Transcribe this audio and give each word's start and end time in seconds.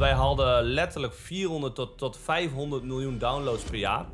wij 0.00 0.12
hadden 0.12 0.62
letterlijk 0.62 1.14
400 1.14 1.74
tot, 1.74 1.98
tot 1.98 2.16
500 2.16 2.82
miljoen 2.82 3.18
downloads 3.18 3.62
per 3.62 3.74
jaar. 3.74 4.06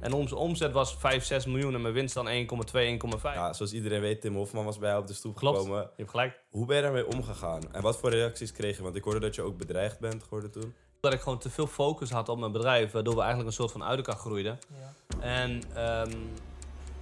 En 0.00 0.12
onze 0.12 0.36
omzet 0.36 0.72
was 0.72 0.96
5, 0.96 1.24
6 1.24 1.46
miljoen 1.46 1.74
en 1.74 1.82
mijn 1.82 1.94
winst 1.94 2.14
dan 2.14 2.26
1,2, 2.26 2.32
1,5. 2.32 3.22
Ja, 3.22 3.52
zoals 3.52 3.72
iedereen 3.72 4.00
weet, 4.00 4.20
Tim 4.20 4.34
Hofman 4.34 4.64
was 4.64 4.78
bij 4.78 4.88
jou 4.88 5.00
op 5.00 5.06
de 5.06 5.14
stoep 5.14 5.36
Klopt, 5.36 5.58
gekomen. 5.58 5.80
je 5.82 5.88
hebt 5.96 6.10
gelijk. 6.10 6.40
Hoe 6.50 6.66
ben 6.66 6.76
je 6.76 6.82
daarmee 6.82 7.06
omgegaan? 7.06 7.62
En 7.72 7.82
wat 7.82 7.98
voor 7.98 8.10
reacties 8.10 8.52
kreeg 8.52 8.76
je? 8.76 8.82
Want 8.82 8.96
ik 8.96 9.04
hoorde 9.04 9.20
dat 9.20 9.34
je 9.34 9.42
ook 9.42 9.56
bedreigd 9.56 9.98
bent 9.98 10.22
geworden 10.22 10.50
toen. 10.50 10.74
Dat 11.00 11.12
ik 11.12 11.20
gewoon 11.20 11.38
te 11.38 11.50
veel 11.50 11.66
focus 11.66 12.10
had 12.10 12.28
op 12.28 12.38
mijn 12.38 12.52
bedrijf, 12.52 12.92
waardoor 12.92 13.14
we 13.14 13.20
eigenlijk 13.20 13.48
een 13.48 13.56
soort 13.56 13.72
van 13.72 13.84
uit 13.84 13.96
elkaar 13.96 14.16
groeiden. 14.16 14.58
Ja. 14.78 15.20
En 15.20 15.62
ehm, 15.74 16.12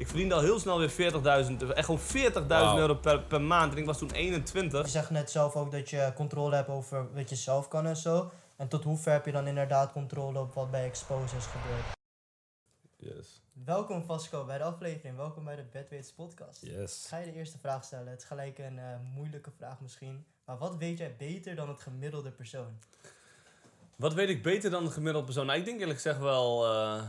ik 0.03 0.09
verdiende 0.09 0.35
al 0.35 0.41
heel 0.41 0.59
snel 0.59 0.79
weer 0.79 0.91
40.000, 0.91 0.97
echt 1.75 1.85
gewoon 1.85 2.01
40.000 2.01 2.47
Wauw. 2.47 2.79
euro 2.79 2.95
per, 2.95 3.23
per 3.23 3.41
maand. 3.41 3.73
En 3.73 3.79
ik 3.79 3.85
was 3.85 3.99
toen 3.99 4.11
21. 4.11 4.85
Je 4.85 4.91
zegt 4.91 5.11
net 5.11 5.31
zelf 5.31 5.57
ook 5.57 5.71
dat 5.71 5.91
je 5.91 6.13
controle 6.15 6.55
hebt 6.55 6.69
over 6.69 7.15
wat 7.15 7.29
je 7.29 7.37
zelf 7.37 7.69
kan 7.69 7.87
en 7.87 7.97
zo. 7.97 8.31
En 8.57 8.69
tot 8.69 8.85
hoe 8.85 8.97
ver 8.97 9.13
heb 9.13 9.27
je 9.27 9.33
dan 9.33 9.47
inderdaad 9.47 9.93
controle 9.93 10.39
op 10.39 10.55
wat 10.55 10.71
bij 10.71 10.85
Expose 10.85 11.37
is 11.37 11.45
gebeurd? 11.45 11.85
Yes. 12.97 13.43
Welkom 13.53 14.05
Vasco 14.05 14.45
bij 14.45 14.59
de 14.59 14.65
aflevering. 14.65 15.17
Welkom 15.17 15.45
bij 15.45 15.57
de 15.57 15.65
Bedweights 15.73 16.13
podcast. 16.13 16.61
Yes. 16.63 17.07
Ga 17.09 17.19
je 17.19 17.25
de 17.25 17.33
eerste 17.33 17.59
vraag 17.59 17.85
stellen. 17.85 18.11
Het 18.11 18.21
is 18.21 18.27
gelijk 18.27 18.59
een 18.59 18.79
eh, 18.79 18.85
moeilijke 19.15 19.51
vraag 19.51 19.81
misschien. 19.81 20.25
Maar 20.45 20.59
wat 20.59 20.77
weet 20.77 20.99
jij 20.99 21.15
beter 21.19 21.55
dan 21.55 21.69
het 21.69 21.81
gemiddelde 21.81 22.31
persoon? 22.31 22.79
Wat 23.97 24.15
weet 24.15 24.29
ik 24.29 24.43
beter 24.43 24.71
dan 24.71 24.85
de 24.85 24.91
gemiddelde 24.91 25.27
persoon? 25.27 25.47
Nou, 25.47 25.59
ik 25.59 25.65
denk 25.65 25.81
eerlijk 25.81 26.01
gezegd 26.01 26.19
wel 26.19 26.67
eh, 26.67 27.03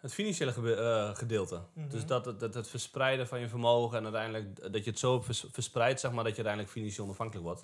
het 0.00 0.14
financiële 0.14 0.74
eh, 0.76 1.14
gedeelte. 1.16 1.60
Mhm. 1.72 1.88
Dus 1.88 2.06
dat, 2.06 2.24
het- 2.24 2.40
dat 2.40 2.54
het 2.54 2.68
verspreiden 2.68 3.26
van 3.26 3.40
je 3.40 3.48
vermogen 3.48 3.96
en 3.98 4.04
uiteindelijk 4.04 4.72
dat 4.72 4.84
je 4.84 4.90
het 4.90 4.98
zo 4.98 5.20
vers- 5.20 5.44
verspreidt, 5.52 6.00
zeg 6.00 6.10
maar, 6.10 6.24
dat 6.24 6.36
je 6.36 6.42
uiteindelijk 6.44 6.74
financieel 6.74 7.04
onafhankelijk 7.04 7.46
wordt. 7.46 7.62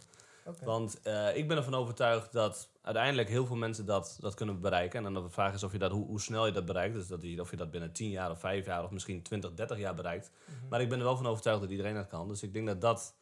Want 0.64 1.00
eh, 1.02 1.36
ik 1.36 1.48
ben 1.48 1.56
ervan 1.56 1.74
overtuigd 1.74 2.32
dat 2.32 2.68
uiteindelijk 2.82 3.28
heel 3.28 3.46
veel 3.46 3.56
mensen 3.56 3.86
dat, 3.86 4.16
dat 4.20 4.34
kunnen 4.34 4.60
bereiken. 4.60 5.06
En 5.06 5.12
dan 5.12 5.22
de 5.22 5.30
vraag 5.30 5.54
is 5.54 5.62
of 5.62 5.72
je 5.72 5.78
dat, 5.78 5.90
hoe, 5.90 6.06
hoe 6.06 6.20
snel 6.20 6.46
je 6.46 6.52
dat 6.52 6.64
bereikt. 6.64 6.94
Dus 6.94 7.06
dat 7.06 7.22
je, 7.22 7.40
of 7.40 7.50
je 7.50 7.56
dat 7.56 7.70
binnen 7.70 7.92
10 7.92 8.10
jaar 8.10 8.30
of 8.30 8.40
5 8.40 8.66
jaar 8.66 8.84
of 8.84 8.90
misschien 8.90 9.22
20, 9.22 9.54
30 9.54 9.78
jaar 9.78 9.94
bereikt. 9.94 10.30
Mhm. 10.44 10.68
Maar 10.68 10.80
ik 10.80 10.88
ben 10.88 10.98
er 10.98 11.04
wel 11.04 11.16
van 11.16 11.26
overtuigd 11.26 11.60
dat 11.60 11.70
iedereen 11.70 11.94
dat 11.94 12.06
kan. 12.08 12.28
Dus 12.28 12.42
ik 12.42 12.52
denk 12.52 12.66
dat 12.66 12.80
dat 12.80 13.14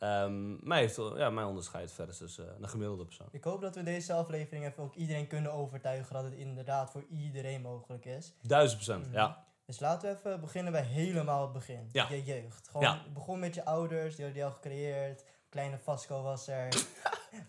ehm, 0.00 0.68
mij, 0.68 0.80
heeft, 0.80 0.96
ja, 1.16 1.30
mij 1.30 1.44
onderscheidt 1.44 1.92
versus 1.92 2.38
eh 2.38 2.44
een 2.60 2.68
gemiddelde 2.68 3.04
persoon. 3.04 3.28
Ik 3.30 3.44
hoop 3.44 3.60
dat 3.60 3.74
we 3.74 3.82
deze 3.82 4.12
aflevering 4.12 4.66
even 4.66 4.82
ook 4.82 4.94
iedereen 4.94 5.26
kunnen 5.26 5.52
overtuigen 5.52 6.14
dat 6.14 6.24
het 6.24 6.34
inderdaad 6.34 6.90
voor 6.90 7.04
iedereen 7.10 7.60
mogelijk 7.62 8.04
is. 8.04 8.32
Duizend 8.42 8.82
procent, 8.82 9.06
Mhm. 9.06 9.14
ja. 9.14 9.44
Dus 9.66 9.80
laten 9.80 10.10
we 10.10 10.16
even 10.18 10.40
beginnen 10.40 10.72
bij 10.72 10.82
helemaal 10.82 11.42
het 11.42 11.52
begin. 11.52 11.88
Ja. 11.92 12.06
Je 12.08 12.24
jeugd. 12.24 12.68
Gewoon 12.68 12.86
Ja. 12.86 13.02
begon 13.14 13.38
met 13.38 13.54
je 13.54 13.64
ouders, 13.64 14.16
die 14.16 14.24
hadden 14.24 14.32
die 14.42 14.44
al 14.44 14.50
gecreëerd. 14.56 15.24
Kleine 15.50 15.78
Vasco 15.78 16.22
was 16.22 16.48
er. 16.48 16.68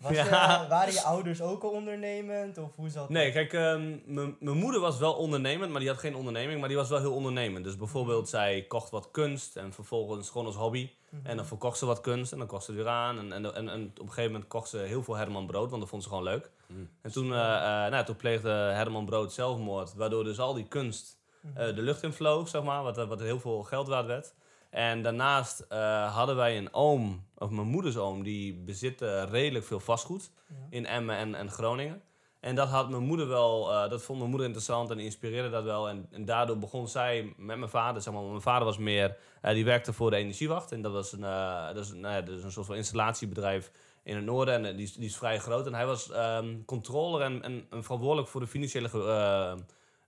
Was 0.00 0.12
Ja. 0.12 0.24
je, 0.62 0.68
waren 0.68 0.92
je 0.92 1.02
ouders 1.02 1.40
ook 1.40 1.62
al 1.62 1.70
ondernemend? 1.70 2.58
Of 2.58 2.76
hoe 2.76 2.88
zat 2.88 3.08
Nee, 3.08 3.24
dat? 3.24 3.32
kijk, 3.32 3.52
ehm, 3.52 3.96
mijn 4.38 4.56
moeder 4.58 4.80
was 4.80 4.98
wel 4.98 5.12
ondernemend, 5.14 5.70
maar 5.70 5.80
die 5.80 5.88
had 5.88 5.98
geen 5.98 6.14
onderneming, 6.14 6.58
maar 6.60 6.68
die 6.68 6.76
was 6.76 6.88
wel 6.88 6.98
heel 6.98 7.14
ondernemend. 7.14 7.64
Dus 7.64 7.76
bijvoorbeeld, 7.76 8.28
zij 8.28 8.64
kocht 8.68 8.90
wat 8.90 9.10
kunst 9.10 9.56
en 9.56 9.72
vervolgens 9.72 10.30
gewoon 10.30 10.46
als 10.46 10.56
hobby. 10.56 10.90
Mhm. 11.08 11.26
En 11.26 11.36
dan 11.36 11.46
verkocht 11.46 11.78
ze 11.78 11.86
wat 11.86 12.00
kunst 12.00 12.32
en 12.32 12.38
dan 12.38 12.46
kocht 12.46 12.64
ze 12.64 12.70
het 12.72 12.80
weer 12.80 12.90
aan. 12.90 13.18
En, 13.18 13.32
en, 13.32 13.54
en, 13.54 13.68
en 13.68 13.84
op 13.90 13.98
een 13.98 14.08
gegeven 14.08 14.32
moment 14.32 14.48
kocht 14.50 14.68
ze 14.68 14.78
heel 14.78 15.02
veel 15.02 15.16
Herman 15.16 15.46
Brood, 15.46 15.68
want 15.68 15.80
dat 15.80 15.90
vond 15.90 16.02
ze 16.02 16.08
gewoon 16.08 16.24
leuk. 16.24 16.50
Mm. 16.66 16.88
En 17.02 17.12
toen, 17.12 17.32
eh, 17.32 17.84
eh, 17.84 17.90
nou, 17.92 18.04
toen 18.04 18.16
pleegde 18.16 18.48
Herman 18.50 19.04
Brood 19.04 19.32
zelfmoord, 19.32 19.94
waardoor 19.94 20.24
dus 20.24 20.38
al 20.38 20.54
die 20.54 20.68
kunst 20.68 21.20
Mhm. 21.40 21.56
eh, 21.60 21.74
de 21.74 21.82
lucht 21.82 22.02
in 22.02 22.12
vloog, 22.12 22.48
zeg 22.48 22.62
maar, 22.62 22.82
wat, 22.82 22.96
wat 22.96 23.20
heel 23.20 23.40
veel 23.40 23.62
geld 23.62 23.88
waard 23.88 24.06
werd. 24.06 24.34
En 24.70 25.02
daarnaast 25.02 25.60
eh, 25.68 26.14
hadden 26.14 26.36
wij 26.36 26.58
een 26.58 26.74
oom, 26.74 27.26
of 27.42 27.50
mijn 27.50 27.66
moeders 27.66 27.96
oom, 27.96 28.22
die 28.22 28.54
bezitte 28.54 29.24
redelijk 29.24 29.64
veel 29.64 29.80
vastgoed 29.80 30.30
Ja. 30.48 30.54
in 30.70 30.86
Emmen 30.86 31.16
en, 31.16 31.34
en 31.34 31.50
Groningen. 31.50 32.02
En 32.40 32.54
dat 32.54 32.68
had 32.68 32.90
mijn 32.90 33.02
moeder 33.02 33.28
wel, 33.28 33.72
eh, 33.72 33.90
dat 33.90 34.02
vond 34.02 34.18
mijn 34.18 34.30
moeder 34.30 34.46
interessant 34.46 34.90
en 34.90 34.98
inspireerde 34.98 35.50
dat 35.50 35.64
wel. 35.64 35.88
En, 35.88 36.06
en 36.10 36.24
daardoor 36.24 36.58
begon 36.58 36.88
zij 36.88 37.32
met 37.36 37.56
mijn 37.58 37.70
vader, 37.70 38.02
zeg 38.02 38.14
maar, 38.14 38.22
mijn 38.22 38.40
vader 38.40 38.64
was 38.64 38.78
meer, 38.78 39.16
eh, 39.40 39.54
die 39.54 39.64
werkte 39.64 39.92
voor 39.92 40.10
de 40.10 40.16
Energiewacht. 40.16 40.72
En 40.72 40.82
dat 40.82 40.92
was 40.92 41.12
een, 41.12 41.24
eh, 41.24 41.66
dat 41.66 41.84
is, 41.84 41.92
nou 41.92 42.14
ja, 42.14 42.20
dat 42.22 42.36
is 42.36 42.44
een 42.44 42.52
soort 42.52 42.66
van 42.66 42.76
installatiebedrijf 42.76 43.70
in 44.04 44.16
het 44.16 44.24
noorden. 44.24 44.64
En 44.64 44.76
die, 44.76 44.84
is- 44.86 44.94
die 44.94 45.06
is 45.08 45.16
vrij 45.16 45.38
groot. 45.38 45.66
En 45.66 45.74
hij 45.74 45.86
was 45.86 46.10
ehm 46.10 46.64
controller 46.64 47.20
en, 47.20 47.42
en, 47.42 47.66
en 47.70 47.82
verantwoordelijk 47.84 48.28
voor 48.28 48.40
de 48.40 48.46
financiële 48.46 48.88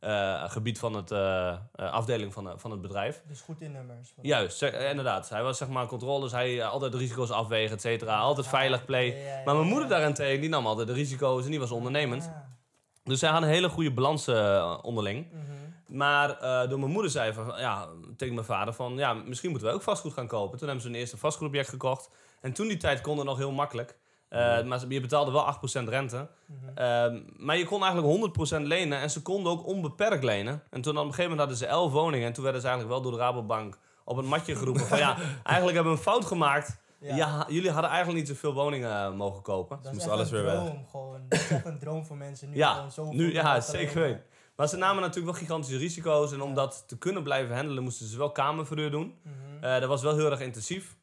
eh, 0.05 0.51
gebied 0.51 0.79
van 0.79 0.95
het 0.95 1.11
eh, 1.11 1.49
eh, 1.49 1.57
afdeling 1.93 2.33
van, 2.33 2.53
van 2.57 2.71
het 2.71 2.81
bedrijf. 2.81 3.23
Dus 3.29 3.41
goed 3.41 3.61
in 3.61 3.73
nummers. 3.73 4.15
Juist, 4.23 4.63
inderdaad. 4.63 5.29
Hij 5.29 5.43
was 5.43 5.59
zeg 5.59 5.69
maar 5.69 5.87
controle, 5.87 6.21
dus 6.23 6.33
hij 6.33 6.65
altijd 6.65 6.93
de 6.93 6.99
risico's 6.99 7.31
afwegen, 7.31 7.75
et 7.75 7.81
cetera. 7.81 8.19
Altijd 8.19 8.47
Ah, 8.47 8.53
veilig 8.53 8.85
play. 8.85 9.07
ja, 9.07 9.15
ja, 9.39 9.43
Maar 9.45 9.55
mijn 9.55 9.67
moeder 9.69 9.89
daarentegen, 9.89 10.41
die 10.41 10.51
nam 10.51 10.67
altijd 10.67 10.87
de 10.87 10.93
risico's 10.93 11.45
en 11.45 11.51
die 11.51 11.61
was 11.61 11.71
ondernemend. 11.71 12.25
Ah, 12.25 12.33
Dus 13.05 13.19
zij 13.19 13.29
hadden 13.31 13.49
een 13.49 13.55
hele 13.55 13.69
goede 13.69 13.93
balans 13.93 14.29
onderling. 14.83 15.27
mhm. 15.33 15.53
Maar 15.87 16.29
door 16.69 16.79
mijn 16.79 16.91
moeder 16.93 17.11
zei 17.11 17.33
van, 17.33 17.53
ja, 17.59 17.89
tegen 18.17 18.35
mijn 18.35 18.47
vader 18.47 18.75
van... 18.75 18.97
Ja, 18.97 19.13
misschien 19.15 19.51
moeten 19.51 19.69
we 19.69 19.75
ook 19.75 19.83
vastgoed 19.83 20.13
gaan 20.13 20.27
kopen. 20.27 20.59
Toen 20.59 20.67
hebben 20.69 20.85
ze 20.85 20.91
een 20.91 20.99
eerste 20.99 21.17
vastgoedobject 21.17 21.69
gekocht. 21.69 22.11
En 22.41 22.53
toen 22.53 22.69
die 22.69 22.77
tijd 22.77 23.01
kon 23.01 23.17
het 23.17 23.27
nog 23.27 23.37
heel 23.39 23.53
makkelijk. 23.53 23.97
Eh, 24.35 24.63
Maar 24.65 24.79
ze- 24.79 24.89
je 24.89 25.01
betaalde 25.01 25.31
wel 25.31 25.43
8% 25.47 25.89
rente. 25.89 26.29
Mhm. 26.47 26.79
Ehm, 26.79 27.21
maar 27.37 27.57
je 27.57 27.65
kon 27.65 27.83
eigenlijk 27.83 28.13
100% 28.13 28.67
lenen. 28.67 28.99
En 28.99 29.11
ze 29.11 29.23
konden 29.23 29.53
ook 29.53 29.67
onbeperkt 29.67 30.25
lenen. 30.25 30.63
En 30.71 30.81
toen 30.81 30.93
op 30.93 30.99
een 31.05 31.15
gegeven 31.15 31.23
moment 31.31 31.41
hadden 31.41 31.57
ze 31.57 31.67
11 31.67 31.93
woningen. 31.93 32.27
En 32.27 32.33
toen 32.33 32.43
werden 32.45 32.61
ze 32.63 32.69
eigenlijk 32.69 32.97
wel 32.97 33.05
door 33.11 33.19
de 33.19 33.25
Rabobank 33.25 33.79
op 34.05 34.17
het 34.17 34.27
matje 34.27 34.57
geroepen. 34.57 34.87
van 34.87 34.99
ja, 34.99 35.17
eigenlijk 35.43 35.75
hebben 35.75 35.93
we 35.93 35.99
een 35.99 36.05
fout 36.05 36.25
gemaakt. 36.25 36.83
Ja. 37.01 37.17
Ja. 37.17 37.47
jullie 37.49 37.71
hadden 37.71 37.91
eigenlijk 37.91 38.19
niet 38.19 38.29
zoveel 38.29 38.53
woningen 38.55 38.91
eh, 38.91 39.13
mogen 39.13 39.43
kopen. 39.43 39.77
Dat 39.77 39.87
is 39.87 39.93
moest 39.93 40.05
echt 40.05 40.15
alles 40.15 40.31
een 40.31 40.35
weer 40.35 40.45
weg. 40.45 40.55
droom 40.55 40.87
gewoon. 40.91 41.21
Dat 41.29 41.39
is 41.41 41.51
echt 41.51 41.65
een 41.67 41.79
droom 41.79 42.05
voor 42.07 42.17
mensen 42.17 42.51
nu. 42.51 42.57
Ja, 42.57 42.75
gewoon 42.75 42.91
zoveel 42.93 43.13
nu, 43.13 43.33
ja, 43.33 43.61
zeker 43.61 44.01
weten. 44.01 44.23
Maar 44.57 44.69
ze 44.69 44.77
namen 44.77 45.01
natuurlijk 45.03 45.31
wel 45.37 45.43
gigantische 45.47 45.79
risico's. 45.79 46.33
En 46.33 46.43
om 46.43 46.55
dat 46.55 46.85
te 46.87 46.99
kunnen 46.99 47.23
blijven 47.23 47.57
handelen, 47.57 47.83
moesten 47.83 48.07
ze 48.07 48.19
wel 48.19 48.33
kamerverhuur 48.33 48.91
doen. 48.91 49.15
Mhm. 49.23 49.65
Eh, 49.65 49.81
dat 49.81 49.89
was 49.89 50.03
wel 50.03 50.17
heel 50.17 50.31
erg 50.31 50.41
intensief. 50.41 50.97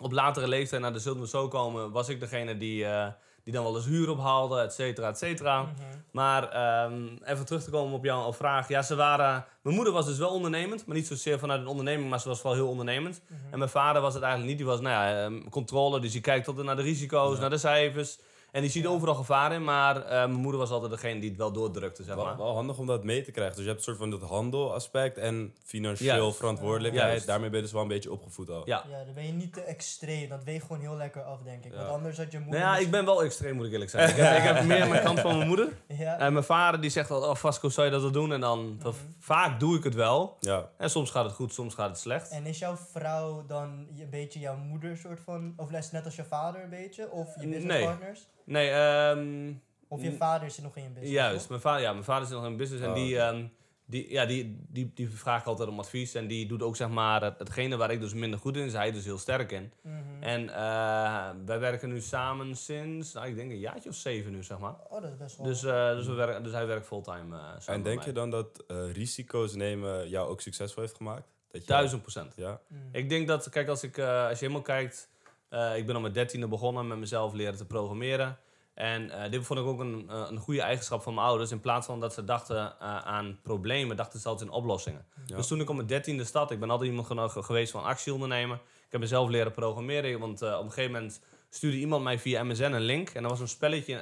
Op 0.00 0.12
latere 0.12 0.48
leeftijd, 0.48 0.82
naar 0.82 0.92
de 0.92 0.98
zullen 0.98 1.20
we 1.20 1.28
zo 1.28 1.48
komen, 1.48 1.90
was 1.90 2.08
ik 2.08 2.20
degene 2.20 2.56
die, 2.56 2.84
eh, 2.84 3.06
die 3.44 3.52
dan 3.52 3.64
wel 3.64 3.76
eens 3.76 3.84
huur 3.84 4.10
ophaalde, 4.10 4.60
et 4.60 4.72
cetera, 4.72 5.08
et 5.08 5.18
cetera. 5.18 5.62
Mhm. 5.62 5.72
Maar 6.12 6.48
ehm, 6.48 7.02
even 7.24 7.44
terug 7.46 7.62
te 7.64 7.70
komen 7.70 7.94
op 7.94 8.04
jouw 8.04 8.32
vraag. 8.32 8.68
Ja, 8.68 8.82
ze 8.82 8.94
waren... 8.94 9.44
Mijn 9.62 9.74
moeder 9.76 9.92
was 9.92 10.06
dus 10.06 10.18
wel 10.18 10.30
ondernemend, 10.30 10.86
maar 10.86 10.96
niet 10.96 11.06
zozeer 11.06 11.38
vanuit 11.38 11.60
een 11.60 11.66
onderneming, 11.66 12.10
maar 12.10 12.20
ze 12.20 12.28
was 12.28 12.42
wel 12.42 12.52
heel 12.54 12.68
ondernemend. 12.68 13.22
Mhm. 13.28 13.52
En 13.52 13.58
mijn 13.58 13.70
vader 13.70 14.02
was 14.02 14.14
het 14.14 14.22
eigenlijk 14.22 14.52
niet. 14.52 14.60
Die 14.62 14.70
was, 14.72 14.80
nou 14.80 14.94
ja, 15.06 15.22
ehm, 15.24 15.48
controle, 15.48 16.00
dus 16.00 16.12
die 16.12 16.20
kijkt 16.20 16.48
altijd 16.48 16.66
naar 16.66 16.76
de 16.76 16.82
risico's, 16.82 17.34
Ja. 17.34 17.40
naar 17.40 17.50
de 17.50 17.58
cijfers. 17.58 18.18
En 18.54 18.60
die 18.60 18.70
ziet 18.70 18.82
Ja. 18.82 18.88
overal 18.88 19.14
gevaar 19.14 19.52
in, 19.52 19.64
maar 19.64 19.96
eh, 20.02 20.10
mijn 20.10 20.32
moeder 20.32 20.60
was 20.60 20.70
altijd 20.70 20.90
degene 20.90 21.20
die 21.20 21.28
het 21.28 21.38
wel 21.38 21.52
doordrukte, 21.52 22.02
zeg 22.04 22.14
Wel, 22.14 22.24
maar. 22.24 22.36
wel 22.36 22.54
handig 22.54 22.78
om 22.78 22.86
dat 22.86 23.04
mee 23.04 23.22
te 23.22 23.30
krijgen. 23.30 23.54
Dus 23.54 23.64
je 23.64 23.70
hebt 23.70 23.78
een 23.86 23.94
soort 23.94 24.10
van 24.10 24.10
dat 24.20 24.28
handelaspect 24.28 25.18
en 25.18 25.54
financieel 25.64 26.16
Juist. 26.16 26.36
verantwoordelijkheid. 26.36 27.26
Daarmee 27.26 27.48
ben 27.48 27.56
je 27.58 27.64
dus 27.64 27.72
wel 27.72 27.82
een 27.82 27.88
beetje 27.88 28.12
opgevoed 28.12 28.50
al. 28.50 28.62
Ja. 28.64 28.84
Ja, 28.90 29.04
dan 29.04 29.14
ben 29.14 29.26
je 29.26 29.32
niet 29.32 29.52
te 29.52 29.60
extreem. 29.60 30.28
Dat 30.28 30.44
weegt 30.44 30.62
gewoon 30.66 30.80
heel 30.80 30.96
lekker 30.96 31.22
af, 31.22 31.38
denk 31.42 31.64
ik. 31.64 31.72
Ja. 31.72 31.78
Want 31.78 31.90
anders 31.90 32.16
had 32.16 32.26
je 32.26 32.38
Nou 32.38 32.44
moeder... 32.44 32.60
ja, 32.66 32.76
ik 32.76 32.90
ben 32.90 33.04
wel 33.04 33.22
extreem, 33.24 33.54
moet 33.54 33.66
ik 33.66 33.72
eerlijk 33.72 33.90
zeggen. 33.90 34.10
Ik 34.10 34.24
heb, 34.24 34.36
ik 34.38 34.42
heb 34.42 34.64
meer 34.78 34.88
mijn 34.88 35.02
kant 35.04 35.20
van 35.20 35.36
mijn 35.36 35.48
moeder. 35.48 35.68
Ja. 35.88 36.18
En 36.18 36.32
mijn 36.32 36.44
vader 36.44 36.80
die 36.80 36.90
zegt 36.90 37.10
al, 37.10 37.22
oh 37.22 37.34
Vasco, 37.34 37.68
zou 37.68 37.86
je 37.86 37.92
dat 37.92 38.02
wel 38.02 38.10
doen? 38.10 38.32
En 38.32 38.40
dan, 38.40 38.76
Mhm. 38.78 38.92
vaak 39.18 39.60
doe 39.60 39.76
ik 39.76 39.84
het 39.84 39.94
wel. 39.94 40.36
Ja. 40.40 40.68
En 40.78 40.90
soms 40.90 41.10
gaat 41.10 41.24
het 41.24 41.34
goed, 41.34 41.52
soms 41.52 41.74
gaat 41.74 41.88
het 41.88 41.98
slecht. 41.98 42.30
En 42.30 42.46
is 42.46 42.58
jouw 42.58 42.76
vrouw 42.92 43.44
dan 43.46 43.86
een 43.98 44.08
beetje 44.10 44.38
jouw 44.38 44.56
moeder 44.56 44.96
soort 44.96 45.20
van... 45.20 45.52
Of 45.56 45.70
les 45.70 45.90
net 45.90 46.04
als 46.04 46.16
je 46.16 46.24
vader 46.24 46.62
een 46.62 46.70
beetje? 46.70 47.10
Of 47.10 47.28
je 47.40 47.48
businesspartners? 47.48 48.18
Nee, 48.20 48.32
ehm, 48.46 49.52
Of 49.88 50.02
je 50.02 50.12
vader 50.12 50.50
zit 50.50 50.64
nog 50.64 50.76
in 50.76 50.82
je 50.82 50.88
business? 50.88 51.12
juist. 51.12 51.38
toch? 51.38 51.48
Mijn 51.48 51.60
vader, 51.60 51.82
ja, 51.82 51.92
mijn 51.92 52.04
vader 52.04 52.26
zit 52.28 52.36
nog 52.36 52.46
in 52.46 52.56
business 52.56 52.82
en 52.84 52.88
Oh, 52.90 52.94
die, 52.94 53.18
ehm, 53.18 53.46
die, 53.86 54.10
ja, 54.10 54.26
die, 54.26 54.56
die, 54.68 54.90
die 54.94 55.10
vraagt 55.10 55.46
altijd 55.46 55.68
om 55.68 55.78
advies. 55.78 56.14
En 56.14 56.26
die 56.26 56.46
doet 56.46 56.62
ook 56.62 56.76
zeg 56.76 56.88
maar 56.88 57.22
het- 57.22 57.38
hetgene 57.38 57.76
waar 57.76 57.90
ik 57.90 58.00
dus 58.00 58.14
minder 58.14 58.38
goed 58.38 58.56
in 58.56 58.64
is, 58.64 58.72
hij 58.72 58.92
dus 58.92 59.04
heel 59.04 59.18
sterk 59.18 59.52
in. 59.52 59.72
Mhm. 59.82 60.22
En 60.22 60.48
eh, 60.48 61.30
wij 61.44 61.58
werken 61.58 61.88
nu 61.88 62.00
samen 62.00 62.56
sinds, 62.56 63.12
nou, 63.12 63.26
ik 63.26 63.34
denk 63.36 63.50
een 63.50 63.58
jaartje 63.58 63.88
of 63.88 63.94
zeven 63.94 64.32
nu, 64.32 64.42
zeg 64.42 64.58
maar. 64.58 64.74
Oh, 64.90 65.02
dat 65.02 65.10
is 65.10 65.16
best 65.16 65.36
wel... 65.36 65.46
Dus, 65.46 65.64
eh, 65.64 65.90
dus, 65.96 66.06
we 66.06 66.12
werken, 66.12 66.42
dus 66.42 66.52
hij 66.52 66.66
werkt 66.66 66.86
fulltime 66.86 67.36
eh 67.36 67.42
samen 67.42 67.62
En 67.66 67.82
denk 67.82 67.96
mij. 67.98 68.06
je 68.06 68.12
dan 68.12 68.30
dat 68.30 68.64
eh, 68.66 68.92
risico's 68.92 69.54
nemen 69.54 70.08
jou 70.08 70.28
ook 70.28 70.40
succesvol 70.40 70.82
heeft 70.82 70.96
gemaakt? 70.96 71.28
Dat 71.50 71.60
je, 71.62 71.68
Duizend 71.68 72.02
procent. 72.02 72.32
Ja. 72.36 72.60
Mhm. 72.68 72.80
Ik 72.92 73.08
denk 73.08 73.28
dat, 73.28 73.48
kijk, 73.48 73.68
als, 73.68 73.82
ik, 73.82 73.96
eh, 73.98 74.22
als 74.28 74.38
je 74.38 74.44
helemaal 74.44 74.62
kijkt, 74.62 75.08
eh, 75.54 75.76
ik 75.76 75.86
ben 75.86 75.96
op 75.96 76.02
mijn 76.02 76.14
dertiende 76.14 76.48
begonnen 76.48 76.86
met 76.86 76.98
mezelf 76.98 77.32
leren 77.32 77.56
te 77.56 77.66
programmeren. 77.66 78.38
En 78.74 79.10
eh, 79.10 79.30
dit 79.30 79.46
vond 79.46 79.60
ik 79.60 79.66
ook 79.66 79.80
een, 79.80 80.04
eh, 80.08 80.26
een 80.30 80.38
goede 80.38 80.60
eigenschap 80.62 81.02
van 81.02 81.14
mijn 81.14 81.26
ouders. 81.26 81.50
In 81.50 81.60
plaats 81.60 81.86
van 81.86 82.00
dat 82.00 82.14
ze 82.14 82.24
dachten 82.24 82.80
aan 83.04 83.38
problemen, 83.42 83.96
dachten 83.96 84.20
ze 84.20 84.28
altijd 84.28 84.48
in 84.48 84.54
oplossingen. 84.54 85.06
Ja. 85.26 85.36
Dus 85.36 85.46
toen 85.46 85.60
ik 85.60 85.68
op 85.68 85.74
mijn 85.74 85.86
dertiende 85.86 86.24
stad, 86.24 86.50
ik 86.50 86.60
ben 86.60 86.70
altijd 86.70 86.90
iemand 86.90 87.32
geweest 87.32 87.72
van 87.72 87.84
actie 87.84 88.12
ondernemen. 88.12 88.56
Ik 88.56 88.92
heb 88.92 89.00
mezelf 89.00 89.28
leren 89.28 89.52
programmeren, 89.52 90.20
want 90.20 90.42
op 90.42 90.64
een 90.64 90.72
gegeven 90.72 90.92
moment 90.92 91.20
stuurde 91.50 91.76
iemand 91.76 92.02
mij 92.02 92.18
via 92.18 92.44
MSN 92.44 92.62
een 92.62 92.80
link. 92.80 93.08
En 93.08 93.22
er 93.22 93.28
was 93.28 93.40
een 93.40 93.48
spelletje 93.48 93.94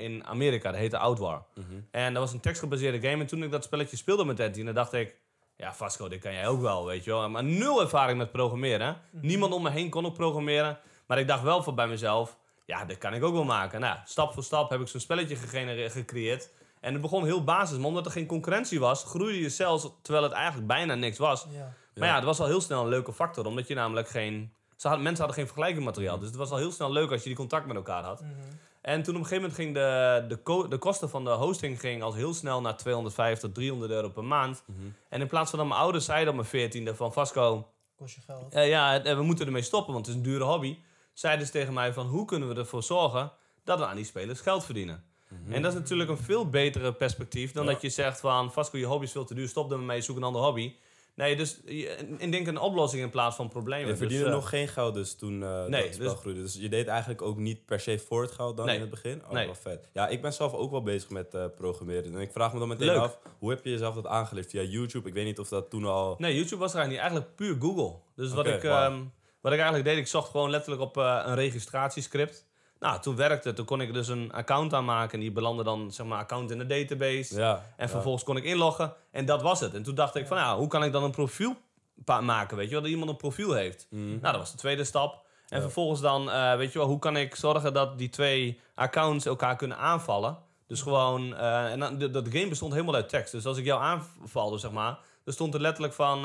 in 0.00 0.26
Amerika, 0.26 0.70
dat 0.70 0.80
heette 0.80 0.98
Outwar. 0.98 1.44
Mhm. 1.54 1.66
En 1.90 2.12
dat 2.12 2.22
was 2.22 2.32
een 2.32 2.40
tekstgebaseerde 2.40 3.08
game. 3.08 3.20
En 3.22 3.26
toen 3.26 3.42
ik 3.42 3.50
dat 3.50 3.64
spelletje 3.64 3.96
speelde 3.96 4.24
met 4.24 4.36
13, 4.36 4.64
dan 4.64 4.74
dacht 4.74 4.92
ik... 4.92 5.16
Ja, 5.56 5.74
Vasco, 5.74 6.08
dit 6.08 6.20
kan 6.20 6.32
jij 6.32 6.48
ook 6.48 6.60
wel, 6.60 6.86
weet 6.86 7.04
je 7.04 7.10
wel. 7.10 7.30
Maar 7.30 7.44
nul 7.44 7.80
ervaring 7.80 8.18
met 8.18 8.32
programmeren. 8.32 9.00
Mhm. 9.10 9.26
Niemand 9.26 9.52
om 9.52 9.62
me 9.62 9.70
heen 9.70 9.90
kon 9.90 10.06
ook 10.06 10.14
programmeren. 10.14 10.78
Maar 11.10 11.18
ik 11.18 11.28
dacht 11.28 11.42
wel 11.42 11.62
voor 11.62 11.74
bij 11.74 11.88
mezelf... 11.88 12.36
ja, 12.64 12.84
dat 12.84 12.98
kan 12.98 13.14
ik 13.14 13.22
ook 13.24 13.32
wel 13.32 13.44
maken. 13.44 13.80
Nou, 13.80 13.98
stap 14.04 14.32
voor 14.32 14.42
stap 14.44 14.70
heb 14.70 14.80
ik 14.80 14.88
zo'n 14.88 15.00
spelletje 15.00 15.36
gegenereerd, 15.36 15.92
gecreëerd. 15.92 16.50
En 16.80 16.92
het 16.92 17.02
begon 17.02 17.24
heel 17.24 17.44
basis, 17.44 17.76
maar 17.78 17.86
omdat 17.86 18.06
er 18.06 18.12
geen 18.12 18.26
concurrentie 18.26 18.80
was, 18.80 19.04
groeide 19.04 19.40
je 19.40 19.48
zelfs 19.48 19.88
terwijl 20.02 20.24
het 20.24 20.32
eigenlijk 20.32 20.66
bijna 20.66 20.94
niks 20.94 21.18
was. 21.18 21.46
Ja. 21.50 21.72
Maar 21.94 22.08
ja, 22.08 22.14
het 22.14 22.24
was 22.24 22.40
al 22.40 22.46
heel 22.46 22.60
snel 22.60 22.82
een 22.82 22.88
leuke 22.88 23.12
factor, 23.12 23.46
omdat 23.46 23.66
je 23.68 23.74
namelijk 23.74 24.08
geen... 24.08 24.52
Ze 24.76 24.86
hadden, 24.86 25.04
mensen 25.04 25.24
hadden 25.24 25.36
geen 25.42 25.46
vergelijkingsmateriaal, 25.52 26.18
dus 26.18 26.28
het 26.28 26.36
was 26.36 26.50
al 26.50 26.56
heel 26.56 26.72
snel 26.72 26.92
leuk 26.92 27.10
als 27.10 27.20
je 27.22 27.28
die 27.28 27.36
contact 27.36 27.66
met 27.66 27.76
elkaar 27.76 28.02
had. 28.02 28.20
Mhm. 28.20 28.30
En 28.80 29.02
toen 29.02 29.14
op 29.14 29.20
een 29.20 29.26
gegeven 29.26 29.50
moment 29.50 29.54
ging 29.60 29.74
de, 29.74 30.24
de, 30.28 30.36
ko- 30.42 30.68
de 30.68 30.78
kosten 30.78 31.10
van 31.10 31.24
de 31.24 31.30
hosting 31.30 31.80
ging 31.80 32.02
al 32.02 32.14
heel 32.14 32.34
snel 32.34 32.60
naar 32.60 32.76
250 32.76 33.40
tot 33.48 33.54
300 33.54 33.90
euro 33.92 34.08
per 34.08 34.24
maand. 34.24 34.62
Mhm. 34.66 34.78
En 35.08 35.20
in 35.20 35.26
plaats 35.26 35.50
van 35.50 35.58
dat 35.58 35.68
mijn 35.68 35.80
ouders 35.80 36.04
zeiden 36.04 36.28
op 36.28 36.34
mijn 36.34 36.48
veertiende 36.48 36.94
van 36.94 37.12
Vasco, 37.12 37.68
Kost 37.96 38.14
je 38.14 38.20
geld. 38.20 38.54
eh, 38.54 38.68
ja, 38.68 39.02
eh, 39.04 39.16
we 39.16 39.22
moeten 39.22 39.46
ermee 39.46 39.62
stoppen, 39.62 39.92
want 39.92 40.06
het 40.06 40.14
is 40.16 40.20
een 40.22 40.28
dure 40.30 40.44
hobby. 40.44 40.78
Zeiden 41.20 41.46
ze 41.46 41.52
tegen 41.52 41.72
mij 41.72 41.92
van, 41.92 42.06
hoe 42.06 42.24
kunnen 42.24 42.48
we 42.48 42.54
ervoor 42.54 42.82
zorgen 42.82 43.32
dat 43.64 43.78
we 43.78 43.86
aan 43.86 43.96
die 43.96 44.04
spelers 44.04 44.40
geld 44.40 44.64
verdienen? 44.64 45.04
En 45.48 45.62
dat 45.62 45.72
is 45.72 45.78
natuurlijk 45.78 46.10
een 46.10 46.18
veel 46.18 46.48
betere 46.48 46.92
perspectief 46.92 47.52
dan 47.52 47.64
Ja. 47.66 47.72
dat 47.72 47.80
je 47.82 47.88
zegt 47.88 48.20
van, 48.20 48.52
Vasco, 48.52 48.78
je 48.78 48.84
hobby 48.84 49.04
is 49.04 49.12
veel 49.12 49.24
te 49.24 49.34
duur, 49.34 49.48
stop 49.48 49.72
ermee, 49.72 50.00
zoek 50.00 50.16
een 50.16 50.22
andere 50.22 50.44
hobby. 50.44 50.74
Nee, 51.14 51.36
dus 51.36 51.60
en 52.18 52.30
denk 52.30 52.46
een 52.46 52.58
oplossing 52.58 53.02
in 53.02 53.10
plaats 53.10 53.36
van 53.36 53.48
problemen. 53.48 53.84
Je 53.84 53.90
Dus, 53.90 53.98
verdiende 53.98 54.24
eh, 54.24 54.30
nog 54.32 54.48
geen 54.48 54.68
geld 54.68 54.94
dus 54.94 55.14
toen 55.16 55.38
nee, 55.38 55.82
dat 55.84 55.94
spel 55.94 56.10
dus- 56.10 56.18
groeide. 56.20 56.42
Dus 56.42 56.54
je 56.54 56.68
deed 56.68 56.86
eigenlijk 56.86 57.22
ook 57.22 57.36
niet 57.36 57.64
per 57.66 57.80
se 57.80 57.98
voor 57.98 58.22
het 58.22 58.30
geld 58.32 58.56
dan 58.56 58.66
Nee. 58.66 58.74
in 58.74 58.80
het 58.80 58.90
begin? 58.90 59.22
Oh, 59.24 59.30
Nee. 59.30 59.46
wel 59.46 59.54
vet. 59.54 59.88
Ja, 59.92 60.08
ik 60.08 60.22
ben 60.22 60.32
zelf 60.32 60.52
ook 60.54 60.70
wel 60.70 60.82
bezig 60.82 61.10
met 61.10 61.34
eh, 61.34 61.44
programmeren. 61.56 62.14
En 62.14 62.20
ik 62.20 62.32
vraag 62.32 62.52
me 62.52 62.58
dan 62.58 62.68
meteen 62.68 62.86
Leuk. 62.86 62.96
af, 62.98 63.18
hoe 63.38 63.50
heb 63.50 63.64
je 63.64 63.70
jezelf 63.70 63.94
dat 63.94 64.06
aangeleerd? 64.06 64.50
Via 64.50 64.62
YouTube? 64.62 65.08
Ik 65.08 65.14
weet 65.14 65.24
niet 65.24 65.38
of 65.38 65.48
dat 65.48 65.70
toen 65.70 65.84
al... 65.84 66.14
Nee, 66.18 66.34
YouTube 66.36 66.60
was 66.60 66.72
er 66.74 66.78
eigenlijk 66.78 66.90
niet. 66.90 66.98
Eigenlijk 66.98 67.36
puur 67.36 67.68
Google. 67.70 67.98
Dus 68.16 68.32
wat, 68.32 68.46
ik, 68.46 68.62
wat 69.40 69.52
ik 69.52 69.58
eigenlijk 69.58 69.88
deed, 69.88 69.98
ik 69.98 70.06
zocht 70.06 70.30
gewoon 70.30 70.50
letterlijk 70.50 70.82
op 70.82 70.96
eh, 70.96 71.22
een 71.24 71.34
registratiescript. 71.34 72.48
Nou, 72.78 73.00
toen 73.00 73.16
werkte 73.16 73.46
het. 73.48 73.56
Toen 73.56 73.66
kon 73.66 73.80
ik 73.80 73.92
dus 73.94 74.08
een 74.08 74.32
account 74.32 74.74
aanmaken. 74.74 75.12
En 75.14 75.20
die 75.20 75.32
belandde 75.32 75.64
dan, 75.64 75.90
zeg 75.92 76.06
maar, 76.06 76.18
account 76.18 76.50
in 76.50 76.58
de 76.58 76.66
database. 76.66 77.38
Ja, 77.38 77.54
En 77.76 77.86
ja. 77.86 77.88
vervolgens 77.88 78.24
kon 78.24 78.36
ik 78.36 78.44
inloggen. 78.44 78.92
En 79.10 79.24
dat 79.24 79.42
was 79.42 79.60
het. 79.60 79.74
En 79.74 79.82
toen 79.82 79.94
dacht 79.94 80.14
ik 80.14 80.26
van, 80.26 80.36
ja, 80.36 80.56
hoe 80.56 80.68
kan 80.68 80.84
ik 80.84 80.92
dan 80.92 81.02
een 81.02 81.10
profiel 81.10 81.56
maken, 82.04 82.56
weet 82.56 82.66
je 82.66 82.72
wel? 82.72 82.80
Dat 82.82 82.90
iemand 82.90 83.10
een 83.10 83.16
profiel 83.16 83.52
heeft. 83.52 83.86
Mhm. 83.90 84.04
Nou, 84.08 84.20
dat 84.20 84.36
was 84.36 84.50
de 84.50 84.56
tweede 84.56 84.84
stap. 84.84 85.26
En 85.48 85.56
Ja. 85.56 85.62
vervolgens 85.62 86.00
dan, 86.00 86.30
eh, 86.30 86.56
weet 86.56 86.72
je 86.72 86.78
wel, 86.78 86.88
hoe 86.88 86.98
kan 86.98 87.16
ik 87.16 87.34
zorgen 87.34 87.72
dat 87.72 87.98
die 87.98 88.08
twee 88.08 88.60
accounts 88.74 89.26
elkaar 89.26 89.56
kunnen 89.56 89.76
aanvallen? 89.78 90.38
Dus 90.66 90.82
gewoon, 90.82 91.34
eh, 91.36 91.72
en 91.72 91.98
de, 91.98 92.10
dat 92.10 92.28
game 92.28 92.48
bestond 92.48 92.72
helemaal 92.72 92.94
uit 92.94 93.08
tekst. 93.08 93.32
Dus 93.32 93.46
als 93.46 93.56
ik 93.58 93.64
jou 93.64 93.82
aanvalde, 93.82 94.58
zeg 94.58 94.70
maar, 94.70 94.98
dan 95.24 95.34
stond 95.34 95.54
er 95.54 95.60
letterlijk 95.60 95.94
van, 95.94 96.24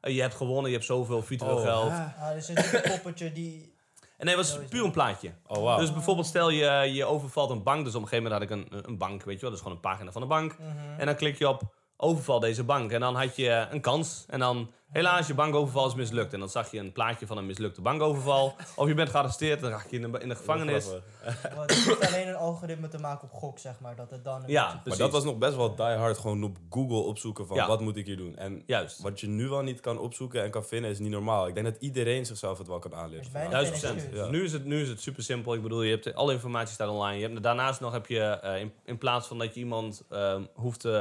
je 0.00 0.20
hebt 0.20 0.34
gewonnen, 0.34 0.66
je 0.66 0.76
hebt 0.76 0.88
zoveel 0.88 1.22
virtueel 1.22 1.56
Oh, 1.56 1.62
geld. 1.62 1.92
Ah, 1.92 2.32
dus 2.32 2.48
het 2.48 2.58
is 2.58 2.72
een 2.72 2.90
poppetje 2.90 3.32
die... 3.32 3.76
En 4.16 4.26
nee, 4.26 4.36
het 4.36 4.50
was 4.50 4.66
puur 4.68 4.84
een 4.84 4.90
plaatje. 4.90 5.32
Oh, 5.46 5.62
wauw. 5.62 5.78
Dus 5.78 5.92
bijvoorbeeld 5.92 6.26
stel 6.26 6.50
je, 6.50 6.92
je 6.92 7.04
overvalt 7.04 7.50
een 7.50 7.62
bank. 7.62 7.84
Dus 7.84 7.94
op 7.94 8.02
een 8.02 8.08
gegeven 8.08 8.30
moment 8.30 8.50
had 8.50 8.60
ik 8.60 8.72
een, 8.72 8.88
een 8.90 8.98
bank, 8.98 9.22
weet 9.22 9.34
je 9.34 9.40
wel. 9.40 9.50
Dat 9.50 9.58
is 9.58 9.64
gewoon 9.64 9.76
een 9.76 9.90
pagina 9.90 10.12
van 10.12 10.22
de 10.22 10.28
bank. 10.28 10.58
Mhm. 10.58 11.00
En 11.00 11.06
dan 11.06 11.14
klik 11.14 11.38
je 11.38 11.48
op 11.48 11.74
overval 11.96 12.40
deze 12.40 12.64
bank. 12.64 12.92
En 12.92 13.00
dan 13.00 13.16
had 13.16 13.36
je 13.36 13.66
een 13.70 13.80
kans. 13.80 14.24
En 14.28 14.38
dan 14.38 14.70
helaas, 14.92 15.26
je 15.26 15.34
bankoverval 15.34 15.86
is 15.86 15.94
mislukt. 15.94 16.32
En 16.32 16.38
dan 16.38 16.48
zag 16.48 16.70
je 16.70 16.78
een 16.78 16.92
plaatje 16.92 17.26
van 17.26 17.36
een 17.38 17.46
mislukte 17.46 17.80
bankoverval. 17.80 18.54
Of 18.76 18.88
je 18.88 18.94
bent 18.94 19.10
gearresteerd, 19.10 19.60
dan 19.60 19.70
raak 19.70 19.86
je 19.90 19.96
in 20.00 20.12
de, 20.12 20.18
in 20.18 20.28
de 20.28 20.34
gevangenis. 20.34 20.86
Het 21.22 21.84
hoeft 21.84 22.06
alleen 22.06 22.28
een 22.28 22.34
algoritme 22.36 22.88
te 22.88 22.98
maken 22.98 23.28
op 23.32 23.32
gok, 23.38 23.58
zeg 23.58 23.80
maar. 23.80 23.96
Dat 23.96 24.10
het 24.10 24.24
dan 24.24 24.34
een 24.42 24.48
Ja, 24.48 24.62
beetje- 24.62 24.72
Maar 24.74 24.82
precies. 24.82 25.00
dat 25.00 25.10
was 25.12 25.24
nog 25.24 25.38
best 25.38 25.56
wel 25.56 25.74
die 25.74 25.84
hard. 25.84 26.18
Gewoon 26.18 26.42
op 26.44 26.56
Google 26.70 26.96
opzoeken 26.98 27.46
van 27.46 27.56
Ja. 27.56 27.66
wat 27.66 27.80
moet 27.80 27.96
ik 27.96 28.06
hier 28.06 28.16
doen. 28.16 28.36
En 28.36 28.62
Juist. 28.66 29.00
wat 29.02 29.20
je 29.20 29.26
nu 29.26 29.48
wel 29.48 29.62
niet 29.62 29.80
kan 29.80 29.98
opzoeken 29.98 30.42
en 30.42 30.50
kan 30.50 30.64
vinden 30.64 30.90
is 30.90 30.98
niet 30.98 31.10
normaal. 31.10 31.46
Ik 31.46 31.54
denk 31.54 31.66
dat 31.66 31.76
iedereen 31.80 32.26
zichzelf 32.26 32.58
het 32.58 32.66
wel 32.66 32.78
kan 32.78 32.94
aanleren. 32.94 33.26
Er 33.32 33.50
Duizend 33.50 33.78
procent. 33.80 34.08
Ja. 34.14 34.26
Nu, 34.26 34.44
is 34.44 34.52
het, 34.52 34.64
nu 34.64 34.80
is 34.82 34.88
het 34.88 35.00
super 35.00 35.22
simpel. 35.22 35.54
Ik 35.54 35.62
bedoel, 35.62 35.82
je 35.82 35.90
hebt 35.90 36.14
alle 36.14 36.32
informatie 36.32 36.74
staat 36.74 36.88
online. 36.88 37.18
Je 37.20 37.28
hebt, 37.28 37.42
daarnaast 37.42 37.80
nog 37.80 37.92
heb 37.92 38.06
je, 38.06 38.20
eh, 38.20 38.60
in, 38.60 38.72
in 38.84 38.98
plaats 38.98 39.26
van 39.26 39.38
dat 39.38 39.54
je 39.54 39.60
iemand 39.60 40.02
ehm, 40.10 40.42
hoeft 40.54 40.80
te, 40.80 40.92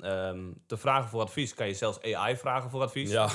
ehm, 0.00 0.38
te 0.66 0.76
vragen 0.76 1.08
voor 1.08 1.20
advies, 1.20 1.54
kan 1.54 1.66
je 1.66 1.74
zelfs 1.74 1.98
AI 2.02 2.36
vragen 2.36 2.70
voor 2.70 2.82
advies. 2.82 3.10
Ja. 3.10 3.28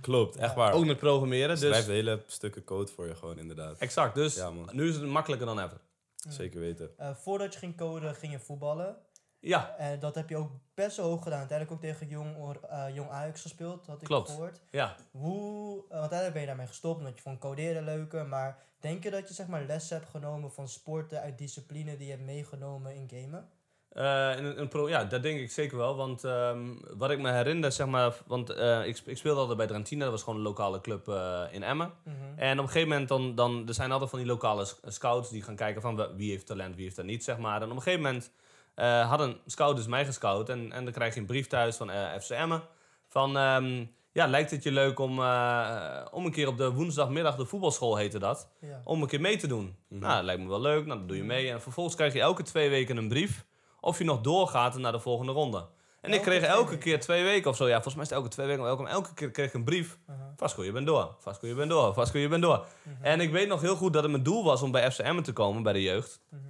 Klopt. 0.00 0.36
Echt 0.36 0.54
waar. 0.54 0.72
Ook 0.72 0.84
met 0.84 0.98
programmeren. 0.98 1.48
Dus, 1.48 1.60
Schrijft 1.68 1.86
hele 1.86 2.22
stukken 2.26 2.64
code 2.64 2.92
voor 2.92 3.06
je 3.06 3.14
gewoon, 3.14 3.38
inderdaad. 3.38 3.78
exact. 3.78 4.14
Dus 4.14 4.34
Ja, 4.36 4.50
man. 4.50 4.68
nu 4.72 4.88
is 4.88 4.94
het 4.94 5.04
makkelijker 5.04 5.46
dan 5.46 5.58
ever. 5.60 5.80
Zeker 6.28 6.60
weten. 6.60 6.90
Eh, 6.98 7.14
voordat 7.14 7.52
je 7.52 7.58
ging 7.58 7.76
coden, 7.76 8.14
ging 8.14 8.32
je 8.32 8.38
voetballen. 8.38 8.96
Ja, 9.40 9.74
En 9.78 9.98
dat 10.00 10.14
heb 10.14 10.28
je 10.28 10.36
ook 10.36 10.50
best 10.74 10.96
wel 10.96 11.06
hoog 11.08 11.22
gedaan. 11.22 11.38
Uiteindelijk 11.38 11.76
ook 11.78 11.84
tegen 11.90 12.08
Jong, 12.08 12.36
Or- 12.36 12.60
eh, 12.68 12.94
Jong 12.94 13.10
Ajax 13.10 13.42
gespeeld, 13.42 13.86
had 13.86 14.00
ik 14.00 14.06
Klopt. 14.06 14.30
gehoord. 14.30 14.60
ja. 14.70 14.96
Hoe, 15.10 15.76
eh, 15.76 15.80
want 15.88 15.90
uiteindelijk 15.92 16.32
ben 16.32 16.40
je 16.40 16.46
daarmee 16.46 16.66
gestopt, 16.66 16.98
omdat 16.98 17.14
je 17.16 17.22
vond 17.22 17.38
coderen 17.38 17.84
leuker. 17.84 18.26
Maar 18.26 18.58
denk 18.80 19.02
je 19.02 19.10
dat 19.10 19.28
je 19.28 19.34
zeg 19.34 19.46
maar 19.46 19.64
lessen 19.64 19.96
hebt 19.96 20.10
genomen 20.10 20.52
van 20.52 20.68
sporten 20.68 21.20
uit 21.20 21.38
discipline 21.38 21.96
die 21.96 22.06
je 22.06 22.12
hebt 22.12 22.24
meegenomen 22.24 22.94
in 22.94 23.08
gamen? 23.12 23.48
Eh, 23.94 24.36
in 24.36 24.44
een, 24.44 24.60
een 24.60 24.68
pro, 24.68 24.88
ja, 24.88 25.04
dat 25.04 25.22
denk 25.22 25.40
ik 25.40 25.50
zeker 25.50 25.76
wel. 25.76 25.96
Want 25.96 26.24
ehm, 26.24 26.58
wat 26.96 27.10
ik 27.10 27.18
me 27.18 27.30
herinner, 27.32 27.72
zeg 27.72 27.86
maar, 27.86 28.14
want 28.26 28.50
eh, 28.50 28.86
ik, 28.86 29.00
ik 29.04 29.16
speelde 29.16 29.40
altijd 29.40 29.58
bij 29.58 29.66
Drantina, 29.66 30.02
dat 30.02 30.12
was 30.12 30.22
gewoon 30.22 30.38
een 30.38 30.44
lokale 30.44 30.80
club 30.80 31.08
eh, 31.08 31.42
in 31.50 31.62
Emmen. 31.62 31.92
Mhm. 32.04 32.16
En 32.36 32.58
op 32.58 32.64
een 32.64 32.70
gegeven 32.70 32.88
moment, 32.88 33.08
dan, 33.08 33.34
dan, 33.34 33.68
er 33.68 33.74
zijn 33.74 33.92
altijd 33.92 34.10
van 34.10 34.18
die 34.18 34.28
lokale 34.28 34.66
scouts 34.86 35.30
die 35.30 35.42
gaan 35.42 35.56
kijken 35.56 35.82
van 35.82 36.06
wie 36.16 36.30
heeft 36.30 36.46
talent, 36.46 36.74
wie 36.74 36.84
heeft 36.84 36.96
dat 36.96 37.04
niet, 37.04 37.24
zeg 37.24 37.38
maar. 37.38 37.62
En 37.62 37.70
op 37.70 37.76
een 37.76 37.82
gegeven 37.82 38.02
moment 38.02 38.30
eh, 38.74 39.10
had 39.10 39.20
een 39.20 39.36
scout 39.46 39.76
dus 39.76 39.86
mij 39.86 40.04
gescout 40.04 40.48
en, 40.48 40.72
en 40.72 40.84
dan 40.84 40.92
krijg 40.92 41.14
je 41.14 41.20
een 41.20 41.26
brief 41.26 41.46
thuis 41.46 41.76
van 41.76 41.90
eh 41.90 42.18
FC 42.20 42.30
Emmen. 42.30 42.62
Van, 43.08 43.36
ehm, 43.36 43.84
ja, 44.12 44.26
lijkt 44.26 44.50
het 44.50 44.62
je 44.62 44.72
leuk 44.72 44.98
om, 44.98 45.18
eh, 45.20 46.06
om 46.10 46.24
een 46.24 46.32
keer 46.32 46.48
op 46.48 46.56
de 46.56 46.72
woensdagmiddag, 46.72 47.36
de 47.36 47.44
voetbalschool 47.44 47.96
heette 47.96 48.18
dat, 48.18 48.48
Ja. 48.60 48.80
om 48.84 49.02
een 49.02 49.08
keer 49.08 49.20
mee 49.20 49.36
te 49.36 49.46
doen. 49.46 49.76
Mhm. 49.88 50.00
Nou, 50.00 50.14
dat 50.14 50.24
lijkt 50.24 50.42
me 50.42 50.48
wel 50.48 50.60
leuk, 50.60 50.86
nou, 50.86 50.98
dan 50.98 51.06
doe 51.06 51.16
je 51.16 51.24
mee. 51.24 51.50
En 51.50 51.60
vervolgens 51.60 51.96
krijg 51.96 52.12
je 52.12 52.20
elke 52.20 52.42
twee 52.42 52.70
weken 52.70 52.96
een 52.96 53.08
brief 53.08 53.44
of 53.84 53.98
je 53.98 54.04
nog 54.04 54.20
doorgaat 54.20 54.76
naar 54.78 54.92
de 54.92 54.98
volgende 54.98 55.32
ronde. 55.32 55.66
En 56.00 56.12
ik 56.12 56.22
kreeg 56.22 56.42
elke 56.42 56.78
keer 56.78 57.00
twee 57.00 57.22
weken 57.22 57.50
of 57.50 57.56
zo. 57.56 57.66
Ja, 57.66 57.72
volgens 57.72 57.94
mij 57.94 58.04
is 58.04 58.10
het 58.10 58.18
elke 58.18 58.30
twee 58.30 58.46
weken. 58.46 58.62
Maar 58.62 58.70
elke, 58.70 58.88
elke 58.88 59.14
keer 59.14 59.30
kreeg 59.30 59.46
ik 59.46 59.54
een 59.54 59.64
brief. 59.64 59.98
Vasco, 60.36 60.64
je 60.64 60.72
bent 60.72 60.86
door. 60.86 61.14
Vasco, 61.18 61.46
je 61.46 61.54
bent 61.54 61.70
door. 61.70 61.94
Vasco, 61.94 62.18
je 62.18 62.28
bent 62.28 62.42
door. 62.42 62.66
Mhm. 62.82 63.04
En 63.04 63.20
ik 63.20 63.30
weet 63.30 63.48
nog 63.48 63.60
heel 63.60 63.76
goed 63.76 63.92
dat 63.92 64.02
het 64.02 64.10
mijn 64.10 64.22
doel 64.22 64.44
was 64.44 64.62
om 64.62 64.70
bij 64.70 64.90
FCM 64.90 65.22
te 65.22 65.32
komen, 65.32 65.62
bij 65.62 65.72
de 65.72 65.82
jeugd. 65.82 66.20
Mhm. 66.28 66.42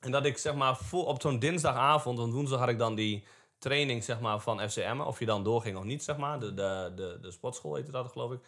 En 0.00 0.10
dat 0.10 0.24
ik 0.24 0.38
zeg 0.38 0.54
maar 0.54 0.78
op 0.90 1.20
zo'n 1.20 1.38
dinsdagavond, 1.38 2.18
want 2.18 2.32
woensdag 2.32 2.58
had 2.58 2.68
ik 2.68 2.78
dan 2.78 2.94
die 2.94 3.24
training 3.58 4.04
zeg 4.04 4.20
maar, 4.20 4.40
van 4.40 4.70
FCM. 4.70 5.00
Of 5.00 5.18
je 5.18 5.26
dan 5.26 5.42
doorging 5.42 5.76
of 5.76 5.84
niet, 5.84 6.04
zeg 6.04 6.16
maar. 6.16 6.40
De, 6.40 6.54
de, 6.54 6.92
de, 6.96 7.18
de 7.20 7.30
sportschool 7.30 7.74
heette 7.74 7.90
dat, 7.90 8.12
geloof 8.12 8.32
ik. 8.32 8.40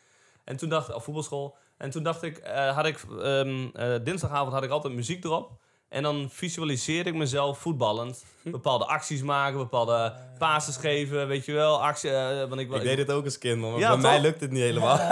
En 0.44 0.56
toen 0.56 0.68
dacht 0.68 0.94
of 0.94 1.04
voetbalschool. 1.04 1.56
En 1.76 1.90
toen 1.90 2.02
dacht 2.02 2.22
ik, 2.22 2.38
eh, 2.38 2.74
had 2.74 2.86
ik 2.86 3.04
ehm, 3.20 3.68
eh, 3.72 3.94
dinsdagavond 4.02 4.52
had 4.52 4.62
ik 4.62 4.70
altijd 4.70 4.94
muziek 4.94 5.24
erop. 5.24 5.50
En 5.88 6.02
dan 6.02 6.28
visualiseerde 6.32 7.10
ik 7.10 7.16
mezelf 7.16 7.58
voetballend. 7.58 8.24
Bepaalde 8.42 8.84
acties 8.84 9.22
maken, 9.22 9.58
bepaalde 9.58 10.12
passes 10.38 10.76
geven, 10.76 11.26
weet 11.28 11.44
je 11.44 11.52
wel. 11.52 11.82
Actie, 11.82 12.10
eh, 12.10 12.48
want 12.48 12.60
ik, 12.60 12.72
Ik 12.72 12.82
deed 12.82 12.96
dit 12.96 13.10
ook 13.10 13.24
als 13.24 13.38
kind. 13.38 13.60
Maar 13.60 13.78
Ja, 13.78 13.88
bij 13.88 13.96
mij 13.98 14.20
lukt 14.20 14.40
het 14.40 14.50
niet 14.50 14.62
helemaal. 14.62 14.98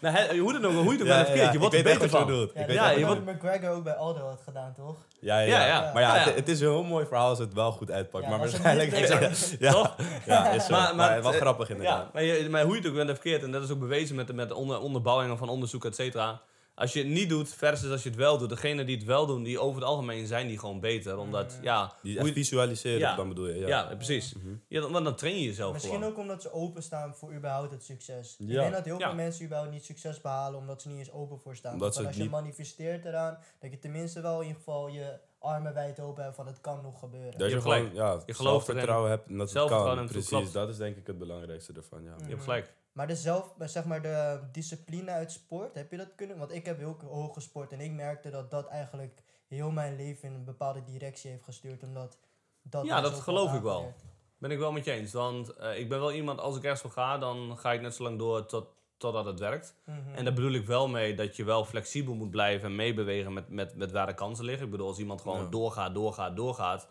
Nou, 0.00 0.38
hoe 0.38 0.52
dan 0.52 0.64
ook, 0.66 0.72
hoe 0.72 0.84
je 0.84 0.90
het 0.90 1.00
ook 1.00 1.06
Ja, 1.06 1.22
bent 1.24 1.36
ja, 1.38 1.52
je 1.52 1.58
wordt 1.58 1.74
er 1.74 1.82
beter 1.82 2.08
van. 2.08 2.34
Ja, 2.54 2.60
Ik 2.60 2.66
weet 2.66 2.98
je 2.98 3.06
wat 3.06 3.24
McGregor 3.24 3.68
ook 3.70 3.84
bij 3.84 3.94
Aldo 3.94 4.20
had 4.20 4.40
gedaan, 4.44 4.72
toch? 4.76 4.96
Ja, 5.20 5.38
ja, 5.40 5.46
Ja, 5.46 5.60
ja. 5.60 5.66
ja. 5.66 5.90
Maar 5.92 6.02
ja, 6.02 6.08
Ja, 6.14 6.20
ja. 6.20 6.24
Het, 6.26 6.34
het 6.34 6.48
is 6.48 6.60
een 6.60 6.68
heel 6.70 6.82
mooi 6.82 7.06
verhaal 7.06 7.28
als 7.28 7.38
het 7.38 7.52
wel 7.54 7.72
goed 7.72 7.90
uitpakt. 7.90 8.24
Ja, 8.24 8.30
maar 8.30 8.40
het 8.40 8.50
waarschijnlijk... 8.50 8.96
Ja, 8.96 9.30
ja, 9.68 9.72
Toch? 9.72 9.96
ja, 10.26 10.50
is 10.50 10.64
zo. 10.64 10.70
Maar- 10.70 10.80
Maar, 10.80 10.94
maar 10.96 11.22
wel 11.22 11.30
het- 11.32 11.40
grappig 11.40 11.68
Ja, 11.68 11.74
inderdaad. 11.74 12.12
maar, 12.12 12.22
je, 12.22 12.48
maar 12.50 12.62
hoe 12.62 12.72
je 12.74 12.78
het 12.80 12.88
ook 12.88 12.94
bent 12.96 13.10
verkeerd, 13.10 13.42
en 13.42 13.50
dat 13.52 13.62
is 13.62 13.70
ook 13.70 13.78
bewezen 13.80 14.16
met, 14.16 14.34
met 14.34 14.48
de 14.48 14.54
onder, 14.54 14.80
onderbouwingen 14.80 15.38
van 15.38 15.48
onderzoek, 15.48 15.84
et 15.84 15.94
cetera. 15.94 16.40
Als 16.78 16.92
je 16.92 16.98
het 16.98 17.08
niet 17.08 17.28
doet, 17.28 17.54
versus 17.54 17.90
als 17.90 18.02
je 18.02 18.08
het 18.08 18.18
wel 18.18 18.38
doet. 18.38 18.48
Degenen 18.48 18.86
die 18.86 18.96
het 18.96 19.04
wel 19.04 19.26
doen, 19.26 19.42
die 19.42 19.58
over 19.58 19.80
het 19.80 19.88
algemeen 19.90 20.26
zijn 20.26 20.46
die 20.46 20.58
gewoon 20.58 20.80
beter. 20.80 21.18
Omdat, 21.18 21.54
Mm. 21.56 21.62
ja, 21.64 21.92
Die 22.02 22.18
echt 22.18 22.32
visualiseren, 22.32 22.98
Ja. 22.98 23.16
dan 23.16 23.28
bedoel 23.28 23.46
je. 23.48 23.58
ja, 23.58 23.66
Ja. 23.68 23.94
precies. 23.94 24.34
Mhm. 24.34 24.46
Ja, 24.68 24.80
dan, 24.80 24.92
want 24.92 25.04
dan 25.04 25.14
train 25.14 25.34
je 25.38 25.44
jezelf 25.44 25.72
Misschien 25.72 25.94
gewoon. 25.94 26.10
ook 26.10 26.18
omdat 26.18 26.42
ze 26.42 26.52
openstaan 26.52 27.14
voor 27.14 27.34
überhaupt 27.34 27.70
het 27.70 27.84
succes. 27.84 28.36
Ik 28.38 28.48
denk 28.48 28.72
dat 28.72 28.84
heel 28.84 28.98
Ja. 28.98 29.06
veel 29.06 29.16
mensen 29.16 29.44
überhaupt 29.44 29.72
niet 29.72 29.84
succes 29.84 30.20
behalen 30.20 30.58
omdat 30.58 30.82
ze 30.82 30.88
niet 30.88 30.98
eens 30.98 31.12
open 31.12 31.38
voor 31.38 31.56
staan. 31.56 31.72
Omdat 31.72 31.96
als 32.04 32.16
je 32.16 32.22
niet- 32.22 32.30
manifesteert 32.30 33.04
eraan, 33.04 33.38
dat 33.60 33.70
je 33.70 33.78
tenminste 33.78 34.20
wel 34.20 34.36
in 34.40 34.46
ieder 34.46 34.56
geval 34.58 34.88
je 34.88 35.18
armen 35.38 35.74
wijd 35.74 36.00
open 36.00 36.22
hebt 36.24 36.36
van 36.36 36.46
het 36.46 36.60
kan 36.60 36.82
nog 36.82 36.98
gebeuren. 36.98 37.38
Dat 37.38 37.48
Je 37.48 37.54
je 37.54 37.60
gewoon 37.60 37.94
ja, 37.94 38.22
Je 38.26 38.34
gelooft 38.34 38.64
zelfvertrouwen 38.66 39.10
hebt 39.10 39.28
en 39.28 39.36
dat 39.38 39.52
het 39.52 39.68
kan. 39.68 40.06
Precies, 40.06 40.52
dat 40.52 40.68
is 40.68 40.76
denk 40.76 40.96
ik 40.96 41.06
het 41.06 41.18
belangrijkste 41.18 41.72
ervan. 41.72 42.02
Ja. 42.02 42.10
Mm. 42.14 42.22
Je 42.24 42.28
hebt 42.30 42.42
gelijk. 42.42 42.72
Maar 42.98 43.06
de 43.06 43.16
zelf, 43.16 43.54
zeg 43.58 43.84
maar 43.84 44.02
de 44.02 44.40
discipline 44.52 45.10
uit 45.10 45.32
sport, 45.32 45.74
heb 45.74 45.90
je 45.90 45.96
dat 45.96 46.14
kunnen? 46.16 46.38
Want 46.38 46.52
ik 46.52 46.64
heb 46.64 46.78
heel 46.78 46.96
hoog 47.04 47.34
gesport 47.34 47.72
en 47.72 47.80
ik 47.80 47.92
merkte 47.92 48.30
dat 48.30 48.50
dat 48.50 48.66
eigenlijk 48.66 49.22
heel 49.48 49.70
mijn 49.70 49.96
leven 49.96 50.28
in 50.28 50.34
een 50.34 50.44
bepaalde 50.44 50.84
directie 50.84 51.30
heeft 51.30 51.44
gestuurd. 51.44 51.82
Omdat 51.82 52.18
dat 52.62 52.84
Ja, 52.84 53.00
dat 53.00 53.20
geloof 53.20 53.54
ik 53.54 53.62
wel. 53.62 53.94
Ben 54.38 54.50
ik 54.50 54.58
wel 54.58 54.72
met 54.72 54.84
je 54.84 54.90
eens. 54.90 55.12
Want 55.12 55.56
eh, 55.56 55.78
ik 55.78 55.88
ben 55.88 55.98
wel 56.00 56.12
iemand, 56.12 56.40
als 56.40 56.56
ik 56.56 56.62
ergens 56.62 56.80
voor 56.80 56.90
ga, 56.90 57.18
dan 57.18 57.58
ga 57.58 57.72
ik 57.72 57.80
net 57.80 57.94
zo 57.94 58.02
lang 58.02 58.18
door 58.18 58.46
tot, 58.46 58.66
totdat 58.96 59.24
het 59.24 59.38
werkt. 59.38 59.74
Mhm. 59.84 60.14
En 60.14 60.24
daar 60.24 60.34
bedoel 60.34 60.52
ik 60.52 60.66
wel 60.66 60.88
mee 60.88 61.14
dat 61.14 61.36
je 61.36 61.44
wel 61.44 61.64
flexibel 61.64 62.14
moet 62.14 62.30
blijven 62.30 62.68
en 62.68 62.76
meebewegen 62.76 63.32
met, 63.32 63.48
met, 63.48 63.74
met 63.76 63.90
waar 63.90 64.06
de 64.06 64.14
kansen 64.14 64.44
liggen. 64.44 64.64
Ik 64.64 64.70
bedoel, 64.70 64.86
als 64.88 64.98
iemand 64.98 65.20
gewoon 65.20 65.42
Ja. 65.42 65.48
doorgaat, 65.50 65.94
doorgaat, 65.94 66.36
doorgaat 66.36 66.88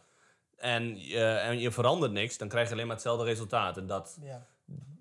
en, 0.55 0.99
je 0.99 1.23
en 1.23 1.59
je 1.59 1.71
verandert 1.71 2.11
niks, 2.11 2.37
dan 2.37 2.47
krijg 2.47 2.67
je 2.67 2.73
alleen 2.73 2.87
maar 2.87 2.95
hetzelfde 2.95 3.23
resultaat. 3.25 3.77
En 3.77 3.87
dat, 3.87 4.17
ja. 4.21 4.47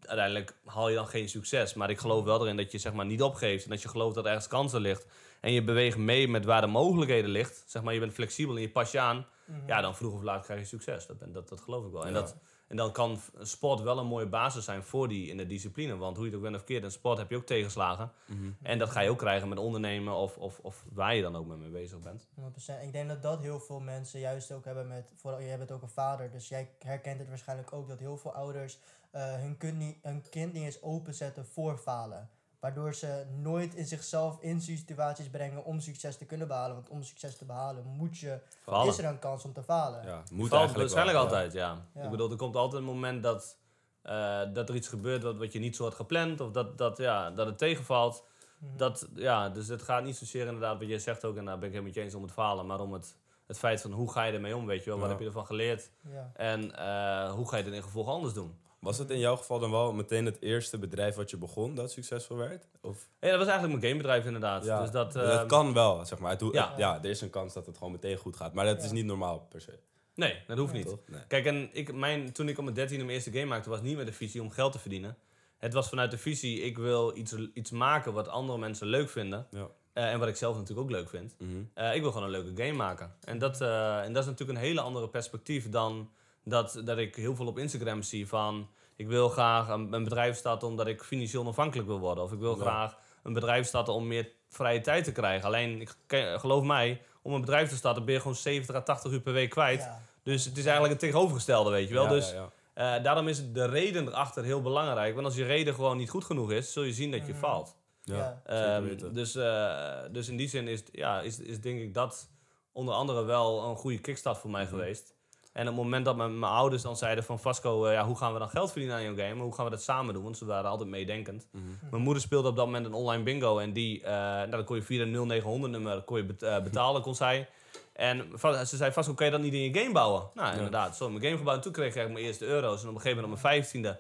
Uiteindelijk 0.01 0.55
haal 0.65 0.89
je 0.89 0.95
dan 0.95 1.07
geen 1.07 1.29
succes. 1.29 1.75
Maar 1.75 1.91
ik 1.91 1.99
geloof 1.99 2.25
wel 2.25 2.41
erin 2.43 2.57
dat 2.57 2.73
je 2.73 2.79
zeg 2.79 2.93
maar 2.93 3.07
niet 3.07 3.23
opgeeft 3.23 3.65
en 3.65 3.71
dat 3.71 3.83
je 3.83 3.89
gelooft 3.89 4.15
dat 4.15 4.25
er 4.25 4.31
ergens 4.31 4.49
kansen 4.49 4.81
ligt. 4.81 5.07
En 5.41 5.53
je 5.53 5.63
beweegt 5.65 5.97
mee 5.97 6.29
met 6.29 6.45
waar 6.45 6.61
de 6.61 6.67
mogelijkheden 6.67 7.31
ligt. 7.31 7.65
Zeg 7.67 7.83
maar, 7.83 7.95
je 7.95 8.01
bent 8.01 8.13
flexibel 8.13 8.55
en 8.57 8.61
je 8.61 8.71
pas 8.71 8.91
je 8.93 9.01
aan. 9.01 9.27
Mhm. 9.45 9.67
Ja, 9.67 9.81
dan 9.81 9.97
vroeg 9.97 10.13
of 10.15 10.23
laat 10.23 10.45
krijg 10.45 10.61
je 10.61 10.67
succes. 10.67 11.07
Dat, 11.07 11.19
ben- 11.19 11.33
dat, 11.33 11.49
dat 11.49 11.61
geloof 11.61 11.87
ik 11.87 11.93
wel. 11.93 12.03
En, 12.07 12.13
Ja. 12.13 12.21
dat, 12.21 12.37
en 12.67 12.77
dan 12.77 12.93
kan 12.93 13.19
sport 13.41 13.81
wel 13.81 13.99
een 13.99 14.07
mooie 14.07 14.27
basis 14.27 14.65
zijn 14.65 14.83
voor 14.83 15.09
die 15.09 15.29
in 15.29 15.37
de 15.37 15.47
discipline. 15.47 15.97
Want 15.97 16.17
hoe 16.17 16.25
je 16.25 16.31
het 16.31 16.39
ook 16.39 16.45
bent 16.45 16.57
of 16.57 16.65
keert, 16.65 16.85
in 16.85 16.91
sport 16.91 17.19
heb 17.19 17.31
je 17.31 17.37
ook 17.37 17.47
tegenslagen. 17.47 18.13
Mhm. 18.27 18.51
En 18.63 18.79
dat 18.79 18.91
ga 18.91 19.01
je 19.01 19.11
ook 19.11 19.19
krijgen 19.19 19.49
met 19.49 19.59
ondernemen 19.59 20.15
of, 20.15 20.39
of, 20.39 20.59
of 20.59 20.85
waar 20.93 21.15
je 21.15 21.23
dan 21.23 21.37
ook 21.37 21.47
mee 21.47 21.71
bezig 21.71 21.99
bent. 21.99 22.29
100%. 22.41 22.83
Ik 22.83 22.93
denk 22.93 23.09
dat 23.09 23.23
dat 23.23 23.41
heel 23.41 23.61
veel 23.61 23.81
mensen 23.81 24.21
juist 24.21 24.53
ook 24.53 24.65
hebben 24.65 24.89
met, 24.89 25.13
vooral 25.17 25.43
jij 25.43 25.59
bent 25.59 25.73
ook 25.73 25.83
een 25.83 25.89
vader, 25.89 26.31
dus 26.31 26.49
jij 26.49 26.71
herkent 26.79 27.19
het 27.19 27.29
waarschijnlijk 27.29 27.73
ook 27.73 27.89
dat 27.89 27.99
heel 27.99 28.17
veel 28.17 28.33
ouders 28.33 28.79
eh, 29.11 29.35
hun, 29.35 29.57
kind 29.57 29.79
niet, 29.79 29.99
hun 30.03 30.25
kind 30.31 30.53
niet 30.53 30.63
eens 30.63 30.83
openzetten 30.83 31.47
voor 31.47 31.79
falen. 31.79 32.31
Waardoor 32.67 32.95
ze 32.95 33.25
nooit 33.43 33.75
in 33.75 33.87
zichzelf 33.87 34.37
in 34.41 34.61
situaties 34.61 35.29
brengen 35.29 35.65
om 35.65 35.81
succes 35.81 36.17
te 36.17 36.25
kunnen 36.25 36.49
behalen. 36.49 36.75
Want 36.75 36.89
om 36.89 37.03
succes 37.03 37.37
te 37.37 37.45
behalen 37.45 37.85
moet 37.85 38.19
je, 38.19 38.39
is 38.87 38.99
er 38.99 39.05
een 39.05 39.19
kans 39.19 39.45
om 39.45 39.53
te 39.53 39.63
falen. 39.63 40.07
Ja, 40.07 40.23
moet 40.31 40.49
Valt 40.49 40.61
eigenlijk 40.61 40.77
waarschijnlijk 40.77 41.19
altijd, 41.19 41.53
ja. 41.53 41.87
Ja. 41.95 42.03
Ik 42.03 42.11
bedoel, 42.11 42.31
er 42.31 42.37
komt 42.37 42.57
altijd 42.57 42.81
een 42.81 42.89
moment 42.89 43.23
dat, 43.23 43.57
eh, 44.03 44.41
dat 44.53 44.69
er 44.69 44.75
iets 44.75 44.89
gebeurt 44.89 45.23
wat, 45.23 45.37
wat 45.37 45.53
je 45.53 45.59
niet 45.59 45.77
zo 45.77 45.83
had 45.83 45.95
gepland. 45.95 46.41
Of 46.41 46.51
dat, 46.51 46.79
dat, 46.79 46.99
ja, 46.99 47.31
dat 47.31 47.47
het 47.47 47.59
tegenvalt. 47.59 48.25
Mhm. 48.59 48.77
Dat, 48.77 49.09
ja, 49.15 49.49
dus 49.49 49.69
het 49.69 49.83
gaat 49.83 50.05
niet 50.05 50.17
zozeer 50.17 50.47
inderdaad, 50.47 50.79
wat 50.79 50.89
jij 50.89 50.99
zegt 50.99 51.25
ook, 51.25 51.37
en 51.37 51.45
daar 51.45 51.59
ben 51.59 51.69
ik 51.69 51.75
helemaal 51.75 51.83
met 51.83 51.95
je 51.95 52.01
eens 52.01 52.15
om 52.15 52.23
het 52.23 52.33
falen. 52.33 52.67
Maar 52.67 52.81
om 52.81 52.93
het, 52.93 53.17
het 53.47 53.59
feit 53.59 53.81
van 53.81 53.93
hoe 53.93 54.13
ga 54.13 54.25
je 54.25 54.33
ermee 54.33 54.57
om, 54.57 54.67
weet 54.67 54.85
je 54.85 54.91
wel. 54.91 54.99
Wat 54.99 55.09
heb 55.09 55.19
je 55.19 55.27
ervan 55.27 55.47
geleerd? 55.47 55.91
Ja. 56.13 56.31
En 56.35 56.77
eh, 56.77 57.33
hoe 57.33 57.49
ga 57.49 57.57
je 57.57 57.65
het 57.65 57.73
in 57.73 57.83
gevolg 57.83 58.09
anders 58.09 58.35
doen? 58.35 58.59
Was 58.87 58.99
het 58.99 59.11
in 59.11 59.19
jouw 59.19 59.37
geval 59.37 59.59
dan 59.59 59.71
wel 59.71 59.93
meteen 59.93 60.25
het 60.25 60.41
eerste 60.41 60.79
bedrijf 60.79 61.15
wat 61.15 61.31
je 61.31 61.37
begon 61.37 61.75
dat 61.75 61.91
succesvol 61.91 62.37
werd? 62.37 62.67
Of? 62.81 63.09
Ja, 63.21 63.29
dat 63.29 63.39
was 63.39 63.49
eigenlijk 63.49 63.81
mijn 63.81 63.93
gamebedrijf 63.93 64.25
inderdaad. 64.25 64.65
Ja, 64.65 64.81
Dus 64.81 64.91
dat, 64.91 65.13
dat 65.13 65.41
eh, 65.41 65.47
kan 65.47 65.73
wel, 65.73 66.05
zeg 66.05 66.19
maar. 66.19 66.31
Het, 66.31 66.43
ja. 66.53 66.75
ja. 66.77 66.99
er 67.03 67.11
is 67.11 67.21
een 67.21 67.31
kans 67.31 67.55
dat 67.55 67.67
het 67.67 67.77
gewoon 67.77 67.93
meteen 67.93 68.17
goed 68.17 68.37
gaat. 68.37 68.55
Maar 68.55 68.65
dat 68.65 68.83
is 68.83 68.91
niet 68.91 69.05
normaal 69.05 69.47
per 69.51 69.61
se. 69.61 69.79
Nee, 70.15 70.43
dat 70.47 70.59
hoeft 70.59 70.73
niet. 70.73 70.97
Nee. 71.07 71.21
Kijk, 71.29 71.45
en 71.45 71.69
ik, 71.73 71.95
mijn, 71.95 72.33
toen 72.33 72.49
ik 72.49 72.59
op 72.59 72.65
mijn 72.65 72.77
dertiende 72.77 73.05
mijn 73.05 73.17
eerste 73.17 73.33
game 73.33 73.47
maakte, 73.47 73.71
was 73.71 73.81
niet 73.81 73.97
met 73.97 74.07
de 74.07 74.13
visie 74.13 74.43
om 74.43 74.51
geld 74.51 74.73
te 74.73 74.79
verdienen. 74.79 75.17
Het 75.59 75.73
was 75.73 75.89
vanuit 75.89 76.11
de 76.11 76.19
visie, 76.19 76.61
ik 76.61 76.79
wil 76.79 77.17
iets, 77.17 77.35
iets 77.55 77.71
maken 77.71 78.13
wat 78.13 78.29
andere 78.29 78.59
mensen 78.59 78.87
leuk 78.87 79.11
vinden. 79.11 79.47
Ja. 79.51 79.69
Eh, 79.93 80.13
en 80.13 80.19
wat 80.19 80.29
ik 80.29 80.37
zelf 80.37 80.57
natuurlijk 80.57 80.81
ook 80.81 80.91
leuk 80.91 81.09
vind. 81.09 81.35
Mhm. 81.39 81.51
Eh, 81.75 81.95
ik 81.95 82.01
wil 82.01 82.13
gewoon 82.13 82.27
een 82.27 82.43
leuke 82.43 82.63
game 82.63 82.77
maken. 82.77 83.15
En 83.25 83.39
dat, 83.39 83.61
eh, 83.61 84.01
en 84.01 84.13
dat 84.13 84.23
is 84.23 84.29
natuurlijk 84.29 84.59
een 84.59 84.65
hele 84.65 84.81
andere 84.81 85.09
perspectief 85.09 85.69
dan 85.71 86.11
dat, 86.45 86.81
dat 86.85 86.99
ik 86.99 87.15
heel 87.15 87.37
veel 87.37 87.47
op 87.47 87.59
Instagram 87.59 88.03
zie 88.03 88.29
van... 88.29 88.69
Ik 88.97 89.07
wil 89.07 89.29
graag 89.29 89.69
een, 89.69 89.93
een 89.93 90.05
bedrijf 90.05 90.37
starten 90.37 90.69
omdat 90.69 90.87
ik 90.87 91.03
financieel 91.03 91.43
onafhankelijk 91.43 91.89
wil 91.89 91.99
worden. 91.99 92.25
Of 92.25 92.33
ik 92.33 92.39
wil 92.39 92.55
Ja. 92.57 92.61
graag 92.61 92.99
een 93.23 93.33
bedrijf 93.33 93.67
starten 93.67 93.95
om 93.95 94.07
meer 94.07 94.29
vrije 94.49 94.81
tijd 94.81 95.05
te 95.05 95.13
krijgen. 95.13 95.47
Alleen, 95.47 95.81
ik, 95.81 95.95
geloof 96.41 96.65
mij, 96.65 97.01
om 97.23 97.33
een 97.33 97.41
bedrijf 97.41 97.69
te 97.69 97.77
starten 97.77 98.05
ben 98.05 98.15
je 98.15 98.21
gewoon 98.21 98.37
70 98.37 98.75
à 98.75 98.81
80 98.83 99.13
uur 99.13 99.21
per 99.21 99.33
week 99.33 99.51
kwijt. 99.51 99.81
Ja. 99.81 100.03
Dus 100.23 100.45
het 100.45 100.57
is 100.57 100.63
eigenlijk 100.65 100.93
het 100.93 101.03
tegenovergestelde, 101.03 101.71
weet 101.71 101.89
je 101.89 101.95
wel. 101.95 102.03
Ja, 102.05 102.09
dus 102.11 102.31
ja, 102.31 102.51
ja. 102.75 102.97
eh, 102.97 103.03
daarom 103.05 103.29
is 103.29 103.53
de 103.53 103.65
reden 103.67 104.07
erachter 104.09 104.45
heel 104.45 104.63
belangrijk. 104.63 105.15
Want 105.15 105.27
als 105.27 105.37
je 105.37 105.45
reden 105.45 105.75
gewoon 105.75 105.97
niet 105.97 106.11
goed 106.11 106.25
genoeg 106.25 106.51
is, 106.53 106.73
zul 106.73 106.83
je 106.83 106.93
zien 106.93 107.11
dat 107.11 107.27
je 107.27 107.33
Mhm. 107.33 107.41
faalt. 107.41 107.77
Ja, 108.03 108.41
Ehm, 108.45 108.83
weten. 108.83 109.15
dus, 109.15 109.35
eh, 109.35 109.99
dus 110.11 110.29
in 110.29 110.37
die 110.37 110.49
zin 110.49 110.69
is, 110.69 110.83
ja, 110.93 111.21
is, 111.21 111.39
is 111.41 111.61
denk 111.61 111.81
ik 111.81 111.95
dat 111.95 112.29
onder 112.73 112.95
andere 112.95 113.25
wel 113.25 113.65
een 113.65 113.77
goede 113.77 113.99
kickstart 113.99 114.39
voor 114.39 114.51
mij 114.51 114.63
Mhm. 114.63 114.71
geweest. 114.71 115.15
En 115.57 115.63
op 115.63 115.75
het 115.75 115.83
moment 115.85 116.05
dat 116.05 116.17
mijn, 116.17 116.39
mijn 116.39 116.53
ouders 116.53 116.83
dan 116.83 116.97
zeiden 116.97 117.25
van 117.25 117.39
Vasco, 117.39 117.85
eh, 117.87 117.93
ja, 117.93 118.05
hoe 118.07 118.17
gaan 118.17 118.33
we 118.33 118.39
dan 118.39 118.49
geld 118.49 118.71
verdienen 118.71 118.97
aan 118.97 119.03
jouw 119.03 119.17
game? 119.17 119.43
Hoe 119.43 119.55
gaan 119.55 119.65
we 119.65 119.71
dat 119.71 119.83
samen 119.83 120.15
doen? 120.15 120.23
Want 120.23 120.37
ze 120.37 120.45
waren 120.45 120.71
altijd 120.71 120.89
meedenkend. 120.89 121.47
Mhm. 121.51 121.65
Mijn 121.91 122.03
moeder 122.03 122.23
speelde 122.23 122.49
op 122.49 122.57
dat 122.57 122.65
moment 122.67 122.87
een 122.87 122.93
online 122.93 123.23
bingo. 123.23 123.59
En 123.59 123.73
die, 123.73 124.03
eh 124.03 124.11
nou, 124.13 124.51
dan 124.51 124.65
kon 124.65 124.77
je 124.77 124.83
via 124.83 125.05
de 125.05 125.11
0900 125.11 125.73
nummer 125.73 126.03
kon 126.03 126.17
je 126.17 126.25
bet- 126.25 126.43
eh, 126.43 126.63
betalen, 126.63 127.03
kon 127.03 127.15
zij. 127.15 127.49
En 127.93 128.27
ze 128.67 128.77
zei, 128.77 128.93
Vasco, 128.93 129.15
kan 129.15 129.27
je 129.27 129.33
dat 129.33 129.41
niet 129.41 129.53
in 129.53 129.61
je 129.73 129.79
game 129.81 129.93
bouwen? 129.93 130.23
Nou, 130.35 130.49
Ja. 130.49 130.55
inderdaad. 130.55 130.97
Zo 130.97 131.09
mijn 131.11 131.23
game 131.25 131.37
gebouwd. 131.37 131.57
En 131.57 131.63
toen 131.63 131.73
kreeg 131.73 131.95
ik 131.97 132.13
mijn 132.13 132.25
eerste 132.25 132.47
euro's. 132.47 132.83
En 132.83 132.89
op 132.89 132.95
een 132.95 133.01
gegeven 133.01 133.23
moment, 133.23 133.37
op 133.39 133.43
mijn 133.43 133.55
vijftiende, 133.55 133.99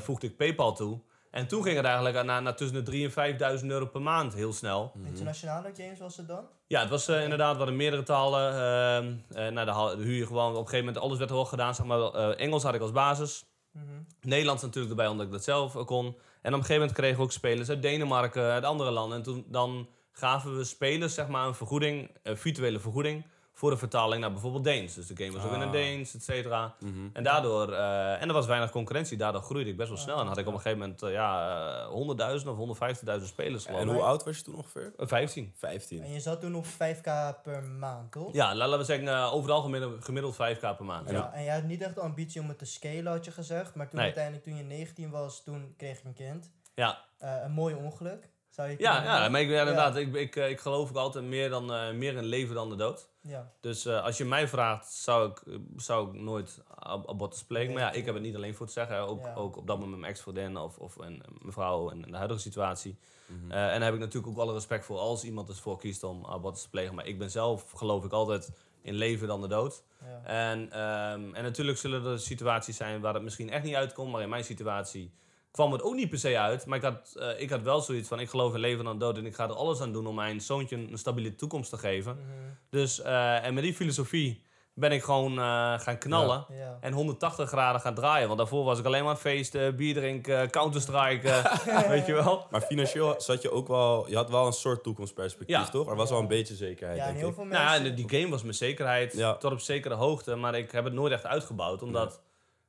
voegde 0.00 0.26
ik 0.26 0.36
Paypal 0.36 0.72
toe. 0.74 0.98
En 1.30 1.46
toen 1.46 1.62
ging 1.62 1.76
het 1.76 1.84
eigenlijk 1.84 2.24
naar, 2.24 2.42
naar 2.42 2.56
tussen 2.56 2.84
de 2.84 3.08
3.000 3.08 3.14
en 3.14 3.60
5.000 3.60 3.66
euro 3.66 3.86
per 3.86 4.02
maand, 4.02 4.34
heel 4.34 4.52
snel. 4.52 4.92
Mhm. 4.94 5.06
Internationale 5.06 5.70
games 5.76 5.98
was 5.98 6.16
het 6.16 6.28
dan? 6.28 6.44
Ja, 6.66 6.80
het 6.80 6.90
was 6.90 7.08
eh, 7.08 7.22
inderdaad, 7.22 7.52
we 7.52 7.56
hadden 7.56 7.76
meerdere 7.76 8.02
talen. 8.02 8.52
ehm 8.52 9.38
eh, 9.46 9.52
nou, 9.52 9.66
dan 9.66 9.98
huur 9.98 10.16
je 10.16 10.26
gewoon, 10.26 10.50
op 10.50 10.58
een 10.58 10.64
gegeven 10.64 10.84
moment, 10.84 11.04
alles 11.04 11.18
werd 11.18 11.30
er 11.30 11.36
wel 11.36 11.44
gedaan. 11.44 11.74
Zeg 11.74 11.86
maar, 11.86 12.00
eh, 12.00 12.40
Engels 12.40 12.62
had 12.62 12.74
ik 12.74 12.80
als 12.80 12.92
basis. 12.92 13.44
Mhm. 13.72 13.84
Nederlands 14.20 14.62
natuurlijk 14.62 14.90
erbij, 14.90 15.06
omdat 15.06 15.26
ik 15.26 15.32
dat 15.32 15.44
zelf 15.44 15.72
kon. 15.84 16.06
En 16.06 16.12
op 16.12 16.18
een 16.42 16.52
gegeven 16.52 16.74
moment 16.74 16.92
kregen 16.92 17.16
we 17.16 17.22
ook 17.22 17.32
spelers 17.32 17.68
uit 17.68 17.82
Denemarken, 17.82 18.42
uit 18.42 18.64
andere 18.64 18.90
landen. 18.90 19.16
En 19.16 19.24
toen 19.24 19.44
dan 19.48 19.88
gaven 20.12 20.56
we 20.56 20.64
spelers 20.64 21.14
zeg 21.14 21.28
maar, 21.28 21.46
een 21.46 21.54
vergoeding, 21.54 22.10
een 22.22 22.36
virtuele 22.36 22.78
vergoeding, 22.78 23.24
voor 23.60 23.70
de 23.70 23.76
vertaling 23.76 24.20
naar 24.20 24.32
bijvoorbeeld 24.32 24.64
Deens. 24.64 24.94
Dus 24.94 25.06
de 25.06 25.16
game 25.24 25.36
was 25.36 25.44
ook 25.46 25.52
in 25.52 25.58
het 25.58 25.66
Ah. 25.68 25.72
Deens, 25.72 26.14
et 26.14 26.22
cetera. 26.22 26.74
Mhm. 26.78 27.08
En 27.12 27.22
daardoor, 27.22 27.72
eh, 27.72 28.22
en 28.22 28.28
er 28.28 28.32
was 28.32 28.46
weinig 28.46 28.70
concurrentie, 28.70 29.16
daardoor 29.16 29.42
groeide 29.42 29.70
ik 29.70 29.76
best 29.76 29.88
wel 29.88 29.98
Ah, 29.98 30.04
snel. 30.04 30.20
En 30.20 30.26
had 30.26 30.38
ik 30.38 30.46
op 30.46 30.52
een 30.52 30.60
gegeven 30.60 30.78
moment 30.78 31.02
eh, 31.02 31.12
ja, 31.12 31.58
eh, 31.82 31.86
100.000 31.88 32.48
of 32.50 32.56
150.000 32.56 33.28
spelers 33.28 33.64
geloof 33.64 33.80
En 33.80 33.88
ik. 33.88 33.92
hoe 33.94 34.02
oud 34.02 34.24
was 34.24 34.36
je 34.36 34.42
toen 34.42 34.54
ongeveer? 34.54 34.92
Eh, 34.96 35.06
15. 35.06 35.52
15. 35.56 36.02
En 36.02 36.12
je 36.12 36.20
zat 36.20 36.40
toen 36.40 36.54
op 36.54 36.66
5k 36.66 37.42
per 37.42 37.62
maand, 37.62 38.12
toch? 38.12 38.32
Ja, 38.32 38.46
la- 38.54 38.64
laten 38.66 38.78
we 38.78 38.84
zeggen, 38.84 39.08
eh, 39.08 39.34
overal 39.34 39.60
gemiddeld, 39.62 40.04
gemiddeld 40.04 40.34
5k 40.36 40.60
per 40.76 40.84
maand. 40.84 41.10
Ja, 41.10 41.16
Ja. 41.16 41.32
en 41.32 41.44
jij 41.44 41.54
had 41.54 41.64
niet 41.64 41.82
echt 41.82 41.94
de 41.94 42.00
ambitie 42.00 42.40
om 42.40 42.48
het 42.48 42.58
te 42.58 42.64
scalen, 42.64 43.12
had 43.12 43.24
je 43.24 43.30
gezegd. 43.30 43.74
Maar 43.74 43.86
toen 43.88 43.96
Nee. 43.98 44.04
uiteindelijk, 44.04 44.44
toen 44.44 44.56
je 44.56 44.62
19 44.62 45.10
was, 45.10 45.42
toen 45.44 45.74
kreeg 45.76 46.00
je 46.02 46.08
een 46.08 46.14
kind. 46.14 46.50
Ja. 46.74 46.98
Eh, 47.18 47.34
een 47.42 47.52
mooi 47.52 47.74
ongeluk, 47.74 48.28
zou 48.60 48.70
je 48.72 48.76
Ja, 48.78 49.02
ja, 49.04 49.28
maar 49.28 49.40
ik, 49.40 49.48
ja, 49.48 49.58
inderdaad, 49.60 49.96
ik, 49.96 50.14
ik, 50.14 50.36
eh, 50.36 50.50
ik 50.50 50.60
geloof 50.60 50.88
ook 50.90 50.96
altijd 50.96 51.24
meer, 51.24 51.50
dan, 51.50 51.72
eh, 51.72 51.90
meer 51.92 52.16
in 52.16 52.24
leven 52.24 52.54
dan 52.54 52.68
de 52.68 52.76
dood. 52.76 53.08
Ja, 53.22 53.52
Dus 53.60 53.86
eh, 53.86 54.02
als 54.04 54.16
je 54.18 54.24
mij 54.24 54.48
vraagt, 54.48 54.92
zou 54.92 55.30
ik, 55.30 55.42
zou 55.76 56.08
ik 56.08 56.20
nooit 56.20 56.62
ab- 56.74 57.08
abortus 57.08 57.44
plegen. 57.44 57.72
Maar 57.74 57.82
ja, 57.82 57.92
ik 57.92 58.04
heb 58.04 58.14
het 58.14 58.22
niet 58.22 58.34
alleen 58.36 58.54
voor 58.54 58.66
te 58.66 58.72
zeggen. 58.72 58.94
hè. 58.96 59.02
Ook, 59.02 59.24
Ja. 59.24 59.34
ook 59.34 59.56
op 59.56 59.66
dat 59.66 59.74
moment 59.76 59.90
met 59.90 60.00
mijn 60.00 60.12
ex-vriendin 60.12 60.56
of, 60.56 60.78
of 60.78 60.96
een, 60.96 61.22
mijn 61.40 61.52
vrouw 61.52 61.90
en 61.90 62.04
in 62.04 62.10
de 62.10 62.16
huidige 62.16 62.40
situatie. 62.40 62.98
Mhm. 63.26 63.50
Eh, 63.52 63.62
en 63.64 63.70
daar 63.72 63.82
heb 63.82 63.94
ik 63.94 64.00
natuurlijk 64.00 64.32
ook 64.32 64.38
alle 64.38 64.52
respect 64.52 64.84
voor 64.84 64.98
als 64.98 65.24
iemand 65.24 65.48
ervoor 65.48 65.78
kiest 65.78 66.02
om 66.02 66.26
abortus 66.26 66.62
te 66.62 66.70
plegen. 66.70 66.94
Maar 66.94 67.06
ik 67.06 67.18
ben 67.18 67.30
zelf, 67.30 67.70
geloof 67.70 68.04
ik, 68.04 68.12
altijd 68.12 68.50
in 68.82 68.94
leven 68.94 69.26
dan 69.28 69.40
de 69.40 69.48
dood. 69.48 69.82
ja. 70.04 70.20
En, 70.24 70.72
ehm, 70.72 71.34
en 71.34 71.42
natuurlijk 71.42 71.78
zullen 71.78 72.04
er 72.04 72.18
situaties 72.20 72.76
zijn 72.76 73.00
waar 73.00 73.14
het 73.14 73.22
misschien 73.22 73.50
echt 73.50 73.64
niet 73.64 73.74
uitkomt. 73.74 74.12
Maar 74.12 74.22
in 74.22 74.28
mijn 74.28 74.44
situatie 74.44 75.12
kwam 75.50 75.72
het 75.72 75.82
ook 75.82 75.94
niet 75.94 76.08
per 76.10 76.18
se 76.18 76.38
uit. 76.38 76.66
Maar 76.66 76.78
ik 76.78 76.84
had, 76.84 77.14
eh, 77.18 77.40
ik 77.40 77.50
had 77.50 77.62
wel 77.62 77.80
zoiets 77.80 78.08
van, 78.08 78.20
ik 78.20 78.28
geloof 78.30 78.54
in 78.54 78.60
leven 78.60 78.84
dan 78.84 78.98
dood. 78.98 79.16
En 79.18 79.26
ik 79.26 79.34
ga 79.34 79.44
er 79.44 79.54
alles 79.54 79.80
aan 79.80 79.92
doen 79.92 80.06
om 80.06 80.14
mijn 80.14 80.40
zoontje 80.40 80.76
een 80.76 80.98
stabiele 80.98 81.34
toekomst 81.34 81.70
te 81.70 81.78
geven. 81.78 82.12
Mhm. 82.14 82.24
Dus, 82.70 83.00
eh, 83.02 83.44
en 83.44 83.54
met 83.54 83.62
die 83.62 83.74
filosofie 83.74 84.48
ben 84.74 84.92
ik 84.92 85.02
gewoon 85.02 85.32
eh, 85.38 85.78
gaan 85.80 85.98
knallen. 85.98 86.44
ja. 86.48 86.78
En 86.80 86.92
180 86.92 87.48
graden 87.48 87.80
gaan 87.80 87.94
draaien. 87.94 88.26
Want 88.26 88.38
daarvoor 88.38 88.64
was 88.64 88.78
ik 88.78 88.84
alleen 88.84 88.98
maar 89.00 89.08
aan 89.08 89.14
het 89.14 89.24
feesten, 89.26 89.76
bier 89.76 89.94
drinken, 89.94 90.50
Counter-Strike, 90.50 91.42
weet 91.88 92.06
je 92.06 92.12
wel. 92.12 92.46
Maar 92.50 92.60
financieel 92.60 93.14
zat 93.20 93.42
je 93.42 93.50
ook 93.50 93.68
wel... 93.68 94.08
Je 94.08 94.16
had 94.16 94.30
wel 94.30 94.46
een 94.46 94.52
soort 94.52 94.82
toekomstperspectief, 94.82 95.56
Ja. 95.56 95.68
toch? 95.68 95.88
Er 95.88 95.96
was 95.96 96.10
wel 96.10 96.18
een 96.18 96.28
beetje 96.28 96.54
zekerheid, 96.54 96.98
Ja, 96.98 97.04
denk 97.04 97.16
heel 97.16 97.28
ik. 97.28 97.34
veel 97.34 97.44
Nou, 97.44 97.56
ja, 97.62 97.70
mensen... 97.70 97.86
en 97.90 97.94
die 97.94 98.18
game 98.20 98.30
was 98.30 98.42
mijn 98.42 98.54
zekerheid 98.54 99.12
Ja. 99.16 99.36
tot 99.36 99.52
op 99.52 99.60
zekere 99.60 99.94
hoogte. 99.94 100.34
Maar 100.34 100.54
ik 100.54 100.70
heb 100.72 100.84
het 100.84 100.92
nooit 100.92 101.12
echt 101.12 101.26
uitgebouwd. 101.26 101.82
Omdat, 101.82 102.20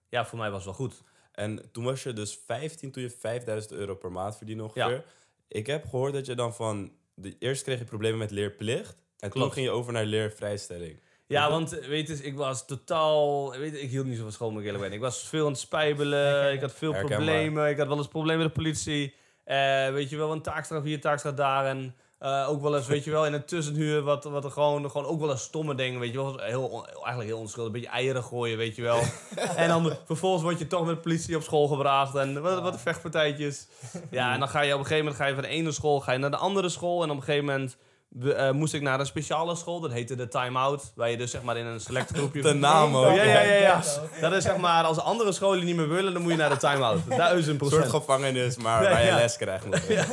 ja, 0.10 0.26
voor 0.26 0.38
mij 0.40 0.50
was 0.52 0.66
het 0.66 0.78
wel 0.78 0.88
goed. 0.88 1.04
En 1.32 1.72
toen 1.72 1.84
was 1.84 2.04
je 2.04 2.14
dus 2.14 2.40
15, 2.46 2.92
toen 2.92 3.04
je 3.04 3.10
5000 3.10 3.74
euro 3.74 3.96
per 3.96 4.12
maand 4.12 4.38
verdiende 4.38 4.64
ongeveer. 4.64 4.90
Ja. 4.90 5.04
Ik 5.48 5.68
heb 5.68 5.86
gehoord 5.86 6.14
dat 6.14 6.26
je 6.26 6.36
dan 6.36 6.54
van... 6.54 6.92
De, 7.14 7.36
eerst 7.40 7.64
kreeg 7.64 7.80
je 7.80 7.86
problemen 7.86 8.20
met 8.20 8.32
leerplicht. 8.32 9.04
En 9.20 9.30
toen 9.30 9.52
ging 9.52 9.66
je 9.66 9.72
over 9.72 9.94
naar 9.94 10.06
leervrijstelling. 10.06 11.00
Ja, 11.28 11.50
want 11.50 11.70
weet 11.70 12.08
je, 12.08 12.14
ik 12.24 12.36
was 12.36 12.66
totaal... 12.66 13.52
Weet 13.52 13.72
je, 13.72 13.82
ik 13.82 13.90
hield 13.90 14.06
niet 14.06 14.18
zo 14.18 14.24
van 14.24 14.32
school, 14.32 14.52
moet 14.52 14.60
ik 14.60 14.66
eerlijk 14.66 14.84
ben. 14.84 14.94
Ik 14.94 15.00
was 15.00 15.28
veel 15.28 15.46
aan 15.46 15.52
het 15.52 15.60
spijbelen, 15.60 16.54
ik 16.54 16.62
had 16.62 16.74
veel 16.74 16.94
Herkenbaar. 16.94 17.18
problemen. 17.18 17.70
Ik 17.70 17.78
had 17.78 17.88
wel 17.88 17.98
eens 17.98 18.08
problemen 18.08 18.44
met 18.44 18.54
de 18.56 18.62
politie. 18.62 19.14
Eh, 19.44 19.92
weet 19.92 20.10
je 20.10 20.18
wel, 20.18 20.32
een 20.32 20.42
taakstraf 20.42 20.84
hier, 20.84 21.02
taakstraf 21.02 21.34
daar. 21.34 21.66
En 21.66 21.96
eh, 22.22 22.50
ook 22.50 22.62
wel 22.62 22.76
eens, 22.76 22.88
weet 22.88 23.04
je 23.04 23.12
wel, 23.12 23.26
in 23.26 23.34
een 23.34 23.46
tussenhuur... 23.46 24.02
wat, 24.02 24.24
wat 24.24 24.44
er 24.44 24.52
gewoon, 24.52 24.92
gewoon 24.92 25.08
ook 25.08 25.20
wel 25.20 25.30
eens 25.32 25.42
stomme 25.44 25.76
dingen, 25.76 26.00
weet 26.00 26.12
je 26.12 26.18
wel. 26.18 26.40
Heel, 26.40 26.64
on- 26.64 26.86
eigenlijk 26.86 27.28
heel 27.30 27.38
onschuldig, 27.40 27.74
een 27.74 27.80
beetje 27.82 27.96
eieren 27.96 28.24
gooien, 28.24 28.58
weet 28.58 28.76
je 28.76 28.82
wel. 28.82 29.00
en 29.56 29.68
dan 29.68 29.94
vervolgens 30.06 30.44
word 30.44 30.60
je 30.60 30.68
toch 30.68 30.86
met 30.86 30.96
de 30.96 31.02
politie 31.02 31.36
op 31.36 31.42
school 31.44 31.68
gebracht. 31.68 32.16
En 32.16 32.42
wat, 32.42 32.62
wat 32.62 32.80
vechtpartijtjes. 32.82 33.68
Ja, 34.10 34.34
en 34.34 34.40
dan 34.40 34.50
ga 34.50 34.62
je 34.62 34.74
op 34.74 34.80
een 34.80 34.86
gegeven 34.86 35.06
moment 35.06 35.22
ga 35.22 35.28
je 35.28 35.34
van 35.34 35.44
de 35.44 35.50
ene 35.50 35.72
school 35.72 36.00
ga 36.00 36.12
je 36.12 36.18
naar 36.18 36.32
de 36.32 36.38
andere 36.38 36.70
school. 36.70 37.04
En 37.04 37.10
op 37.10 37.16
een 37.18 37.24
gegeven 37.24 37.46
moment 37.46 37.78
eh, 38.20 38.52
moest 38.52 38.74
ik 38.74 38.82
naar 38.82 39.00
een 39.00 39.06
speciale 39.06 39.56
school. 39.56 39.80
Dat 39.80 39.92
heette 39.92 40.16
de 40.16 40.28
Time 40.28 40.60
Out. 40.60 40.92
Waar 40.96 41.10
je 41.10 41.18
dus 41.18 41.32
zeg 41.32 41.42
maar 41.42 41.58
in 41.58 41.66
een 41.66 41.80
select 41.80 42.12
groepje... 42.18 42.42
De 42.42 42.54
naam 42.54 42.96
ook. 42.96 43.16
Ja, 43.16 43.24
ja, 43.24 43.42
ja, 43.42 43.54
ja. 43.54 43.82
Dat 44.22 44.32
is 44.34 44.44
zeg 44.44 44.58
maar, 44.58 44.84
als 44.84 45.00
andere 45.00 45.32
scholen 45.32 45.66
niet 45.66 45.76
meer 45.76 45.90
willen, 45.90 46.14
dan 46.14 46.22
moet 46.22 46.32
je 46.32 46.38
naar 46.38 46.50
de 46.50 46.58
Time 46.58 46.84
Out. 46.84 47.00
Duizend 47.10 47.48
Een 47.48 47.58
procent. 47.58 47.82
soort 47.82 48.04
gevangenis, 48.04 48.58
maar 48.58 48.84
waar 48.84 49.00
je 49.02 49.08
ja. 49.08 49.16
les 49.16 49.38
krijgt. 49.38 49.88
Ja. 49.88 50.06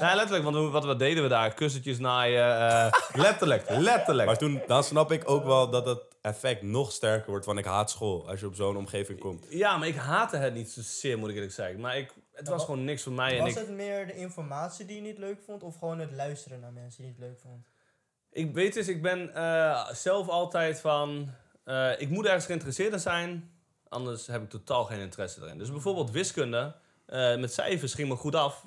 Ja, 0.00 0.14
letterlijk, 0.14 0.44
want 0.44 0.72
wat, 0.72 0.84
wat 0.84 0.98
deden 0.98 1.22
we 1.22 1.28
daar? 1.28 1.54
Kussentjes 1.54 1.98
naaien. 1.98 2.70
eh, 2.70 2.92
letterlijk, 3.12 3.64
letterlijk. 3.90 4.26
Maar 4.28 4.38
toen, 4.38 4.62
dan 4.66 4.84
snap 4.84 5.12
ik 5.12 5.30
ook 5.30 5.44
wel 5.44 5.70
dat 5.70 5.86
het 5.86 6.00
effect 6.20 6.62
nog 6.62 6.92
sterker 6.92 7.30
wordt, 7.30 7.46
want 7.46 7.58
ik 7.58 7.64
haat 7.64 7.90
school 7.90 8.28
als 8.28 8.40
je 8.40 8.46
op 8.46 8.54
zo'n 8.54 8.76
omgeving 8.76 9.18
komt. 9.20 9.46
Ja, 9.48 9.76
maar 9.76 9.88
ik 9.88 9.96
haatte 9.96 10.36
het 10.36 10.54
niet 10.54 10.70
zozeer, 10.70 11.18
moet 11.18 11.28
ik 11.28 11.34
eerlijk 11.34 11.52
zeggen. 11.52 11.80
Maar 11.80 11.96
ik, 11.96 12.12
het 12.34 12.48
was 12.48 12.58
wa- 12.58 12.64
gewoon 12.64 12.84
niks 12.84 13.02
voor 13.02 13.12
mij. 13.12 13.32
En 13.36 13.38
Was 13.42 13.50
ik, 13.50 13.56
het 13.56 13.70
meer 13.70 14.06
de 14.06 14.14
informatie 14.14 14.86
die 14.86 14.96
je 14.96 15.02
niet 15.02 15.18
leuk 15.18 15.40
vond, 15.46 15.62
of 15.62 15.76
gewoon 15.78 15.98
het 15.98 16.12
luisteren 16.12 16.60
naar 16.60 16.72
mensen 16.72 17.02
die 17.02 17.12
je 17.12 17.18
niet 17.18 17.28
leuk 17.28 17.38
vond? 17.40 17.66
ik 18.32 18.54
weet 18.54 18.74
dus, 18.74 18.88
ik 18.88 19.02
ben 19.02 19.34
eh, 19.34 19.88
zelf 19.92 20.28
altijd 20.28 20.80
van... 20.80 21.30
eh, 21.64 22.00
ik 22.00 22.08
moet 22.08 22.24
ergens 22.26 22.46
geïnteresseerd 22.46 22.92
in 22.92 23.00
zijn, 23.00 23.50
anders 23.88 24.26
heb 24.26 24.42
ik 24.42 24.48
totaal 24.50 24.84
geen 24.84 25.00
interesse 25.00 25.40
erin. 25.42 25.58
Dus 25.58 25.70
bijvoorbeeld 25.70 26.10
wiskunde, 26.10 26.74
eh, 27.06 27.36
met 27.36 27.52
cijfers 27.52 27.94
ging 27.94 28.08
me 28.08 28.16
goed 28.16 28.34
af. 28.34 28.64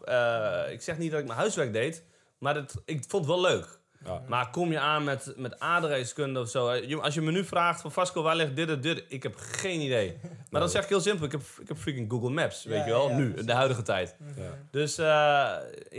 Ik 0.69 0.81
zeg 0.81 0.97
niet 0.97 1.11
dat 1.11 1.19
ik 1.19 1.25
mijn 1.25 1.39
huiswerk 1.39 1.73
deed, 1.73 2.03
maar 2.37 2.55
het, 2.55 2.75
ik 2.85 3.03
vond 3.07 3.25
het 3.25 3.33
wel 3.33 3.41
leuk. 3.41 3.79
Ja. 4.07 4.21
Maar 4.27 4.49
kom 4.49 4.71
je 4.71 4.79
aan 4.79 5.03
met, 5.03 5.33
met 5.35 5.59
aardrijkskunde 5.59 6.39
of 6.39 6.49
zo. 6.49 6.67
eh, 6.69 6.99
Als 6.99 7.13
je 7.13 7.21
me 7.21 7.31
nu 7.31 7.43
vraagt 7.45 7.81
van 7.81 7.91
Vasco, 7.91 8.21
waar 8.21 8.35
ligt 8.35 8.55
dit 8.55 8.69
en 8.69 8.81
dit? 8.81 9.03
Ik 9.07 9.23
heb 9.23 9.33
geen 9.37 9.79
idee. 9.81 10.17
Maar 10.49 10.61
dan 10.61 10.69
zeg 10.69 10.83
ik 10.83 10.89
heel 10.89 11.01
simpel. 11.01 11.25
Ik 11.25 11.31
heb, 11.31 11.41
ik 11.61 11.67
heb 11.67 11.77
freaking 11.77 12.11
Google 12.11 12.29
Maps, 12.29 12.63
weet 12.63 12.77
Ja, 12.77 12.85
je 12.85 12.91
wel. 12.91 13.09
ja, 13.09 13.15
nu, 13.17 13.33
in 13.35 13.45
de 13.45 13.53
huidige 13.53 13.81
tijd. 13.81 14.15
Mhm. 14.17 14.41
Ja. 14.41 14.49
Dus 14.71 14.97
eh, 14.97 15.05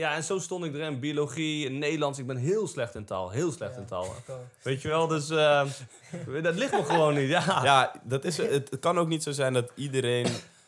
ja, 0.01 0.15
en 0.15 0.23
zo 0.25 0.39
stond 0.39 0.65
ik 0.65 0.75
erin. 0.75 1.01
Biologie, 1.01 1.71
Nederlands. 1.71 2.19
Ik 2.19 2.27
ben 2.27 2.37
heel 2.37 2.67
slecht 2.69 2.95
in 2.95 3.05
taal. 3.05 3.31
Heel 3.31 3.53
slecht 3.53 3.75
Ja. 3.75 3.81
in 3.81 3.87
taal. 3.87 4.15
Weet 4.63 4.83
je 4.83 4.89
wel, 4.89 5.07
dus 5.07 5.31
eh, 5.31 5.65
dat 6.43 6.55
ligt 6.55 6.73
me 6.73 6.83
gewoon 6.85 7.15
niet. 7.15 7.29
Ja. 7.29 7.61
Ja, 7.65 7.93
dat 8.05 8.25
is, 8.25 8.37
het, 8.37 8.71
het 8.71 8.79
kan 8.81 8.99
ook 8.99 9.09
niet 9.09 9.23
zo 9.23 9.31
zijn 9.33 9.53
dat 9.53 9.73
iedereen 9.75 10.27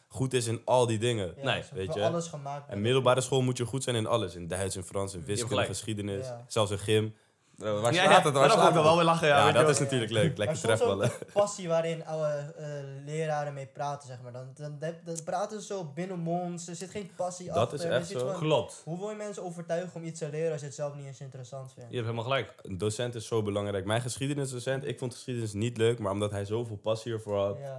goed 0.08 0.32
is 0.32 0.46
in 0.46 0.60
al 0.64 0.86
die 0.86 0.98
dingen. 0.98 1.32
Ja, 1.36 1.44
Nee, 1.44 1.62
weet 1.74 1.94
je. 1.94 2.02
alles 2.04 2.26
gemaakt. 2.28 2.68
En 2.68 2.80
middelbare 2.80 3.20
school 3.20 3.42
moet 3.42 3.56
je 3.56 3.64
goed 3.64 3.82
zijn 3.82 3.96
in 3.96 4.06
alles. 4.06 4.34
In 4.34 4.46
Duits, 4.48 4.76
in 4.76 4.82
Frans, 4.82 5.14
in 5.14 5.24
wiskunde, 5.24 5.64
geschiedenis. 5.64 6.26
Ja. 6.26 6.44
Zelfs 6.48 6.70
in 6.70 6.78
gym. 6.78 7.14
Waar 7.60 7.72
Ja, 7.72 7.80
slaat 7.80 7.94
ja, 7.94 8.14
het? 8.14 8.24
maar 8.24 8.32
Waar 8.32 8.50
slaat 8.50 8.66
er 8.68 8.72
wel 8.74 8.84
het? 8.86 8.94
weer 8.94 9.04
lachen. 9.04 9.28
Ja, 9.28 9.52
dat 9.52 9.68
is 9.68 9.78
natuurlijk 9.78 10.10
leuk. 10.12 10.38
Lekker 10.38 10.46
Maar 10.46 10.56
soms 10.56 10.66
trefballen. 10.78 11.04
ook 11.10 11.32
passie 11.32 11.68
waarin 11.68 12.06
oude 12.06 12.54
eh, 12.58 12.66
leraren 13.04 13.54
mee 13.54 13.66
praten, 13.66 14.08
zeg 14.08 14.20
maar. 14.22 14.32
Dan, 14.32 14.50
dan, 14.54 14.76
dan, 14.78 14.94
dan 15.04 15.16
praten 15.24 15.60
ze 15.60 15.66
zo 15.66 15.84
binnenmonds, 15.84 16.68
er 16.68 16.74
zit 16.76 16.90
geen 16.90 17.10
passie 17.16 17.46
Dat 17.46 17.56
achter. 17.56 17.78
is 17.78 17.84
echt 17.84 18.08
zo. 18.20 18.32
Klopt. 18.38 18.80
Hoe 18.84 18.98
wil 18.98 19.10
je 19.10 19.16
mensen 19.16 19.42
overtuigen 19.44 19.94
om 19.94 20.04
iets 20.04 20.18
te 20.18 20.28
leren 20.30 20.50
als 20.52 20.60
je 20.60 20.66
het 20.66 20.74
zelf 20.74 20.94
niet 20.94 21.06
eens 21.06 21.20
interessant 21.20 21.72
vindt? 21.72 21.90
Je 21.90 21.96
hebt 21.96 22.08
helemaal 22.08 22.30
gelijk. 22.30 22.54
Een 22.62 22.78
docent 22.78 23.14
is 23.14 23.26
zo 23.26 23.42
belangrijk. 23.42 23.84
Mijn 23.84 24.00
geschiedenisdocent, 24.00 24.86
ik 24.86 24.98
vond 24.98 25.14
geschiedenis 25.14 25.52
niet 25.52 25.76
leuk, 25.76 25.98
maar 25.98 26.12
omdat 26.12 26.30
hij 26.30 26.44
zoveel 26.44 26.76
passie 26.76 27.12
ervoor 27.12 27.38
had. 27.38 27.58
Ja. 27.62 27.76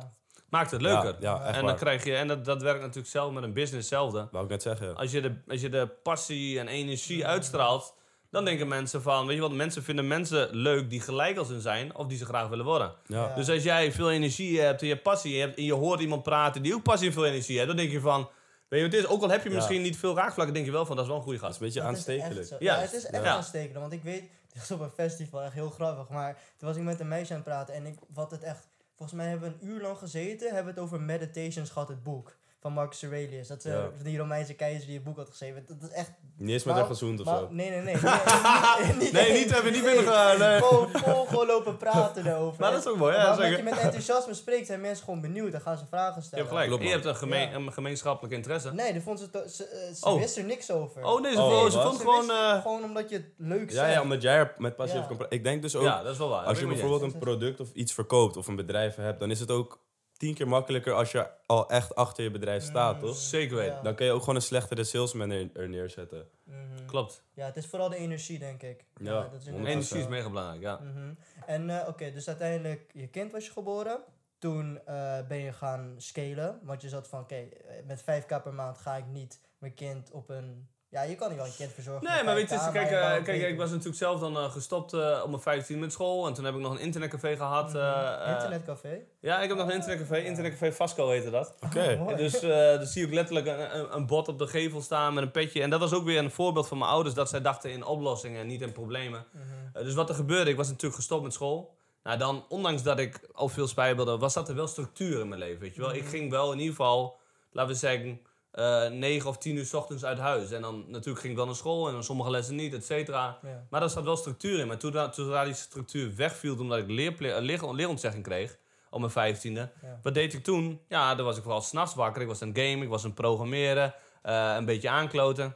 Part 0.49 0.71
het 0.71 0.81
leuker. 0.81 1.15
Ja, 1.19 1.33
ja, 1.35 1.39
echt 1.39 1.47
en 1.47 1.53
dan 1.53 1.63
waar. 1.65 1.75
krijg 1.75 2.03
je, 2.03 2.15
en 2.15 2.27
dat, 2.27 2.45
dat 2.45 2.61
werkt 2.61 2.79
natuurlijk 2.81 3.07
zelf 3.07 3.31
met 3.31 3.43
een 3.43 3.53
business 3.53 3.89
hetzelfde. 3.89 4.27
Wou 4.31 4.43
ik 4.43 4.49
net 4.49 4.61
zeggen. 4.61 4.95
Als 4.95 5.11
je, 5.11 5.21
de, 5.21 5.33
als 5.47 5.61
je 5.61 5.69
de 5.69 5.87
passie 6.03 6.59
en 6.59 6.67
energie 6.67 7.25
uitstraalt, 7.25 7.93
dan 8.31 8.45
denken 8.45 8.67
mensen 8.67 9.01
van, 9.01 9.25
weet 9.25 9.35
je 9.35 9.41
wat, 9.41 9.51
mensen 9.51 9.83
vinden 9.83 10.07
mensen 10.07 10.55
leuk 10.55 10.89
die 10.89 11.01
gelijk 11.01 11.37
als 11.37 11.47
hun 11.47 11.61
zijn 11.61 11.95
of 11.95 12.07
die 12.07 12.17
ze 12.17 12.25
graag 12.25 12.47
willen 12.47 12.65
worden. 12.65 12.93
Ja. 13.05 13.27
Ja. 13.27 13.35
Dus 13.35 13.49
als 13.49 13.63
jij 13.63 13.91
veel 13.91 14.11
energie 14.11 14.59
hebt 14.59 14.81
en 14.81 14.87
je 14.87 14.97
passie 14.97 15.39
hebt, 15.39 15.57
en 15.57 15.63
je 15.63 15.73
hoort 15.73 15.99
iemand 15.99 16.23
praten 16.23 16.61
die 16.61 16.73
ook 16.75 16.83
passie 16.83 17.07
en 17.07 17.13
veel 17.13 17.25
energie 17.25 17.55
heeft, 17.55 17.67
dan 17.67 17.77
denk 17.77 17.91
je 17.91 17.99
van, 17.99 18.29
weet 18.67 18.79
je 18.79 18.85
wat 18.85 18.95
het 18.95 19.03
is, 19.05 19.09
ook 19.09 19.21
al 19.21 19.29
heb 19.29 19.43
je 19.43 19.49
Ja. 19.49 19.55
misschien 19.55 19.81
niet 19.81 19.97
veel 19.97 20.15
raakvlakken, 20.15 20.53
denk 20.53 20.65
je 20.65 20.71
wel 20.71 20.85
van, 20.85 20.95
dat 20.95 21.03
is 21.05 21.09
wel 21.11 21.19
een 21.19 21.25
goede 21.25 21.39
Dat 21.39 21.49
is 21.49 21.57
gast. 21.57 21.61
een 21.61 21.67
beetje 21.67 21.81
Dat 21.81 21.91
is 21.91 21.97
aanstekelijk. 21.97 22.39
echt 22.39 22.49
zo. 22.49 22.55
Ja. 22.59 22.75
Ja, 22.75 22.81
het 22.81 22.93
is 22.93 23.05
echt 23.05 23.23
Ja. 23.23 23.31
aanstekelijk. 23.35 23.79
Want 23.79 23.93
ik 23.93 24.03
weet, 24.03 24.21
dit 24.53 24.67
was 24.67 24.71
op 24.71 24.79
een 24.79 24.89
festival 24.89 25.41
echt 25.41 25.53
heel 25.53 25.69
grappig. 25.69 26.09
Maar 26.09 26.37
toen 26.57 26.67
was 26.67 26.77
ik 26.77 26.83
met 26.83 26.99
een 26.99 27.07
meisje 27.07 27.31
aan 27.33 27.39
het 27.39 27.47
praten. 27.47 27.73
En 27.73 27.85
ik, 27.85 27.99
wat 28.13 28.31
het 28.31 28.43
echt, 28.43 28.67
volgens 28.95 29.17
mij 29.17 29.27
hebben 29.29 29.49
we 29.49 29.55
een 29.65 29.71
uur 29.73 29.81
lang 29.81 29.97
gezeten. 29.97 30.47
Hebben 30.53 30.73
we 30.73 30.79
het 30.79 30.89
over 30.89 31.01
Meditations 31.01 31.69
gehad, 31.69 31.87
het 31.87 32.03
boek. 32.03 32.37
Van 32.61 32.73
Marcus 32.73 33.01
Aurelius. 33.03 33.47
Dat 33.47 33.65
is 33.65 33.71
Ja. 33.71 33.89
die 34.03 34.17
Romeinse 34.17 34.53
keizer 34.53 34.85
die 34.85 34.95
het 34.95 35.03
boek 35.03 35.17
had 35.17 35.29
geschreven. 35.29 35.65
Dat 35.67 35.89
is 35.89 35.95
echt... 35.95 36.11
Niet 36.37 36.49
eens 36.49 36.63
met 36.63 36.75
haar 36.75 36.85
gezoend 36.85 37.19
of 37.19 37.27
zo. 37.27 37.47
Nee, 37.51 37.69
nee, 37.69 37.81
nee. 37.81 37.95
nee, 37.95 38.93
niet, 38.99 39.11
Nee, 39.11 39.31
niet 39.31 39.51
even 39.51 39.71
niet 39.71 39.83
binnengegaan. 39.83 40.37
Nee. 40.47 40.61
Gewoon, 40.61 41.45
lopen 41.47 41.77
praten 41.77 42.25
erover. 42.31 42.59
Maar 42.59 42.71
dat 42.71 42.79
is 42.79 42.87
ook 42.87 42.97
mooi, 42.97 43.15
ja, 43.15 43.31
omdat 43.31 43.57
je 43.57 43.63
met 43.63 43.77
enthousiasme 43.77 44.33
spreekt, 44.33 44.65
zijn 44.67 44.81
mensen 44.81 45.05
gewoon 45.05 45.21
benieuwd. 45.21 45.51
Dan 45.51 45.61
gaan 45.61 45.77
ze 45.77 45.85
vragen 45.85 46.15
Je 46.15 46.21
stellen. 46.27 46.45
hebt 46.45 46.57
gelijk. 46.59 46.83
Je 46.83 46.89
hebt 46.89 47.05
een, 47.05 47.15
gemeen, 47.15 47.49
Ja. 47.49 47.55
een 47.55 47.73
gemeenschappelijk 47.73 48.33
interesse. 48.33 48.73
Nee, 48.73 48.93
daar 48.93 49.01
vond 49.01 49.19
ze, 49.19 49.45
ze, 49.49 49.65
eh, 49.65 49.93
ze 49.93 50.05
Oh. 50.05 50.19
wist 50.19 50.37
er 50.37 50.43
niks 50.43 50.71
over. 50.71 51.03
Oh 51.03 51.21
nee, 51.21 51.31
ze, 51.33 51.41
Oh, 51.41 51.59
vond- 51.59 51.71
ze 51.71 51.79
Ze 51.79 51.97
gewoon... 51.99 52.17
wist 52.19 52.29
eh, 52.31 52.61
gewoon 52.61 52.83
omdat 52.83 53.09
je 53.09 53.15
het 53.15 53.25
leuk 53.37 53.69
Ja, 53.69 53.75
zegt. 53.75 53.93
ja, 53.93 54.01
omdat 54.01 54.21
jij 54.21 54.35
er 54.35 54.55
met 54.57 54.75
passie 54.75 54.95
Ja. 54.97 55.03
over 55.03 55.07
kan 55.07 55.17
praten. 55.17 55.37
Ik 55.37 55.43
denk 55.43 55.61
dus 55.61 55.75
ook, 55.75 55.83
ja, 55.83 56.03
dat 56.03 56.11
is 56.11 56.17
wel 56.17 56.29
waar. 56.29 56.45
als 56.45 56.59
je 56.59 56.67
bijvoorbeeld 56.67 57.01
een 57.01 57.19
product 57.19 57.59
of 57.59 57.73
iets 57.73 57.93
verkoopt 57.93 58.37
of 58.37 58.47
een 58.47 58.55
bedrijf 58.55 58.95
hebt, 58.95 59.19
dan 59.19 59.31
is 59.31 59.39
het 59.39 59.51
ook 59.51 59.79
tien 60.21 60.33
keer 60.33 60.47
makkelijker 60.47 60.93
als 60.93 61.11
je 61.11 61.27
al 61.45 61.69
echt 61.69 61.95
achter 61.95 62.23
je 62.23 62.31
bedrijf 62.31 62.63
staat, 62.63 62.95
Mm, 62.95 63.01
toch? 63.01 63.15
Zeker 63.15 63.55
weten. 63.55 63.75
ja. 63.75 63.81
Dan 63.81 63.95
kan 63.95 64.05
je 64.05 64.11
ook 64.11 64.19
gewoon 64.19 64.35
een 64.35 64.41
slechtere 64.41 64.83
salesman 64.83 65.29
er, 65.29 65.49
er 65.53 65.69
neerzetten. 65.69 66.27
Mhm. 66.43 66.85
Klopt. 66.85 67.23
Ja, 67.33 67.45
het 67.45 67.57
is 67.57 67.65
vooral 67.65 67.89
de 67.89 67.95
energie, 67.95 68.39
denk 68.39 68.63
ik. 68.63 68.85
Ja, 68.97 69.21
dat 69.21 69.33
is 69.33 69.45
100%. 69.45 69.47
inderdaad 69.47 69.71
Energie 69.71 69.97
is 69.97 70.03
zo. 70.03 70.09
mega 70.09 70.29
belangrijk, 70.29 70.61
ja. 70.61 70.79
Mhm. 70.83 71.13
En 71.45 71.69
eh, 71.69 71.87
oké, 71.87 72.11
dus 72.11 72.27
uiteindelijk, 72.27 72.91
je 72.93 73.07
kind 73.07 73.31
was 73.31 73.45
je 73.45 73.51
geboren. 73.51 74.03
Toen 74.39 74.79
eh, 74.85 75.27
ben 75.27 75.37
je 75.37 75.53
gaan 75.53 75.93
scalen. 75.97 76.59
Want 76.63 76.81
je 76.81 76.89
zat 76.89 77.07
van, 77.07 77.19
oké, 77.19 77.35
eh, 77.35 77.75
met 77.85 78.01
5k 78.01 78.43
per 78.43 78.53
maand 78.53 78.77
ga 78.77 78.95
ik 78.95 79.05
niet 79.05 79.41
mijn 79.57 79.73
kind 79.73 80.11
op 80.11 80.29
een... 80.29 80.67
Ja, 80.91 81.01
je 81.01 81.15
kan 81.15 81.27
niet 81.29 81.37
wel 81.37 81.45
een 81.47 81.55
kind 81.57 81.71
verzorgen 81.73 82.07
Nee, 82.11 82.23
maar 82.23 82.35
weet 82.35 82.49
je, 82.49 82.55
5K, 82.55 82.71
kijk, 82.71 82.91
eh, 82.91 83.23
kijk 83.23 83.41
ik 83.41 83.57
was 83.57 83.69
natuurlijk 83.69 83.97
zelf 83.97 84.19
dan 84.19 84.37
eh, 84.37 84.51
gestopt 84.51 84.93
eh, 84.93 85.19
op 85.23 85.29
mijn 85.29 85.41
15 85.41 85.79
met 85.79 85.91
school. 85.91 86.27
En 86.27 86.33
toen 86.33 86.45
heb 86.45 86.53
ik 86.55 86.59
nog 86.59 86.71
een 86.71 86.79
internetcafé 86.79 87.35
gehad. 87.35 87.73
Mhm. 87.73 88.29
Internetcafé. 88.31 88.99
ja, 89.19 89.41
ik 89.41 89.47
heb 89.49 89.57
nog 89.57 89.67
een 89.67 89.73
internetcafé. 89.73 90.17
Internetcafé 90.17 90.73
Vasco 90.73 91.09
heette 91.09 91.29
dat. 91.29 91.53
Oké. 91.65 91.95
Mooi. 91.97 92.15
Dus 92.15 92.41
eh 92.41 92.49
dan 92.77 92.85
zie 92.85 93.01
je 93.01 93.07
ook 93.07 93.13
letterlijk 93.13 93.47
een, 93.47 93.79
een, 93.79 93.95
een 93.95 94.05
bot 94.05 94.27
op 94.27 94.39
de 94.39 94.47
gevel 94.47 94.81
staan 94.81 95.13
met 95.13 95.23
een 95.23 95.31
petje. 95.31 95.61
En 95.61 95.69
dat 95.69 95.79
was 95.79 95.93
ook 95.93 96.03
weer 96.05 96.17
een 96.19 96.31
voorbeeld 96.31 96.67
van 96.67 96.77
mijn 96.77 96.91
ouders. 96.91 97.15
Dat 97.15 97.29
zij 97.29 97.41
dachten 97.41 97.71
in 97.71 97.85
oplossingen 97.85 98.41
en 98.41 98.47
niet 98.47 98.61
in 98.61 98.71
problemen. 98.71 99.25
Mhm. 99.31 99.43
Eh, 99.73 99.83
dus 99.83 99.93
wat 99.93 100.09
er 100.09 100.15
gebeurde, 100.15 100.49
ik 100.51 100.57
was 100.57 100.67
natuurlijk 100.67 100.95
gestopt 100.95 101.23
met 101.23 101.33
school. 101.33 101.73
Nou, 102.03 102.17
dan, 102.17 102.45
ondanks 102.49 102.83
dat 102.83 102.99
ik 102.99 103.19
al 103.33 103.49
veel 103.49 103.67
spijbelde, 103.67 104.17
was 104.17 104.33
dat 104.33 104.49
er 104.49 104.55
wel 104.55 104.67
structuur 104.67 105.19
in 105.19 105.27
mijn 105.27 105.39
leven, 105.39 105.59
weet 105.59 105.75
je 105.75 105.81
wel. 105.81 105.93
Ik 105.93 106.01
Mhm. 106.01 106.09
ging 106.09 106.29
wel 106.31 106.51
in 106.51 106.59
ieder 106.59 106.75
geval, 106.75 107.19
laten 107.51 107.71
we 107.71 107.77
zeggen, 107.77 108.21
eh 108.51 108.87
9 108.89 109.29
of 109.29 109.37
10 109.37 109.55
uur 109.55 109.65
's 109.65 109.73
ochtends 109.73 110.05
uit 110.05 110.17
huis. 110.17 110.51
En 110.51 110.61
dan 110.61 110.83
natuurlijk 110.87 111.19
ging 111.19 111.31
ik 111.31 111.37
wel 111.37 111.45
naar 111.45 111.55
school 111.55 111.87
en 111.87 111.93
dan 111.93 112.03
sommige 112.03 112.29
lessen 112.29 112.55
niet, 112.55 112.73
et 112.73 112.85
cetera. 112.85 113.39
Ja. 113.41 113.65
Maar 113.69 113.81
er 113.81 113.89
zat 113.89 114.03
wel 114.03 114.17
structuur 114.17 114.59
in. 114.59 114.67
Maar 114.67 114.77
toen, 114.77 114.91
zodra 115.11 115.43
die 115.43 115.53
structuur 115.53 116.15
wegviel, 116.15 116.57
omdat 116.59 116.77
ik 116.77 116.87
leerple- 116.89 117.31
eh, 117.31 117.41
leer, 117.41 117.73
leerontzegging 117.73 118.23
kreeg, 118.23 118.57
op 118.89 118.99
mijn 118.99 119.11
vijftiende. 119.11 119.69
Ja. 119.81 119.99
Wat 120.03 120.13
deed 120.13 120.33
ik 120.33 120.43
toen? 120.43 120.81
Ja, 120.87 121.15
dan 121.15 121.25
was 121.25 121.37
ik 121.37 121.43
vooral 121.43 121.61
s'nachts 121.61 121.95
wakker. 121.95 122.21
Ik 122.21 122.27
was 122.27 122.41
aan 122.41 122.47
het 122.47 122.57
gamen, 122.57 122.81
ik 122.81 122.89
was 122.89 123.01
aan 123.03 123.09
het 123.09 123.19
programmeren, 123.19 123.93
eh, 124.21 124.53
een 124.57 124.65
beetje 124.65 124.89
aankloten. 124.89 125.55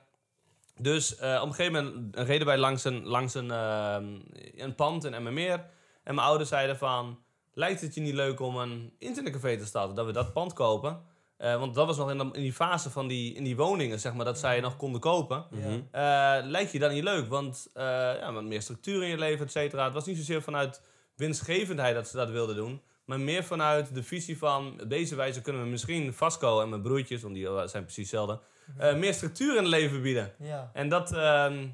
Dus 0.78 1.16
eh, 1.16 1.40
op 1.42 1.48
een 1.48 1.54
gegeven 1.56 1.84
moment 1.84 2.16
reden 2.16 2.48
wij 2.48 2.58
langs 2.58 2.84
een, 2.84 3.06
langs 3.06 3.34
een, 3.34 3.52
ehm, 3.52 4.06
een 4.56 4.76
pand 4.76 5.04
in 5.04 5.14
Emmermeer. 5.14 5.66
En 6.04 6.16
mijn 6.16 6.28
ouders 6.28 6.50
zeiden 6.50 6.78
van, 6.78 7.20
lijkt 7.54 7.82
het 7.82 7.94
je 7.94 8.02
niet 8.02 8.14
leuk 8.14 8.40
om 8.40 8.56
een 8.58 8.94
internetcafé 9.00 9.58
te 9.58 9.66
starten? 9.66 9.96
Dat 9.96 10.06
we 10.06 10.12
dat 10.12 10.34
pand 10.34 10.54
kopen. 10.54 11.02
Eh, 11.38 11.60
want 11.60 11.76
dat 11.76 11.86
was 11.88 11.98
nog 11.98 12.12
in, 12.12 12.18
de- 12.18 12.24
in 12.32 12.42
die 12.42 12.54
fase 12.54 12.90
van 12.90 13.08
die, 13.08 13.34
in 13.34 13.44
die 13.44 13.56
woningen, 13.56 14.00
zeg 14.00 14.14
maar, 14.14 14.26
dat 14.26 14.40
zij 14.40 14.60
nog 14.60 14.78
konden 14.78 15.02
kopen. 15.02 15.46
Ja. 15.52 15.58
Mhm. 15.68 15.80
Eh, 15.92 16.50
lijkt 16.50 16.72
je 16.72 16.80
dat 16.80 16.92
niet 16.92 17.04
leuk? 17.04 17.28
Want 17.28 17.70
eh, 17.74 17.84
ja, 18.20 18.32
met 18.32 18.44
meer 18.44 18.62
structuur 18.62 19.04
in 19.04 19.10
je 19.10 19.18
leven, 19.18 19.46
et 19.46 19.52
cetera. 19.52 19.84
Het 19.84 19.94
was 19.94 20.06
niet 20.06 20.18
zozeer 20.18 20.42
vanuit 20.42 20.82
winstgevendheid 21.16 21.96
dat 21.96 22.08
ze 22.08 22.18
dat 22.18 22.30
wilden 22.30 22.56
doen. 22.56 22.82
Maar 23.06 23.20
meer 23.20 23.44
vanuit 23.44 23.96
de 23.96 24.04
visie 24.04 24.38
van... 24.38 24.82
Op 24.82 24.90
deze 24.90 25.16
wijze 25.16 25.42
kunnen 25.42 25.62
we 25.64 25.68
misschien 25.68 26.14
Vasco 26.14 26.62
en 26.62 26.70
mijn 26.70 26.82
broertjes... 26.82 27.22
want 27.22 27.34
die 27.34 27.48
zijn 27.68 27.84
precies 27.84 28.12
hetzelfde... 28.12 28.40
eh, 28.78 28.96
meer 28.96 29.14
structuur 29.14 29.52
in 29.56 29.62
het 29.62 29.72
leven 29.72 30.02
bieden. 30.02 30.34
Ja. 30.40 30.70
En 30.74 30.90
dat 30.90 31.12
ehm, 31.14 31.68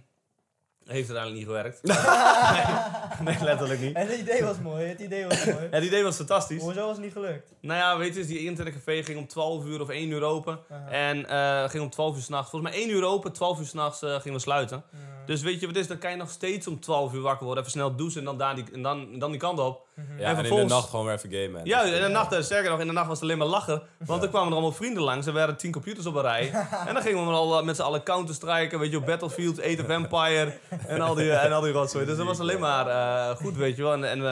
heeft 0.86 1.10
uiteindelijk 1.10 1.36
niet 1.36 1.46
gewerkt. 1.46 1.84
nee, 3.24 3.36
nee, 3.36 3.44
letterlijk 3.44 3.80
niet. 3.80 3.96
En 3.96 4.08
het 4.08 4.20
idee 4.20 4.44
was 4.44 4.60
mooi, 4.60 4.86
het 4.86 5.00
idee 5.00 5.26
was 5.26 5.46
mooi. 5.46 5.68
Het 5.78 5.84
idee 5.84 6.04
was 6.04 6.16
fantastisch. 6.16 6.62
Hoezo 6.62 6.82
was 6.86 6.96
het 6.96 7.06
niet 7.06 7.14
gelukt? 7.14 7.54
Nou 7.62 7.80
ja, 7.80 7.98
weet 7.98 8.16
je, 8.16 8.26
die 8.26 8.46
internetcafé 8.46 9.04
ging 9.04 9.18
om 9.18 9.28
12 9.28 9.66
uur 9.66 9.82
of 9.82 9.90
1 9.90 10.10
uur 10.10 10.24
open. 10.24 10.60
En 10.90 11.30
eh, 11.30 11.70
ging 11.70 11.84
om 11.84 11.90
12 11.90 12.16
uur 12.16 12.22
s'nachts. 12.22 12.50
Volgens 12.50 12.72
mij 12.72 12.82
1 12.82 12.92
uur 12.92 13.04
open, 13.04 13.32
12 13.32 13.60
uur 13.60 13.66
s'nachts 13.66 14.02
eh 14.02 14.16
gingen 14.16 14.34
we 14.34 14.40
sluiten. 14.40 14.84
Dus 15.26 15.42
weet 15.42 15.60
je 15.60 15.68
wat 15.68 15.76
is? 15.76 15.88
Dan 15.88 15.98
kan 15.98 16.12
je 16.12 16.18
nog 16.18 16.30
steeds 16.30 16.68
om 16.68 16.80
12 16.80 17.14
uur 17.14 17.22
wakker 17.22 17.46
worden. 17.46 17.64
Even 17.64 17.80
snel 17.80 17.96
douchen 17.96 18.20
en 18.20 18.26
dan, 18.26 18.38
daar 18.38 18.56
die, 18.56 18.66
en 18.74 18.82
dan, 18.82 19.12
en 19.14 19.20
dan 19.20 19.32
die 19.32 19.40
kant 19.40 19.60
op. 19.60 19.88
Mhm. 19.96 20.20
Ja, 20.20 20.30
En 20.30 20.38
en, 20.38 20.46
in 20.46 20.56
de 20.56 20.64
nacht 20.64 20.90
gewoon 20.90 21.06
weer 21.06 21.16
even 21.16 21.32
gamen. 21.32 21.62
Ja, 21.66 21.82
Dus, 21.82 21.92
in 21.92 22.00
de 22.00 22.06
eh, 22.06 22.12
nacht, 22.12 22.32
eh, 22.32 22.42
sterker 22.42 22.72
nog, 22.72 22.80
in 22.80 22.88
de 22.88 22.94
nacht 22.94 23.08
was 23.08 23.16
het 23.16 23.24
alleen 23.24 23.38
maar 23.38 23.48
lachen. 23.48 23.82
Want 24.06 24.24
er 24.24 24.30
kwamen 24.30 24.48
er 24.48 24.54
allemaal 24.54 24.72
vrienden 24.72 25.04
langs. 25.04 25.28
Er 25.28 25.34
waren 25.34 25.58
10 25.58 25.72
computers 25.72 26.06
op 26.06 26.16
een 26.16 26.22
rij. 26.22 26.52
en 26.88 26.94
dan 26.94 27.04
gingen 27.04 27.28
we 27.28 27.34
al 27.34 27.64
met 27.64 27.76
z'n 27.76 27.82
allen 27.82 28.04
counter-strijken. 28.04 28.80
Weet 28.80 28.92
je, 28.92 28.98
op 28.98 29.06
Battlefield, 29.06 29.62
Age 29.62 29.78
of 29.82 29.90
Empire. 29.90 30.54
en 30.88 31.02
al 31.02 31.16
die, 31.16 31.32
en 31.32 31.52
al 31.52 31.62
die 31.62 31.72
rotzooi. 31.72 32.06
Dus 32.06 32.18
dat 32.18 32.26
was 32.26 32.40
alleen 32.40 32.60
maar 32.60 32.88
eh, 32.88 33.36
goed, 33.36 33.56
weet 33.56 33.76
je 33.76 33.82
wel. 33.84 33.94
En, 33.94 34.04
en 34.04 34.22
we, 34.22 34.28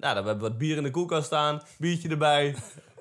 nou, 0.00 0.14
dan 0.14 0.14
hebben 0.14 0.34
we 0.34 0.40
wat 0.40 0.58
bier 0.58 0.76
in 0.76 0.82
de 0.82 0.90
koelkast 0.90 1.26
staan. 1.26 1.62
Biertje 1.78 2.08
erbij. 2.08 2.54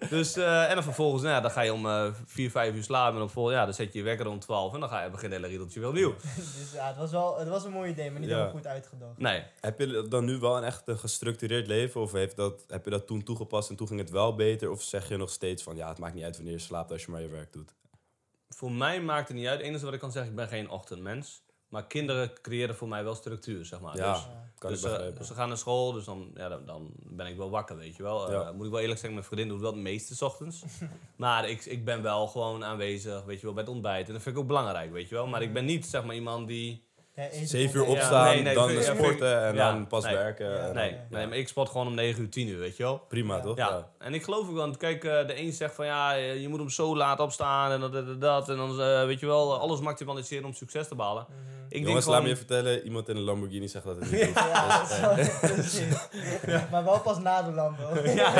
Dus, 0.10 0.36
eh, 0.36 0.70
en 0.70 0.74
dan 0.76 0.84
vervolgens, 0.84 1.24
nou 1.24 1.36
ja, 1.36 1.42
dan 1.42 1.52
ga 1.52 1.62
je 1.62 1.74
om 1.74 1.86
eh 1.88 2.14
4, 2.26 2.52
5 2.52 2.76
uur 2.76 2.84
slapen. 2.84 3.14
En 3.14 3.20
dan, 3.20 3.30
vol, 3.30 3.52
ja, 3.52 3.66
dan 3.66 3.74
zet 3.74 3.94
je 3.94 4.00
je 4.00 4.06
wekker 4.06 4.28
om 4.28 4.40
12 4.40 4.74
en 4.74 4.80
dan 4.80 4.90
ga 4.90 5.04
je 5.04 5.10
beginnen 5.10 5.38
hele 5.38 5.50
riedeltje 5.52 5.80
weer 5.80 5.90
opnieuw. 5.90 6.16
dus 6.60 6.72
ja, 6.74 6.88
het 6.88 6.98
was 6.98 7.12
wel 7.12 7.40
het 7.40 7.48
was 7.48 7.64
een 7.64 7.72
mooi 7.72 7.92
idee, 7.92 8.12
maar 8.12 8.20
niet 8.20 8.30
Ja. 8.30 8.42
heel 8.42 8.50
goed 8.52 8.68
uitgedacht. 8.68 9.18
Nee, 9.18 9.44
Heb 9.60 9.80
je 9.80 10.08
dan 10.10 10.26
nu 10.26 10.38
wel 10.38 10.58
een 10.58 10.64
echt 10.64 10.88
een 10.88 11.00
gestructureerd 11.00 11.68
leven? 11.68 12.02
Of 12.02 12.12
heeft 12.12 12.36
dat, 12.36 12.64
heb 12.68 12.84
je 12.86 12.92
dat 12.92 13.08
toen 13.08 13.24
toegepast 13.24 13.70
en 13.70 13.76
toen 13.76 13.88
ging 13.88 14.00
het 14.00 14.10
wel 14.10 14.36
beter? 14.36 14.70
Of 14.70 14.82
zeg 14.82 15.10
je 15.10 15.18
nog 15.18 15.30
steeds 15.30 15.64
van 15.64 15.76
ja, 15.76 15.90
het 15.90 15.98
maakt 16.00 16.14
niet 16.14 16.24
uit 16.24 16.36
wanneer 16.36 16.54
je 16.54 16.60
slaapt 16.60 16.92
als 16.92 17.06
je 17.06 17.12
maar 17.12 17.22
je 17.22 17.28
werk 17.30 17.54
doet? 17.54 17.74
voor 18.56 18.72
mij 18.72 19.02
maakt 19.02 19.28
het 19.28 19.38
niet 19.38 19.48
uit. 19.48 19.58
Het 19.58 19.68
enige 19.68 19.86
wat 19.86 19.94
ik 19.94 20.00
kan 20.00 20.12
zeggen, 20.12 20.32
ik 20.32 20.38
ben 20.38 20.48
geen 20.48 20.70
ochtendmens. 20.70 21.44
Maar 21.72 21.88
kinderen 21.88 22.42
creëren 22.42 22.76
voor 22.76 22.88
mij 22.88 23.04
wel 23.04 23.16
structuur, 23.16 23.66
zeg 23.66 23.80
maar. 23.80 23.96
Ja, 23.98 24.14
Dus, 24.14 24.22
kan 24.58 24.70
dus, 24.72 24.80
ik 24.80 24.86
eh, 24.86 24.92
begrijpen. 24.92 25.26
ze 25.26 25.34
gaan 25.34 25.48
naar 25.48 25.58
school, 25.58 25.92
dus 25.92 26.06
dan, 26.06 26.32
ja, 26.36 26.50
dan, 26.50 26.66
dan 26.66 26.92
ben 26.96 27.28
ik 27.28 27.38
wel 27.38 27.50
wakker, 27.50 27.78
weet 27.78 27.96
je 27.96 28.04
wel. 28.04 28.28
Eh, 28.28 28.34
Ja. 28.34 28.52
Moet 28.52 28.66
ik 28.66 28.72
wel 28.72 28.80
eerlijk 28.80 29.00
zeggen, 29.00 29.14
mijn 29.14 29.26
vriendin 29.26 29.48
doet 29.48 29.62
wel 29.62 29.72
het 29.72 29.82
meeste 29.82 30.16
's 30.16 30.22
ochtends. 30.22 30.64
maar 31.16 31.50
ik, 31.50 31.66
ik 31.66 31.86
ben 31.86 32.02
wel 32.02 32.28
gewoon 32.28 32.64
aanwezig, 32.64 33.24
weet 33.24 33.40
je 33.40 33.46
wel, 33.46 33.54
bij 33.54 33.64
het 33.64 33.72
ontbijt. 33.74 34.08
En 34.08 34.14
dat 34.14 34.22
vind 34.22 34.36
ik 34.36 34.42
ook 34.42 34.48
belangrijk, 34.48 34.92
weet 34.92 35.10
je 35.10 35.16
wel. 35.16 35.28
Maar 35.28 35.42
ik 35.42 35.54
ben 35.54 35.66
niet, 35.66 35.86
zeg 35.86 36.04
maar, 36.04 36.16
iemand 36.16 36.48
die... 36.48 36.90
Zeven 37.44 37.80
uur 37.80 37.86
opstaan, 37.86 38.26
nee, 38.26 38.42
nee, 38.42 38.54
dan 38.54 38.84
sporten 38.84 39.44
en 39.46 39.56
dan 39.56 39.88
pas 39.88 40.04
werken. 40.04 40.74
Nee, 40.74 40.96
nee, 41.10 41.28
maar 41.28 41.38
ik 41.38 41.48
sport 41.48 41.70
gewoon 41.70 41.88
om 41.88 41.94
9 41.94 42.22
uur, 42.22 42.30
10 42.30 42.48
uur, 42.48 42.60
weet 42.60 42.78
je 42.78 42.84
wel. 42.84 42.98
Prima, 43.08 43.40
toch? 43.40 43.58
Ja, 43.58 43.88
en 43.98 44.14
ik 44.14 44.24
geloof 44.24 44.50
ook, 44.50 44.56
want 44.56 44.78
kijk, 44.78 45.04
eh, 45.04 45.28
de 45.28 45.40
een 45.40 45.52
zegt 45.52 45.76
van 45.76 45.86
ja, 45.86 46.12
je 46.14 46.48
moet 46.48 46.60
om 46.60 46.70
zo 46.70 46.96
laat 46.96 47.20
opstaan 47.20 47.72
en 47.72 47.80
dat, 47.80 47.94
dat, 47.94 48.22
dat. 48.22 48.50
En 48.50 48.58
dan, 48.58 48.82
eh, 48.82 49.06
weet 49.06 49.20
je 49.20 49.26
wel, 49.26 49.60
alles 49.60 49.80
maximaliseren 49.80 50.46
om 50.46 50.54
succes 50.54 50.88
te 50.88 50.96
behalen. 50.96 51.26
Mhm. 51.30 51.62
Ik 51.70 51.86
denk 51.86 51.98
gewoon, 51.98 52.14
laat 52.14 52.24
me 52.24 52.30
je 52.30 52.36
vertellen, 52.36 52.84
iemand 52.84 53.10
in 53.10 53.16
een 53.16 53.22
Lamborghini 53.22 53.68
zegt 53.68 53.86
dat 53.86 53.96
het 53.96 54.12
niet 54.12 54.24
hoeft. 54.26 54.38
Ja, 54.38 55.08
dat 55.08 55.18
is 55.18 55.40
precies. 55.40 56.08
Maar 56.72 56.84
wel 56.84 57.00
pas 57.00 57.20
na 57.20 57.42
de 57.42 57.52
Lambo. 57.52 57.84
ja, 58.22 58.34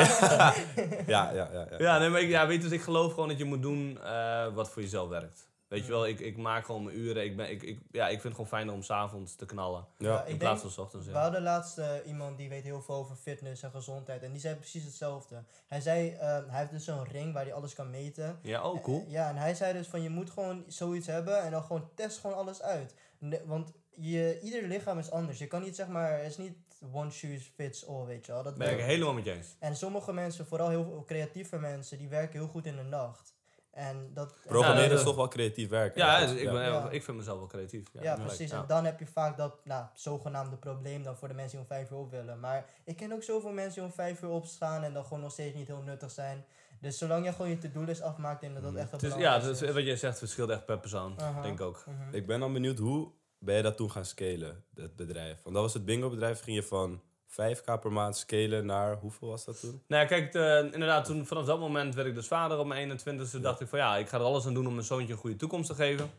Ja, 1.06 1.30
ja, 1.32 1.32
ja. 1.34 1.66
ja. 1.70 1.76
ja, 1.78 1.98
nee, 1.98 2.08
maar 2.08 2.20
ik, 2.20 2.28
ja, 2.28 2.46
weet 2.46 2.62
dus 2.62 2.70
ik 2.70 2.82
geloof 2.82 3.12
gewoon 3.12 3.28
dat 3.28 3.38
je 3.38 3.44
moet 3.44 3.62
doen 3.62 3.98
eh, 4.04 4.46
wat 4.54 4.70
voor 4.70 4.82
jezelf 4.82 5.08
werkt. 5.08 5.50
Weet 5.72 5.84
je 5.86 5.90
wel, 5.90 6.06
ik, 6.06 6.20
ik 6.20 6.36
maak 6.36 6.64
gewoon 6.64 6.84
mijn 6.84 6.96
uren. 6.98 7.24
Ik, 7.24 7.36
ben, 7.36 7.50
ik, 7.50 7.62
ik, 7.62 7.80
ja, 7.90 8.04
ik 8.04 8.10
vind 8.10 8.22
het 8.22 8.32
gewoon 8.32 8.46
fijner 8.46 8.74
om 8.74 8.82
s'avonds 8.82 9.34
te 9.34 9.46
knallen. 9.46 9.86
Ja. 9.98 10.08
Ja, 10.12 10.24
In 10.24 10.36
plaats 10.36 10.60
van 10.60 10.70
's 10.70 10.78
ochtends. 10.78 11.06
we 11.06 11.16
hadden 11.16 11.42
laatst 11.42 11.78
eh, 11.78 11.90
iemand 12.06 12.38
die 12.38 12.48
weet 12.48 12.64
heel 12.64 12.82
veel 12.82 12.94
over 12.94 13.16
fitness 13.16 13.62
en 13.62 13.70
gezondheid. 13.70 14.22
En 14.22 14.32
die 14.32 14.40
zei 14.40 14.54
precies 14.56 14.84
hetzelfde. 14.84 15.42
Hij 15.66 15.80
zei, 15.80 16.10
eh, 16.10 16.20
hij 16.46 16.58
heeft 16.58 16.70
dus 16.70 16.84
zo'n 16.84 17.04
ring 17.04 17.32
waar 17.32 17.42
hij 17.44 17.54
alles 17.54 17.74
kan 17.74 17.90
meten. 17.90 18.38
ja, 18.42 18.68
oh 18.70 18.82
cool. 18.82 19.04
Eh, 19.06 19.10
ja, 19.12 19.28
en 19.28 19.36
hij 19.36 19.54
zei 19.54 19.72
dus 19.72 19.86
van 19.86 20.02
je 20.02 20.10
moet 20.10 20.30
gewoon 20.30 20.64
zoiets 20.66 21.06
hebben 21.06 21.42
en 21.42 21.50
dan 21.50 21.62
gewoon 21.62 21.88
test 21.94 22.18
gewoon 22.18 22.36
alles 22.36 22.62
uit. 22.62 22.94
Ne- 23.18 23.42
want 23.46 23.72
je, 23.96 24.40
ieder 24.42 24.62
lichaam 24.62 24.98
is 24.98 25.10
anders. 25.10 25.38
Je 25.38 25.46
kan 25.46 25.62
niet 25.62 25.76
zeg 25.76 25.88
maar, 25.88 26.18
het 26.18 26.30
is 26.30 26.36
niet 26.38 26.56
one 26.92 27.10
shoes 27.10 27.52
fits 27.54 27.86
all, 27.86 28.04
weet 28.04 28.26
je 28.26 28.32
wel. 28.32 28.42
Dat 28.42 28.56
Ben 28.58 28.72
ik 28.72 28.80
helemaal 28.84 29.14
met 29.14 29.24
je 29.24 29.32
eens. 29.32 29.56
En 29.58 29.76
sommige 29.76 30.12
mensen, 30.12 30.46
vooral 30.46 30.68
heel 30.68 31.02
creatieve 31.06 31.58
mensen, 31.58 31.98
die 31.98 32.08
werken 32.08 32.38
heel 32.38 32.48
goed 32.48 32.66
in 32.66 32.76
de 32.76 32.82
nacht. 32.82 33.31
En 33.72 34.10
dat, 34.14 34.34
Programmeren 34.46 34.90
Ja, 34.90 34.96
is 34.96 35.02
toch 35.02 35.16
wel 35.16 35.28
creatief 35.28 35.68
werken. 35.68 36.00
Ja, 36.00 36.20
dus 36.20 36.30
ik, 36.40 36.50
ben, 36.50 36.62
Ja. 36.62 36.90
ik 36.90 37.02
vind 37.02 37.16
mezelf 37.16 37.38
wel 37.38 37.46
creatief. 37.46 37.88
Ja, 38.00 38.14
precies. 38.16 38.50
ja. 38.50 38.60
En 38.60 38.64
dan 38.66 38.84
heb 38.84 38.98
je 38.98 39.06
vaak 39.06 39.36
dat 39.36 39.54
nou, 39.64 39.84
zogenaamde 39.94 40.56
probleem 40.56 41.02
dan 41.02 41.16
voor 41.16 41.28
de 41.28 41.34
mensen 41.34 41.50
die 41.58 41.60
om 41.60 41.66
vijf 41.66 41.90
uur 41.90 41.96
op 41.96 42.10
willen. 42.10 42.40
Maar 42.40 42.64
ik 42.84 42.96
ken 42.96 43.12
ook 43.12 43.22
zoveel 43.22 43.50
mensen 43.52 43.74
die 43.74 43.82
om 43.82 43.92
vijf 43.92 44.22
uur 44.22 44.28
opstaan 44.28 44.82
en 44.82 44.92
dan 44.92 45.04
gewoon 45.04 45.20
nog 45.20 45.32
steeds 45.32 45.54
niet 45.56 45.66
heel 45.66 45.82
nuttig 45.82 46.10
zijn. 46.10 46.44
Dus 46.80 46.98
zolang 46.98 47.24
je 47.24 47.32
gewoon 47.32 47.48
je 47.50 47.58
to-do-list 47.58 48.00
afmaakt, 48.02 48.40
denk 48.40 48.56
ik 48.56 48.62
dat 48.62 48.72
dat 48.72 48.82
echt 48.82 48.90
Het 48.92 49.00
het 49.00 49.10
is, 49.14 49.18
ja, 49.20 49.36
is- 49.36 49.60
wat 49.60 49.84
jij 49.84 49.96
zegt 49.96 50.18
verschilt 50.18 50.50
echt 50.50 50.64
per 50.66 50.78
persoon. 50.80 51.16
Denk 51.42 51.60
ik 51.60 51.66
ook. 51.66 51.84
Mhm. 51.86 52.14
Ik 52.14 52.26
ben 52.26 52.40
dan 52.40 52.52
benieuwd, 52.52 52.78
hoe 52.78 53.10
ben 53.38 53.56
je 53.56 53.62
dat 53.62 53.76
toen 53.76 53.90
gaan 53.90 54.04
scalen, 54.04 54.64
het 54.74 54.96
bedrijf? 54.96 55.42
Want 55.42 55.54
dat 55.54 55.64
was 55.64 55.74
het 55.74 55.84
bingo-bedrijf, 55.84 56.40
ging 56.42 56.56
je 56.56 56.62
van 56.62 57.02
5k 57.32 57.80
per 57.80 57.92
maand 57.92 58.16
scalen 58.16 58.66
naar, 58.66 58.96
hoeveel 58.96 59.28
was 59.28 59.44
dat 59.44 59.60
toen? 59.60 59.82
Nou 59.86 60.02
ja, 60.02 60.08
kijk, 60.08 60.34
inderdaad, 60.72 61.04
toen, 61.04 61.26
vanaf 61.26 61.44
dat 61.44 61.58
moment 61.58 61.94
werd 61.94 62.08
ik 62.08 62.14
dus 62.14 62.26
vader 62.26 62.58
op 62.58 62.66
mijn 62.66 63.00
21ste. 63.00 63.40
dacht 63.40 63.60
ik 63.60 63.68
van 63.68 63.78
ja, 63.78 63.96
ik 63.96 64.08
ga 64.08 64.18
er 64.18 64.24
alles 64.24 64.46
aan 64.46 64.54
doen 64.54 64.66
om 64.66 64.74
mijn 64.74 64.86
zoontje 64.86 65.12
een 65.12 65.18
goede 65.18 65.36
toekomst 65.36 65.68
te 65.68 65.74
geven. 65.74 66.10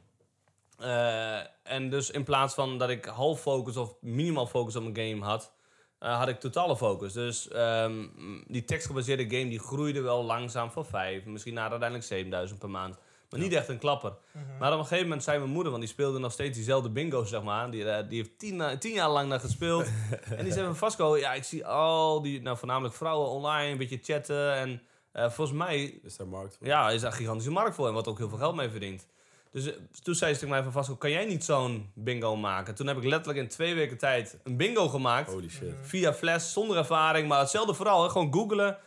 Eh, 0.84 1.40
en 1.64 1.90
dus 1.90 2.12
in 2.12 2.24
plaats 2.24 2.54
van 2.54 2.78
dat 2.78 2.90
ik 2.90 3.06
half 3.06 3.42
focus 3.42 3.78
of 3.78 3.96
minimaal 4.02 4.48
focus 4.48 4.76
op 4.76 4.84
mijn 4.84 5.10
game 5.10 5.26
had, 5.26 5.54
eh, 6.00 6.18
had 6.18 6.28
ik 6.28 6.40
totale 6.40 6.78
focus. 6.78 7.14
Dus 7.14 7.48
ehm, 7.48 8.08
die 8.48 8.64
tekstgebaseerde 8.64 9.38
game 9.38 9.50
die 9.50 9.60
groeide 9.60 10.02
wel 10.02 10.24
langzaam 10.24 10.72
van 10.72 10.86
5, 10.86 11.26
misschien 11.26 11.54
naar 11.54 11.70
uiteindelijk 11.70 12.08
7000 12.08 12.60
per 12.60 12.70
maand. 12.70 12.98
Maar 13.34 13.48
niet 13.48 13.58
echt 13.58 13.68
een 13.68 13.78
klapper. 13.78 14.14
Mhm. 14.32 14.58
Maar 14.60 14.72
op 14.72 14.78
een 14.78 14.84
gegeven 14.84 15.04
moment 15.04 15.24
zei 15.24 15.38
mijn 15.38 15.52
moeder, 15.52 15.72
want 15.72 15.84
die 15.84 15.94
speelde 15.94 16.20
nog 16.20 16.32
steeds 16.32 16.56
diezelfde 16.56 16.90
bingo, 16.90 17.24
zeg 17.24 17.44
maar. 17.44 17.72
Die, 17.72 17.90
eh, 17.90 18.10
die 18.10 18.18
heeft 18.18 18.40
tien, 18.40 18.62
eh, 18.62 18.78
tien 18.78 18.94
jaar 18.94 19.10
lang 19.10 19.30
naar 19.30 19.40
gespeeld. 19.40 19.86
en 20.38 20.44
die 20.44 20.54
zei 20.54 20.66
van 20.66 20.76
Vasco, 20.76 21.18
ja, 21.18 21.34
ik 21.34 21.44
zie 21.44 21.66
al 21.66 22.22
die, 22.22 22.42
nou 22.42 22.58
voornamelijk 22.58 22.96
vrouwen 22.96 23.30
online, 23.30 23.72
een 23.72 23.78
beetje 23.78 24.00
chatten. 24.02 24.54
En 24.54 24.82
eh, 25.12 25.30
volgens 25.30 25.58
mij, 25.58 26.00
Is 26.04 26.18
daar 26.18 26.28
markt 26.28 26.58
voor? 26.58 26.68
ja, 26.68 26.90
is 26.90 27.02
daar 27.02 27.12
een 27.12 27.18
gigantische 27.18 27.52
markt 27.52 27.76
voor 27.76 27.88
en 27.88 27.94
wat 27.94 28.08
ook 28.08 28.18
heel 28.18 28.30
veel 28.30 28.38
geld 28.38 28.56
mee 28.56 28.70
verdient. 28.70 29.08
Dus 29.52 29.74
toen 30.04 30.16
zei 30.16 30.34
ze 30.34 30.40
tegen 30.40 30.54
mij 30.54 30.64
van 30.64 30.72
Vasco, 30.72 30.96
kan 30.96 31.12
jij 31.12 31.26
niet 31.26 31.44
zo'n 31.44 31.92
bingo 31.94 32.36
maken? 32.36 32.76
Toen 32.76 32.88
heb 32.88 32.98
ik 32.98 33.04
letterlijk 33.04 33.40
in 33.40 33.48
twee 33.48 33.76
weken 33.76 33.98
tijd 33.98 34.38
een 34.44 34.58
bingo 34.58 34.90
gemaakt. 34.90 35.32
Holy 35.32 35.50
shit. 35.50 35.74
Via 35.82 36.14
Flash, 36.14 36.52
zonder 36.52 36.78
ervaring, 36.78 37.28
maar 37.28 37.40
hetzelfde 37.40 37.74
vooral. 37.74 38.04
Hè? 38.04 38.10
Gewoon 38.10 38.34
googlen, 38.34 38.78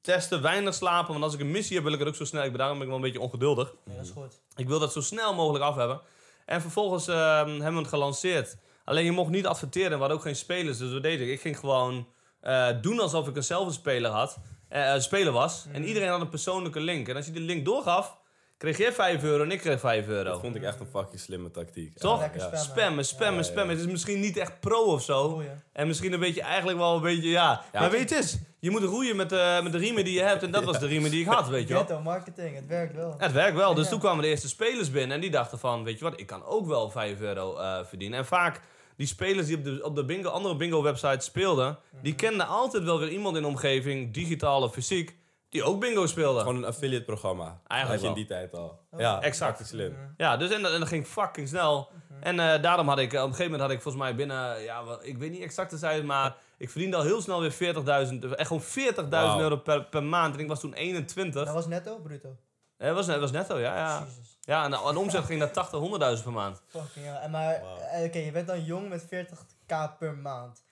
testen, 0.00 0.42
weinig 0.42 0.74
slapen. 0.74 1.12
Want 1.12 1.24
als 1.24 1.34
ik 1.34 1.40
een 1.40 1.50
missie 1.50 1.74
heb, 1.74 1.84
wil 1.84 1.92
ik 1.92 1.98
het 1.98 2.08
ook 2.08 2.14
zo 2.14 2.24
snel. 2.24 2.42
Ik 2.42 2.48
ben 2.48 2.58
daarom 2.58 2.78
ben 2.78 2.86
ik 2.86 2.92
wel 2.92 3.02
een 3.04 3.10
beetje 3.12 3.26
ongeduldig. 3.26 3.74
Nee, 3.84 3.96
dat 3.96 4.04
is 4.04 4.10
goed. 4.10 4.40
Ik 4.56 4.68
wil 4.68 4.78
dat 4.78 4.92
zo 4.92 5.00
snel 5.00 5.34
mogelijk 5.34 5.64
af 5.64 5.74
hebben. 5.76 6.00
En 6.46 6.60
vervolgens 6.60 7.08
ehm, 7.08 7.48
hebben 7.48 7.72
we 7.72 7.78
het 7.78 7.88
gelanceerd. 7.88 8.56
Alleen 8.84 9.04
je 9.04 9.12
mocht 9.12 9.30
niet 9.30 9.46
adverteren, 9.46 9.90
we 9.90 9.96
hadden 9.98 10.16
ook 10.16 10.22
geen 10.22 10.36
spelers. 10.36 10.78
Dus 10.78 10.92
wat 10.92 11.02
deed 11.02 11.20
ik? 11.20 11.28
Ik 11.28 11.40
ging 11.40 11.58
gewoon 11.58 12.06
eh, 12.40 12.68
doen 12.80 13.00
alsof 13.00 13.28
ik 13.28 13.36
een 13.36 13.44
zelf 13.44 13.72
speler 13.72 14.10
had. 14.10 14.38
eh, 14.68 14.94
eh, 14.94 15.00
speler 15.00 15.32
was. 15.32 15.66
En 15.72 15.84
iedereen 15.84 16.08
had 16.08 16.20
een 16.20 16.28
persoonlijke 16.28 16.80
link. 16.80 17.08
En 17.08 17.16
als 17.16 17.26
je 17.26 17.32
die 17.32 17.42
link 17.42 17.64
doorgaf, 17.64 18.18
kreeg 18.60 18.78
jij 18.78 18.92
5 18.92 19.22
euro 19.22 19.42
en 19.42 19.50
ik 19.50 19.58
kreeg 19.60 19.80
5 19.80 20.06
euro. 20.06 20.30
Dat 20.30 20.40
vond 20.40 20.54
ik 20.56 20.62
echt 20.62 20.80
een 20.80 20.86
fucking 20.86 21.20
slimme 21.20 21.50
tactiek. 21.50 21.98
Toch? 21.98 22.20
Ja. 22.20 22.28
spammen. 22.56 22.58
Spammen, 22.58 23.04
spammen, 23.04 23.26
Ja, 23.26 23.30
ja, 23.30 23.36
ja. 23.36 23.42
spammen. 23.42 23.76
Het 23.76 23.84
is 23.84 23.90
misschien 23.90 24.20
niet 24.20 24.36
echt 24.36 24.60
pro 24.60 24.82
of 24.84 25.02
zo. 25.02 25.22
Roeien. 25.28 25.62
En 25.72 25.86
misschien 25.86 26.12
een 26.12 26.20
beetje, 26.20 26.42
eigenlijk 26.42 26.78
wel 26.78 26.94
een 26.96 27.02
beetje, 27.02 27.28
ja. 27.28 27.64
Ja. 27.72 27.80
maar 27.80 27.90
weet 27.90 28.08
je 28.10 28.14
het 28.14 28.24
is, 28.24 28.38
je 28.58 28.70
moet 28.70 28.82
roeien 28.82 29.16
met, 29.16 29.28
de 29.28 29.60
met 29.62 29.72
de 29.72 29.78
riemen 29.78 30.04
die 30.04 30.14
je 30.14 30.22
hebt. 30.22 30.42
En 30.42 30.50
dat 30.50 30.64
was 30.70 30.78
de 30.78 30.86
riemen 30.86 31.10
die 31.10 31.20
ik 31.20 31.26
had, 31.26 31.48
weet 31.48 31.68
je 31.68 31.74
wel. 31.74 31.84
Ghetto 31.84 32.02
marketing, 32.02 32.54
het 32.54 32.66
werkt 32.66 32.94
wel. 32.94 33.14
Het 33.18 33.32
werkt 33.32 33.56
wel. 33.56 33.74
Dus 33.74 33.84
Ja. 33.84 33.90
toen 33.90 34.00
kwamen 34.00 34.22
de 34.22 34.28
eerste 34.28 34.48
spelers 34.48 34.90
binnen 34.90 35.14
en 35.14 35.20
die 35.20 35.30
dachten 35.30 35.58
van, 35.58 35.84
weet 35.84 35.98
je 35.98 36.04
wat, 36.04 36.20
ik 36.20 36.26
kan 36.26 36.44
ook 36.44 36.66
wel 36.66 36.90
5 36.90 37.20
euro 37.20 37.56
eh, 37.56 37.78
verdienen. 37.84 38.18
En 38.18 38.26
vaak, 38.26 38.60
die 38.96 39.06
spelers 39.06 39.46
die 39.46 39.56
op 39.56 39.64
de, 39.64 39.80
op 39.84 39.96
de 39.96 40.04
bingo, 40.04 40.28
andere 40.28 40.56
bingo-websites 40.56 41.24
speelden, 41.24 41.78
die 42.02 42.14
kenden 42.14 42.46
altijd 42.46 42.82
wel 42.84 42.98
weer 42.98 43.08
iemand 43.08 43.36
in 43.36 43.42
de 43.42 43.48
omgeving, 43.48 44.14
digitaal 44.14 44.62
of 44.62 44.72
fysiek, 44.72 45.16
die 45.50 45.62
ook 45.62 45.80
bingo 45.80 46.06
speelde. 46.06 46.40
Gewoon 46.40 46.56
een 46.56 46.64
affiliate 46.64 47.04
programma. 47.04 47.60
Eigenlijk 47.66 48.02
had 48.02 48.10
je 48.10 48.20
in 48.20 48.26
die 48.26 48.36
tijd 48.36 48.54
al. 48.54 48.80
Oh. 48.90 49.00
Ja, 49.00 49.20
Exact. 49.22 49.66
slim. 49.66 49.92
Mhm. 49.92 50.00
Ja, 50.16 50.36
dus 50.36 50.50
en, 50.50 50.62
dat- 50.62 50.72
en 50.72 50.78
dat 50.78 50.88
ging 50.88 51.06
fucking 51.06 51.48
snel. 51.48 51.90
En 52.20 52.40
eh, 52.40 52.62
daarom 52.62 52.88
had 52.88 52.98
ik, 52.98 53.12
op 53.12 53.18
een 53.18 53.22
gegeven 53.22 53.44
moment 53.44 53.60
had 53.62 53.70
ik 53.70 53.82
volgens 53.82 54.02
mij 54.04 54.14
binnen, 54.14 54.62
ja, 54.62 54.82
ik 55.02 55.18
weet 55.18 55.30
niet 55.30 55.42
exact 55.42 55.70
de 55.70 55.78
cijfers, 55.78 56.06
maar 56.06 56.36
ik 56.58 56.70
verdiende 56.70 56.96
al 56.96 57.02
heel 57.02 57.20
snel 57.22 57.40
weer 57.40 57.52
40.000, 57.52 58.34
echt 58.36 58.46
gewoon 58.46 58.62
40.000 58.62 59.08
Wauw. 59.08 59.40
euro 59.40 59.56
per, 59.56 59.84
per 59.84 60.02
maand. 60.02 60.34
En 60.34 60.40
ik 60.40 60.48
was 60.48 60.60
toen 60.60 60.72
21. 60.74 61.44
Dat 61.44 61.54
was 61.54 61.66
netto, 61.66 61.98
bruto. 61.98 62.36
Het 62.76 62.94
was, 62.94 63.06
het 63.06 63.20
was 63.20 63.30
netto, 63.30 63.58
ja. 63.58 63.76
Ja, 63.76 63.98
Jezus. 64.08 64.38
ja 64.40 64.64
en 64.64 64.70
de, 64.70 64.80
omzet 64.98 65.24
ging 65.24 65.38
naar 65.38 65.50
80, 65.50 65.80
100.000 66.18 66.22
per 66.24 66.32
maand. 66.32 66.62
Fucking 66.66 67.04
ja. 67.04 67.20
En 67.20 67.30
maar, 67.30 67.54
eh, 67.54 68.04
oké, 68.04 68.18
je 68.18 68.30
bent 68.30 68.46
dan 68.46 68.64
jong 68.64 68.88
met 68.88 69.02
40k 69.04 69.98
per 69.98 70.14
maand. 70.16 70.62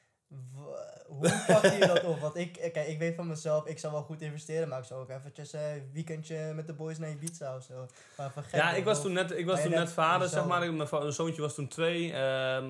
Hoe 1.07 1.43
pak 1.47 1.63
je 1.63 1.85
dat 1.87 2.05
op? 2.05 2.21
Want 2.21 2.37
ik, 2.37 2.57
eh, 2.57 2.73
kijk, 2.73 2.89
ik 2.89 2.99
weet 2.99 3.15
van 3.15 3.27
mezelf, 3.27 3.67
ik 3.67 3.79
zou 3.79 3.93
wel 3.93 4.03
goed 4.03 4.21
investeren, 4.23 4.69
maar 4.69 4.79
ik 4.79 4.85
zou 4.85 5.01
ook 5.01 5.09
eventjes 5.11 5.53
eh, 5.53 5.75
een 5.77 5.91
weekendje 5.93 6.53
met 6.55 6.67
de 6.67 6.73
boys 6.73 6.99
naar 6.99 7.11
Ibiza 7.11 7.57
of 7.57 7.63
zo. 7.63 7.87
Maar 8.17 8.33
Ja, 8.53 8.73
ik 8.73 8.85
was 8.85 8.97
of- 8.97 9.03
toen 9.03 9.13
net, 9.13 9.31
ik 9.31 9.47
was 9.47 9.63
toen 9.63 9.71
net 9.71 9.93
vader, 9.93 10.29
zeg 10.29 10.47
maar. 10.47 10.73
Mijn, 10.73 11.13
zoontje 11.13 11.43
was 11.43 11.55
toen 11.55 11.69
twee. 11.69 12.13
Ehm, 12.13 12.67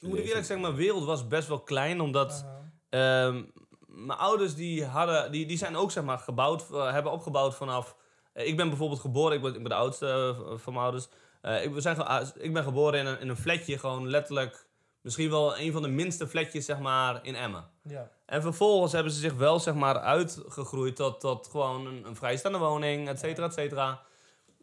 moet 0.00 0.18
ik 0.18 0.24
eerlijk 0.24 0.46
zeggen, 0.46 0.60
mijn 0.60 0.74
wereld 0.74 1.04
was 1.04 1.28
best 1.28 1.48
wel 1.48 1.60
klein, 1.60 2.00
omdat... 2.00 2.44
Ehm, 2.90 3.42
mijn 3.86 4.18
ouders 4.18 4.54
die 4.54 4.84
hadden, 4.84 5.32
die, 5.32 5.46
die 5.46 5.56
zijn 5.58 5.76
ook 5.76 5.90
zeg 5.90 6.04
maar 6.04 6.18
gebouwd, 6.18 6.70
eh, 6.70 6.92
hebben 6.92 7.12
opgebouwd 7.12 7.54
vanaf. 7.54 7.96
ik 8.34 8.56
ben 8.56 8.68
bijvoorbeeld 8.68 9.00
geboren, 9.00 9.36
ik 9.36 9.42
ben, 9.42 9.54
ik 9.54 9.60
ben 9.60 9.68
de 9.68 9.74
oudste 9.74 10.36
van 10.56 10.72
mijn 10.72 10.84
ouders. 10.84 11.08
Eh, 11.40 11.64
ik, 11.64 11.72
we 11.72 11.80
zijn, 11.80 11.96
ah, 11.96 12.28
ik 12.36 12.52
ben 12.52 12.62
geboren 12.62 12.98
in 13.00 13.06
een, 13.06 13.20
in 13.20 13.28
een 13.28 13.36
flatje, 13.36 13.78
gewoon 13.78 14.08
letterlijk, 14.08 14.66
misschien 15.02 15.30
wel 15.30 15.58
een 15.58 15.72
van 15.72 15.82
de 15.82 15.88
minste 15.88 16.28
flatjes 16.28 16.64
zeg 16.64 16.78
maar 16.78 17.20
in 17.22 17.34
Emmen. 17.34 17.64
Ja. 17.82 18.10
En 18.26 18.42
vervolgens 18.42 18.92
hebben 18.92 19.12
ze 19.12 19.20
zich 19.20 19.34
wel 19.34 19.60
zeg 19.60 19.74
maar 19.74 19.98
uitgegroeid 19.98 20.96
tot, 20.96 21.20
tot 21.20 21.48
gewoon 21.50 21.86
een, 21.86 22.06
een 22.06 22.16
vrijstaande 22.16 22.58
woning, 22.58 23.08
et 23.08 23.18
cetera, 23.18 23.46
et 23.46 23.52
cetera. 23.52 24.02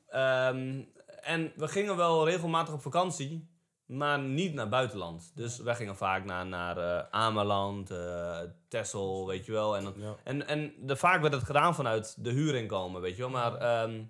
Ehm, 0.10 0.82
en 1.22 1.52
we 1.56 1.68
gingen 1.68 1.96
wel 1.96 2.26
regelmatig 2.26 2.74
op 2.74 2.82
vakantie, 2.82 3.48
maar 3.86 4.20
niet 4.20 4.54
naar 4.54 4.70
buitenland. 4.70 5.32
Dus 5.36 5.60
wij 5.60 5.76
gingen 5.76 5.96
vaak 5.96 6.26
naar, 6.26 6.46
naar 6.46 6.78
eh, 6.78 7.06
Ameland, 7.10 7.92
eh 7.92 8.40
Texel, 8.68 9.28
weet 9.28 9.46
je 9.46 9.52
wel. 9.52 9.78
En, 9.78 9.94
Ja. 9.98 10.16
en, 10.24 10.48
en 10.48 10.74
de, 10.80 10.96
vaak 10.96 11.22
werd 11.22 11.34
het 11.34 11.44
gedaan 11.44 11.76
vanuit 11.76 12.16
de 12.24 12.32
huurinkomen, 12.32 13.02
weet 13.02 13.16
je 13.16 13.22
wel. 13.22 13.32
Maar 13.32 13.56
ehm, 13.56 14.02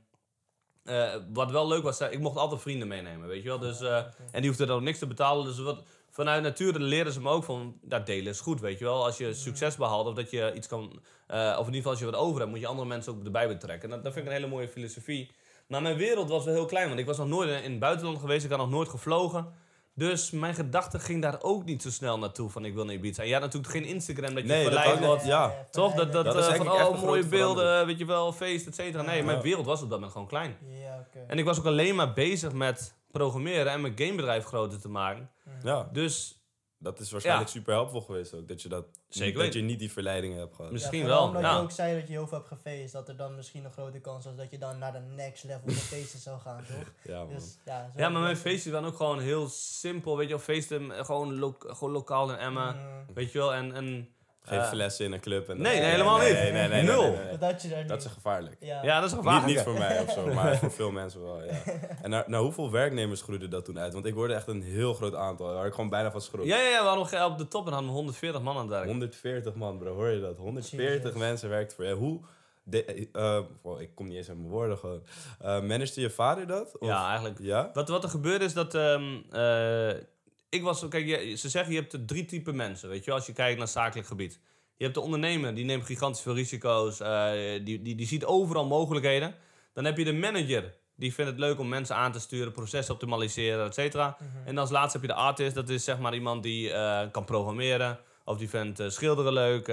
eh, 0.84 1.16
wat 1.34 1.52
wel 1.52 1.68
leuk 1.68 1.84
was, 1.84 2.02
ik 2.02 2.20
mocht 2.20 2.38
altijd 2.38 2.62
vrienden 2.62 2.88
meenemen, 2.88 3.28
weet 3.28 3.44
je 3.44 3.50
wel. 3.50 3.60
Dus, 3.60 3.82
en 3.82 4.12
die 4.32 4.46
hoefden 4.48 4.68
dan 4.68 4.76
ook 4.78 4.82
niks 4.84 5.00
te 5.00 5.08
betalen. 5.08 5.46
Dus 5.46 5.60
wat, 5.60 5.84
vanuit 6.20 6.44
nature 6.44 6.80
leren 6.80 7.14
ze 7.14 7.22
me 7.22 7.30
ook 7.30 7.44
van, 7.44 7.80
dat 7.82 8.06
delen 8.06 8.32
is 8.32 8.40
goed, 8.40 8.60
weet 8.60 8.80
je 8.80 8.86
wel. 8.86 9.06
Als 9.06 9.18
je 9.18 9.34
succes 9.34 9.76
behaalt 9.76 10.08
of 10.08 10.14
dat 10.14 10.32
je 10.32 10.54
iets 10.56 10.68
kan, 10.68 11.02
eh, 11.28 11.56
of 11.60 11.68
in 11.68 11.74
ieder 11.74 11.76
geval 11.76 11.92
als 11.92 12.00
je 12.00 12.06
wat 12.06 12.16
over 12.16 12.40
hebt, 12.40 12.52
moet 12.52 12.60
je 12.60 12.68
andere 12.68 12.88
mensen 12.88 13.14
ook 13.14 13.24
erbij 13.24 13.48
betrekken. 13.48 13.90
En 13.90 13.96
dat, 13.96 14.04
dat 14.04 14.14
vind 14.14 14.26
ik 14.26 14.32
een 14.32 14.38
hele 14.38 14.52
mooie 14.52 14.68
filosofie. 14.68 15.32
Maar 15.68 15.82
mijn 15.82 15.98
wereld 15.98 16.30
was 16.30 16.46
wel 16.46 16.54
heel 16.54 16.66
klein, 16.66 16.88
want 16.88 17.00
ik 17.00 17.06
was 17.06 17.18
nog 17.18 17.28
nooit 17.28 17.64
in 17.64 17.72
het 17.72 17.80
buitenland 17.80 18.20
geweest, 18.20 18.44
ik 18.44 18.50
had 18.50 18.60
nog 18.60 18.70
nooit 18.70 18.90
gevlogen. 18.90 19.54
Dus 20.00 20.32
mijn 20.32 20.56
gedachte 20.56 21.00
ging 21.00 21.22
daar 21.22 21.38
ook 21.42 21.66
niet 21.66 21.82
zo 21.82 21.90
snel 21.90 22.20
naartoe 22.20 22.50
van 22.50 22.66
ik 22.66 22.74
wil 22.74 22.86
naar 22.86 22.94
Ibiza. 22.96 23.22
En 23.22 23.28
je 23.28 23.34
had 23.34 23.42
natuurlijk 23.44 23.74
geen 23.74 23.86
Instagram 23.86 24.34
dat 24.34 24.44
je 24.44 24.50
Nee, 24.50 25.00
wordt. 25.00 25.26
ja. 25.26 25.54
Toch? 25.72 25.94
Dat, 25.94 26.12
dat, 26.12 26.26
Dat 26.26 26.48
eh, 26.48 26.54
van, 26.56 26.72
oh, 26.72 27.02
mooie 27.02 27.26
beelden, 27.26 27.86
weet 27.86 27.98
je 28.00 28.06
wel, 28.06 28.32
feest, 28.34 28.68
et 28.68 28.76
cetera. 28.76 29.04
Nee, 29.04 29.18
Ja. 29.18 29.24
mijn 29.24 29.42
wereld 29.42 29.66
was 29.66 29.82
op 29.82 29.90
dat 29.90 29.98
moment 29.98 30.12
gewoon 30.12 30.28
klein. 30.28 30.58
Ja, 30.70 31.06
oké. 31.08 31.26
En 31.28 31.38
ik 31.38 31.46
was 31.46 31.60
ook 31.60 31.66
alleen 31.66 31.96
maar 31.96 32.14
bezig 32.14 32.52
met 32.54 32.94
programmeren 33.12 33.72
en 33.72 33.82
mijn 33.82 33.94
gamebedrijf 33.96 34.46
groter 34.46 34.82
te 34.82 34.90
maken. 34.90 35.30
Ja, 35.64 35.90
Dus 35.92 36.39
dat 36.80 37.00
is 37.00 37.12
waarschijnlijk 37.12 37.48
Ja. 37.50 37.54
super 37.56 37.74
helpful 37.74 38.02
geweest 38.02 38.34
ook. 38.34 38.48
Dat 38.48 38.62
je, 38.62 38.70
dat, 38.70 38.86
Zeker 39.08 39.44
dat 39.44 39.54
je 39.54 39.62
niet 39.62 39.80
die 39.80 39.92
verleidingen 39.92 40.38
hebt 40.38 40.56
gehad. 40.56 40.72
misschien 40.72 41.00
ja, 41.00 41.06
wel. 41.06 41.24
Omdat 41.24 41.42
Ja. 41.42 41.56
je 41.56 41.62
ook 41.62 41.72
zei 41.72 42.00
dat 42.00 42.08
je 42.08 42.14
heel 42.14 42.28
veel 42.28 42.38
hebt 42.38 42.50
gefeest, 42.50 42.94
dat 42.94 43.10
er 43.10 43.16
dan 43.18 43.36
misschien 43.36 43.66
een 43.66 43.72
grote 43.72 44.00
kans 44.00 44.26
was 44.26 44.36
dat 44.36 44.52
je 44.52 44.58
dan 44.58 44.78
naar 44.78 44.92
de 44.92 45.00
next 45.00 45.44
level 45.44 45.62
van 45.66 45.74
feesten 45.74 46.20
zou 46.20 46.40
gaan, 46.40 46.64
toch? 46.68 46.94
Ja, 47.14 47.24
man. 47.24 47.34
Dus, 47.34 47.58
ja, 47.96 48.10
maar 48.10 48.22
mijn 48.22 48.38
feestjes 48.38 48.74
waren 48.74 48.88
ook 48.88 48.96
gewoon 48.98 49.20
heel 49.20 49.48
simpel. 49.50 50.18
Weet 50.18 50.28
je 50.30 50.34
wel, 50.36 50.44
feesten 50.44 50.92
eh, 50.92 51.06
gewoon, 51.06 51.40
lo 51.40 51.56
gewoon 51.60 51.92
lokaal 51.94 52.30
in 52.32 52.38
Emma. 52.38 52.72
Mm, 52.72 53.14
Weet 53.14 53.32
je 53.32 53.38
wel, 53.38 53.54
en... 53.54 53.74
en 53.74 54.10
Geen 54.50 54.60
eh, 54.60 54.70
flessen 54.70 55.06
in 55.06 55.12
een 55.12 55.20
club. 55.20 55.50
En 55.50 55.62
Nee, 55.62 55.80
nee, 55.80 55.90
helemaal 55.90 56.18
niet. 56.18 56.32
Nee, 56.34 56.52
nee, 56.52 56.68
nee, 56.68 56.84
Nul. 56.84 57.02
nee, 57.02 57.12
nee, 57.12 57.26
nee. 57.26 57.38
dat 57.38 57.62
je 57.62 57.70
daar 57.70 57.88
Dat 57.88 57.98
niet. 57.98 58.06
is 58.06 58.12
gevaarlijk. 58.12 58.56
ja. 58.60 58.84
ja, 58.84 59.00
dat 59.00 59.10
is 59.10 59.16
Niet, 59.16 59.24
gevaarlijk. 59.26 59.54
niet 59.56 59.60
voor 59.64 59.74
mij 59.78 60.00
of 60.02 60.12
zo, 60.12 60.26
maar 60.34 60.58
voor 60.58 60.72
veel 60.72 60.92
mensen 60.92 61.22
wel, 61.22 61.44
ja. 61.44 61.52
En 62.02 62.10
naar, 62.10 62.24
naar 62.28 62.40
hoeveel 62.42 62.72
werknemers 62.72 63.22
groeide 63.22 63.48
dat 63.48 63.66
toen 63.66 63.80
uit? 63.80 63.94
Want 63.94 64.06
ik 64.06 64.14
hoorde 64.14 64.34
echt 64.34 64.48
een 64.48 64.62
heel 64.64 64.94
groot 64.94 65.16
aantal, 65.16 65.54
waar 65.54 65.66
ik 65.66 65.74
gewoon 65.74 65.90
bijna 65.90 66.12
van 66.12 66.22
schrok. 66.22 66.46
Ja, 66.46 66.58
ja, 66.58 66.70
ja, 66.70 66.82
we 66.82 66.88
hadden 66.88 67.26
op 67.32 67.38
de 67.38 67.48
top 67.48 67.66
en 67.66 67.72
hadden 67.72 67.90
we 67.90 67.96
140 67.96 68.42
man 68.42 68.56
aan 68.56 68.62
het 68.62 68.70
werk. 68.70 68.86
140 68.86 69.54
man, 69.56 69.78
bro, 69.78 69.94
hoor 69.94 70.10
je 70.10 70.22
dat? 70.22 70.38
140 70.38 71.04
Jezus. 71.04 71.20
mensen 71.20 71.50
werkt 71.50 71.74
voor 71.74 71.86
je. 71.86 71.94
Hoe, 71.94 72.20
de, 72.64 73.08
eh, 73.14 73.40
wow, 73.62 73.82
ik 73.82 73.90
kom 73.96 74.08
niet 74.08 74.18
eens 74.18 74.30
aan 74.30 74.38
mijn 74.38 74.50
woorden 74.50 74.78
gewoon. 74.78 75.02
Eh 75.40 75.62
managede 75.62 76.02
je 76.02 76.10
vader 76.10 76.48
dat? 76.48 76.78
Of- 76.80 76.88
Ja, 76.88 77.08
eigenlijk. 77.10 77.38
Ja? 77.42 77.70
Wat, 77.74 77.90
wat 77.90 78.04
er 78.04 78.10
gebeurde 78.10 78.46
is 78.46 78.54
dat... 78.54 78.76
ehm, 78.76 79.04
eh, 79.32 79.90
ik 80.50 80.62
was... 80.64 80.88
Kijk, 80.88 81.06
je, 81.06 81.36
ze 81.36 81.50
zeggen 81.50 81.74
je 81.74 81.80
hebt 81.80 82.08
drie 82.08 82.26
typen 82.26 82.56
mensen, 82.56 82.90
weet 82.90 83.06
je 83.06 83.12
als 83.12 83.26
je 83.26 83.34
kijkt 83.34 83.58
naar 83.58 83.68
zakelijk 83.68 84.08
gebied. 84.08 84.40
Je 84.78 84.84
hebt 84.84 84.96
de 84.96 85.04
ondernemer, 85.04 85.56
die 85.56 85.66
neemt 85.66 85.86
gigantisch 85.86 86.22
veel 86.22 86.36
risico's, 86.36 87.00
eh, 87.00 87.32
die, 87.64 87.82
die, 87.82 87.96
die 87.96 88.08
ziet 88.08 88.26
overal 88.26 88.66
mogelijkheden. 88.66 89.36
Dan 89.74 89.86
heb 89.86 89.98
je 89.98 90.04
de 90.04 90.14
manager, 90.14 90.76
die 90.96 91.14
vindt 91.14 91.32
het 91.32 91.40
leuk 91.40 91.60
om 91.60 91.68
mensen 91.68 91.96
aan 91.96 92.12
te 92.12 92.20
sturen, 92.20 92.52
processen 92.52 92.94
optimaliseren, 92.94 93.66
et 93.66 93.74
cetera. 93.74 94.18
Mhm. 94.20 94.48
En 94.48 94.58
als 94.58 94.70
laatste 94.70 95.00
heb 95.00 95.08
je 95.08 95.14
de 95.14 95.20
artist, 95.20 95.56
dat 95.56 95.70
is 95.70 95.84
zeg 95.84 96.00
maar 96.00 96.14
iemand 96.14 96.44
die 96.44 96.72
eh, 96.72 97.12
kan 97.12 97.26
programmeren, 97.26 98.00
of 98.26 98.38
die 98.38 98.50
vindt 98.50 98.80
eh, 98.80 98.90
schilderen 98.90 99.34
leuk, 99.34 99.68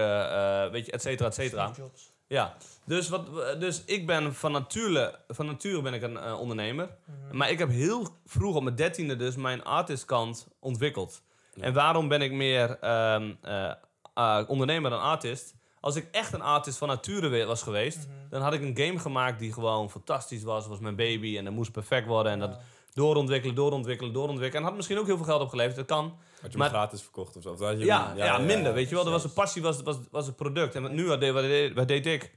weet 0.73 0.87
je, 0.87 0.93
et 0.93 1.03
cetera, 1.03 1.29
et 1.29 1.35
cetera. 1.35 1.67
Steve 1.67 1.81
Jobs. 1.81 2.15
Ja, 2.29 2.57
dus, 2.85 3.09
wat, 3.09 3.27
dus 3.61 3.83
ik 3.85 4.07
ben 4.07 4.35
van 4.35 4.53
nature, 4.53 5.19
van 5.29 5.47
nature 5.47 5.83
ben 5.83 5.95
ik 5.95 6.03
een 6.03 6.17
eh, 6.17 6.41
ondernemer. 6.41 6.89
Mhm. 7.05 7.37
Maar 7.37 7.51
ik 7.51 7.59
heb 7.59 7.71
heel 7.71 8.09
vroeg 8.25 8.57
op 8.57 8.63
mijn 8.63 8.77
dertiende 8.77 9.17
dus 9.17 9.37
mijn 9.37 9.65
artistkant 9.65 10.47
ontwikkeld. 10.61 11.23
Ja. 11.55 11.63
En 11.63 11.73
waarom 11.73 12.09
ben 12.09 12.23
ik 12.23 12.33
meer 12.33 12.79
ehm, 12.81 13.33
eh, 13.43 13.71
eh, 14.15 14.43
ondernemer 14.47 14.91
dan 14.91 15.01
artist? 15.01 15.55
Als 15.81 15.97
ik 15.97 16.09
echt 16.11 16.33
een 16.33 16.43
artist 16.43 16.79
van 16.79 16.89
nature 16.89 17.47
was 17.47 17.63
geweest, 17.63 17.97
Mhm. 17.99 18.29
dan 18.31 18.43
had 18.43 18.53
ik 18.53 18.63
een 18.63 18.77
game 18.87 18.99
gemaakt 18.99 19.39
die 19.39 19.53
gewoon 19.53 19.91
fantastisch 19.91 20.43
was. 20.43 20.67
was 20.67 20.79
mijn 20.79 20.97
baby 20.97 21.39
en 21.39 21.45
dat 21.45 21.53
moest 21.53 21.73
perfect 21.73 22.07
worden. 22.07 22.33
En 22.33 22.39
dat 22.39 22.59
doorontwikkelen, 22.95 23.55
doorontwikkelen, 23.55 24.13
doorontwikkelen. 24.13 24.63
En 24.63 24.69
had 24.69 24.77
misschien 24.77 24.99
ook 24.99 25.07
heel 25.07 25.17
veel 25.17 25.25
geld 25.27 25.41
opgeleverd, 25.41 25.77
dat 25.77 25.87
kan. 25.87 26.17
Had 26.41 26.53
je 26.53 26.59
Maar- 26.59 26.71
hem 26.71 26.77
gratis 26.77 27.03
verkocht 27.03 27.37
of 27.37 27.43
zo? 27.43 27.53
Of 27.53 27.59
had 27.61 27.79
je 27.79 27.85
Ja, 27.85 28.07
hem- 28.09 28.17
ja, 28.17 28.39
minder, 28.39 28.73
weet 28.75 28.89
je 28.89 28.95
wel. 28.95 29.05
Dat 29.05 29.13
was 29.13 29.21
precies. 29.23 29.39
passie, 29.41 29.63
was, 29.63 29.83
was, 29.83 29.97
was 30.11 30.27
het 30.27 30.37
product. 30.37 30.75
En 30.75 30.83
wat 30.83 30.91
nu, 30.93 31.07
wat 31.07 31.21
deed, 31.21 31.33
wat 31.33 31.43
deed, 31.43 31.75
wat 31.75 31.89
deed 31.89 32.07
ik? 32.07 32.35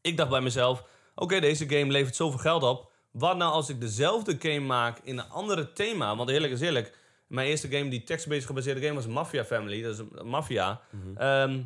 Ik 0.00 0.16
dacht 0.16 0.30
bij 0.30 0.40
mezelf, 0.40 0.84
oké, 1.14 1.40
deze 1.40 1.68
game 1.68 1.92
levert 1.92 2.16
zoveel 2.16 2.38
geld 2.38 2.62
op. 2.62 2.90
Wat 3.10 3.36
nou 3.36 3.52
als 3.52 3.68
ik 3.68 3.80
dezelfde 3.80 4.36
game 4.38 4.60
maak 4.66 4.98
in 5.02 5.18
een 5.18 5.28
andere 5.28 5.72
thema? 5.72 6.16
Want 6.16 6.30
eerlijk 6.30 6.52
is 6.52 6.60
eerlijk, 6.60 6.96
mijn 7.26 7.48
eerste 7.48 7.68
game, 7.68 7.90
die 7.90 8.02
tekstbased 8.02 8.46
gebaseerde 8.46 8.80
game, 8.80 8.94
was 8.94 9.06
Mafia 9.06 9.44
Family. 9.44 9.82
Dat 9.82 9.92
is 9.92 9.98
een 9.98 10.28
Mafia. 10.28 10.80
Mhm. 10.90 11.16
Ehm, 11.16 11.62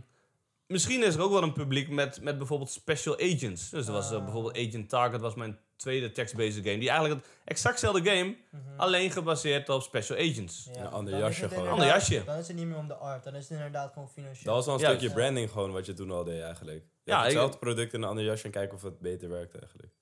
misschien 0.66 1.02
is 1.04 1.14
er 1.14 1.22
ook 1.22 1.32
wel 1.32 1.42
een 1.42 1.52
publiek 1.52 1.88
met, 1.88 2.20
met 2.22 2.38
bijvoorbeeld 2.38 2.70
special 2.70 3.14
agents. 3.18 3.70
Dus 3.70 3.86
er 3.86 3.92
was 3.92 4.12
eh, 4.12 4.22
bijvoorbeeld 4.24 4.68
Agent 4.68 4.88
Target, 4.88 5.20
was 5.20 5.34
mijn 5.34 5.58
tweede 5.84 6.12
text-based 6.12 6.64
game. 6.64 6.78
Die 6.78 6.88
eigenlijk 6.90 7.20
het 7.20 7.30
exact 7.44 7.80
dezelfde 7.80 8.10
game, 8.10 8.36
Mhm. 8.50 8.62
alleen 8.76 9.10
gebaseerd 9.10 9.68
op 9.68 9.82
special 9.82 10.18
agents. 10.18 10.68
Ja, 10.74 10.80
Een 10.80 10.86
ander 10.92 11.18
jasje 11.18 11.48
gewoon. 11.48 11.68
Ander 11.68 11.86
jasje. 11.86 12.24
Dan 12.24 12.36
is 12.38 12.48
het 12.48 12.56
niet 12.56 12.66
meer 12.66 12.76
om 12.76 12.88
de 12.88 12.94
art, 12.94 13.24
dan 13.24 13.34
is 13.34 13.42
het 13.48 13.50
inderdaad 13.58 13.92
gewoon 13.92 14.08
financieel. 14.08 14.44
Dat 14.44 14.54
was 14.54 14.64
wel 14.66 14.74
een 14.74 14.96
stukje 14.96 15.14
branding 15.14 15.50
gewoon 15.50 15.72
wat 15.72 15.86
je 15.86 15.92
toen 15.94 16.10
al 16.10 16.24
deed 16.24 16.42
eigenlijk. 16.42 16.84
Je 17.02 17.10
Ja, 17.10 17.22
hetzelfde 17.22 17.58
product 17.58 17.92
in 17.92 18.02
een 18.02 18.08
ander 18.08 18.24
jasje 18.24 18.44
en 18.44 18.50
kijken 18.50 18.76
of 18.76 18.82
het 18.82 18.98
beter 19.00 19.28
werkt 19.28 19.58
eigenlijk. 19.58 19.92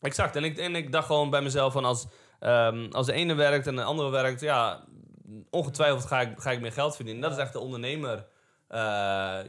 Exact. 0.00 0.36
En 0.36 0.44
ik, 0.44 0.58
en 0.58 0.74
ik 0.76 0.92
dacht 0.92 1.06
gewoon 1.06 1.30
bij 1.30 1.42
mezelf 1.42 1.72
van 1.72 1.84
als, 1.84 2.06
ehm, 2.40 2.86
als 2.90 3.06
de 3.06 3.12
ene 3.12 3.34
werkt 3.34 3.66
en 3.66 3.76
de 3.76 3.82
andere 3.82 4.10
werkt, 4.10 4.40
ja, 4.40 4.84
ongetwijfeld 5.50 6.04
ga 6.04 6.20
ik, 6.20 6.40
ga 6.40 6.50
ik 6.50 6.60
meer 6.60 6.72
geld 6.72 6.96
verdienen. 6.96 7.22
Dat 7.22 7.32
is 7.32 7.38
echt 7.38 7.52
de 7.52 7.58
ondernemer, 7.60 8.26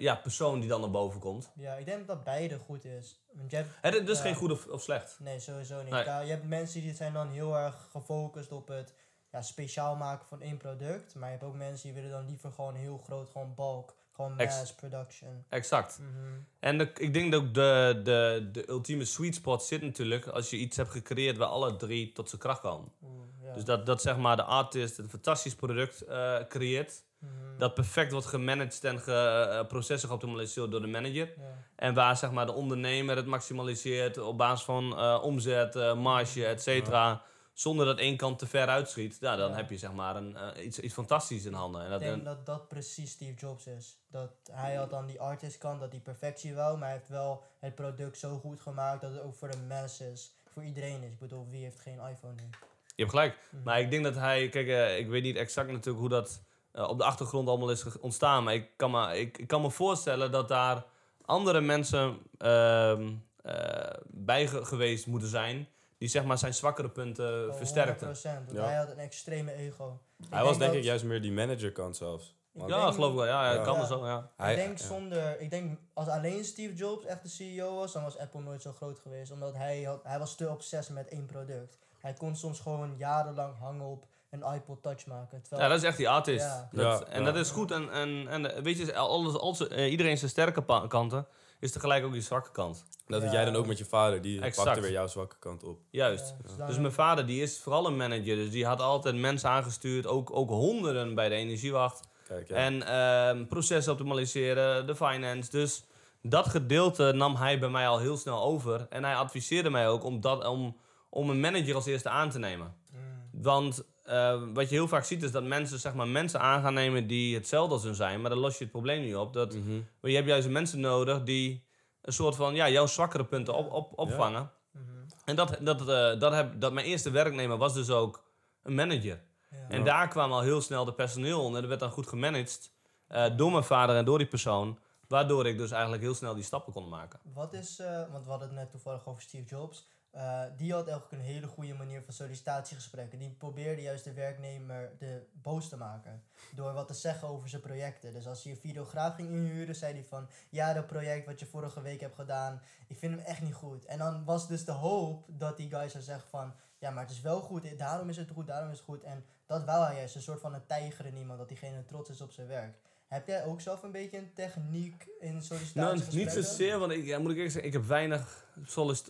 ja, 0.01 0.15
persoon 0.21 0.60
die 0.60 0.69
dan 0.69 0.82
naar 0.82 0.91
boven 0.91 1.19
komt. 1.19 1.51
Ja, 1.55 1.73
ik 1.73 1.86
denk 1.86 2.08
dat 2.08 2.23
beide 2.23 2.58
goed 2.58 2.86
is. 2.86 3.19
Want 3.34 3.51
je 3.51 3.55
hebt, 3.58 3.69
Het 3.82 3.93
is 3.95 4.05
dus 4.05 4.19
geen 4.19 4.36
goed 4.36 4.51
of, 4.51 4.67
of 4.67 4.82
slecht. 4.82 5.17
nee, 5.19 5.39
sowieso 5.39 5.82
niet. 5.82 5.91
Nee. 5.93 6.03
Ja, 6.03 6.19
je 6.19 6.29
hebt 6.29 6.47
mensen 6.47 6.82
die 6.82 6.93
zijn 6.95 7.13
dan 7.13 7.27
heel 7.29 7.58
erg 7.58 7.88
gefocust 7.91 8.51
op 8.51 8.67
het 8.67 8.93
ja, 9.32 9.41
speciaal 9.41 9.95
maken 9.95 10.27
van 10.27 10.41
één 10.41 10.58
product. 10.58 11.15
Maar 11.15 11.32
je 11.32 11.38
hebt 11.38 11.47
ook 11.47 11.55
mensen 11.55 11.86
die 11.93 12.01
willen 12.01 12.12
dan 12.17 12.25
liever 12.25 12.51
gewoon 12.51 12.75
heel 12.75 12.97
groot, 12.97 13.29
gewoon 13.29 13.55
bulk. 13.55 13.97
Gewoon 14.12 14.39
Ex- 14.39 14.58
mass 14.58 14.73
production. 14.73 15.45
Exact. 15.49 15.99
Mhm. 15.99 16.34
En 16.60 16.77
de- 16.77 16.91
ik 16.93 17.13
denk 17.13 17.32
dat 17.32 17.41
ook 17.41 17.53
de, 17.53 18.01
de, 18.03 18.49
de 18.51 18.69
ultieme 18.69 19.05
sweet 19.05 19.36
spot 19.36 19.63
zit 19.63 19.82
natuurlijk 19.82 20.27
als 20.27 20.49
je 20.49 20.58
iets 20.58 20.77
hebt 20.77 20.89
gecreëerd 20.89 21.38
waar 21.38 21.47
alle 21.47 21.75
drie 21.75 22.12
tot 22.12 22.29
zijn 22.29 22.41
kracht 22.41 22.63
ja. 22.63 23.53
Dus 23.53 23.65
dat, 23.65 23.86
dat 23.86 24.01
zeg 24.01 24.17
maar 24.17 24.36
de 24.36 24.43
artist 24.43 24.97
een 24.97 25.10
fantastisch 25.10 25.55
product 25.55 26.01
eh, 26.01 26.38
creëert. 26.47 27.03
Mhm. 27.19 27.58
Dat 27.58 27.73
perfect 27.73 28.12
wordt 28.12 28.27
gemanaged 28.27 28.84
en 28.84 28.99
ge, 28.99 29.13
eh, 29.13 29.67
processen 29.67 30.08
geoptimaliseerd 30.10 30.71
door 30.71 30.82
de 30.82 30.88
manager. 30.88 31.34
Ja. 31.38 31.65
En 31.75 31.93
waar 31.93 32.17
zeg 32.17 32.32
maar, 32.32 32.45
de 32.45 32.51
ondernemer 32.53 33.15
het 33.15 33.25
maximaliseert 33.25 34.17
op 34.17 34.38
basis 34.38 34.65
van 34.65 34.97
eh, 34.97 35.19
omzet, 35.23 35.75
eh, 35.75 35.95
marge, 35.95 36.45
et 36.45 36.62
cetera. 36.62 37.21
Zonder 37.53 37.86
dat 37.86 37.97
één 37.99 38.17
kant 38.17 38.39
te 38.39 38.47
ver 38.47 38.67
uitschiet. 38.67 39.17
Ja, 39.19 39.36
dan 39.36 39.49
Ja. 39.49 39.55
heb 39.55 39.69
je 39.69 39.77
zeg 39.77 39.91
maar 39.93 40.15
een, 40.15 40.38
iets, 40.65 40.79
iets 40.79 40.93
fantastisch 40.93 41.45
in 41.45 41.53
handen. 41.53 41.84
En 41.84 41.89
dat, 41.89 42.01
Ik 42.01 42.08
denk 42.08 42.19
en- 42.19 42.23
dat 42.25 42.45
dat 42.45 42.67
precies 42.67 43.12
Steve 43.12 43.34
Jobs 43.34 43.67
is. 43.67 43.97
Dat 44.08 44.32
hij 44.51 44.75
had 44.75 44.89
dan 44.89 45.05
die 45.05 45.19
artist 45.21 45.58
kant, 45.58 45.79
dat 45.79 45.91
die 45.91 45.99
perfectie 45.99 46.55
wou, 46.55 46.77
maar 46.77 46.88
hij 46.88 46.97
heeft 46.97 47.10
wel 47.10 47.43
het 47.60 47.75
product 47.75 48.17
zo 48.17 48.38
goed 48.38 48.60
gemaakt 48.62 49.01
dat 49.01 49.12
het 49.12 49.21
ook 49.21 49.36
voor 49.36 49.51
de 49.51 49.58
masses, 49.67 50.32
voor 50.47 50.63
iedereen 50.63 51.03
is. 51.03 51.12
Ik 51.12 51.19
bedoel, 51.19 51.47
wie 51.49 51.63
heeft 51.63 51.79
geen 51.79 51.99
iPhone 52.12 52.34
nu? 52.36 52.49
je 52.95 53.05
hebt 53.05 53.10
gelijk. 53.10 53.38
Mhm. 53.51 53.63
Maar 53.63 53.79
ik 53.79 53.91
denk 53.91 54.03
dat 54.03 54.15
hij... 54.15 54.49
Kijk, 54.49 54.97
ik 54.99 55.08
weet 55.10 55.23
niet 55.23 55.36
exact 55.36 55.71
natuurlijk 55.71 55.99
hoe 55.99 56.10
dat 56.10 56.41
op 56.87 56.97
de 56.97 57.03
achtergrond 57.03 57.47
allemaal 57.47 57.69
is 57.71 57.99
ontstaan. 57.99 58.43
Maar 58.43 58.53
ik 58.53 58.69
kan 58.75 58.91
me, 58.91 59.19
ik, 59.19 59.37
ik 59.37 59.47
kan 59.47 59.61
me 59.61 59.69
voorstellen 59.71 60.31
dat 60.31 60.47
daar 60.47 60.83
andere 61.25 61.61
mensen 61.61 62.17
ehm, 62.37 63.11
eh, 63.43 63.93
bij 64.07 64.47
ge- 64.47 64.65
geweest 64.65 65.07
moeten 65.07 65.29
zijn... 65.29 65.67
die 65.97 66.09
zeg 66.09 66.23
maar 66.23 66.37
zijn 66.37 66.53
zwakkere 66.53 66.89
punten 66.89 67.49
Oh, 67.49 67.55
versterkten. 67.55 68.07
100%, 68.07 68.21
want 68.21 68.51
Ja. 68.51 68.63
hij 68.63 68.75
had 68.75 68.89
een 68.89 68.99
extreme 68.99 69.53
ego. 69.53 69.99
Hij 70.29 70.43
was 70.43 70.57
denk 70.57 70.71
dat- 70.71 70.79
ik 70.79 70.85
juist 70.85 71.03
meer 71.03 71.21
die 71.21 71.31
managerkant 71.31 71.97
zelfs. 71.97 72.37
Want 72.51 72.69
Ja, 72.69 72.81
denk- 72.81 72.93
geloof 72.93 73.09
ik 73.09 73.15
wel. 73.15 73.25
Ja, 73.25 73.45
ja, 73.45 73.53
Ja. 73.53 73.63
kan 73.63 73.73
Ja. 73.75 73.81
er 73.81 73.87
zo, 73.87 74.05
ja. 74.05 74.31
hij- 74.37 74.51
ik 74.53 74.59
denk 74.59 74.77
ja. 74.77 74.85
zonder, 74.85 75.39
ik 75.39 75.49
denk 75.49 75.79
als 75.93 76.07
alleen 76.07 76.45
Steve 76.45 76.73
Jobs 76.75 77.05
echt 77.05 77.21
de 77.23 77.29
CEO 77.29 77.75
was, 77.75 77.91
dan 77.93 78.03
was 78.03 78.17
Apple 78.17 78.41
nooit 78.41 78.61
zo 78.61 78.71
groot 78.71 78.99
geweest. 78.99 79.31
Omdat 79.31 79.53
hij, 79.55 79.83
had, 79.83 80.03
hij 80.03 80.19
was 80.19 80.35
te 80.35 80.49
obsessief 80.49 80.95
met 80.95 81.07
één 81.07 81.25
product. 81.25 81.77
Hij 81.99 82.13
kon 82.13 82.35
soms 82.35 82.59
gewoon 82.59 82.95
jarenlang 82.97 83.57
hangen 83.57 83.85
op 83.85 84.05
een 84.29 84.53
iPod 84.55 84.81
Touch 84.81 85.05
maken. 85.05 85.41
Terwijl, 85.41 85.61
Ja, 85.61 85.67
dat 85.67 85.77
is 85.77 85.87
echt 85.87 85.97
die 85.97 86.09
artist. 86.09 86.45
Ja. 86.45 86.69
Dat, 86.71 86.99
Ja, 86.99 87.05
en 87.05 87.19
ja. 87.19 87.25
dat 87.31 87.35
is 87.35 87.49
goed. 87.49 87.71
En, 87.71 87.91
en, 87.91 88.27
en 88.27 88.63
weet 88.63 88.77
je, 88.77 88.95
alles, 88.95 89.37
alles, 89.37 89.67
eh, 89.67 89.91
iedereen 89.91 90.17
zijn 90.17 90.29
sterke 90.31 90.87
kanten 90.87 91.27
is 91.59 91.71
tegelijk 91.71 92.05
ook 92.05 92.11
die 92.11 92.21
zwakke 92.21 92.51
kant. 92.51 92.83
Dat 93.07 93.21
had 93.21 93.31
Ja. 93.31 93.35
jij 93.37 93.45
dan 93.45 93.55
ook 93.55 93.65
met 93.67 93.77
je 93.77 93.85
vader, 93.85 94.21
die 94.21 94.41
Exact. 94.41 94.65
pakte 94.65 94.81
weer 94.81 94.91
jouw 94.91 95.07
zwakke 95.07 95.35
kant 95.39 95.63
op. 95.63 95.79
Juist. 95.89 96.35
Ja, 96.43 96.55
dus 96.57 96.67
Dus 96.67 96.77
mijn 96.77 96.93
vader 96.93 97.25
die 97.25 97.41
is 97.41 97.59
vooral 97.59 97.85
een 97.87 97.97
manager. 97.97 98.35
Dus 98.35 98.49
die 98.49 98.65
had 98.65 98.81
altijd 98.81 99.15
mensen 99.15 99.49
aangestuurd. 99.49 100.07
Ook, 100.07 100.35
ook 100.35 100.49
honderden 100.49 101.15
bij 101.15 101.29
de 101.29 101.35
energiewacht. 101.35 102.07
Kijk, 102.27 102.47
ja. 102.47 102.55
En 102.55 102.83
ehm 102.83 103.45
processen 103.45 103.91
optimaliseren, 103.91 104.87
de 104.87 104.95
finance. 104.95 105.49
Dus 105.51 105.83
dat 106.21 106.47
gedeelte 106.47 107.11
nam 107.11 107.35
hij 107.35 107.59
bij 107.59 107.69
mij 107.69 107.87
al 107.87 107.99
heel 107.99 108.17
snel 108.17 108.41
over. 108.41 108.87
En 108.89 109.03
hij 109.03 109.15
adviseerde 109.15 109.69
mij 109.69 109.87
ook 109.87 110.03
om, 110.03 110.21
dat, 110.21 110.45
om, 110.47 110.77
om 111.09 111.29
een 111.29 111.39
manager 111.39 111.75
als 111.75 111.85
eerste 111.85 112.09
aan 112.09 112.29
te 112.29 112.39
nemen. 112.39 112.75
Mm, 112.91 113.41
Want 113.43 113.83
eh, 114.09 114.41
wat 114.53 114.69
je 114.69 114.75
heel 114.75 114.87
vaak 114.87 115.03
ziet 115.03 115.23
is 115.23 115.31
dat 115.31 115.43
mensen, 115.43 115.79
zeg 115.79 115.93
maar, 115.93 116.07
mensen 116.07 116.39
aan 116.39 116.61
gaan 116.61 116.73
nemen 116.73 117.07
die 117.07 117.35
hetzelfde 117.35 117.73
als 117.73 117.83
hun 117.83 117.95
zijn. 117.95 118.21
Maar 118.21 118.29
dan 118.29 118.39
los 118.39 118.57
je 118.57 118.63
het 118.63 118.71
probleem 118.71 119.01
niet 119.03 119.15
op. 119.15 119.33
Dat, 119.33 119.53
Mhm. 119.55 119.79
je 120.01 120.15
hebt 120.15 120.27
juist 120.27 120.49
mensen 120.49 120.79
nodig 120.79 121.23
die 121.23 121.63
een 122.01 122.13
soort 122.13 122.35
van 122.35 122.55
ja, 122.55 122.69
jouw 122.69 122.85
zwakkere 122.85 123.25
punten 123.25 123.53
op, 123.53 123.71
op, 123.71 123.97
opvangen. 123.99 124.51
mhm. 124.71 124.83
En 125.25 125.35
dat, 125.35 125.57
dat, 125.61 125.79
eh, 125.81 126.19
dat, 126.19 126.31
heb, 126.33 126.59
dat 126.61 126.73
mijn 126.73 126.85
eerste 126.85 127.09
werknemer 127.11 127.57
was 127.57 127.73
dus 127.73 127.89
ook 127.89 128.23
een 128.63 128.75
manager. 128.75 129.21
Ja. 129.51 129.57
En 129.69 129.83
daar 129.83 130.07
kwam 130.07 130.31
al 130.31 130.41
heel 130.41 130.61
snel 130.61 130.85
de 130.85 130.93
personeel 130.93 131.43
onder. 131.43 131.59
Dat 131.59 131.69
werd 131.69 131.81
dan 131.81 131.91
goed 131.91 132.07
gemanaged 132.07 132.71
eh, 133.07 133.25
door 133.37 133.51
mijn 133.51 133.63
vader 133.63 133.95
en 133.95 134.05
door 134.05 134.17
die 134.17 134.27
persoon. 134.27 134.79
Waardoor 135.07 135.47
ik 135.47 135.57
dus 135.57 135.71
eigenlijk 135.71 136.01
heel 136.01 136.13
snel 136.13 136.33
die 136.33 136.43
stappen 136.43 136.73
kon 136.73 136.89
maken. 136.89 137.19
Wat 137.33 137.53
is, 137.53 137.79
eh, 137.79 138.11
want 138.11 138.23
we 138.25 138.29
hadden 138.29 138.47
het 138.47 138.57
net 138.57 138.71
toevallig 138.71 139.07
over 139.07 139.21
Steve 139.21 139.43
Jobs. 139.49 139.87
Eh, 140.11 140.43
die 140.57 140.73
had 140.73 140.87
eigenlijk 140.87 141.11
een 141.11 141.27
hele 141.27 141.47
goede 141.47 141.73
manier 141.73 142.01
van 142.03 142.13
sollicitatiegesprekken. 142.13 143.19
Die 143.19 143.29
probeerde 143.29 143.81
juist 143.81 144.03
de 144.03 144.13
werknemer 144.13 144.91
de 144.97 145.27
boos 145.31 145.69
te 145.69 145.77
maken. 145.77 146.23
Door 146.55 146.73
wat 146.73 146.87
te 146.87 146.93
zeggen 146.93 147.27
over 147.27 147.49
zijn 147.49 147.61
projecten. 147.61 148.13
Dus 148.13 148.27
als 148.27 148.43
hij 148.43 148.51
een 148.51 148.59
videograaf 148.59 149.15
ging 149.15 149.29
inhuren, 149.29 149.75
zei 149.75 149.93
hij 149.93 150.03
van... 150.03 150.29
Ja, 150.49 150.73
dat 150.73 150.87
project 150.87 151.25
wat 151.25 151.39
je 151.39 151.45
vorige 151.45 151.81
week 151.81 151.99
hebt 151.99 152.15
gedaan, 152.15 152.61
ik 152.87 152.97
vind 152.97 153.15
hem 153.15 153.25
echt 153.25 153.41
niet 153.41 153.53
goed. 153.53 153.85
En 153.85 153.97
dan 153.97 154.25
was 154.25 154.47
dus 154.47 154.65
de 154.65 154.71
hoop 154.71 155.25
dat 155.27 155.57
die 155.57 155.69
guy 155.69 155.89
zou 155.89 156.03
zeggen 156.03 156.29
van... 156.29 156.53
Ja, 156.77 156.89
maar 156.89 157.03
het 157.03 157.11
is 157.11 157.21
wel 157.21 157.41
goed, 157.41 157.77
daarom 157.77 158.09
is 158.09 158.17
het 158.17 158.29
goed, 158.31 158.47
daarom 158.47 158.71
is 158.71 158.77
het 158.77 158.85
goed. 158.85 159.03
En 159.03 159.25
dat 159.45 159.63
wou 159.63 159.85
hij 159.85 159.95
juist, 159.95 160.15
een 160.15 160.21
soort 160.21 160.39
van 160.39 160.53
een 160.53 160.65
tijger 160.65 161.05
in 161.05 161.17
iemand. 161.17 161.39
Dat 161.39 161.47
diegene 161.47 161.85
trots 161.85 162.09
is 162.09 162.21
op 162.21 162.31
zijn 162.31 162.47
werk. 162.47 162.79
Heb 163.09 163.27
jij 163.27 163.45
ook 163.45 163.61
zelf 163.61 163.83
een 163.83 163.91
beetje 163.91 164.17
een 164.17 164.33
techniek 164.33 165.07
in 165.19 165.31
Nou, 165.31 165.43
sollicitatiegesprekken? 165.43 166.17
niet 166.17 166.31
zozeer, 166.31 166.79
want 166.79 166.91
ik, 166.91 167.05
ja, 167.05 167.19
moet 167.19 167.29
ik 167.29 167.35
eerlijk 167.35 167.53
zeggen, 167.53 167.71
ik 167.71 167.77
heb 167.77 167.85
weinig, 167.85 168.45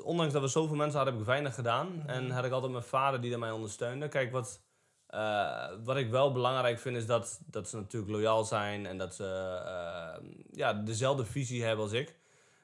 ondanks 0.04 0.34
dat 0.34 0.42
we 0.42 0.48
zoveel 0.48 0.76
mensen 0.76 0.96
hadden, 0.96 1.14
heb 1.14 1.24
ik 1.24 1.30
weinig 1.30 1.56
gedaan. 1.56 1.96
Mhm. 1.96 2.10
En 2.10 2.30
had 2.30 2.46
ik 2.46 2.52
altijd 2.52 2.72
mijn 2.72 2.84
vader 2.84 3.22
die 3.22 3.38
mij 3.38 3.52
ondersteunde. 3.52 4.08
Kijk, 4.08 4.32
wat, 4.32 4.62
eh, 5.08 5.70
wat 5.84 5.98
ik 5.98 6.10
wel 6.10 6.32
belangrijk 6.32 6.80
vind 6.80 6.96
is 6.96 7.06
dat, 7.06 7.42
dat 7.46 7.70
ze 7.70 7.76
natuurlijk 7.76 8.12
loyaal 8.12 8.44
zijn 8.44 8.86
en 8.86 8.98
dat 8.98 9.16
ze 9.16 9.62
eh, 9.66 10.26
ja, 10.52 10.74
dezelfde 10.74 11.26
visie 11.26 11.64
hebben 11.64 11.84
als 11.84 11.94
ik. 11.94 12.16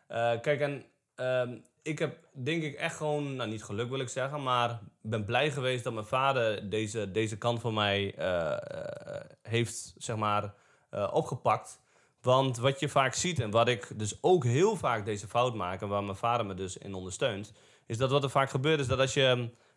Eh, 0.08 0.40
kijk, 0.42 0.60
en 0.60 0.86
ehm, 1.16 1.58
ik 1.82 2.00
heb 2.00 2.18
denk 2.32 2.64
ik 2.64 2.76
echt 2.76 2.96
gewoon, 2.96 3.36
nou 3.36 3.50
niet 3.50 3.64
geluk 3.64 3.90
wil 3.90 4.00
ik 4.00 4.10
zeggen, 4.10 4.44
maar 4.44 4.80
ben 5.02 5.26
blij 5.26 5.52
geweest 5.52 5.84
dat 5.84 5.94
mijn 5.94 6.06
vader 6.06 6.70
deze, 6.70 7.12
deze 7.12 7.38
kant 7.38 7.62
van 7.62 7.74
mij 7.74 8.16
heeft, 9.42 9.94
zeg 9.98 10.16
maar, 10.16 10.54
eh, 10.96 11.10
opgepakt. 11.14 11.80
Want 12.22 12.58
wat 12.58 12.80
je 12.80 12.90
vaak 12.90 13.14
ziet, 13.14 13.40
en 13.40 13.52
wat 13.52 13.68
ik 13.68 13.92
dus 13.96 14.18
ook 14.22 14.44
heel 14.44 14.76
vaak 14.76 15.06
deze 15.06 15.28
fout 15.28 15.54
maak, 15.56 15.82
en 15.82 15.88
waar 15.88 16.04
mijn 16.04 16.18
vader 16.18 16.46
me 16.46 16.54
dus 16.54 16.78
in 16.78 16.94
ondersteunt, 16.94 17.52
is 17.86 17.98
dat 17.98 18.12
wat 18.12 18.24
er 18.24 18.30
vaak 18.30 18.50
gebeurt, 18.50 18.80
is 18.80 18.88
dat 18.88 19.00
als 19.00 19.14
je 19.14 19.24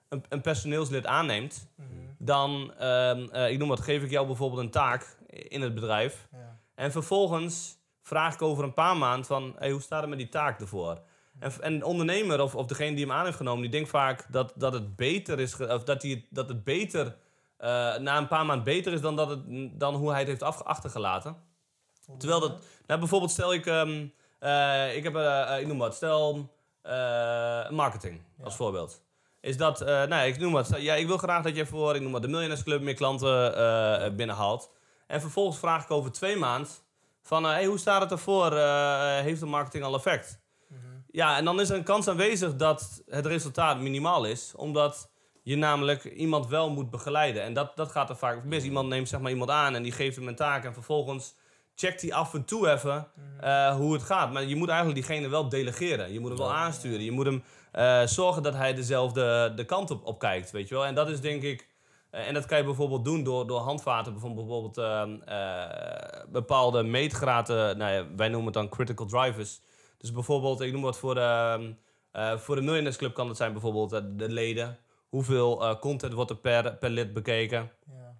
een, 0.09 0.25
een 0.29 0.41
personeelslid 0.41 1.07
aanneemt, 1.07 1.69
Mhm, 1.77 1.87
dan, 2.19 2.73
ehm, 2.79 3.29
eh, 3.33 3.51
ik 3.51 3.59
noem 3.59 3.69
wat, 3.69 3.81
geef 3.81 4.03
ik 4.03 4.11
jou 4.11 4.27
bijvoorbeeld 4.27 4.61
een 4.61 4.71
taak 4.71 5.17
in 5.27 5.63
het 5.63 5.75
bedrijf. 5.75 6.29
ja. 6.33 6.57
En 6.75 6.93
vervolgens 6.93 7.77
vraag 8.03 8.35
ik 8.35 8.43
over 8.43 8.65
een 8.65 8.73
paar 8.75 8.97
maanden 8.97 9.27
van, 9.27 9.55
hey, 9.59 9.71
hoe 9.71 9.81
staat 9.81 10.01
het 10.01 10.09
met 10.09 10.19
die 10.19 10.29
taak 10.29 10.61
ervoor? 10.61 11.01
En, 11.39 11.53
en 11.61 11.79
de 11.79 11.85
ondernemer 11.87 12.41
of, 12.43 12.55
of 12.55 12.67
degene 12.67 12.95
die 12.97 13.07
hem 13.07 13.15
aan 13.15 13.25
heeft 13.25 13.37
genomen, 13.37 13.63
die 13.63 13.71
denkt 13.71 13.89
vaak 13.89 14.27
dat, 14.33 14.53
dat 14.57 14.73
het 14.73 14.97
beter 14.97 15.41
is, 15.41 15.61
of 15.61 15.85
dat, 15.85 16.03
hij, 16.03 16.27
dat 16.31 16.49
het 16.49 16.65
beter, 16.65 17.17
na 17.99 18.17
een 18.19 18.29
paar 18.29 18.47
maanden 18.47 18.65
beter 18.65 18.93
is 18.93 19.01
dan, 19.01 19.17
dat 19.17 19.29
het, 19.29 19.41
dan 19.81 19.95
hoe 19.95 20.11
hij 20.11 20.19
het 20.19 20.29
heeft 20.29 20.65
achtergelaten. 20.65 21.37
Terwijl 22.19 22.41
dat, 22.41 22.65
nou 22.87 23.01
bijvoorbeeld 23.01 23.31
stel 23.31 23.53
ik, 23.55 23.67
ehm, 23.67 24.07
eh, 24.39 24.97
ik 24.97 25.03
heb, 25.05 25.15
eh, 25.17 25.55
eh, 25.55 25.61
ik 25.61 25.67
noem 25.67 25.79
wat, 25.79 25.95
stel 25.95 26.51
eh, 26.83 27.71
marketing 27.71 28.21
als 28.43 28.53
Ja. 28.53 28.59
voorbeeld. 28.59 29.03
Is 29.41 29.57
dat, 29.57 29.81
eh 29.81 30.03
nee, 30.05 30.29
ik 30.33 30.39
noem 30.39 30.53
wat, 30.53 30.73
ja, 30.77 30.95
ik 30.95 31.07
wil 31.07 31.19
graag 31.19 31.43
dat 31.43 31.57
je 31.57 31.67
voor, 31.67 31.95
ik 31.95 32.03
noem 32.03 32.13
wat, 32.13 32.23
de 32.23 32.29
Millionaires 32.29 32.65
Club 32.65 32.81
meer 32.83 32.95
klanten 32.95 33.55
eh, 33.57 34.05
eh, 34.07 34.15
binnenhaalt. 34.15 34.71
En 35.07 35.21
vervolgens 35.21 35.59
vraag 35.59 35.85
ik 35.85 35.91
over 35.91 36.13
twee 36.13 36.37
maanden 36.37 36.71
van, 37.23 37.45
eh, 37.45 37.51
hey, 37.51 37.65
hoe 37.65 37.79
staat 37.79 38.01
het 38.01 38.11
ervoor? 38.11 38.53
Eh, 38.53 39.19
heeft 39.19 39.41
de 39.41 39.47
marketing 39.47 39.85
al 39.85 39.95
effect? 39.95 40.41
Mhm. 40.69 40.81
Ja, 41.11 41.37
en 41.37 41.45
dan 41.45 41.61
is 41.61 41.71
er 41.71 41.77
een 41.77 41.83
kans 41.85 42.09
aanwezig 42.09 42.57
dat 42.57 43.03
het 43.07 43.27
resultaat 43.27 43.79
minimaal 43.79 44.25
is, 44.25 44.53
omdat 44.57 45.11
je 45.49 45.57
namelijk 45.57 46.05
iemand 46.05 46.47
wel 46.47 46.71
moet 46.71 46.91
begeleiden. 46.91 47.43
En 47.43 47.53
dat, 47.53 47.77
dat 47.77 47.91
gaat 47.91 48.11
er 48.11 48.17
vaak 48.17 48.45
mis. 48.45 48.65
Iemand 48.65 48.89
neemt 48.89 49.09
zeg 49.09 49.21
maar 49.21 49.31
iemand 49.31 49.51
aan 49.51 49.75
en 49.75 49.83
die 49.83 49.93
geeft 49.93 50.17
hem 50.17 50.29
een 50.29 50.35
taak 50.37 50.65
en 50.65 50.73
vervolgens 50.75 51.35
checkt 51.75 52.01
hij 52.03 52.13
af 52.13 52.35
en 52.35 52.45
toe 52.45 52.71
even 52.71 53.09
Mhm. 53.15 53.45
eh, 53.45 53.77
hoe 53.77 53.93
het 53.93 54.03
gaat. 54.03 54.33
Maar 54.33 54.45
je 54.45 54.57
moet 54.57 54.69
eigenlijk 54.69 55.07
diegene 55.07 55.29
wel 55.29 55.49
delegeren. 55.49 56.13
Je 56.13 56.21
moet 56.21 56.29
hem 56.31 56.39
wel 56.39 56.53
aansturen. 56.53 57.05
Je 57.05 57.11
moet 57.13 57.27
hem 57.27 57.43
eh, 57.73 58.03
zorgen 58.07 58.43
dat 58.43 58.55
hij 58.55 58.75
dezelfde 58.75 59.53
de 59.57 59.65
kant 59.65 59.91
op, 59.91 60.07
op 60.07 60.19
kijkt, 60.19 60.51
weet 60.51 60.69
je 60.69 60.75
wel. 60.75 60.85
En 60.87 60.95
dat 60.95 61.09
is 61.09 61.21
denk 61.21 61.43
ik... 61.43 61.69
eh, 62.11 62.29
en 62.29 62.35
dat 62.35 62.47
kan 62.47 62.59
je 62.59 62.65
bijvoorbeeld 62.65 63.05
doen 63.05 63.23
door, 63.25 63.47
door 63.47 63.61
handvaten, 63.61 64.13
bijvoorbeeld, 64.13 64.47
bijvoorbeeld 64.47 64.79
ehm, 64.79 65.21
eh, 65.39 66.25
bepaalde 66.29 66.83
meetgraden. 66.83 67.79
Nou 67.79 67.93
ja, 67.93 68.07
wij 68.17 68.29
noemen 68.29 68.45
het 68.47 68.55
dan 68.55 68.69
critical 68.69 69.07
drivers. 69.07 69.61
Dus 69.99 70.13
bijvoorbeeld, 70.13 70.61
ik 70.61 70.73
noem 70.73 70.83
wat 70.83 70.99
voor 70.99 71.15
de, 71.15 71.21
ehm, 71.21 71.73
eh, 72.13 72.39
voor 72.39 72.55
de 72.55 72.61
Millionaires 72.61 72.97
Club 72.97 73.15
kan 73.15 73.29
het 73.29 73.37
zijn 73.37 73.53
bijvoorbeeld 73.53 73.91
de 73.91 74.29
leden. 74.29 74.79
Hoeveel 75.09 75.63
eh, 75.65 75.79
content 75.79 76.13
wordt 76.13 76.31
er 76.31 76.37
per, 76.37 76.75
per 76.77 76.91
lid 76.91 77.13
bekeken? 77.13 77.71
Ja. 77.87 78.17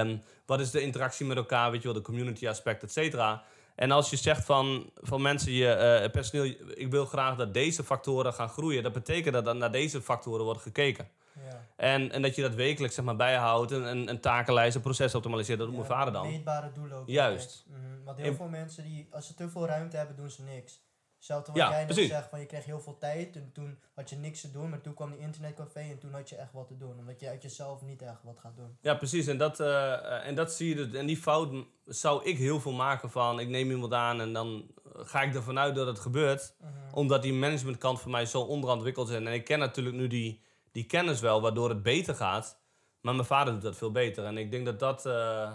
Ehm, 0.00 0.16
wat 0.46 0.60
is 0.60 0.70
de 0.70 0.80
interactie 0.80 1.26
met 1.26 1.36
elkaar, 1.36 1.70
weet 1.70 1.80
je 1.82 1.86
wel, 1.88 1.96
de 1.96 2.02
community 2.02 2.48
aspect, 2.48 2.82
et 2.82 2.92
cetera. 2.92 3.42
En 3.74 3.90
als 3.90 4.10
je 4.10 4.16
zegt 4.16 4.44
van, 4.44 4.90
van 4.94 5.22
mensen, 5.22 5.52
je 5.52 5.72
eh, 5.72 6.10
personeel, 6.10 6.54
ik 6.74 6.90
wil 6.90 7.06
graag 7.06 7.36
dat 7.36 7.54
deze 7.54 7.84
factoren 7.84 8.32
gaan 8.34 8.48
groeien, 8.48 8.82
dat 8.82 8.92
betekent 8.92 9.34
dat 9.34 9.44
dan 9.44 9.58
naar 9.58 9.72
deze 9.72 10.02
factoren 10.02 10.44
wordt 10.44 10.60
gekeken. 10.62 11.08
Ja. 11.50 11.66
En, 11.76 12.12
en 12.12 12.22
dat 12.22 12.34
je 12.34 12.42
dat 12.42 12.54
wekelijks 12.54 12.94
zeg 12.94 13.04
maar, 13.04 13.16
bijhoudt, 13.16 13.70
een, 13.70 13.84
een, 13.84 14.08
een 14.08 14.20
takenlijst, 14.20 14.76
een 14.76 14.82
proces 14.82 15.14
optimaliseren, 15.14 15.58
dat 15.58 15.66
doet 15.66 15.76
Ja, 15.76 15.82
mijn 15.82 15.92
vader 15.98 16.12
dan. 16.12 16.30
Meetbare 16.30 16.72
doelen 16.72 16.98
ook. 16.98 17.08
Juist. 17.08 17.64
Mhm, 17.68 18.04
Want 18.04 18.16
heel 18.18 18.26
In- 18.26 18.36
veel 18.36 18.48
mensen, 18.48 18.84
die, 18.84 19.08
als 19.10 19.26
ze 19.26 19.34
te 19.34 19.48
veel 19.48 19.66
ruimte 19.66 19.96
hebben, 19.96 20.16
doen 20.16 20.30
ze 20.30 20.42
niks. 20.42 20.80
Hetzelfde 21.18 21.52
wat 21.52 21.60
Ja, 21.60 21.68
jij 21.68 21.78
net 21.78 21.86
precies. 21.86 22.10
zegt, 22.10 22.28
van 22.28 22.40
je 22.40 22.46
kreeg 22.46 22.64
heel 22.64 22.80
veel 22.80 22.98
tijd 22.98 23.36
en 23.36 23.50
toen 23.52 23.78
had 23.94 24.10
je 24.10 24.16
niks 24.16 24.40
te 24.40 24.50
doen, 24.50 24.70
maar 24.70 24.80
toen 24.80 24.94
kwam 24.94 25.10
die 25.10 25.18
internetcafé 25.20 25.80
en 25.80 25.98
toen 25.98 26.12
had 26.12 26.28
je 26.28 26.36
echt 26.36 26.52
wat 26.52 26.66
te 26.68 26.76
doen. 26.76 26.98
Omdat 26.98 27.20
je 27.20 27.28
uit 27.28 27.42
jezelf 27.42 27.82
niet 27.82 28.02
echt 28.02 28.22
wat 28.22 28.38
gaat 28.38 28.56
doen. 28.56 28.76
Ja, 28.80 28.94
precies. 28.94 29.26
En 29.26 29.38
dat, 29.38 29.60
eh, 29.60 29.92
eh, 29.94 30.26
en 30.26 30.34
dat 30.34 30.52
zie 30.52 30.68
je. 30.68 30.74
dus- 30.88 30.98
En 31.00 31.06
die 31.06 31.16
fout 31.16 31.64
zou 31.84 32.24
ik 32.24 32.38
heel 32.38 32.60
veel 32.60 32.72
maken 32.72 33.10
van, 33.10 33.40
ik 33.40 33.48
neem 33.48 33.70
iemand 33.70 33.92
aan 33.92 34.20
en 34.20 34.32
dan 34.32 34.70
ga 34.84 35.22
ik 35.22 35.34
ervan 35.34 35.58
uit 35.58 35.74
dat 35.74 35.86
het 35.86 35.98
gebeurt. 35.98 36.54
Mhm. 36.60 36.70
Omdat 36.94 37.22
die 37.22 37.32
managementkant 37.32 38.00
voor 38.00 38.10
mij 38.10 38.26
zo 38.26 38.40
onderontwikkeld 38.40 39.08
is. 39.08 39.14
En 39.16 39.26
ik 39.26 39.44
ken 39.44 39.58
natuurlijk 39.58 39.96
nu 39.96 40.06
die, 40.06 40.42
die 40.72 40.84
kennis 40.84 41.20
wel, 41.20 41.40
waardoor 41.40 41.68
het 41.68 41.82
beter 41.82 42.14
gaat. 42.14 42.58
Maar 43.00 43.14
mijn 43.14 43.26
vader 43.26 43.52
doet 43.52 43.62
dat 43.62 43.76
veel 43.76 43.92
beter. 43.92 44.24
En 44.24 44.38
ik 44.38 44.50
denk 44.50 44.64
dat 44.66 44.78
dat 44.78 45.06
eh, 45.06 45.52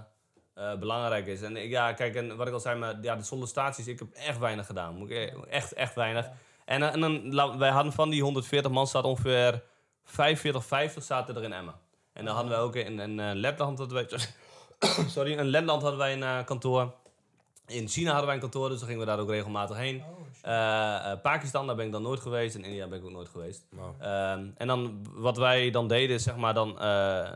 eh, 0.53 0.75
belangrijk 0.75 1.27
is. 1.27 1.41
En 1.41 1.55
ja, 1.55 1.93
kijk, 1.93 2.15
en 2.15 2.35
wat 2.35 2.47
ik 2.47 2.53
al 2.53 2.59
zei, 2.59 2.79
maar, 2.79 2.95
ja, 3.01 3.15
de 3.15 3.23
sollicitaties, 3.23 3.87
ik 3.87 3.99
heb 3.99 4.07
echt 4.13 4.39
weinig 4.39 4.65
gedaan. 4.65 4.95
Moet 4.95 5.09
ik, 5.09 5.17
e- 5.17 5.49
echt, 5.49 5.73
echt 5.73 5.95
weinig. 5.95 6.29
En, 6.65 6.83
eh, 6.83 6.93
en 6.93 7.31
dan, 7.31 7.57
wij 7.57 7.69
hadden 7.69 7.93
van 7.93 8.09
die 8.09 8.21
140 8.21 8.71
man, 8.71 8.87
staat 8.87 9.03
ongeveer 9.03 9.63
45, 10.03 10.65
50 10.65 11.03
zaten 11.03 11.35
er 11.35 11.43
in 11.43 11.53
Emmen. 11.53 11.73
En 12.13 12.25
dan 12.25 12.33
hadden 12.33 12.51
wij 12.53 12.61
ook 12.61 12.75
in, 12.75 12.99
in 12.99 13.19
eh, 13.19 13.29
Letland, 13.33 13.77
hadden 13.77 14.07
wij, 14.09 14.19
sorry, 15.15 15.31
in 15.31 15.45
Letland 15.45 15.81
hadden 15.81 15.99
wij 15.99 16.21
een 16.21 16.45
kantoor. 16.45 16.93
In 17.67 17.87
China 17.87 18.07
hadden 18.07 18.25
wij 18.25 18.35
een 18.35 18.41
kantoor, 18.41 18.69
dus 18.69 18.79
dan 18.79 18.87
gingen 18.87 19.05
we 19.05 19.11
daar 19.11 19.19
ook 19.19 19.29
regelmatig 19.29 19.77
heen. 19.77 20.03
Oh, 20.45 21.21
Pakistan, 21.21 21.67
daar 21.67 21.75
ben 21.75 21.85
ik 21.85 21.91
dan 21.91 22.01
nooit 22.01 22.19
geweest. 22.19 22.55
En 22.55 22.63
India 22.63 22.87
ben 22.87 22.99
ik 22.99 23.05
ook 23.05 23.11
nooit 23.11 23.29
geweest. 23.29 23.65
Ehm, 23.99 24.45
en 24.57 24.67
dan, 24.67 25.05
wat 25.13 25.37
wij 25.37 25.71
dan 25.71 25.87
deden, 25.87 26.15
is 26.15 26.23
zeg 26.23 26.35
maar 26.35 26.53
dan... 26.53 26.73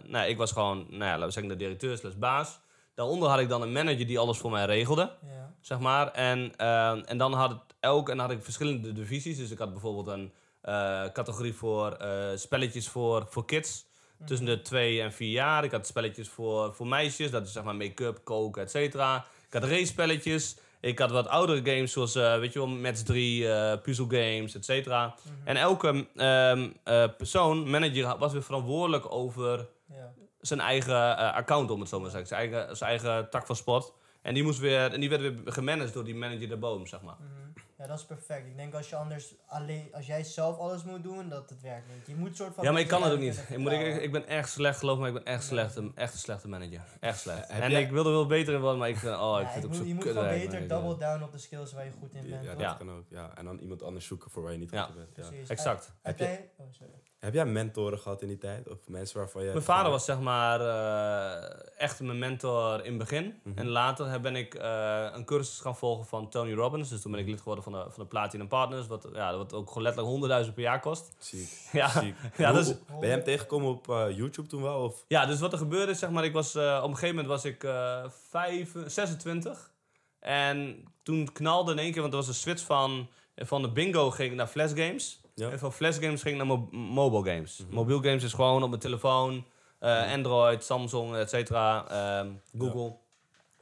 nou, 0.08 0.28
ik 0.28 0.38
was 0.38 0.52
gewoon, 0.52 0.86
nou 0.90 1.04
ja, 1.04 1.12
laten 1.12 1.26
we 1.26 1.32
zeggen 1.32 1.52
de 1.52 1.58
directeur 1.58 1.98
slash 1.98 2.14
baas. 2.14 2.60
Daaronder 2.98 3.30
had 3.30 3.40
ik 3.40 3.50
dan 3.50 3.62
een 3.62 3.72
manager 3.72 4.08
die 4.08 4.20
alles 4.20 4.38
voor 4.38 4.52
mij 4.52 4.66
regelde, 4.66 5.12
ja. 5.22 5.54
zeg 5.62 5.80
maar. 5.80 6.12
En, 6.12 6.54
ehm, 6.56 7.02
en 7.06 7.18
dan 7.18 7.34
had 7.34 7.50
het 7.50 7.60
elk, 7.80 8.10
en 8.10 8.18
dan 8.18 8.26
had 8.26 8.36
ik 8.36 8.44
verschillende 8.44 8.94
divisies. 8.94 9.38
Dus 9.38 9.52
ik 9.52 9.58
had 9.58 9.72
bijvoorbeeld 9.72 10.08
een 10.08 10.34
eh, 10.62 11.04
categorie 11.14 11.54
voor 11.54 11.92
eh, 11.92 12.36
spelletjes 12.36 12.88
voor, 12.88 13.26
voor 13.30 13.46
kids. 13.46 13.86
Tussen 14.26 14.46
de 14.46 14.62
twee 14.62 15.02
en 15.02 15.14
vier 15.14 15.32
jaar. 15.32 15.64
Ik 15.64 15.72
had 15.72 15.88
spelletjes 15.88 16.30
voor, 16.30 16.74
voor 16.74 16.88
meisjes. 16.88 17.32
Dat 17.32 17.46
is 17.46 17.52
zeg 17.52 17.64
maar 17.64 17.76
make-up, 17.76 18.20
koken, 18.24 18.62
et 18.62 18.72
cetera. 18.72 19.26
Ik 19.48 19.54
had 19.54 19.64
race 19.64 19.86
spelletjes. 19.86 20.58
Ik 20.80 21.00
had 21.00 21.12
wat 21.12 21.28
oudere 21.28 21.72
games 21.72 21.92
zoals, 21.92 22.16
eh, 22.16 22.40
weet 22.40 22.54
je 22.54 22.60
wel, 22.60 22.68
Match 22.68 23.02
3, 23.02 23.52
eh 23.52 23.82
puzzel 23.82 24.06
games, 24.10 24.56
et 24.56 24.66
cetera. 24.66 25.06
Mhm. 25.06 25.48
En 25.48 25.56
elke 25.56 26.08
ehm, 26.16 26.70
eh, 26.84 27.04
persoon, 27.18 27.70
manager, 27.70 28.18
was 28.18 28.32
weer 28.32 28.44
verantwoordelijk 28.44 29.12
over 29.12 29.68
ja. 29.90 30.14
Zijn 30.48 30.60
eigen 30.60 31.18
eh, 31.18 31.34
account, 31.34 31.72
om 31.72 31.80
het 31.80 31.90
zo 31.90 32.00
maar 32.00 32.10
te 32.10 32.18
zeggen. 32.18 32.30
Zijn 32.38 32.52
eigen, 32.52 32.78
zijn 32.78 32.90
eigen 32.90 33.30
tak 33.30 33.46
van 33.46 33.56
sport. 33.56 33.94
En 34.22 34.34
die, 34.34 34.44
moest 34.44 34.60
weer, 34.60 34.94
en 34.94 35.00
die 35.00 35.10
werd 35.10 35.22
weer 35.22 35.36
gemanaged 35.46 35.94
door 35.94 36.04
die 36.04 36.16
manager 36.16 36.48
daarboven, 36.48 36.88
zeg 36.88 37.02
maar. 37.02 37.16
Mhm. 37.20 37.36
Ja, 37.78 37.88
dat 37.88 38.00
is 38.00 38.06
perfect. 38.06 38.48
Ik 38.48 38.56
denk 38.58 38.74
als 38.74 38.90
je 38.90 38.96
anders 38.96 39.36
alleen, 39.48 39.88
als 39.94 40.06
jij 40.06 40.24
zelf 40.24 40.58
alles 40.58 40.84
moet 40.84 41.04
doen, 41.04 41.30
dat 41.30 41.50
het 41.50 41.62
werkt 41.62 41.88
niet. 41.96 42.08
Je 42.08 42.16
moet 42.16 42.36
soort 42.36 42.54
van. 42.56 42.64
Ja, 42.64 42.72
maar 42.72 42.82
ik 42.82 42.88
kan 42.88 43.04
het 43.04 43.12
ook 43.14 43.20
niet. 43.20 43.44
Ik, 43.50 43.58
moet, 43.58 43.72
ik, 43.72 44.12
ben 44.12 44.28
echt 44.28 44.50
slecht, 44.50 44.80
geloof 44.80 45.00
me, 45.00 45.08
ik 45.08 45.14
ben 45.14 45.26
echt, 45.26 45.44
slecht, 45.44 45.76
een, 45.76 45.92
echt 45.96 46.14
een 46.14 46.20
slechte 46.20 46.48
manager. 46.48 46.82
Echt 47.00 47.20
slecht. 47.20 47.48
Heb 47.52 47.62
en 47.64 47.72
jij- 47.72 47.82
ik 47.82 47.90
wilde 47.92 48.10
er 48.10 48.16
wel 48.16 48.26
beter 48.26 48.54
in 48.54 48.60
worden, 48.60 48.80
maar 48.80 48.90
ik 48.90 48.98
vind, 48.98 49.16
oh, 49.16 49.38
Ja, 49.40 49.40
ik 49.42 49.48
vind 49.48 49.54
het 49.54 49.62
je 49.64 49.68
ook 49.68 49.74
moet, 49.74 49.82
zo 49.82 49.88
je 49.88 49.94
moet 49.94 50.04
gewoon 50.04 50.28
beter 50.28 50.68
double 50.68 50.98
down 50.98 51.24
op 51.24 51.32
de 51.32 51.38
skills 51.38 51.74
waar 51.74 51.86
je 51.86 51.92
goed 52.00 52.14
in 52.14 52.30
bent. 52.30 52.44
Ja, 52.44 52.52
dat 52.52 52.60
Ja. 52.60 52.74
kan 52.74 52.92
ook. 52.92 53.04
Ja. 53.10 53.32
En 53.36 53.46
dan 53.46 53.60
iemand 53.60 53.84
anders 53.84 54.06
zoeken 54.06 54.32
voor 54.32 54.44
waar 54.44 54.52
je 54.52 54.58
niet 54.58 54.70
goed 54.70 54.88
in 54.90 54.96
bent. 54.96 55.16
Ja. 55.16 55.28
Precies. 55.28 55.50
Exact. 55.50 55.86
Heb 55.86 55.94
Heb 56.02 56.28
jij- 56.28 56.50
oh, 56.58 56.66
sorry. 56.72 56.94
Heb 57.28 57.36
jij 57.36 57.46
mentoren 57.46 58.00
gehad 58.00 58.22
in 58.22 58.28
die 58.28 58.38
tijd? 58.38 58.70
Of 58.70 58.78
mensen 58.88 59.18
waarvan 59.18 59.44
jij... 59.44 59.52
Mijn 59.52 59.64
vader 59.64 59.92
was 59.92 60.06
zeg 60.06 60.20
maar 60.20 60.62
eh, 60.62 61.60
echt 61.78 62.00
mijn 62.00 62.20
mentor 62.20 62.80
in 62.86 62.90
het 62.90 62.98
begin. 62.98 63.40
Mhm. 63.44 63.58
En 63.58 63.68
later 63.68 64.22
ben 64.22 64.36
ik 64.36 64.54
eh, 64.56 65.08
een 65.14 65.26
cursus 65.26 65.60
gaan 65.60 65.76
volgen 65.78 66.06
van 66.06 66.30
Tony 66.30 66.54
Robbins. 66.54 66.90
Dus 66.90 67.02
toen 67.02 67.12
ben 67.12 67.20
ik 67.22 67.28
lid 67.28 67.38
geworden 67.40 67.64
van 67.64 67.74
de, 67.74 67.80
van 67.80 68.04
de 68.04 68.06
Platinum 68.06 68.48
Partners. 68.48 68.88
Wat, 68.88 69.08
ja, 69.14 69.38
wat 69.38 69.54
ook 69.54 69.68
gewoon 69.68 69.84
letterlijk 69.84 70.46
100.000 70.48 70.54
per 70.54 70.64
jaar 70.64 70.80
kost. 70.80 71.16
Ziek. 71.20 71.50
Ja, 71.72 71.88
Ziek. 71.90 72.16
ja, 72.38 72.52
hoe- 72.54 72.78
Ben 73.00 73.10
je 73.10 73.16
hem 73.16 73.24
tegengekomen 73.24 73.70
op 73.70 73.90
eh, 73.90 74.06
YouTube 74.18 74.48
toen 74.48 74.62
wel? 74.62 74.80
Of? 74.84 75.06
Ja, 75.08 75.26
dus 75.26 75.40
wat 75.40 75.52
er 75.52 75.58
gebeurde 75.58 75.92
is, 75.92 76.00
zeg 76.00 76.10
maar, 76.10 76.24
ik 76.26 76.34
was, 76.34 76.56
op 76.56 76.62
een 76.62 76.82
gegeven 76.84 77.08
moment 77.08 77.28
was 77.28 77.46
ik 77.46 77.64
eh 77.64 78.04
vijf, 78.30 78.72
26. 78.86 79.72
En 80.20 80.84
toen 81.04 81.32
knalde 81.34 81.72
in 81.72 81.80
één 81.80 81.92
keer, 81.92 82.02
want 82.02 82.14
er 82.14 82.20
was 82.20 82.28
een 82.28 82.34
switch 82.34 82.64
van, 82.64 83.08
van 83.36 83.62
de 83.62 83.70
bingo 83.72 84.12
ging 84.12 84.32
ik 84.32 84.38
naar 84.38 84.48
flash 84.48 84.74
games. 84.76 85.22
Ja. 85.40 85.50
En 85.50 85.60
van 85.60 85.74
flash 85.74 86.00
games 86.00 86.22
ging 86.22 86.42
ik 86.42 86.48
naar 86.48 86.58
mo- 86.58 86.70
mobile 86.72 87.34
games. 87.34 87.64
Mobiel 87.70 88.02
games 88.02 88.24
is 88.24 88.34
gewoon 88.34 88.64
op 88.64 88.70
mijn 88.70 88.82
telefoon, 88.82 89.46
eh, 89.80 90.12
Android, 90.14 90.64
Samsung, 90.64 91.16
et 91.16 91.30
cetera, 91.30 91.88
ehm, 91.90 92.28
Google, 92.58 92.96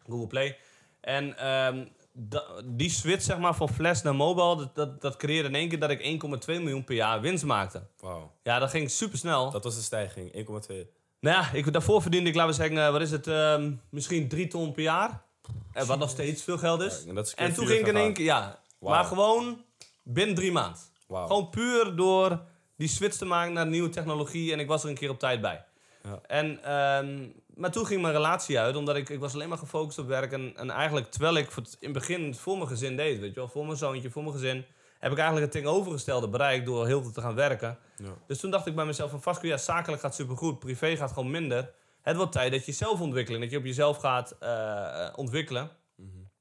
Google 0.09 0.28
Play. 0.28 0.57
En 1.01 1.38
ehm, 1.38 1.86
die 2.65 2.89
switch 2.89 3.23
zeg 3.23 3.38
maar, 3.38 3.55
van 3.55 3.69
flash 3.69 4.01
naar 4.01 4.15
mobile, 4.15 4.55
dat, 4.57 4.76
dat, 4.76 5.01
dat 5.01 5.15
creëerde 5.15 5.47
in 5.49 5.55
één 5.55 5.69
keer 5.69 5.80
dat 5.80 5.89
ik 5.89 5.99
1,2 6.01 6.59
miljoen 6.59 6.84
per 6.84 6.95
jaar 6.95 7.21
winst 7.21 7.43
maakte. 7.43 7.84
Wauw. 7.99 8.32
Ja, 8.43 8.59
dat 8.59 8.69
ging 8.69 8.91
super 8.91 9.17
snel. 9.17 9.51
Dat 9.51 9.63
was 9.63 9.76
de 9.76 9.82
stijging, 9.82 10.34
1,2. 10.34 10.88
Nou 11.19 11.36
ja, 11.38 11.51
ik, 11.51 11.73
daarvoor 11.73 12.01
verdiende 12.01 12.30
ik, 12.30 12.36
laten 12.36 12.51
we 12.55 12.63
zeggen, 12.63 12.91
wat 12.91 13.01
is 13.01 13.11
het, 13.11 13.28
ehm, 13.28 13.73
misschien 13.89 14.28
3 14.28 14.47
ton 14.47 14.71
per 14.71 14.84
jaar. 14.84 15.23
Wat 15.86 15.99
nog 15.99 16.09
steeds 16.09 16.43
veel 16.43 16.57
geld 16.57 16.82
is. 16.82 17.03
Ja, 17.05 17.09
en 17.09 17.17
is 17.17 17.34
toen 17.34 17.67
ging 17.67 17.80
ik 17.80 17.88
in 17.88 17.95
één 17.95 18.13
keer, 18.13 18.26
ja, 18.26 18.59
maar 18.80 19.03
gewoon 19.03 19.63
binnen 20.03 20.36
drie 20.36 20.51
maanden. 20.51 20.80
Wauw. 21.08 21.28
Gewoon 21.28 21.49
puur 21.49 21.95
door 21.95 22.41
die 22.78 22.88
switch 22.88 23.18
te 23.18 23.26
maken 23.26 23.53
naar 23.53 23.68
nieuwe 23.68 23.89
technologie 23.89 24.51
en 24.53 24.60
ik 24.60 24.68
was 24.68 24.84
er 24.84 24.89
een 24.89 24.95
keer 24.95 25.10
op 25.10 25.20
tijd 25.20 25.41
bij. 25.41 25.66
Ja. 26.03 26.20
En, 26.28 26.64
ehm, 26.64 27.28
maar 27.56 27.72
toen 27.72 27.86
ging 27.86 28.01
mijn 28.01 28.14
relatie 28.14 28.60
uit, 28.60 28.76
omdat 28.76 28.95
ik, 28.95 29.10
ik 29.10 29.20
was 29.20 29.34
alleen 29.34 29.49
maar 29.49 29.58
gefocust 29.58 29.97
op 29.99 30.08
werk. 30.08 30.32
En, 30.32 30.53
en 30.56 30.70
eigenlijk, 30.70 31.12
terwijl 31.12 31.36
ik 31.36 31.49
het- 31.56 31.78
in 31.80 31.89
het 31.89 31.97
begin 31.97 32.36
voor 32.36 32.56
mijn 32.58 32.70
gezin 32.70 32.95
deed, 32.97 33.20
weet 33.20 33.30
je 33.30 33.36
wel, 33.39 33.47
voor 33.47 33.66
mijn 33.66 33.78
zoontje, 33.78 34.10
voor 34.12 34.22
mijn 34.24 34.34
gezin, 34.36 34.66
heb 34.99 35.12
ik 35.12 35.18
eigenlijk 35.18 35.53
het 35.53 35.64
tegenovergestelde 35.64 36.28
bereikt 36.30 36.66
door 36.66 36.86
heel 36.86 37.01
veel 37.01 37.12
te 37.12 37.22
gaan 37.22 37.36
werken. 37.36 37.78
Ja. 37.97 38.10
Dus 38.28 38.39
toen 38.39 38.51
dacht 38.51 38.66
ik 38.66 38.76
bij 38.76 38.86
mezelf 38.86 39.10
van 39.12 39.22
Vasco, 39.22 39.47
ja, 39.47 39.58
zakelijk 39.58 40.01
gaat 40.01 40.16
supergoed, 40.16 40.60
privé 40.60 40.95
gaat 40.97 41.12
gewoon 41.12 41.32
minder. 41.32 41.72
Het 42.01 42.16
wordt 42.16 42.32
tijd 42.32 42.51
dat 42.51 42.66
je 42.66 42.72
zelf 42.72 43.01
ontwikkelt, 43.01 43.39
dat 43.41 43.51
je 43.51 43.58
op 43.58 43.66
jezelf 43.66 43.97
gaat 43.97 44.36
eh, 44.39 45.08
ontwikkelen. 45.16 45.70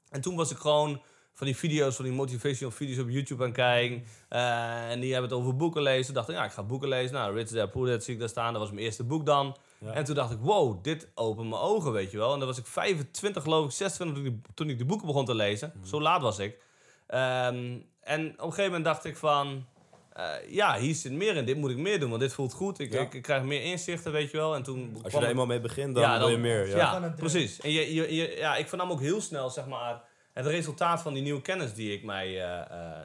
En 0.08 0.20
toen 0.20 0.36
was 0.36 0.50
ik 0.50 0.56
gewoon 0.58 1.02
van 1.34 1.46
die 1.46 1.56
video's, 1.56 1.96
van 1.96 2.04
die 2.04 2.14
motivational 2.14 2.72
video's 2.72 2.98
op 2.98 3.08
YouTube 3.10 3.44
aan 3.44 3.52
kijken. 3.52 4.04
Eh, 4.28 4.90
en 4.90 5.00
die 5.00 5.12
hebben 5.12 5.30
het 5.30 5.38
over 5.40 5.56
boeken 5.56 5.82
lezen. 5.82 6.04
Toen 6.04 6.14
dacht 6.14 6.28
ik, 6.28 6.34
ja, 6.34 6.44
ik 6.44 6.50
ga 6.52 6.62
boeken 6.62 6.88
lezen. 6.88 7.14
Nou, 7.14 7.34
Rich 7.34 7.48
Dad 7.48 7.70
Poor 7.70 7.86
Dad 7.86 8.04
zie 8.04 8.14
ik 8.14 8.20
daar 8.20 8.28
staan. 8.28 8.52
Dat 8.52 8.62
was 8.62 8.70
mijn 8.70 8.84
eerste 8.84 9.04
boek 9.04 9.26
dan. 9.26 9.56
Ja. 9.78 9.92
En 9.92 10.04
toen 10.04 10.14
dacht 10.14 10.32
ik, 10.32 10.38
wow, 10.40 10.84
dit 10.84 11.08
opent 11.14 11.48
mijn 11.48 11.60
ogen, 11.62 11.92
weet 11.92 12.10
je 12.10 12.16
wel. 12.16 12.32
En 12.32 12.38
dan 12.38 12.48
was 12.48 12.58
ik 12.58 12.66
25, 12.66 13.42
geloof 13.42 13.64
ik, 13.64 13.70
26 13.70 14.22
toen 14.24 14.32
ik, 14.32 14.46
toen 14.54 14.68
ik 14.68 14.78
de 14.78 14.84
boeken 14.84 15.06
begon 15.06 15.24
te 15.24 15.34
lezen. 15.34 15.72
Zo 15.84 16.00
laat 16.00 16.22
was 16.22 16.38
ik. 16.38 16.58
Ehm, 17.06 17.76
en 18.00 18.26
op 18.30 18.38
een 18.38 18.44
gegeven 18.44 18.64
moment 18.64 18.84
dacht 18.84 19.04
ik 19.04 19.16
van... 19.16 19.66
eh, 20.12 20.24
ja, 20.48 20.78
hier 20.78 20.94
zit 20.94 21.12
meer 21.12 21.36
in. 21.36 21.44
Dit 21.44 21.56
moet 21.56 21.70
ik 21.70 21.76
meer 21.76 22.00
doen, 22.00 22.08
want 22.08 22.20
dit 22.20 22.32
voelt 22.32 22.52
goed. 22.52 22.78
Ik, 22.78 22.92
Ja. 22.92 23.00
ik, 23.00 23.14
ik 23.14 23.22
krijg 23.22 23.42
meer 23.42 23.62
inzichten, 23.62 24.12
weet 24.12 24.30
je 24.30 24.36
wel. 24.36 24.54
En 24.54 24.62
toen 24.62 24.96
Als 25.02 25.12
je 25.12 25.18
er 25.18 25.26
eenmaal 25.28 25.46
mee 25.46 25.60
begint, 25.60 25.94
dan 25.94 26.02
Ja, 26.02 26.18
wil 26.18 26.28
je 26.28 26.36
meer. 26.36 26.68
Ja. 26.76 27.14
precies. 27.16 27.60
En 27.60 27.70
je, 27.70 27.94
je, 27.94 28.14
je, 28.14 28.34
ja, 28.36 28.56
ik 28.56 28.68
vernam 28.68 28.90
ook 28.90 29.00
heel 29.00 29.20
snel, 29.20 29.50
zeg 29.50 29.66
maar, 29.66 30.02
het 30.34 30.46
resultaat 30.46 31.02
van 31.02 31.14
die 31.14 31.22
nieuwe 31.22 31.42
kennis 31.42 31.74
die 31.74 31.92
ik 31.92 32.04
mij 32.04 32.32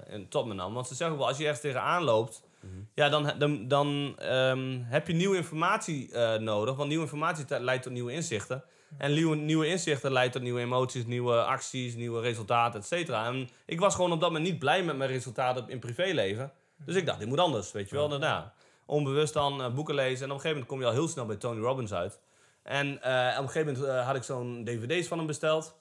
in- 0.09 0.27
tot 0.29 0.45
me 0.45 0.53
nam. 0.53 0.73
Want 0.73 0.87
ze 0.87 0.95
zeggen 0.95 1.17
wel, 1.17 1.27
als 1.27 1.37
je 1.37 1.43
ergens 1.43 1.61
tegenaan 1.61 2.03
loopt, 2.03 2.47
Mhm. 2.61 2.73
ja, 2.93 3.09
dan, 3.09 3.31
dan, 3.37 3.67
dan 3.67 4.15
ehm, 4.17 4.79
heb 4.83 5.07
je 5.07 5.13
nieuwe 5.13 5.35
informatie 5.37 6.11
eh, 6.13 6.39
nodig. 6.39 6.75
Want 6.75 6.87
nieuwe 6.89 7.03
informatie 7.03 7.45
leidt 7.59 7.83
tot 7.83 7.91
nieuwe 7.91 8.11
inzichten. 8.13 8.63
En 8.97 9.13
nieuwe, 9.13 9.35
nieuwe 9.35 9.67
inzichten 9.67 10.11
leidt 10.11 10.33
tot 10.33 10.41
nieuwe 10.41 10.59
emoties, 10.59 11.05
nieuwe 11.05 11.43
acties, 11.43 11.95
nieuwe 11.95 12.21
resultaten, 12.21 12.79
et 12.79 12.85
cetera. 12.85 13.25
En 13.25 13.49
ik 13.65 13.79
was 13.79 13.95
gewoon 13.95 14.11
op 14.11 14.19
dat 14.19 14.29
moment 14.31 14.49
niet 14.49 14.59
blij 14.59 14.83
met 14.83 14.97
mijn 14.97 15.09
resultaten 15.09 15.69
in 15.69 15.79
privéleven. 15.79 16.51
Dus 16.85 16.95
ik 16.95 17.05
dacht, 17.05 17.19
dit 17.19 17.27
moet 17.27 17.39
anders, 17.39 17.71
weet 17.71 17.89
je 17.89 17.95
wel. 17.95 18.19
Ja, 18.19 18.53
onbewust 18.85 19.33
dan 19.33 19.61
eh, 19.61 19.73
boeken 19.73 19.95
lezen. 19.95 20.25
En 20.25 20.31
op 20.31 20.35
een 20.35 20.41
gegeven 20.41 20.49
moment 20.49 20.67
kom 20.67 20.79
je 20.79 20.85
al 20.85 20.91
heel 20.91 21.07
snel 21.07 21.25
bij 21.25 21.35
Tony 21.35 21.59
Robbins 21.61 21.93
uit. 21.93 22.19
En 22.63 23.01
eh, 23.01 23.35
op 23.37 23.43
een 23.43 23.49
gegeven 23.49 23.73
moment 23.79 24.05
had 24.05 24.15
ik 24.15 24.23
zo'n 24.23 24.63
dvd's 24.65 25.07
van 25.07 25.17
hem 25.17 25.27
besteld. 25.27 25.78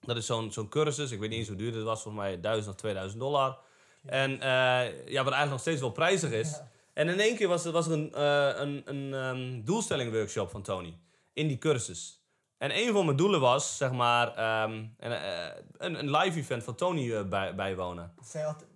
Dat 0.00 0.16
is 0.16 0.26
zo'n 0.26 0.52
zo'n 0.52 0.68
cursus. 0.68 1.10
Ik 1.10 1.18
weet 1.18 1.28
niet 1.28 1.38
eens 1.38 1.48
hoe 1.48 1.56
duur 1.56 1.74
het 1.74 1.82
was. 1.82 2.02
Volgens 2.02 2.24
mij 2.24 2.40
1000 2.40 2.74
of 2.74 2.80
2000 2.80 3.20
dollar. 3.20 3.58
En 4.06 4.40
eh, 4.40 4.48
ja, 5.08 5.24
wat 5.24 5.32
eigenlijk 5.32 5.50
nog 5.50 5.60
steeds 5.60 5.80
wel 5.80 5.90
prijzig 5.90 6.30
is. 6.30 6.50
Ja. 6.50 6.68
En 6.92 7.08
in 7.08 7.20
één 7.20 7.36
keer 7.36 7.48
was 7.48 7.64
er, 7.64 7.72
was 7.72 7.86
er 7.86 7.92
een, 7.92 8.14
eh 8.14 8.50
een, 8.54 8.82
een 8.84 9.14
ehm, 9.14 9.64
doelstelling-workshop 9.64 10.50
van 10.50 10.62
Tony. 10.62 10.98
In 11.32 11.48
die 11.48 11.58
cursus. 11.58 12.20
En 12.58 12.78
een 12.78 12.92
van 12.92 13.04
mijn 13.04 13.16
doelen 13.16 13.40
was, 13.40 13.76
zeg 13.76 13.92
maar, 13.92 14.34
ehm, 14.34 14.84
een, 14.98 15.12
eh, 15.12 15.62
een, 15.78 15.98
een 15.98 16.10
live 16.10 16.38
event 16.38 16.64
van 16.64 16.74
Tony 16.74 17.28
bij, 17.28 17.54
bijwonen. 17.54 18.14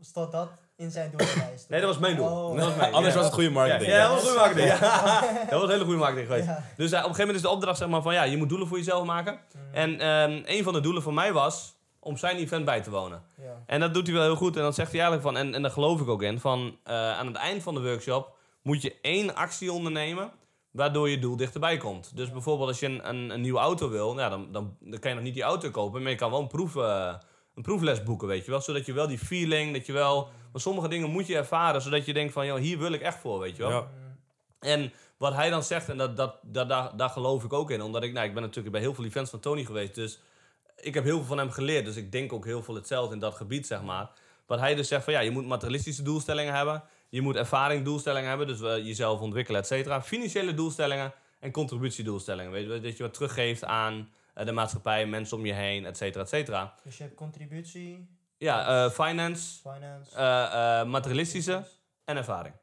Stond 0.00 0.32
dat 0.32 0.63
in 0.76 0.90
zijn 0.90 1.10
doellijst? 1.10 1.68
Nee, 1.68 1.80
dat 1.80 1.88
was 1.88 1.98
mijn 1.98 2.16
doel. 2.16 2.26
Oh. 2.26 2.56
Dat 2.56 2.66
was 2.66 2.76
mijn, 2.76 2.92
Anders 2.98 3.14
ja. 3.14 3.18
was 3.18 3.28
het 3.28 3.34
goede 3.34 3.50
marketing. 3.50 3.90
Ja, 3.90 4.08
dat 4.08 4.10
was 4.14 4.22
goede 4.22 4.38
marketing. 4.38 4.68
Ja. 4.68 5.20
Dat 5.50 5.60
was 5.60 5.62
een 5.62 5.70
hele 5.70 5.84
goede 5.84 5.98
marketing 5.98 6.26
geweest. 6.26 6.46
Ja. 6.46 6.64
Dus 6.76 6.92
eh, 6.92 6.98
op 6.98 7.08
een 7.08 7.14
gegeven 7.14 7.18
moment 7.18 7.36
is 7.36 7.42
de 7.42 7.48
opdracht 7.48 7.78
zeg 7.78 7.88
maar, 7.88 8.02
van 8.02 8.14
ja, 8.14 8.22
je 8.22 8.36
moet 8.36 8.48
doelen 8.48 8.68
voor 8.68 8.76
jezelf 8.76 9.04
maken. 9.04 9.38
En 9.72 10.00
ehm, 10.00 10.42
een 10.44 10.62
van 10.62 10.72
de 10.72 10.80
doelen 10.80 11.02
van 11.02 11.14
mij 11.14 11.32
was 11.32 11.74
om 12.00 12.16
zijn 12.16 12.36
event 12.36 12.64
bij 12.64 12.80
te 12.80 12.90
wonen. 12.90 13.22
Ja. 13.42 13.62
En 13.66 13.80
dat 13.80 13.94
doet 13.94 14.06
hij 14.06 14.16
wel 14.16 14.24
heel 14.24 14.36
goed. 14.36 14.56
En 14.56 14.62
dan 14.62 14.72
zegt 14.72 14.92
hij 14.92 15.00
eigenlijk 15.00 15.28
van, 15.28 15.46
en, 15.46 15.54
en 15.54 15.62
daar 15.62 15.70
geloof 15.70 16.00
ik 16.00 16.08
ook 16.08 16.22
in, 16.22 16.40
van 16.40 16.78
eh, 16.84 17.18
aan 17.18 17.26
het 17.26 17.36
eind 17.36 17.62
van 17.62 17.74
de 17.74 17.82
workshop 17.82 18.36
moet 18.62 18.82
je 18.82 18.94
één 19.00 19.34
actie 19.34 19.72
ondernemen 19.72 20.30
waardoor 20.70 21.08
je 21.08 21.18
doel 21.18 21.36
dichterbij 21.36 21.76
komt. 21.76 22.16
Dus 22.16 22.30
bijvoorbeeld 22.30 22.68
als 22.68 22.80
je 22.80 22.86
een, 22.86 23.08
een, 23.08 23.30
een 23.30 23.40
nieuwe 23.40 23.58
auto 23.58 23.88
wil, 23.88 24.14
nou, 24.14 24.30
dan, 24.30 24.52
dan, 24.52 24.76
dan 24.80 24.98
kan 24.98 25.10
je 25.10 25.16
nog 25.16 25.24
niet 25.24 25.34
die 25.34 25.42
auto 25.42 25.70
kopen, 25.70 26.02
maar 26.02 26.10
je 26.10 26.16
kan 26.16 26.30
wel 26.30 26.40
een, 26.40 26.46
proef, 26.46 26.76
eh, 26.76 27.14
een 27.54 27.62
proefles 27.62 28.02
boeken, 28.02 28.28
weet 28.28 28.44
je 28.44 28.50
wel. 28.50 28.60
Zodat 28.60 28.86
je 28.86 28.92
wel 28.92 29.06
die 29.06 29.18
feeling, 29.18 29.72
dat 29.72 29.86
je 29.86 29.92
wel... 29.92 30.28
Maar 30.52 30.60
sommige 30.60 30.88
dingen 30.88 31.10
moet 31.10 31.26
je 31.26 31.36
ervaren, 31.36 31.82
zodat 31.82 32.06
je 32.06 32.12
denkt 32.12 32.32
van, 32.32 32.46
joh, 32.46 32.58
hier 32.58 32.78
wil 32.78 32.92
ik 32.92 33.00
echt 33.00 33.18
voor, 33.18 33.38
weet 33.38 33.56
je 33.56 33.62
wel. 33.62 33.70
Ja. 33.70 33.88
En 34.58 34.92
wat 35.16 35.34
hij 35.34 35.50
dan 35.50 35.62
zegt, 35.62 35.88
en 35.88 35.96
dat, 35.96 36.16
dat, 36.16 36.38
dat, 36.42 36.68
daar, 36.68 36.96
daar 36.96 37.10
geloof 37.10 37.44
ik 37.44 37.52
ook 37.52 37.70
in. 37.70 37.82
Omdat 37.82 38.02
ik, 38.02 38.12
nou, 38.12 38.26
ik 38.26 38.34
ben 38.34 38.42
natuurlijk 38.42 38.72
bij 38.72 38.80
heel 38.80 38.94
veel 38.94 39.04
events 39.04 39.30
van 39.30 39.40
Tony 39.40 39.64
geweest. 39.64 39.94
Dus 39.94 40.18
ik 40.76 40.94
heb 40.94 41.04
heel 41.04 41.16
veel 41.16 41.26
van 41.26 41.38
hem 41.38 41.50
geleerd. 41.50 41.84
Dus 41.84 41.96
ik 41.96 42.12
denk 42.12 42.32
ook 42.32 42.44
heel 42.44 42.62
veel 42.62 42.74
hetzelfde 42.74 43.14
in 43.14 43.20
dat 43.20 43.34
gebied, 43.34 43.66
zeg 43.66 43.82
maar. 43.82 44.10
Wat 44.46 44.58
hij 44.58 44.74
dus 44.74 44.88
zegt 44.88 45.04
van, 45.04 45.12
ja, 45.12 45.20
je 45.20 45.30
moet 45.30 45.46
materialistische 45.46 46.02
doelstellingen 46.02 46.54
hebben. 46.54 46.82
Je 47.08 47.20
moet 47.20 47.36
ervaring 47.36 47.84
doelstellingen 47.84 48.28
hebben. 48.28 48.46
Dus 48.46 48.60
eh, 48.60 48.86
jezelf 48.86 49.20
ontwikkelen, 49.20 49.60
et 49.60 49.66
cetera. 49.66 50.02
Financiële 50.02 50.54
doelstellingen 50.54 51.12
en 51.40 51.50
contributiedoelstellingen. 51.50 52.52
Weet 52.52 52.72
je, 52.72 52.80
dat 52.80 52.96
je 52.96 53.02
wat 53.02 53.14
teruggeeft 53.14 53.64
aan 53.64 54.12
de 54.34 54.52
maatschappij, 54.52 55.06
mensen 55.06 55.36
om 55.36 55.46
je 55.46 55.52
heen, 55.52 55.84
et 55.86 55.96
cetera, 55.96 56.22
et 56.24 56.28
cetera. 56.28 56.74
Dus 56.84 56.96
je 56.96 57.02
hebt 57.02 57.14
contributie, 57.14 58.08
Ja, 58.38 58.84
eh, 58.84 58.90
finance, 58.90 59.58
finance, 59.60 60.16
eh, 60.16 60.80
eh, 60.80 60.86
materialistische 60.86 61.64
en 62.04 62.16
ervaring. 62.16 62.54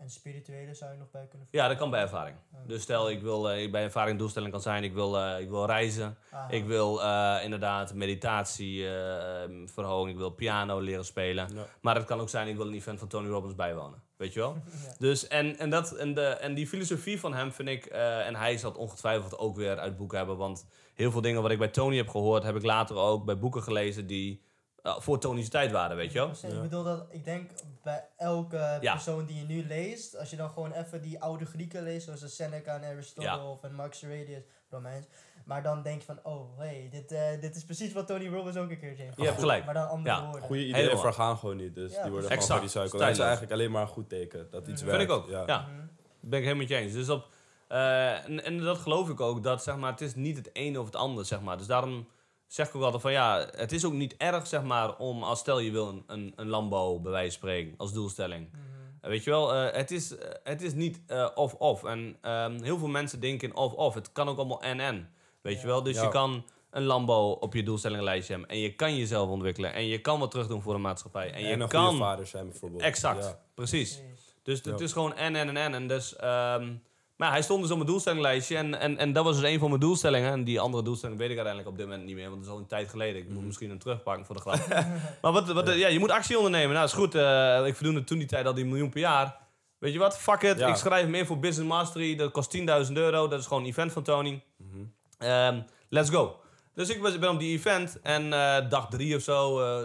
en 0.00 0.10
spirituele 0.10 0.74
zou 0.74 0.92
je 0.92 0.98
nog 0.98 1.10
bij 1.10 1.26
kunnen 1.28 1.48
Ja, 1.50 1.68
dat 1.68 1.76
kan 1.76 1.90
bij 1.90 2.00
ervaring. 2.00 2.36
Dus 2.66 2.82
stel, 2.82 3.10
ik 3.10 3.20
wil 3.22 3.50
eh, 3.50 3.70
bij 3.70 3.82
ervaring 3.82 4.18
doelstelling 4.18 4.52
kan 4.52 4.60
zijn, 4.60 4.84
ik 4.84 4.92
wil, 4.92 5.18
eh, 5.18 5.40
ik 5.40 5.48
wil 5.48 5.66
reizen. 5.66 6.16
Aha. 6.30 6.50
Ik 6.50 6.64
wil 6.64 7.02
eh, 7.02 7.38
inderdaad 7.44 7.94
meditatie 7.94 8.88
eh, 8.88 9.50
verhogen. 9.66 10.10
Ik 10.10 10.16
wil 10.16 10.30
piano 10.30 10.78
leren 10.80 11.04
spelen. 11.04 11.54
Ja. 11.54 11.66
Maar 11.80 11.94
het 11.94 12.04
kan 12.04 12.20
ook 12.20 12.28
zijn, 12.28 12.48
ik 12.48 12.56
wil 12.56 12.66
een 12.66 12.74
event 12.74 12.98
van 12.98 13.08
Tony 13.08 13.28
Robbins 13.28 13.54
bijwonen. 13.54 14.02
Weet 14.16 14.32
je 14.32 14.40
wel? 14.40 14.56
Ja. 14.86 14.94
Dus, 14.98 15.28
en, 15.28 15.58
en, 15.58 15.70
dat, 15.70 15.92
en, 15.96 16.14
de, 16.14 16.22
en 16.26 16.54
die 16.54 16.66
filosofie 16.66 17.20
van 17.20 17.34
hem 17.34 17.52
vind 17.52 17.68
ik... 17.68 17.84
eh, 17.86 18.26
en 18.26 18.36
hij 18.36 18.56
zal 18.58 18.70
het 18.70 18.78
ongetwijfeld 18.78 19.38
ook 19.38 19.56
weer 19.56 19.78
uit 19.78 19.96
boeken 19.96 20.18
hebben. 20.18 20.36
Want 20.36 20.66
heel 21.00 21.10
veel 21.10 21.20
dingen 21.20 21.42
wat 21.42 21.50
ik 21.50 21.58
bij 21.58 21.68
Tony 21.68 21.96
heb 21.96 22.08
gehoord... 22.08 22.42
heb 22.42 22.56
ik 22.56 22.62
later 22.62 22.96
ook 22.96 23.24
bij 23.24 23.38
boeken 23.38 23.62
gelezen 23.62 24.06
die 24.06 24.42
eh, 24.82 24.98
voor 25.00 25.18
Tony's 25.18 25.48
tijd 25.48 25.70
waren. 25.72 25.96
Weet 25.96 26.12
je 26.12 26.18
wel? 26.18 26.28
Dus 26.28 26.42
Ik 26.44 26.60
bedoel 26.60 26.84
dat, 26.84 27.06
ik 27.10 27.24
denk 27.24 27.50
bij 27.82 28.04
elke 28.16 28.78
Ja. 28.80 28.92
persoon 28.92 29.24
die 29.26 29.36
je 29.36 29.44
nu 29.44 29.66
leest, 29.66 30.18
als 30.18 30.30
je 30.30 30.36
dan 30.36 30.50
gewoon 30.50 30.72
even 30.72 31.02
die 31.02 31.20
oude 31.22 31.44
Grieken 31.46 31.82
leest, 31.82 32.04
zoals 32.04 32.20
de 32.20 32.28
Seneca 32.28 32.74
en 32.80 32.84
Aristotle 32.90 33.58
en 33.62 33.74
Marcus 33.74 34.02
Aurelius, 34.02 34.42
Romeins, 34.70 35.06
maar 35.44 35.62
dan 35.62 35.82
denk 35.82 36.00
je 36.00 36.06
van, 36.06 36.18
oh, 36.22 36.58
hey, 36.58 36.88
dit, 36.90 37.12
eh, 37.12 37.40
dit 37.40 37.56
is 37.56 37.64
precies 37.64 37.92
wat 37.92 38.06
Tony 38.06 38.28
Robbins 38.28 38.56
ook 38.56 38.70
een 38.70 38.78
keertje 38.78 39.02
heeft 39.02 39.16
Je 39.16 39.22
hebt 39.24 39.34
gezegd, 39.34 39.40
gelijk. 39.40 39.64
Maar 39.64 39.74
dan 39.74 39.88
andere 39.88 40.16
Ja. 40.16 40.24
woorden. 40.24 40.42
Goede 40.42 40.62
ideeën 40.62 40.76
Helemaal. 40.76 41.02
vergaan 41.02 41.36
gewoon 41.38 41.56
niet. 41.56 41.74
Dus 41.74 41.92
Ja, 41.94 42.02
die 42.02 42.10
worden 42.10 42.30
exact. 42.30 42.46
gewoon 42.46 42.60
die 42.60 42.70
suiker. 42.70 42.98
Dat 42.98 43.08
is 43.08 43.18
eigenlijk 43.18 43.52
alleen 43.52 43.70
maar 43.70 43.82
een 43.82 43.88
goed 43.88 44.08
teken. 44.08 44.46
Dat 44.50 44.68
iets 44.68 44.82
Vind 44.82 44.92
werkt. 44.92 45.10
Vind 45.12 45.20
ik 45.20 45.24
ook. 45.26 45.30
Ja. 45.30 45.42
Ja. 45.46 45.60
Mhm. 45.60 45.86
ben 46.20 46.38
ik 46.38 46.44
helemaal 46.44 46.56
met 46.56 46.68
je 46.68 46.76
eens. 46.76 46.92
Dus 46.92 47.08
op, 47.08 47.28
eh, 47.70 48.24
en, 48.28 48.44
en 48.44 48.58
dat 48.58 48.78
geloof 48.78 49.08
ik 49.08 49.20
ook, 49.20 49.42
dat 49.42 49.62
zeg 49.62 49.76
maar, 49.76 49.90
het 49.90 50.00
is 50.00 50.14
niet 50.14 50.36
het 50.36 50.50
een 50.52 50.78
of 50.78 50.84
het 50.86 50.96
ander, 50.96 51.24
zeg 51.24 51.40
maar. 51.40 51.58
Dus 51.58 51.66
daarom 51.66 52.08
zeg 52.46 52.68
ik 52.68 52.74
ook 52.74 52.82
altijd 52.82 53.02
van, 53.02 53.12
ja, 53.12 53.48
het 53.56 53.72
is 53.72 53.84
ook 53.84 53.92
niet 53.92 54.16
erg, 54.16 54.46
zeg 54.46 54.62
maar, 54.62 54.96
om, 54.96 55.22
als 55.22 55.38
stel 55.38 55.58
je 55.58 55.70
wil 55.70 55.88
een, 55.88 56.04
een, 56.06 56.32
een 56.36 56.48
Lambo, 56.48 57.00
bij 57.00 57.10
wijze 57.12 57.30
van 57.30 57.38
spreken, 57.48 57.74
als 57.76 57.92
doelstelling. 57.92 58.48
Mhm. 58.52 59.10
Weet 59.10 59.24
je 59.24 59.30
wel, 59.30 59.54
eh, 59.54 59.74
het, 59.76 59.90
is, 59.90 60.16
eh, 60.16 60.30
het 60.44 60.62
is 60.62 60.72
niet 60.74 61.00
eh, 61.06 61.28
of-of. 61.34 61.84
en 61.84 62.16
ehm, 62.20 62.62
heel 62.62 62.78
veel 62.78 62.88
mensen 62.88 63.20
denken 63.20 63.48
in 63.48 63.56
of-of. 63.56 63.94
Het 63.94 64.12
kan 64.12 64.28
ook 64.28 64.38
allemaal 64.38 64.62
en-en. 64.62 65.08
Weet 65.40 65.54
Ja. 65.54 65.60
je 65.60 65.66
wel, 65.66 65.82
dus 65.82 65.96
Ja. 65.96 66.02
je 66.02 66.08
kan 66.08 66.44
een 66.70 66.82
Lambo 66.84 67.30
op 67.30 67.54
je 67.54 67.62
doelstellingenlijstje 67.62 68.32
hebben. 68.32 68.50
En 68.50 68.58
je 68.58 68.74
kan 68.74 68.96
jezelf 68.96 69.28
ontwikkelen. 69.28 69.72
En 69.72 69.86
je 69.86 70.00
kan 70.00 70.18
wat 70.18 70.30
terug 70.30 70.46
doen 70.46 70.62
voor 70.62 70.72
de 70.74 70.80
maatschappij. 70.80 71.26
En, 71.26 71.34
En, 71.34 71.42
je 71.42 71.52
een 71.52 71.68
kan... 71.68 71.96
vader 71.96 72.26
zijn 72.26 72.48
bijvoorbeeld. 72.48 72.82
Exact, 72.82 73.24
Ja. 73.24 73.40
precies. 73.54 74.00
Dus 74.42 74.58
het 74.64 74.78
Ja. 74.78 74.84
is 74.84 74.92
gewoon 74.92 75.14
en, 75.16 75.36
en, 75.36 75.48
en, 75.48 75.56
en. 75.56 75.74
En 75.74 75.88
dus, 75.88 76.16
ehm, 76.16 76.72
maar 77.20 77.30
hij 77.30 77.42
stond 77.42 77.62
dus 77.62 77.70
op 77.70 77.76
mijn 77.76 77.88
doelstellinglijstje. 77.88 78.56
En, 78.56 78.80
en, 78.80 78.98
en 78.98 79.12
dat 79.12 79.24
was 79.24 79.40
dus 79.40 79.50
een 79.50 79.58
van 79.58 79.68
mijn 79.68 79.80
doelstellingen. 79.80 80.32
En 80.32 80.44
die 80.44 80.60
andere 80.60 80.82
doelstelling 80.82 81.18
weet 81.18 81.30
ik 81.30 81.36
uiteindelijk 81.36 81.74
op 81.74 81.78
dit 81.78 81.88
moment 81.88 82.06
niet 82.06 82.14
meer. 82.14 82.30
Want 82.30 82.36
dat 82.36 82.44
is 82.44 82.52
al 82.52 82.58
een 82.58 82.66
tijd 82.66 82.88
geleden. 82.88 83.20
Ik 83.20 83.28
moet 83.28 83.44
misschien 83.44 83.68
hem 83.68 83.78
terugpakken 83.78 84.26
voor 84.26 84.34
de 84.34 84.40
grap. 84.40 84.66
maar 85.22 85.32
wat, 85.32 85.52
wat, 85.52 85.74
ja, 85.74 85.88
je 85.88 85.98
moet 85.98 86.10
actie 86.10 86.36
ondernemen. 86.36 86.72
Nou, 86.74 86.86
is 86.86 86.92
goed. 86.92 87.14
eh, 87.14 87.66
ik 87.66 87.74
verdoende 87.74 88.04
toen 88.04 88.18
die 88.18 88.26
tijd 88.26 88.46
al 88.46 88.54
die 88.54 88.64
miljoen 88.64 88.90
per 88.90 89.00
jaar. 89.00 89.36
Weet 89.78 89.92
je 89.92 89.98
wat? 89.98 90.18
Fuck 90.18 90.42
it. 90.42 90.58
Ja. 90.58 90.68
Ik 90.68 90.74
schrijf 90.74 91.08
me 91.08 91.18
in 91.18 91.26
voor 91.26 91.38
Business 91.38 91.68
Mastery. 91.68 92.16
Dat 92.16 92.30
kost 92.30 92.56
10.000 92.86 92.92
euro. 92.92 93.28
Dat 93.28 93.40
is 93.40 93.46
gewoon 93.46 93.62
een 93.62 93.68
event 93.68 93.92
van 93.92 94.02
Tony. 94.02 94.42
Mhm. 94.56 94.84
Ehm, 95.18 95.60
let's 95.88 96.10
go. 96.10 96.40
Dus 96.74 96.88
ik 96.88 97.00
was, 97.00 97.18
ben 97.18 97.30
op 97.30 97.38
die 97.38 97.56
event 97.56 98.00
en 98.02 98.32
eh, 98.32 98.68
dag 98.68 98.88
drie 98.88 99.16
of 99.16 99.22
zo 99.22 99.60
eh, 99.60 99.84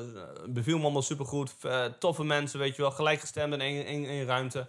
beviel 0.50 0.78
me 0.78 0.84
allemaal 0.84 1.02
supergoed. 1.02 1.56
Eh, 1.62 1.86
toffe 2.00 2.24
mensen, 2.24 2.60
weet 2.60 2.76
je 2.76 2.82
wel, 2.82 2.92
gelijkgestemd 2.92 3.54
in 3.54 3.62
één, 3.62 3.86
één, 3.86 4.06
één 4.06 4.26
ruimte. 4.26 4.68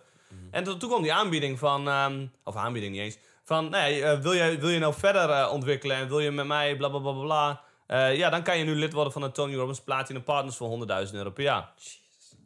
En 0.50 0.64
toen, 0.64 0.78
toen 0.78 0.88
kwam 0.88 1.02
die 1.02 1.12
aanbieding 1.12 1.58
van, 1.58 1.88
ehm, 1.88 2.26
of 2.44 2.56
aanbieding 2.56 2.92
niet 2.92 3.02
eens, 3.02 3.18
van 3.46 3.70
nee, 3.70 4.04
eh, 4.04 4.18
wil, 4.18 4.32
je, 4.32 4.58
wil 4.58 4.68
je 4.68 4.78
nou 4.78 4.94
verder 4.94 5.30
eh, 5.30 5.52
ontwikkelen 5.52 5.96
en 5.96 6.08
wil 6.08 6.20
je 6.20 6.30
met 6.30 6.46
mij 6.46 6.76
bla 6.76 6.88
bla 6.88 6.98
bla 6.98 7.12
bla 7.12 7.22
bla. 7.22 7.60
Eh, 7.86 8.16
ja, 8.16 8.30
dan 8.30 8.42
kan 8.42 8.58
je 8.58 8.64
nu 8.64 8.74
lid 8.74 8.92
worden 8.92 9.12
van 9.12 9.22
de 9.22 9.30
Tony 9.30 9.54
Robbins 9.54 9.80
Platinum 9.80 10.22
Partners 10.22 10.56
voor 10.56 10.68
100.000 10.68 11.14
euro 11.14 11.30
per 11.30 11.42
jaar. 11.42 11.72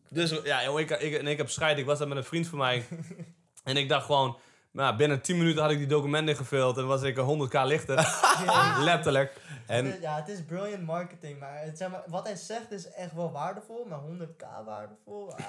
Dus 0.09 0.35
ja, 0.45 0.65
joh, 0.65 0.81
ik, 0.81 0.91
ik, 0.91 1.15
en 1.15 1.27
ik 1.27 1.37
heb 1.37 1.51
scheid. 1.51 1.79
Ik 1.79 1.87
was 1.87 1.99
daar 1.99 2.09
met 2.09 2.17
een 2.17 2.25
vriend 2.25 2.47
van 2.47 2.59
mij. 2.59 2.87
en 3.65 3.77
ik 3.77 3.89
dacht 3.89 4.07
gewoon, 4.07 4.39
nou, 4.71 4.97
binnen 4.97 5.21
10 5.21 5.39
minuten 5.39 5.63
had 5.63 5.71
ik 5.71 5.79
die 5.79 5.87
documenten 5.87 6.35
ingevuld. 6.35 6.77
En 6.77 6.87
was 6.87 7.03
ik 7.03 7.17
een 7.17 7.49
100k 7.49 7.61
lichter. 7.65 7.97
Letterlijk. 8.91 9.41
En 9.67 10.01
ja, 10.01 10.17
het 10.17 10.29
is 10.29 10.45
brilliant 10.45 10.83
marketing, 10.83 11.39
maar, 11.39 11.63
het, 11.63 11.79
zeg 11.79 11.91
maar 11.91 12.03
wat 12.07 12.27
hij 12.27 12.37
zegt 12.37 12.73
is 12.73 12.91
echt 12.91 13.15
wel 13.15 13.33
waardevol, 13.33 13.87
maar 13.89 14.01
100k 14.01 14.65
waardevol? 14.65 15.33
Ah, 15.37 15.45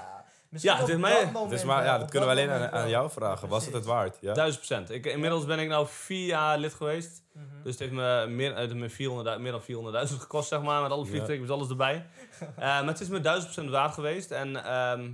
misschien 0.52 0.74
Ja, 0.74 0.80
het 0.80 0.90
op 0.90 0.96
is 0.96 1.02
mij- 1.02 1.32
dat 1.34 1.50
dus 1.50 1.64
maar, 1.64 1.84
ja, 1.84 1.98
dat 1.98 2.10
kunnen 2.10 2.30
we 2.30 2.36
alleen 2.36 2.72
aan, 2.72 2.90
jou 2.90 3.10
vragen. 3.12 3.48
Was 3.48 3.66
het 3.66 3.74
het 3.74 3.86
waard? 3.86 4.18
Ja? 4.22 4.34
Duizend 4.34 4.66
procent. 4.66 4.90
Ik, 4.90 5.06
inmiddels 5.06 5.46
ben 5.46 5.60
ik 5.60 5.68
nou 5.68 5.88
vier 5.90 6.26
jaar 6.26 6.58
lid 6.58 6.74
geweest. 6.74 7.24
Mhm. 7.34 7.46
Dus 7.64 7.72
het 7.72 7.80
heeft 7.80 7.92
me 7.92 8.26
meer, 8.30 8.50
het 8.50 8.58
heeft 8.58 8.74
me 8.74 8.90
400, 8.90 9.40
meer 9.40 9.52
dan 9.52 9.62
400.000 9.62 10.20
gekost, 10.22 10.48
zeg 10.48 10.62
maar. 10.62 10.82
Met 10.82 10.92
alle 10.92 11.06
vliegtuigjes, 11.06 11.50
alles 11.50 11.70
erbij. 11.70 12.06
Eh, 12.42 12.56
maar 12.58 12.86
het 12.86 13.00
is 13.00 13.08
me 13.08 13.20
duizend 13.20 13.52
procent 13.52 13.74
waard 13.74 13.94
geweest. 13.94 14.32
En 14.32 14.64
ehm, 14.66 15.12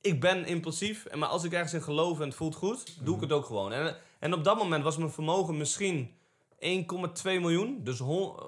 ik 0.00 0.20
ben 0.20 0.44
impulsief. 0.46 1.04
En 1.04 1.18
Maar 1.18 1.28
als 1.28 1.44
ik 1.44 1.52
ergens 1.52 1.72
in 1.74 1.82
geloof 1.82 2.20
en 2.20 2.26
het 2.26 2.34
voelt 2.34 2.54
goed, 2.54 3.04
doe 3.04 3.14
ik 3.14 3.20
het 3.20 3.32
ook 3.32 3.44
gewoon. 3.46 3.72
En, 3.72 3.96
en 4.18 4.34
op 4.34 4.44
dat 4.44 4.56
moment 4.56 4.84
was 4.84 4.96
mijn 4.96 5.10
vermogen 5.10 5.56
misschien 5.56 6.14
1,2 6.58 7.40
miljoen. 7.40 7.80
Dus 7.84 7.98
hon- 7.98 8.36
eh, 8.38 8.44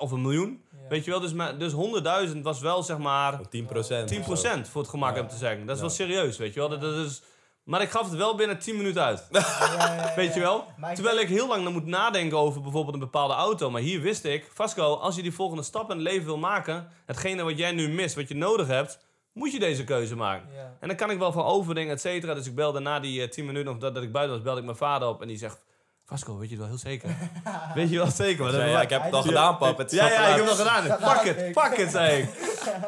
of 0.00 0.10
een 0.10 0.22
miljoen. 0.22 0.62
Ja. 0.88 0.94
Weet 0.94 1.04
je 1.04 1.10
wel? 1.10 1.20
Dus, 1.20 1.32
maar- 1.32 1.58
dus 1.58 1.72
100.000 1.72 2.42
was 2.42 2.60
wel, 2.60 2.82
zeg 2.82 2.98
maar... 2.98 3.32
Van 3.36 3.48
10 3.48 3.66
procent. 3.66 4.08
10% 4.08 4.68
voor 4.70 4.80
het 4.80 4.90
gemak 4.90 5.14
Ja. 5.14 5.20
heb 5.20 5.28
te 5.30 5.36
zeggen. 5.36 5.60
Dat 5.66 5.76
is 5.76 5.82
Ja. 5.82 5.86
wel 5.86 5.96
serieus, 5.96 6.36
weet 6.36 6.54
je 6.54 6.60
wel. 6.60 6.68
Dat, 6.68 6.80
dat 6.80 6.94
is, 7.06 7.22
maar 7.64 7.82
ik 7.82 7.90
gaf 7.90 8.02
het 8.08 8.14
wel 8.18 8.34
binnen 8.34 8.58
10 8.58 8.76
minuten 8.76 9.02
uit. 9.02 9.26
Ja, 9.32 9.40
ja, 9.78 9.94
ja, 9.94 10.12
Weet 10.16 10.34
je 10.34 10.40
wel? 10.40 10.64
Ik 10.88 10.94
Terwijl 10.94 11.18
ik 11.18 11.28
heel 11.28 11.48
lang 11.48 11.64
dan 11.64 11.72
moet 11.72 11.86
nadenken 11.86 12.38
over 12.38 12.62
bijvoorbeeld 12.62 12.94
een 12.94 13.00
bepaalde 13.00 13.34
auto. 13.34 13.70
Maar 13.70 13.80
hier 13.80 14.00
wist 14.00 14.24
ik, 14.24 14.50
Vasco, 14.54 14.94
als 14.94 15.16
je 15.16 15.22
die 15.22 15.32
volgende 15.34 15.62
stap 15.62 15.90
in 15.90 15.96
het 15.96 16.06
leven 16.06 16.26
wil 16.26 16.38
maken, 16.38 16.88
hetgene 17.06 17.42
wat 17.42 17.58
jij 17.58 17.72
nu 17.72 17.88
mist, 17.88 18.14
wat 18.14 18.28
je 18.28 18.34
nodig 18.36 18.66
hebt, 18.66 19.06
moet 19.32 19.52
je 19.52 19.58
deze 19.58 19.84
keuze 19.84 20.16
maken. 20.16 20.48
Ja. 20.54 20.76
En 20.80 20.88
dan 20.88 20.96
kan 20.96 21.10
ik 21.10 21.18
wel 21.18 21.32
van 21.32 21.44
overdenken, 21.44 21.92
et 21.94 22.00
cetera. 22.00 22.34
Dus 22.34 22.46
ik 22.46 22.54
belde 22.54 22.78
na 22.80 23.00
die 23.00 23.22
eh, 23.22 23.28
10 23.28 23.46
minuten 23.46 23.72
of 23.72 23.78
dat, 23.78 23.94
dat 23.94 24.02
ik 24.02 24.12
buiten 24.12 24.34
was, 24.34 24.44
belde 24.44 24.58
ik 24.60 24.64
mijn 24.66 24.76
vader 24.78 25.08
op 25.08 25.22
en 25.22 25.28
die 25.28 25.36
zegt, 25.36 25.62
Vasco, 26.08 26.38
weet 26.38 26.48
je 26.50 26.54
het 26.54 26.58
wel 26.58 26.68
heel 26.68 26.78
zeker? 26.78 27.10
weet 27.74 27.90
je 27.90 27.96
wel 27.96 28.10
zeker? 28.10 28.44
Maar 28.44 28.54
Ja, 28.54 28.64
ja, 28.64 28.80
ik 28.80 28.90
heb 28.90 29.02
het 29.02 29.12
al 29.12 29.20
Ja. 29.22 29.26
gedaan, 29.26 29.56
pap. 29.58 29.78
Het 29.78 29.92
is 29.92 29.98
ja, 29.98 30.06
ja, 30.10 30.26
ik 30.26 30.36
heb 30.36 30.40
het 30.40 30.48
al 30.50 30.56
gedaan. 30.56 30.84
Ja, 30.86 30.98
Fuck 31.16 31.36
it, 31.36 31.42
ik- 31.46 31.58
fuck 31.58 31.78
it, 31.78 31.90
zei 31.90 32.22
ik. 32.22 32.28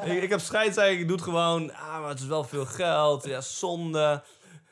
ik. 0.16 0.22
Ik 0.22 0.30
heb 0.30 0.40
scheid, 0.40 0.74
zei 0.74 0.92
ik, 0.94 0.98
ik 1.00 1.06
doe 1.06 1.16
het 1.16 1.24
gewoon. 1.24 1.72
Ah, 1.74 2.00
maar 2.00 2.08
het 2.08 2.20
is 2.20 2.26
wel 2.26 2.44
veel 2.44 2.64
geld. 2.66 3.24
Ja, 3.26 3.40
zonde. 3.40 4.22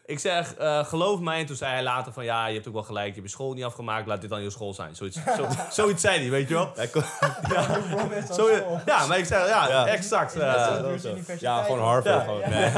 Ik 0.04 0.18
zeg, 0.18 0.54
eh, 0.54 0.84
geloof 0.84 1.20
mij. 1.20 1.38
En 1.40 1.46
toen 1.46 1.56
zei 1.56 1.72
hij 1.72 1.82
later 1.82 2.12
van, 2.12 2.24
ja, 2.24 2.46
je 2.46 2.54
hebt 2.54 2.66
ook 2.68 2.72
wel 2.74 2.82
gelijk. 2.82 3.06
Je 3.06 3.12
hebt 3.12 3.24
je 3.24 3.30
school 3.30 3.52
niet 3.52 3.64
afgemaakt. 3.64 4.06
Laat 4.06 4.20
dit 4.20 4.30
dan 4.30 4.42
je 4.42 4.50
school 4.50 4.74
zijn. 4.74 4.96
Zoiets, 4.96 5.18
zo, 5.36 5.46
zoiets 5.82 6.02
zei 6.02 6.20
hij, 6.20 6.30
weet 6.30 6.48
je 6.48 6.54
wel. 6.54 6.72
Dat 6.74 8.34
Zo, 8.36 8.50
ja, 8.86 9.06
maar 9.06 9.18
ik 9.18 9.24
zeg, 9.24 9.48
ja, 9.48 9.68
Ja. 9.68 9.86
exact. 9.86 10.34
Eh, 10.36 11.38
Ja, 11.38 11.62
gewoon 11.62 11.80
Harvard. 11.80 12.14
Ja. 12.14 12.20
Gewoon. 12.20 12.50
Nee. 12.50 12.70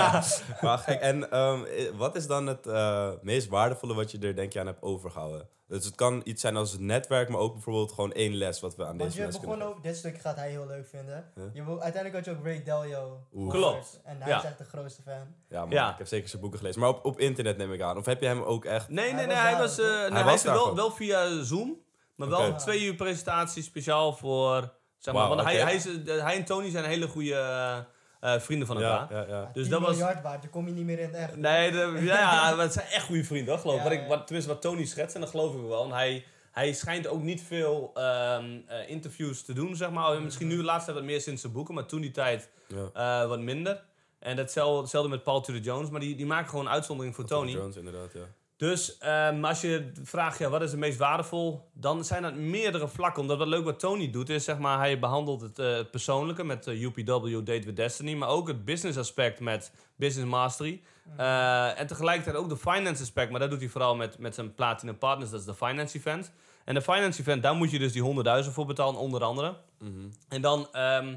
maar 0.61 0.79
gek. 0.79 1.01
En 1.01 1.31
ehm, 1.31 1.59
wat 1.97 2.17
is 2.17 2.27
dan 2.27 2.47
het 2.47 2.67
eh, 2.67 3.09
meest 3.23 3.49
waardevolle 3.49 3.95
wat 3.95 4.11
je 4.11 4.19
er 4.19 4.37
denk 4.37 4.53
je 4.53 4.61
aan 4.61 4.67
hebt 4.67 4.83
overgehouden? 4.83 5.49
Dus 5.71 5.85
het 5.85 5.95
kan 5.95 6.21
iets 6.25 6.41
zijn 6.41 6.57
als 6.57 6.73
het 6.73 6.81
netwerk, 6.81 7.29
maar 7.29 7.41
ook 7.41 7.53
bijvoorbeeld 7.53 7.93
gewoon 7.93 8.13
één 8.13 8.35
les 8.35 8.61
wat 8.61 8.77
we 8.77 8.83
aan 8.83 8.99
Want 8.99 9.11
deze 9.13 9.21
je 9.21 9.27
begon 9.27 9.49
kunnen 9.49 9.67
over, 9.67 9.83
dit 9.83 9.97
stuk 9.97 10.19
gaat 10.19 10.37
hij 10.37 10.51
heel 10.51 10.67
leuk 10.67 10.87
vinden. 10.87 11.31
Huh? 11.35 11.45
Je 11.53 11.63
uiteindelijk 11.63 12.15
had 12.15 12.25
je 12.25 12.31
ook 12.31 12.45
Ray 12.45 12.63
Dalio. 12.63 13.27
Klopt. 13.49 14.01
En 14.05 14.17
hij 14.21 14.29
Ja. 14.31 14.39
is 14.39 14.45
echt 14.45 14.59
de 14.59 14.65
grootste 14.65 15.03
fan. 15.03 15.35
Ja, 15.49 15.61
man, 15.61 15.71
Ja. 15.71 15.93
ik 15.93 15.99
heb 15.99 16.07
zeker 16.07 16.29
zijn 16.29 16.41
boeken 16.43 16.59
gelezen. 16.59 16.81
Maar 16.81 16.91
op, 16.91 17.05
op 17.05 17.19
internet 17.19 17.57
neem 17.57 17.73
ik 17.73 17.81
aan. 17.81 17.97
Of 17.97 18.07
heb 18.07 18.21
je 18.21 18.27
hem 18.27 18.43
ook 18.43 18.65
echt... 18.65 18.89
Nee, 18.89 19.13
nee, 19.13 19.27
Hij 19.27 19.27
was 19.27 19.37
Hij 19.37 19.59
was, 19.59 19.79
eh, 19.79 19.85
ook. 19.85 19.91
nee, 19.91 20.01
Hij 20.01 20.11
hij 20.17 20.25
was 20.25 20.35
is 20.35 20.43
daar 20.43 20.75
wel, 20.75 20.91
via 20.91 21.43
Zoom. 21.43 21.77
Maar 22.15 22.29
wel 22.29 22.41
een 22.45 22.57
twee 22.57 22.83
uur 22.85 22.95
presentatie 22.95 23.63
speciaal 23.63 24.13
voor... 24.13 24.73
Zeg 24.99 25.15
maar, 25.15 25.29
want 25.29 25.41
hij, 25.41 25.57
hij, 25.57 25.75
is, 25.75 25.87
eh, 25.87 26.23
hij 26.23 26.37
en 26.37 26.45
Tony 26.45 26.71
zijn 26.71 26.85
hele 26.85 27.09
goede 27.09 27.87
eh, 28.21 28.39
vrienden 28.41 28.67
van 28.67 28.83
elkaar. 28.83 29.13
Ja, 29.13 29.21
ja, 29.21 29.27
ja. 29.29 29.51
Dus 29.53 29.69
dat 29.69 29.81
was- 29.81 29.91
miljard 29.91 30.23
waard, 30.23 30.51
kom 30.51 30.67
je 30.67 30.73
niet 30.73 30.85
meer 30.85 30.99
in 30.99 31.05
het 31.07 31.15
echt. 31.15 31.37
Nee, 31.37 31.71
de, 31.71 31.99
ja, 32.05 32.55
maar 32.55 32.65
het 32.65 32.73
zijn 32.73 32.87
echt 32.87 33.05
goede 33.05 33.25
vrienden, 33.25 33.59
geloof 33.59 33.77
ik. 33.77 33.83
Ja, 33.83 33.89
Wat 33.89 33.99
ik 33.99 34.09
wat, 34.09 34.23
tenminste, 34.27 34.53
wat 34.53 34.63
Tony 34.63 34.85
schetst, 34.85 35.15
en 35.15 35.21
dat 35.21 35.31
geloof 35.31 35.55
ik 35.55 35.61
wel. 35.69 35.85
En 35.85 35.91
hij, 35.93 36.25
hij 36.51 36.73
schijnt 36.73 37.07
ook 37.07 37.23
niet 37.23 37.43
veel 37.43 37.91
ehm, 37.95 38.59
eh, 38.67 38.89
interviews 38.89 39.43
te 39.45 39.53
doen, 39.53 39.77
zeg 39.77 39.91
maar. 39.91 40.23
Misschien 40.23 40.47
nu 40.47 40.57
de 40.57 40.63
laatste 40.63 40.85
tijd 40.85 40.97
wat 40.97 41.07
meer 41.07 41.21
sinds 41.21 41.41
zijn 41.41 41.53
boeken, 41.53 41.75
maar 41.75 41.87
toen 41.87 42.01
die 42.01 42.11
tijd 42.11 42.51
ja. 42.67 42.91
eh, 43.23 43.29
wat 43.29 43.41
minder. 43.41 43.83
En 44.19 44.37
datzelfde, 44.37 44.81
hetzelfde 44.81 45.11
met 45.11 45.23
Paul 45.23 45.41
Tudor 45.41 45.61
Jones, 45.61 45.91
maar 45.91 46.01
die, 46.01 46.17
die 46.17 46.27
maken 46.27 46.49
gewoon 46.49 46.67
een 46.67 46.73
uitzondering 46.73 47.15
voor 47.15 47.25
Tony. 47.25 47.51
Jones, 47.53 47.77
inderdaad, 47.77 48.13
ja. 48.13 48.21
Dus 48.61 48.99
ehm, 48.99 49.45
als 49.45 49.61
je 49.61 49.93
vraagt, 50.03 50.39
ja, 50.39 50.49
wat 50.49 50.63
is 50.63 50.71
het 50.71 50.81
meest 50.81 50.99
waardevol? 50.99 51.71
Dan 51.73 52.05
zijn 52.05 52.23
dat 52.23 52.35
meerdere 52.35 52.89
vlakken. 52.89 53.23
Omdat 53.23 53.39
wat 53.39 53.47
leuk 53.47 53.65
wat 53.65 53.79
Tony 53.81 54.11
doet, 54.11 54.29
is 54.29 54.45
zeg 54.45 54.59
maar, 54.59 54.79
hij 54.79 54.99
behandelt 54.99 55.41
het, 55.41 55.59
eh, 55.59 55.73
het 55.73 55.91
persoonlijke 55.91 56.45
met 56.45 56.67
eh, 56.67 56.83
UPW, 56.83 57.35
Date 57.35 57.63
with 57.65 57.77
Destiny. 57.77 58.15
Maar 58.15 58.29
ook 58.29 58.49
het 58.49 58.65
business 58.65 58.99
aspect 58.99 59.41
met 59.41 59.73
Business 59.97 60.31
Mastery. 60.31 60.83
Eh, 61.17 61.81
en 61.81 61.87
tegelijkertijd 61.87 62.37
ook 62.37 62.49
de 62.49 62.57
finance 62.57 63.03
aspect. 63.03 63.31
Maar 63.31 63.41
dat 63.41 63.51
doet 63.51 63.61
hij 63.61 63.69
vooral 63.69 63.97
met, 63.97 64.19
met 64.19 64.35
zijn 64.35 64.55
Platinum 64.55 64.99
Partners, 64.99 65.31
dat 65.31 65.41
is 65.41 65.47
de 65.47 65.55
finance 65.55 65.97
event. 65.97 66.33
En 66.65 66.75
de 66.75 66.83
finance 66.83 67.21
event, 67.21 67.43
daar 67.43 67.55
moet 67.55 67.71
je 67.71 67.79
dus 67.79 67.93
die 67.93 68.03
100.000 68.45 68.53
voor 68.53 68.67
betalen, 68.67 69.01
onder 69.01 69.25
andere. 69.25 69.57
Mhm. 69.79 70.09
En 70.29 70.41
dan 70.41 70.69
ehm, 70.73 71.15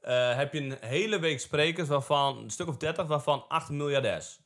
eh, 0.00 0.36
heb 0.36 0.52
je 0.52 0.60
een 0.60 0.76
hele 0.80 1.18
week 1.18 1.40
sprekers, 1.40 1.88
waarvan 1.88 2.38
een 2.38 2.50
stuk 2.50 2.68
of 2.68 2.76
30, 2.76 3.06
waarvan 3.06 3.44
8 3.48 3.70
miljardairs. 3.70 4.40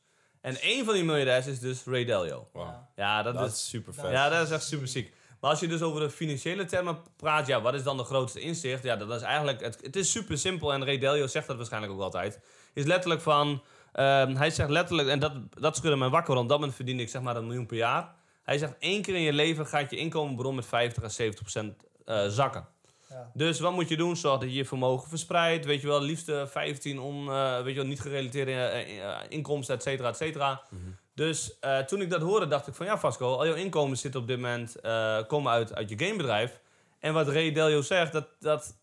En 0.47 0.61
één 0.61 0.85
van 0.85 0.93
die 0.93 1.03
miljardairs 1.03 1.47
is 1.47 1.59
dus 1.59 1.83
Ray 1.85 2.05
Dalio. 2.05 2.47
Ja. 2.95 3.23
Dat, 3.23 3.33
Dat 3.33 3.51
is, 3.51 3.69
super 3.69 3.93
vet. 3.93 4.11
ja, 4.11 4.29
dat 4.29 4.45
is 4.47 4.53
echt 4.53 4.63
super 4.63 4.87
ziek. 4.87 5.13
Maar 5.39 5.49
als 5.49 5.59
je 5.59 5.67
dus 5.67 5.81
over 5.81 6.01
de 6.01 6.09
financiële 6.09 6.65
termen 6.65 6.97
praat, 7.15 7.47
ja, 7.47 7.61
wat 7.61 7.73
is 7.73 7.83
dan 7.83 7.97
de 7.97 8.03
grootste 8.03 8.39
inzicht? 8.39 8.83
Ja, 8.83 8.95
dat 8.95 9.11
is 9.11 9.21
eigenlijk, 9.21 9.61
het, 9.61 9.79
het 9.81 9.95
is 9.95 10.11
super 10.11 10.37
simpel 10.37 10.73
en 10.73 10.85
Ray 10.85 10.97
Dalio 10.97 11.27
zegt 11.27 11.47
dat 11.47 11.55
waarschijnlijk 11.55 11.93
ook 11.93 12.01
altijd. 12.01 12.39
Is 12.73 12.85
letterlijk 12.85 13.21
van, 13.21 13.63
ehm, 13.91 14.35
hij 14.35 14.49
zegt 14.49 14.69
letterlijk, 14.69 15.09
en 15.09 15.19
dat, 15.19 15.33
dat 15.49 15.75
schudde 15.75 15.97
mij 15.97 16.09
wakker, 16.09 16.33
want 16.33 16.43
op 16.43 16.49
dat 16.49 16.57
moment 16.59 16.75
verdiende 16.75 17.03
ik 17.03 17.09
zeg 17.09 17.21
maar 17.21 17.35
een 17.35 17.45
miljoen 17.47 17.65
per 17.65 17.77
jaar. 17.77 18.13
Hij 18.43 18.57
zegt, 18.57 18.73
één 18.79 19.01
keer 19.01 19.15
in 19.15 19.21
je 19.21 19.33
leven 19.33 19.67
gaat 19.67 19.89
je 19.89 19.97
inkomenbron 19.97 20.55
met 20.55 20.65
50 20.65 21.03
à 21.03 21.09
70 21.09 21.41
procent 21.41 21.75
eh, 22.05 22.27
zakken. 22.27 22.67
Ja. 23.09 23.31
Dus 23.33 23.59
wat 23.59 23.73
moet 23.73 23.89
je 23.89 23.97
doen? 23.97 24.15
Zorg 24.15 24.39
dat 24.39 24.49
je 24.49 24.55
je 24.55 24.65
vermogen 24.65 25.09
verspreidt. 25.09 25.65
Weet 25.65 25.81
je 25.81 25.87
wel, 25.87 26.01
liefst 26.01 26.29
eh, 26.29 26.45
15 26.45 26.99
on, 26.99 27.29
eh, 27.31 27.61
weet 27.61 27.73
je 27.73 27.79
wel, 27.79 27.89
niet 27.89 28.01
gerelateerde 28.01 28.51
eh, 28.51 29.03
eh, 29.03 29.19
inkomsten, 29.29 29.75
et 29.75 29.83
cetera, 29.83 30.09
et 30.09 30.17
cetera. 30.17 30.61
Mhm. 30.69 30.81
Dus 31.13 31.59
eh, 31.59 31.79
toen 31.79 32.01
ik 32.01 32.09
dat 32.09 32.21
hoorde, 32.21 32.47
dacht 32.47 32.67
ik 32.67 32.73
van 32.73 32.85
ja, 32.85 32.97
Vasco, 32.97 33.35
al 33.35 33.45
jouw 33.45 33.55
inkomsten 33.55 33.97
zitten 33.97 34.21
op 34.21 34.27
dit 34.27 34.35
moment 34.37 34.75
eh, 34.75 35.17
komen 35.27 35.51
uit, 35.51 35.75
uit 35.75 35.89
je 35.89 35.99
gamebedrijf. 35.99 36.59
En 36.99 37.13
wat 37.13 37.27
Ray 37.27 37.51
Dalio 37.51 37.81
zegt, 37.81 38.11
dat, 38.11 38.27
dat 38.39 38.75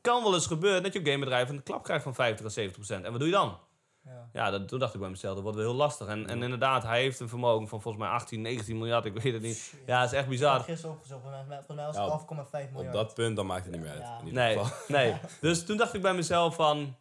kan 0.00 0.22
wel 0.22 0.34
eens 0.34 0.46
gebeuren 0.46 0.82
dat 0.82 0.92
je 0.92 1.00
gamebedrijf 1.04 1.48
een 1.48 1.62
klap 1.62 1.82
krijgt 1.84 2.02
van 2.02 2.14
50 2.14 2.46
à 2.46 2.48
70 2.48 2.76
procent. 2.76 3.04
En 3.04 3.10
wat 3.10 3.20
doe 3.20 3.28
je 3.28 3.34
dan? 3.34 3.58
Ja. 4.04 4.28
Ja, 4.32 4.50
dat, 4.50 4.68
toen 4.68 4.78
dacht 4.78 4.94
ik 4.94 5.00
bij 5.00 5.08
mezelf, 5.10 5.34
dat 5.34 5.42
wordt 5.42 5.58
wel 5.58 5.66
heel 5.68 5.76
lastig. 5.76 6.06
En, 6.06 6.28
en 6.28 6.42
inderdaad, 6.42 6.82
hij 6.82 7.00
heeft 7.00 7.20
een 7.20 7.28
vermogen 7.28 7.68
van 7.68 7.80
volgens 7.82 8.02
mij 8.04 8.12
18, 8.12 8.40
19 8.42 8.78
miljard, 8.78 9.04
ik 9.04 9.14
weet 9.22 9.32
het 9.32 9.42
niet. 9.42 9.74
Ja, 9.86 10.00
dat 10.00 10.08
is 10.10 10.14
echt 10.16 10.24
Ik 10.24 10.30
bizar. 10.30 10.54
heb 10.56 10.62
gisteren 10.64 10.94
opgezocht, 10.94 11.20
volgens 11.22 11.46
mij, 11.48 11.56
was 11.76 11.96
het 11.96 12.06
12,5 12.10 12.68
Op 12.68 12.72
miljard. 12.72 12.92
dat 12.94 13.14
punt, 13.14 13.36
dan 13.36 13.46
maakt 13.46 13.64
het 13.64 13.72
niet 13.74 13.82
meer 13.82 13.90
uit. 13.90 14.00
Ja. 14.00 14.18
In 14.20 14.26
ieder 14.26 14.42
Nee, 14.42 14.58
geval. 14.58 14.76
nee. 14.88 15.14
Dus 15.40 15.64
toen 15.64 15.76
dacht 15.76 15.94
ik 15.94 16.02
bij 16.02 16.14
mezelf 16.14 16.54
van... 16.54 16.96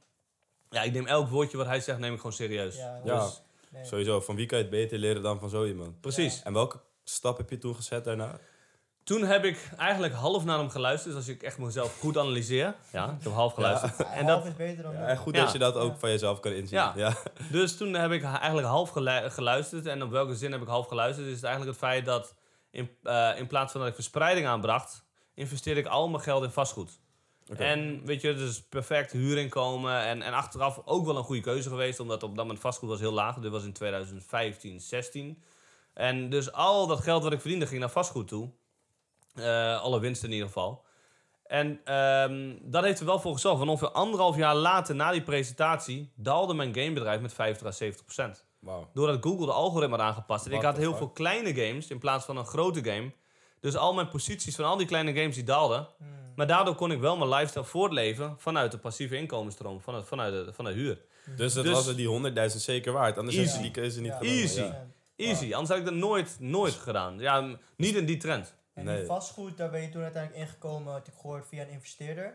Ja, 0.69 0.81
ik 0.81 0.93
neem 0.93 1.07
elk 1.07 1.29
woordje 1.29 1.57
wat 1.57 1.65
hij 1.65 1.79
zegt, 1.79 1.99
neem 1.99 2.11
ik 2.11 2.17
gewoon 2.17 2.33
serieus. 2.33 2.75
Ja, 2.75 3.01
Ja. 3.03 3.23
Dus, 3.25 3.41
Nee. 3.69 3.85
Sowieso, 3.85 4.19
van 4.21 4.35
wie 4.35 4.45
kan 4.45 4.57
je 4.57 4.63
het 4.63 4.73
beter 4.73 4.97
leren 4.97 5.21
dan 5.21 5.39
van 5.39 5.49
zo 5.49 5.65
iemand? 5.65 6.01
precies. 6.01 6.43
En 6.43 6.53
welke 6.53 6.79
stap 7.03 7.37
heb 7.37 7.49
je 7.49 7.57
toen 7.57 7.75
gezet 7.75 8.03
daarna? 8.03 8.39
Toen 9.03 9.23
heb 9.23 9.43
ik 9.43 9.69
eigenlijk 9.77 10.13
half 10.13 10.45
naar 10.45 10.57
hem 10.57 10.69
geluisterd. 10.69 11.13
Dus 11.15 11.25
als 11.25 11.35
ik 11.35 11.43
echt 11.43 11.57
mezelf 11.57 11.99
goed 11.99 12.17
analyseer. 12.17 12.75
Ja, 12.91 13.05
ik 13.17 13.23
heb 13.23 13.33
half 13.33 13.53
geluisterd. 13.53 13.97
Ja, 13.97 14.05
En 14.13 14.25
half 14.25 14.43
dat, 14.43 14.51
is 14.51 14.57
beter 14.57 14.83
dan 14.83 14.93
Ja, 14.93 15.05
en 15.05 15.17
goed 15.17 15.35
Ja. 15.35 15.43
dat 15.43 15.51
je 15.51 15.59
dat 15.59 15.75
ook 15.75 15.91
Ja. 15.91 15.97
van 15.97 16.09
jezelf 16.09 16.39
kan 16.39 16.51
inzien. 16.51 16.77
Ja. 16.77 16.93
Ja. 16.95 17.13
dus 17.51 17.77
toen 17.77 17.93
heb 17.93 18.11
ik 18.11 18.23
eigenlijk 18.23 18.67
half 18.67 18.89
gelu- 18.89 19.29
geluisterd. 19.29 19.85
En 19.85 20.03
op 20.03 20.09
welke 20.11 20.35
zin 20.35 20.51
heb 20.51 20.61
ik 20.61 20.67
half 20.67 20.87
geluisterd? 20.87 21.27
Is 21.27 21.33
het 21.35 21.43
eigenlijk 21.43 21.77
het 21.77 21.85
feit 21.89 22.05
dat 22.05 22.35
in, 22.71 22.89
eh, 23.03 23.29
in 23.37 23.47
plaats 23.47 23.71
van 23.71 23.81
dat 23.81 23.89
ik 23.89 23.95
verspreiding 23.95 24.47
aanbracht... 24.47 25.03
investeerde 25.33 25.79
ik 25.79 25.87
al 25.87 26.09
mijn 26.09 26.23
geld 26.23 26.43
in 26.43 26.51
vastgoed. 26.51 26.99
Oké. 27.51 27.63
En 27.63 28.05
weet 28.05 28.21
je, 28.21 28.33
dus 28.33 28.61
perfect 28.63 29.11
huurinkomen. 29.11 30.01
En, 30.01 30.21
en 30.21 30.33
achteraf 30.33 30.81
ook 30.85 31.05
wel 31.05 31.17
een 31.17 31.23
goede 31.23 31.41
keuze 31.41 31.69
geweest. 31.69 31.99
Omdat 31.99 32.23
op 32.23 32.35
dat 32.35 32.45
moment 32.45 32.59
vastgoed 32.59 32.89
was 32.89 32.99
heel 32.99 33.11
laag. 33.11 33.35
Dit 33.39 33.51
was 33.51 33.63
in 33.63 33.73
2015, 33.73 34.79
16. 34.79 35.43
En 35.93 36.29
dus 36.29 36.51
al 36.51 36.87
dat 36.87 36.99
geld 37.01 37.23
wat 37.23 37.33
ik 37.33 37.39
verdiende 37.41 37.67
ging 37.67 37.79
naar 37.79 37.89
vastgoed 37.89 38.27
toe. 38.27 38.49
Eh, 39.35 39.81
alle 39.81 39.99
winst 39.99 40.23
in 40.23 40.31
ieder 40.31 40.47
geval. 40.47 40.83
En 41.45 41.79
ehm, 41.83 42.55
dat 42.61 42.83
heeft 42.83 42.99
er 42.99 43.05
wel 43.05 43.19
voor 43.19 43.33
gezorgd. 43.33 43.57
Want 43.57 43.69
ongeveer 43.69 43.91
anderhalf 43.91 44.35
jaar 44.35 44.55
later, 44.55 44.95
na 44.95 45.11
die 45.11 45.21
presentatie, 45.23 46.11
daalde 46.15 46.53
mijn 46.53 46.73
gamebedrijf 46.75 47.21
met 47.21 47.33
50 47.33 47.67
à 47.67 47.71
70 47.71 48.05
procent. 48.05 48.45
Wauw. 48.59 48.89
Doordat 48.93 49.17
Google 49.23 49.45
de 49.45 49.51
algoritme 49.51 49.95
had 49.97 50.05
aangepast. 50.05 50.45
En 50.45 50.51
ik 50.51 50.61
had 50.61 50.77
heel 50.77 50.89
fuck? 50.89 50.97
veel 50.97 51.09
kleine 51.09 51.53
games 51.55 51.87
in 51.87 51.99
plaats 51.99 52.25
van 52.25 52.37
een 52.37 52.45
grote 52.45 52.83
game. 52.83 53.11
Dus 53.59 53.75
al 53.75 53.93
mijn 53.93 54.09
posities 54.09 54.55
van 54.55 54.65
al 54.65 54.77
die 54.77 54.87
kleine 54.87 55.13
games 55.13 55.35
die 55.35 55.43
daalden. 55.43 55.87
Hmm. 55.97 56.07
Maar 56.35 56.47
daardoor 56.47 56.75
kon 56.75 56.91
ik 56.91 56.99
wel 56.99 57.17
mijn 57.17 57.29
lifestyle 57.29 57.63
voortleven 57.65 58.35
vanuit 58.37 58.71
de 58.71 58.77
passieve 58.77 59.15
inkomensstroom, 59.17 59.81
vanuit, 59.81 60.07
vanuit, 60.07 60.33
de, 60.45 60.53
vanuit 60.53 60.75
de 60.75 60.81
huur. 60.81 61.01
Dus 61.35 61.53
het 61.53 61.63
Dus- 61.63 61.73
was 61.73 61.87
er 61.87 61.95
die 61.95 62.07
100.000 62.07 62.61
zeker 62.61 62.93
waard. 62.93 63.17
Anders 63.17 63.35
Easy. 63.37 63.47
had 63.49 63.57
je 63.57 63.63
die 63.63 63.71
keuze 63.71 64.01
niet 64.01 64.11
Ja. 64.11 64.19
Easy. 64.21 64.59
Ja. 64.61 64.87
Easy, 65.15 65.43
anders 65.53 65.69
had 65.69 65.77
ik 65.77 65.85
dat 65.85 65.93
nooit, 65.93 66.35
nooit 66.39 66.73
gedaan. 66.73 67.19
Ja, 67.19 67.57
niet 67.75 67.95
in 67.95 68.05
die 68.05 68.17
trend. 68.17 68.55
En 68.73 68.85
Nee. 68.85 68.97
die 68.97 69.05
vastgoed, 69.05 69.57
daar 69.57 69.69
ben 69.69 69.81
je 69.81 69.89
toen 69.89 70.01
uiteindelijk 70.03 70.43
ingekomen, 70.43 70.93
had 70.93 71.07
ik 71.07 71.13
gehoord, 71.21 71.47
via 71.47 71.61
een 71.61 71.69
investeerder. 71.69 72.33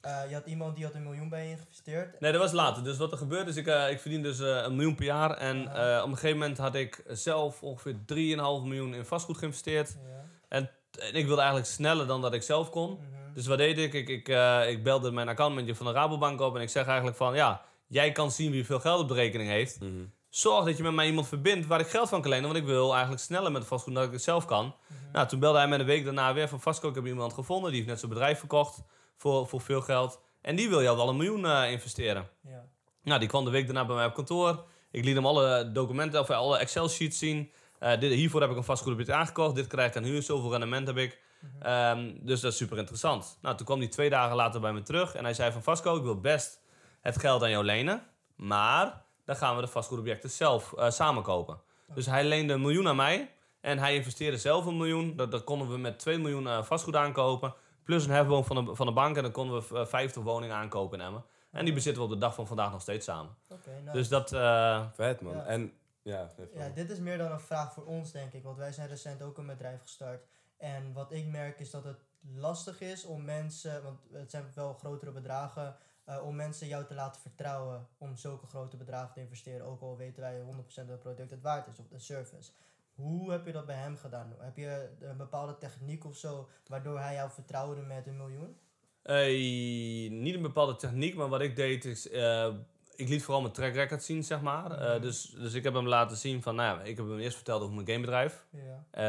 Eh, 0.00 0.20
je 0.28 0.34
had 0.34 0.46
iemand 0.46 0.76
die 0.76 0.84
had 0.84 0.94
een 0.94 1.02
miljoen 1.02 1.28
bij 1.28 1.48
je 1.48 1.54
geïnvesteerd. 1.56 2.20
Nee, 2.20 2.32
dat 2.32 2.40
was 2.40 2.52
later. 2.52 2.84
Dus 2.84 2.96
wat 2.96 3.12
er 3.12 3.18
gebeurde 3.18 3.50
is, 3.50 3.56
ik, 3.56 3.66
eh, 3.66 3.90
ik 3.90 4.00
verdien 4.00 4.22
dus 4.22 4.40
eh, 4.40 4.46
een 4.62 4.76
miljoen 4.76 4.94
per 4.94 5.04
jaar. 5.04 5.30
En 5.36 5.58
Ja. 5.62 5.96
eh, 5.96 6.02
op 6.02 6.08
een 6.08 6.14
gegeven 6.14 6.38
moment 6.38 6.58
had 6.58 6.74
ik 6.74 7.02
zelf 7.08 7.62
ongeveer 7.62 7.96
3,5 8.06 8.64
miljoen 8.64 8.94
in 8.94 9.04
vastgoed 9.04 9.38
geïnvesteerd. 9.38 9.96
Ja. 10.08 10.24
En 10.48 10.70
ik 11.12 11.26
wilde 11.26 11.36
eigenlijk 11.40 11.66
sneller 11.70 12.06
dan 12.06 12.20
dat 12.20 12.34
ik 12.34 12.42
zelf 12.42 12.70
kon. 12.70 12.90
Mhm. 12.92 13.34
Dus 13.34 13.46
wat 13.46 13.58
deed 13.58 13.78
ik? 13.78 13.92
Ik, 13.92 14.08
ik, 14.08 14.28
eh, 14.28 14.68
ik 14.70 14.82
belde 14.82 15.10
mijn 15.10 15.28
accountmanager 15.28 15.76
van 15.76 15.86
de 15.86 15.92
Rabobank 15.92 16.40
op 16.40 16.56
en 16.56 16.62
ik 16.62 16.68
zeg 16.68 16.86
eigenlijk 16.86 17.16
van... 17.16 17.34
Ja, 17.34 17.62
jij 17.86 18.12
kan 18.12 18.30
zien 18.30 18.50
wie 18.50 18.64
veel 18.66 18.80
geld 18.80 19.00
op 19.00 19.08
de 19.08 19.14
rekening 19.14 19.48
heeft. 19.50 19.80
Mhm. 19.80 20.04
Zorg 20.36 20.64
dat 20.64 20.76
je 20.76 20.82
met 20.82 20.92
mij 20.92 21.06
iemand 21.06 21.28
verbindt 21.28 21.66
waar 21.66 21.80
ik 21.80 21.86
geld 21.86 22.08
van 22.08 22.20
kan 22.20 22.30
lenen. 22.30 22.46
Want 22.46 22.58
ik 22.58 22.66
wil 22.66 22.92
eigenlijk 22.92 23.22
sneller 23.22 23.52
met 23.52 23.66
vastgoed 23.66 23.94
dan 23.94 24.04
ik 24.04 24.12
het 24.12 24.22
zelf 24.22 24.44
kan. 24.44 24.74
Nou, 25.12 25.28
toen 25.28 25.38
belde 25.38 25.58
hij 25.58 25.68
me 25.68 25.78
een 25.78 25.84
week 25.84 26.04
daarna 26.04 26.34
weer 26.34 26.48
van 26.48 26.60
vastgoed. 26.60 26.90
Ik 26.90 26.96
heb 26.96 27.06
iemand 27.06 27.32
gevonden. 27.32 27.70
Die 27.70 27.76
heeft 27.76 27.90
net 27.90 27.98
zijn 27.98 28.12
bedrijf 28.12 28.38
verkocht 28.38 28.82
voor, 29.16 29.48
voor 29.48 29.60
veel 29.60 29.80
geld. 29.80 30.20
En 30.40 30.56
die 30.56 30.68
wil 30.68 30.82
jou 30.82 30.96
wel 30.96 31.08
een 31.08 31.16
miljoen 31.16 31.46
eh, 31.46 31.70
investeren. 31.70 32.28
Ja. 32.40 32.64
Nou, 33.02 33.20
die 33.20 33.28
kwam 33.28 33.44
de 33.44 33.50
week 33.50 33.64
daarna 33.64 33.86
bij 33.86 33.96
mij 33.96 34.06
op 34.06 34.14
kantoor. 34.14 34.64
Ik 34.90 35.04
liet 35.04 35.14
hem 35.14 35.26
alle 35.26 35.72
documenten, 35.72 36.20
of 36.20 36.30
alle 36.30 36.58
Excel-sheets 36.58 37.18
zien. 37.18 37.52
Eh, 37.78 38.00
dit, 38.00 38.12
hiervoor 38.12 38.40
heb 38.40 38.50
ik 38.50 38.56
een 38.56 38.64
vastgoedgebied 38.64 39.10
aangekocht. 39.10 39.54
Dit 39.54 39.66
krijg 39.66 39.90
ik 39.90 39.96
aan 39.96 40.02
huur, 40.02 40.22
zoveel 40.22 40.50
rendement 40.50 40.86
heb 40.86 40.96
ik. 40.96 41.20
Ehm, 41.60 42.12
dus 42.20 42.40
dat 42.40 42.52
is 42.52 42.58
super 42.58 42.78
interessant. 42.78 43.38
Nou, 43.42 43.56
toen 43.56 43.66
kwam 43.66 43.78
hij 43.78 43.88
twee 43.88 44.10
dagen 44.10 44.36
later 44.36 44.60
bij 44.60 44.72
me 44.72 44.82
terug. 44.82 45.14
En 45.14 45.24
hij 45.24 45.34
zei 45.34 45.52
van 45.52 45.62
Vasco, 45.62 45.96
ik 45.96 46.02
wil 46.02 46.20
best 46.20 46.60
het 47.00 47.18
geld 47.18 47.42
aan 47.42 47.50
jou 47.50 47.64
lenen. 47.64 48.02
Maar 48.34 49.04
dan 49.26 49.36
gaan 49.36 49.54
we 49.56 49.60
de 49.60 49.68
vastgoedobjecten 49.68 50.30
zelf 50.30 50.72
eh 50.72 50.90
samen 50.90 51.22
kopen. 51.22 51.60
Dus 51.94 52.06
hij 52.06 52.24
leende 52.24 52.52
een 52.52 52.60
miljoen 52.60 52.88
aan 52.88 52.96
mij. 52.96 53.30
En 53.60 53.78
hij 53.78 53.94
investeerde 53.94 54.38
zelf 54.38 54.66
een 54.66 54.76
miljoen. 54.76 55.16
Dat, 55.16 55.30
dat 55.30 55.44
konden 55.44 55.70
we 55.70 55.78
met 55.78 55.98
2 55.98 56.18
miljoen 56.18 56.46
eh, 56.48 56.62
vastgoed 56.62 56.96
aankopen. 56.96 57.54
Plus 57.84 58.04
een 58.04 58.10
hefboom 58.10 58.44
van 58.44 58.64
de, 58.64 58.74
van 58.74 58.86
de 58.86 58.92
bank. 58.92 59.16
En 59.16 59.22
dan 59.22 59.32
konden 59.32 59.62
we 59.68 59.78
eh, 59.78 59.86
50 59.86 60.22
woningen 60.22 60.56
aankopen 60.56 60.98
in 61.00 61.04
Emmen. 61.06 61.24
En 61.50 61.64
die 61.64 61.74
bezitten 61.74 62.02
we 62.02 62.08
op 62.08 62.14
de 62.14 62.20
dag 62.20 62.34
van 62.34 62.46
vandaag 62.46 62.72
nog 62.72 62.80
steeds 62.80 63.04
samen. 63.04 63.34
Oké, 63.48 63.70
Dus 63.92 64.08
dat... 64.08 64.32
eh, 64.32 64.86
Vet 64.94 65.20
man. 65.20 65.36
Ja. 65.36 65.44
En 65.44 65.72
ja, 66.02 66.28
Ja, 66.54 66.68
dit 66.68 66.90
is 66.90 66.98
meer 66.98 67.18
dan 67.18 67.30
een 67.32 67.40
vraag 67.40 67.72
voor 67.72 67.84
ons, 67.84 68.12
denk 68.12 68.32
ik. 68.32 68.42
Want 68.44 68.56
wij 68.56 68.72
zijn 68.72 68.88
recent 68.88 69.22
ook 69.22 69.38
een 69.38 69.46
bedrijf 69.46 69.80
gestart. 69.80 70.24
En 70.56 70.92
wat 70.92 71.12
ik 71.12 71.26
merk 71.26 71.58
is 71.60 71.70
dat 71.70 71.84
het 71.84 71.98
lastig 72.34 72.80
is 72.80 73.04
om 73.04 73.24
mensen, 73.24 73.82
want 73.82 73.98
het 74.12 74.30
zijn 74.30 74.44
wel 74.54 74.74
grotere 74.74 75.10
bedragen, 75.10 75.76
eh, 76.06 76.26
om 76.26 76.36
mensen 76.36 76.66
jou 76.66 76.84
te 76.84 76.94
laten 76.94 77.20
vertrouwen 77.20 77.86
om 77.98 78.16
zulke 78.16 78.46
grote 78.46 78.76
bedragen 78.76 79.14
te 79.14 79.20
investeren. 79.20 79.66
Ook 79.66 79.80
al 79.80 79.96
weten 79.96 80.22
wij 80.22 80.40
100% 80.40 80.44
dat 80.74 80.88
het 80.88 81.00
product 81.00 81.30
het 81.30 81.42
waard 81.42 81.66
is 81.66 81.78
of 81.78 81.88
de 81.88 81.98
service. 81.98 82.50
Hoe 82.94 83.30
heb 83.30 83.46
je 83.46 83.52
dat 83.52 83.66
bij 83.66 83.76
hem 83.76 83.96
gedaan? 83.96 84.34
Heb 84.38 84.56
je 84.56 84.88
een 85.00 85.16
bepaalde 85.16 85.58
techniek 85.58 86.04
of 86.04 86.16
zo 86.16 86.48
waardoor 86.66 86.98
hij 86.98 87.14
jou 87.14 87.30
vertrouwde 87.30 87.80
met 87.80 88.06
een 88.06 88.16
miljoen? 88.16 88.56
Eh, 89.02 90.10
niet 90.10 90.34
een 90.34 90.42
bepaalde 90.42 90.76
techniek, 90.76 91.14
maar 91.14 91.28
wat 91.28 91.40
ik 91.40 91.56
deed 91.56 91.84
is... 91.84 92.08
eh, 92.08 92.54
ik 92.96 93.08
liet 93.08 93.22
vooral 93.22 93.40
mijn 93.42 93.52
track 93.52 93.74
record 93.74 94.02
zien, 94.02 94.24
zeg 94.24 94.40
maar. 94.40 94.70
Mhm. 94.70 95.00
dus, 95.00 95.22
dus 95.22 95.54
ik 95.54 95.64
heb 95.64 95.74
hem 95.74 95.88
laten 95.88 96.16
zien 96.16 96.42
van... 96.42 96.54
Nou 96.54 96.78
ja, 96.78 96.84
ik 96.84 96.96
heb 96.96 97.06
hem 97.06 97.18
eerst 97.18 97.36
verteld 97.36 97.62
over 97.62 97.74
mijn 97.74 97.86
gamebedrijf. 97.86 98.46
Ja. 98.50 99.02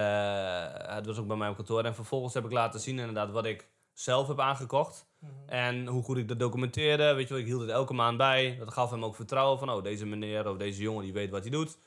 Het 0.96 1.06
was 1.06 1.18
ook 1.18 1.28
bij 1.28 1.38
mij 1.38 1.50
op 1.50 1.56
kantoor. 1.56 1.84
En 1.84 1.96
vervolgens 1.96 2.34
heb 2.34 2.46
ik 2.46 2.52
laten 2.52 2.80
zien 2.80 3.00
inderdaad 3.00 3.32
wat 3.32 3.46
ik 3.46 3.68
zelf 4.00 4.28
heb 4.28 4.40
aangekocht. 4.40 5.06
Mhm. 5.20 5.32
En 5.46 5.88
hoe 5.88 6.04
goed 6.04 6.18
ik 6.18 6.28
dat 6.28 6.40
documenteerde. 6.40 7.14
Weet 7.14 7.28
je 7.28 7.34
wel, 7.34 7.44
ik 7.44 7.50
hield 7.50 7.62
het 7.62 7.70
elke 7.70 7.94
maand 7.94 8.18
bij. 8.18 8.56
Dat 8.60 8.74
gaf 8.74 8.90
hem 8.92 9.04
ook 9.06 9.16
vertrouwen 9.16 9.60
van... 9.60 9.70
Oh, 9.72 9.84
deze 9.84 10.06
meneer 10.06 10.50
of 10.50 10.58
deze 10.58 10.82
jongen 10.82 11.04
die 11.04 11.14
weet 11.14 11.30
wat 11.30 11.42
hij 11.42 11.52
doet. 11.52 11.78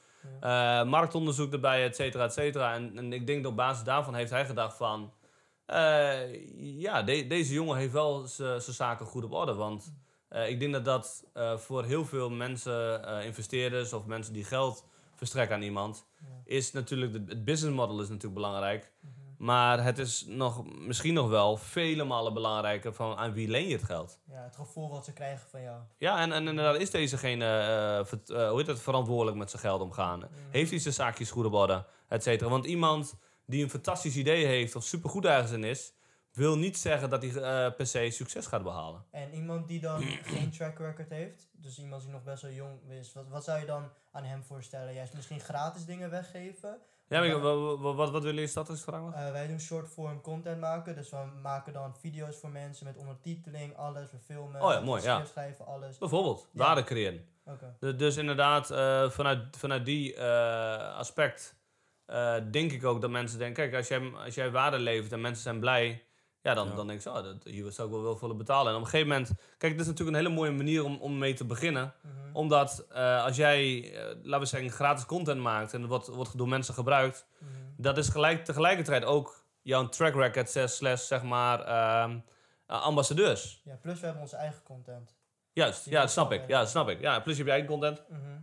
Eh, 0.40 0.82
marktonderzoek 0.84 1.52
erbij, 1.52 1.84
et 1.84 1.96
cetera, 1.96 2.24
et 2.24 2.32
cetera. 2.32 2.74
En, 2.74 2.98
en 2.98 3.12
ik 3.12 3.26
denk 3.26 3.42
dat 3.42 3.50
op 3.50 3.56
basis 3.56 3.84
daarvan 3.84 4.14
heeft 4.14 4.30
hij 4.30 4.46
gedacht 4.46 4.76
van... 4.76 5.12
eh, 5.66 6.46
ja, 6.80 7.02
de- 7.02 7.26
deze 7.26 7.52
jongen 7.54 7.76
heeft 7.76 7.92
wel 7.92 8.26
zijn 8.26 8.60
zaken 8.60 9.06
goed 9.06 9.24
op 9.24 9.32
orde. 9.32 9.54
Want 9.54 9.94
eh, 10.28 10.48
ik 10.48 10.60
denk 10.60 10.72
dat 10.72 10.84
dat 10.84 11.24
voor 11.56 11.84
heel 11.84 12.04
veel 12.04 12.30
mensen, 12.30 13.04
investeerders 13.24 13.92
of 13.92 14.06
mensen 14.06 14.32
die 14.32 14.44
geld 14.44 14.84
verstrekken 15.14 15.56
aan 15.56 15.62
iemand... 15.62 16.06
Ja. 16.20 16.26
is 16.44 16.72
natuurlijk, 16.72 17.12
de- 17.12 17.24
het 17.34 17.44
business 17.44 17.76
model 17.76 18.00
is 18.00 18.08
natuurlijk 18.08 18.34
belangrijk. 18.34 18.92
Mhm. 19.00 19.12
Maar 19.40 19.84
het 19.84 19.98
is 19.98 20.24
nog, 20.26 20.64
misschien 20.78 21.14
nog 21.14 21.28
wel 21.28 21.56
vele 21.56 22.04
malen 22.04 22.34
belangrijker 22.34 22.92
van 22.92 23.16
aan 23.16 23.32
wie 23.32 23.48
leen 23.48 23.66
je 23.66 23.74
het 23.74 23.84
geld. 23.84 24.20
ja, 24.24 24.42
het 24.42 24.56
gevoel 24.56 24.90
wat 24.90 25.04
ze 25.04 25.12
krijgen 25.12 25.48
van 25.48 25.62
jou. 25.62 25.80
Ja, 25.98 26.20
en, 26.20 26.32
en 26.32 26.48
inderdaad 26.48 26.80
is 26.80 26.90
dezegene 26.90 27.44
eh, 27.44 27.98
eh, 27.98 28.48
hoe 28.48 28.58
heet 28.58 28.66
het, 28.66 28.80
verantwoordelijk 28.80 29.36
met 29.36 29.50
zijn 29.50 29.62
geld 29.62 29.80
omgaan. 29.80 30.28
Heeft 30.50 30.70
hij 30.70 30.78
zijn 30.78 30.94
zaakjes 30.94 31.30
goed 31.30 31.44
op 31.44 31.52
orde, 31.52 31.86
et 32.08 32.22
cetera. 32.22 32.50
Want 32.50 32.64
iemand 32.64 33.14
die 33.46 33.62
een 33.62 33.70
fantastisch 33.70 34.16
idee 34.16 34.46
heeft 34.46 34.76
of 34.76 34.84
supergoed 34.84 35.24
ergens 35.24 35.52
in 35.52 35.64
is... 35.64 35.92
wil 36.32 36.58
niet 36.58 36.78
zeggen 36.78 37.10
dat 37.10 37.22
hij 37.22 37.30
eh, 37.30 37.76
per 37.76 37.86
se 37.86 38.10
succes 38.10 38.46
gaat 38.46 38.62
behalen. 38.62 39.04
En 39.10 39.34
iemand 39.34 39.68
die 39.68 39.80
dan 39.80 40.02
geen 40.34 40.50
track 40.50 40.78
record 40.78 41.08
heeft, 41.08 41.48
dus 41.52 41.78
iemand 41.78 42.02
die 42.02 42.10
nog 42.10 42.22
best 42.22 42.42
wel 42.42 42.52
jong 42.52 42.90
is, 42.90 43.12
wat, 43.12 43.28
wat 43.28 43.44
zou 43.44 43.60
je 43.60 43.66
dan 43.66 43.88
aan 44.12 44.24
hem 44.24 44.42
voorstellen? 44.42 44.94
Juist 44.94 45.14
misschien 45.14 45.40
gratis 45.40 45.84
dingen 45.84 46.10
weggeven? 46.10 46.78
Ja, 47.10 47.18
maar 47.18 47.28
ik- 47.28 47.34
wa- 47.42 47.56
wa- 47.56 47.76
wat, 47.76 48.10
wat, 48.10 48.22
willen 48.22 48.34
jullie 48.38 48.54
dat 48.54 48.68
als 48.70 48.82
vraag? 48.82 49.14
Eh, 49.14 49.32
wij 49.32 49.46
doen 49.46 49.60
short 49.60 49.88
form 49.88 50.20
content 50.20 50.60
maken, 50.60 50.94
dus 50.94 51.10
we 51.10 51.16
maken 51.42 51.72
dan 51.72 51.94
video's 52.00 52.36
voor 52.36 52.50
mensen 52.50 52.86
met 52.86 52.96
ondertiteling, 52.96 53.76
alles, 53.76 54.10
we 54.10 54.18
filmen, 54.18 54.62
Oh 54.62 54.72
ja, 54.72 54.80
mooi, 54.80 55.02
ja. 55.02 55.12
script 55.12 55.28
schrijven, 55.30 55.66
alles. 55.66 55.98
Bijvoorbeeld, 55.98 56.48
Ja. 56.52 56.64
waarde 56.64 56.84
creëren. 56.84 57.24
Dus 57.96 58.16
inderdaad, 58.16 58.70
eh, 58.70 59.10
vanuit, 59.10 59.56
vanuit 59.56 59.84
die 59.84 60.14
eh, 60.14 60.96
aspect 60.96 61.58
eh, 62.06 62.34
denk 62.50 62.72
ik 62.72 62.84
ook 62.84 63.00
dat 63.00 63.10
mensen 63.10 63.38
denken... 63.38 63.62
Kijk, 63.70 63.74
als 63.76 63.88
jij, 63.88 64.12
als 64.24 64.34
jij 64.34 64.50
waarde 64.50 64.78
levert 64.78 65.12
en 65.12 65.20
mensen 65.20 65.42
zijn 65.42 65.60
blij... 65.60 66.04
Ja, 66.42 66.54
dan, 66.54 66.68
Ja. 66.68 66.74
dan 66.74 66.86
denk 66.86 66.98
ik 66.98 67.04
zo, 67.04 67.14
oh, 67.14 67.22
dat, 67.22 67.36
hier 67.44 67.72
zou 67.72 67.88
ik 67.88 67.94
wel 67.94 68.02
wel 68.02 68.16
voor 68.16 68.36
betalen. 68.36 68.70
En 68.70 68.74
op 68.78 68.84
een 68.84 68.88
gegeven 68.90 69.08
moment... 69.12 69.30
Kijk, 69.58 69.72
dit 69.72 69.80
is 69.80 69.86
natuurlijk 69.86 70.16
een 70.16 70.22
hele 70.24 70.34
mooie 70.36 70.50
manier 70.50 70.84
om, 70.84 70.96
om 70.96 71.18
mee 71.18 71.34
te 71.34 71.44
beginnen. 71.44 71.94
Mhm. 72.02 72.36
Omdat 72.36 72.86
eh, 72.92 73.24
als 73.24 73.36
jij, 73.36 73.92
eh, 73.94 74.16
laten 74.22 74.40
we 74.40 74.46
zeggen, 74.46 74.70
gratis 74.70 75.06
content 75.06 75.40
maakt... 75.40 75.74
en 75.74 75.86
wordt, 75.86 76.06
wordt 76.06 76.38
door 76.38 76.48
mensen 76.48 76.74
gebruikt... 76.74 77.26
Mhm. 77.38 77.50
dat 77.76 77.98
is 77.98 78.08
gelijk, 78.08 78.44
tegelijkertijd 78.44 79.04
ook 79.04 79.44
jouw 79.62 79.88
track 79.88 80.14
record 80.14 80.50
slash, 80.50 80.72
slash 80.72 81.06
zeg 81.06 81.22
maar, 81.22 81.60
ehm, 81.60 82.18
eh, 82.66 82.82
ambassadeurs. 82.82 83.60
Ja, 83.64 83.76
plus 83.76 83.98
we 83.98 84.04
hebben 84.04 84.22
onze 84.22 84.36
eigen 84.36 84.62
content. 84.62 85.14
Juist, 85.52 85.84
Die 85.84 85.92
ja, 85.92 86.00
dat 86.00 86.10
snap 86.10 86.32
ik. 86.32 86.48
Ja, 86.48 86.64
snap 86.66 86.88
ik. 86.88 87.00
Ja, 87.00 87.20
plus 87.20 87.36
je 87.36 87.42
hebt 87.44 87.54
je 87.54 87.60
eigen 87.60 87.68
content. 87.80 88.02
Mhm. 88.08 88.38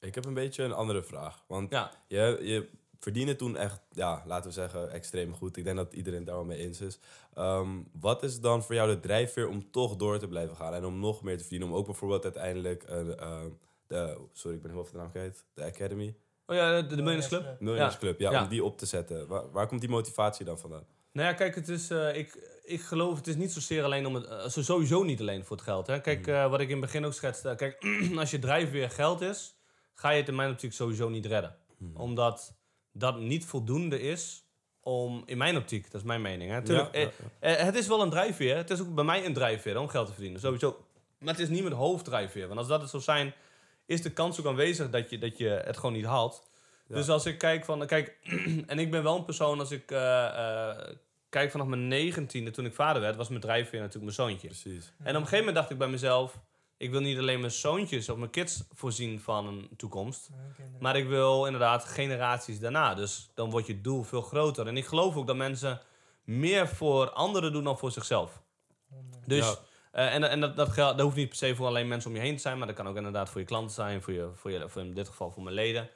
Ik 0.00 0.14
heb 0.14 0.24
een 0.24 0.34
beetje 0.34 0.62
een 0.64 0.72
andere 0.72 1.02
vraag. 1.02 1.44
Want 1.46 1.70
Ja. 1.70 1.90
je, 2.06 2.38
je 2.42 2.70
verdiende 3.00 3.36
toen 3.36 3.56
echt, 3.56 3.80
ja, 3.92 4.22
laten 4.26 4.48
we 4.48 4.54
zeggen, 4.54 4.90
extreem 4.90 5.34
goed. 5.34 5.56
Ik 5.56 5.64
denk 5.64 5.76
dat 5.76 5.92
iedereen 5.92 6.18
het 6.18 6.26
daar 6.28 6.36
wel 6.36 6.44
mee 6.44 6.58
eens 6.58 6.80
is. 6.80 6.98
Ehm, 7.34 7.68
wat 8.00 8.22
is 8.22 8.40
dan 8.40 8.62
voor 8.62 8.74
jou 8.74 8.90
de 8.94 9.00
drijfveer 9.00 9.48
om 9.48 9.70
toch 9.70 9.96
door 9.96 10.18
te 10.18 10.28
blijven 10.28 10.56
gaan 10.56 10.74
en 10.74 10.84
om 10.84 10.98
nog 11.00 11.22
meer 11.22 11.34
te 11.36 11.42
verdienen? 11.42 11.68
Om 11.68 11.74
ook 11.74 11.86
bijvoorbeeld 11.86 12.24
uiteindelijk 12.24 12.82
eh, 12.82 13.18
eh, 13.20 13.40
de, 13.86 14.18
sorry, 14.32 14.56
ik 14.56 14.62
ben 14.62 14.70
heel 14.70 14.84
veel 14.84 14.92
de 14.92 14.98
naam 14.98 15.10
kwijt, 15.10 15.44
de 15.54 15.64
Academy, 15.64 16.16
Oh 16.46 16.56
ja, 16.56 16.76
de, 16.76 16.80
de 16.82 16.88
Millionaires 16.88 17.28
Club. 17.28 17.60
Millionaires 17.60 17.98
Club, 17.98 18.20
ja, 18.20 18.30
Ja. 18.30 18.42
om 18.42 18.48
die 18.48 18.64
op 18.64 18.78
te 18.78 18.86
zetten. 18.86 19.26
Waar, 19.26 19.50
waar 19.50 19.66
komt 19.66 19.80
die 19.80 19.90
motivatie 19.90 20.44
dan 20.44 20.58
vandaan? 20.58 20.84
Nou 21.12 21.28
ja, 21.28 21.34
kijk, 21.34 21.54
het 21.54 21.68
is, 21.68 21.90
eh, 21.90 22.16
ik, 22.16 22.58
ik 22.64 22.80
geloof, 22.80 23.16
het 23.16 23.26
is 23.26 23.36
niet 23.36 23.52
zozeer 23.52 23.84
alleen 23.84 24.06
om 24.06 24.14
het, 24.14 24.52
zo- 24.52 24.62
sowieso 24.62 25.02
niet 25.02 25.20
alleen 25.20 25.44
voor 25.44 25.56
het 25.56 25.64
geld. 25.64 25.86
Hè. 25.86 26.00
Kijk, 26.00 26.20
Mhm. 26.20 26.30
eh, 26.30 26.50
wat 26.50 26.60
ik 26.60 26.66
in 26.66 26.72
het 26.76 26.80
begin 26.84 27.04
ook 27.04 27.12
schetste, 27.12 27.54
kijk, 27.56 27.84
als 28.18 28.30
je 28.30 28.38
drijfveer 28.38 28.90
geld 28.90 29.20
is, 29.20 29.54
ga 29.94 30.10
je 30.10 30.18
het 30.18 30.28
in 30.28 30.34
mijn 30.34 30.50
optiek 30.50 30.72
sowieso 30.72 31.08
niet 31.08 31.26
redden. 31.26 31.56
Mhm. 31.78 31.96
Omdat 32.00 32.54
dat 32.92 33.18
niet 33.18 33.44
voldoende 33.44 34.00
is 34.00 34.44
om, 34.80 35.22
in 35.26 35.38
mijn 35.38 35.56
optiek, 35.56 35.90
dat 35.90 36.00
is 36.00 36.06
mijn 36.06 36.22
mening. 36.22 36.50
Hè. 36.50 36.62
Tuurlijk, 36.62 36.94
Ja, 36.94 37.00
ja, 37.00 37.10
eh, 37.38 37.60
eh, 37.60 37.64
het 37.64 37.74
is 37.74 37.86
wel 37.86 38.02
een 38.02 38.10
drijfveer, 38.10 38.56
het 38.56 38.70
is 38.70 38.80
ook 38.80 38.94
bij 38.94 39.04
mij 39.04 39.24
een 39.26 39.32
drijfveer 39.32 39.78
om 39.78 39.88
geld 39.88 40.06
te 40.06 40.12
verdienen, 40.12 40.40
sowieso. 40.40 40.84
Maar 41.18 41.34
het 41.34 41.42
is 41.42 41.48
niet 41.48 41.62
mijn 41.62 41.74
hoofddrijfveer, 41.74 42.46
want 42.46 42.58
als 42.58 42.68
dat 42.68 42.80
het 42.80 42.90
zou 42.90 43.02
zijn, 43.02 43.34
is 43.86 44.02
de 44.02 44.10
kans 44.10 44.40
ook 44.40 44.46
aanwezig 44.46 44.90
dat 44.90 45.10
je, 45.10 45.18
dat 45.18 45.38
je 45.38 45.48
het 45.48 45.76
gewoon 45.76 45.92
niet 45.92 46.04
haalt. 46.04 46.48
Dus 46.96 47.08
als 47.08 47.26
ik 47.26 47.38
kijk 47.38 47.64
van, 47.64 47.86
kijk, 47.86 48.16
en 48.66 48.78
ik 48.78 48.90
ben 48.90 49.02
wel 49.02 49.16
een 49.16 49.24
persoon 49.24 49.58
als 49.58 49.70
ik, 49.70 49.90
eh, 49.90 50.26
eh, 50.26 50.94
kijk, 51.28 51.50
vanaf 51.50 51.66
mijn 51.66 51.88
negentiende, 51.88 52.50
toen 52.50 52.64
ik 52.64 52.74
vader 52.74 53.02
werd, 53.02 53.16
was 53.16 53.28
mijn 53.28 53.40
drijfveer 53.40 53.80
natuurlijk 53.80 54.16
mijn 54.16 54.28
zoontje. 54.28 54.48
Precies. 54.48 54.92
En 54.98 55.08
op 55.08 55.14
een 55.14 55.14
gegeven 55.14 55.38
moment 55.38 55.54
dacht 55.54 55.70
ik 55.70 55.78
bij 55.78 55.88
mezelf, 55.88 56.38
ik 56.80 56.90
wil 56.90 57.00
niet 57.00 57.18
alleen 57.18 57.40
mijn 57.40 57.52
zoontjes 57.52 58.08
of 58.08 58.16
mijn 58.16 58.30
kids 58.30 58.62
voorzien 58.74 59.20
van 59.20 59.46
een 59.46 59.68
toekomst. 59.76 60.30
Maar 60.80 60.96
ik 60.96 61.08
wil 61.08 61.44
inderdaad 61.44 61.84
generaties 61.84 62.60
daarna. 62.60 62.94
Dus 62.94 63.30
dan 63.34 63.50
wordt 63.50 63.66
je 63.66 63.80
doel 63.80 64.02
veel 64.02 64.22
groter. 64.22 64.66
En 64.66 64.76
ik 64.76 64.86
geloof 64.86 65.16
ook 65.16 65.26
dat 65.26 65.36
mensen 65.36 65.80
meer 66.24 66.68
voor 66.68 67.10
anderen 67.10 67.52
doen 67.52 67.64
dan 67.64 67.78
voor 67.78 67.90
zichzelf. 67.90 68.42
Dus, 69.26 69.46
Ja. 69.46 69.56
eh, 69.92 70.14
en, 70.14 70.22
en 70.30 70.40
dat, 70.40 70.56
dat, 70.56 70.68
geldt, 70.68 70.96
dat 70.96 71.04
hoeft 71.04 71.16
niet 71.16 71.28
per 71.28 71.36
se 71.38 71.54
voor 71.54 71.66
alleen 71.66 71.88
mensen 71.88 72.10
om 72.10 72.16
je 72.16 72.22
heen 72.22 72.34
te 72.36 72.42
zijn, 72.42 72.58
maar 72.58 72.66
dat 72.66 72.76
kan 72.76 72.88
ook 72.88 72.96
inderdaad 72.96 73.30
voor 73.30 73.40
je 73.40 73.46
klanten 73.46 73.74
zijn, 73.74 74.02
voor 74.02 74.12
je, 74.12 74.28
voor 74.34 74.50
je, 74.50 74.68
voor 74.68 74.82
in 74.82 74.94
dit 74.94 75.08
geval 75.08 75.30
voor 75.30 75.42
mijn 75.42 75.54
leden. 75.54 75.90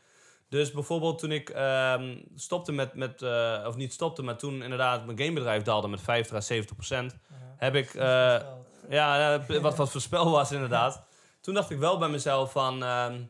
Dus 0.49 0.71
bijvoorbeeld 0.73 1.19
toen 1.19 1.33
ik 1.33 1.49
ehm, 1.49 2.17
stopte 2.35 2.73
met, 2.73 2.95
met 2.95 3.23
eh, 3.23 3.65
of 3.67 3.77
niet 3.77 3.93
stopte, 3.93 4.23
maar 4.23 4.37
toen 4.37 4.63
inderdaad 4.63 5.07
mijn 5.07 5.19
gamebedrijf 5.19 5.63
daalde 5.63 5.89
met 5.89 6.01
50 6.01 6.37
à 6.37 6.41
70 6.41 6.77
procent, 6.77 7.13
Ja. 7.31 7.37
heb 7.57 7.75
ik, 7.75 7.95
Ja, 8.89 9.41
wat 9.61 9.77
wat 9.77 9.91
voorspel 9.91 10.31
was 10.31 10.53
inderdaad. 10.53 11.03
Toen 11.41 11.55
dacht 11.55 11.71
ik 11.71 11.79
wel 11.79 11.99
bij 11.99 12.09
mezelf 12.09 12.53
van... 12.53 12.83
ehm, 12.83 13.21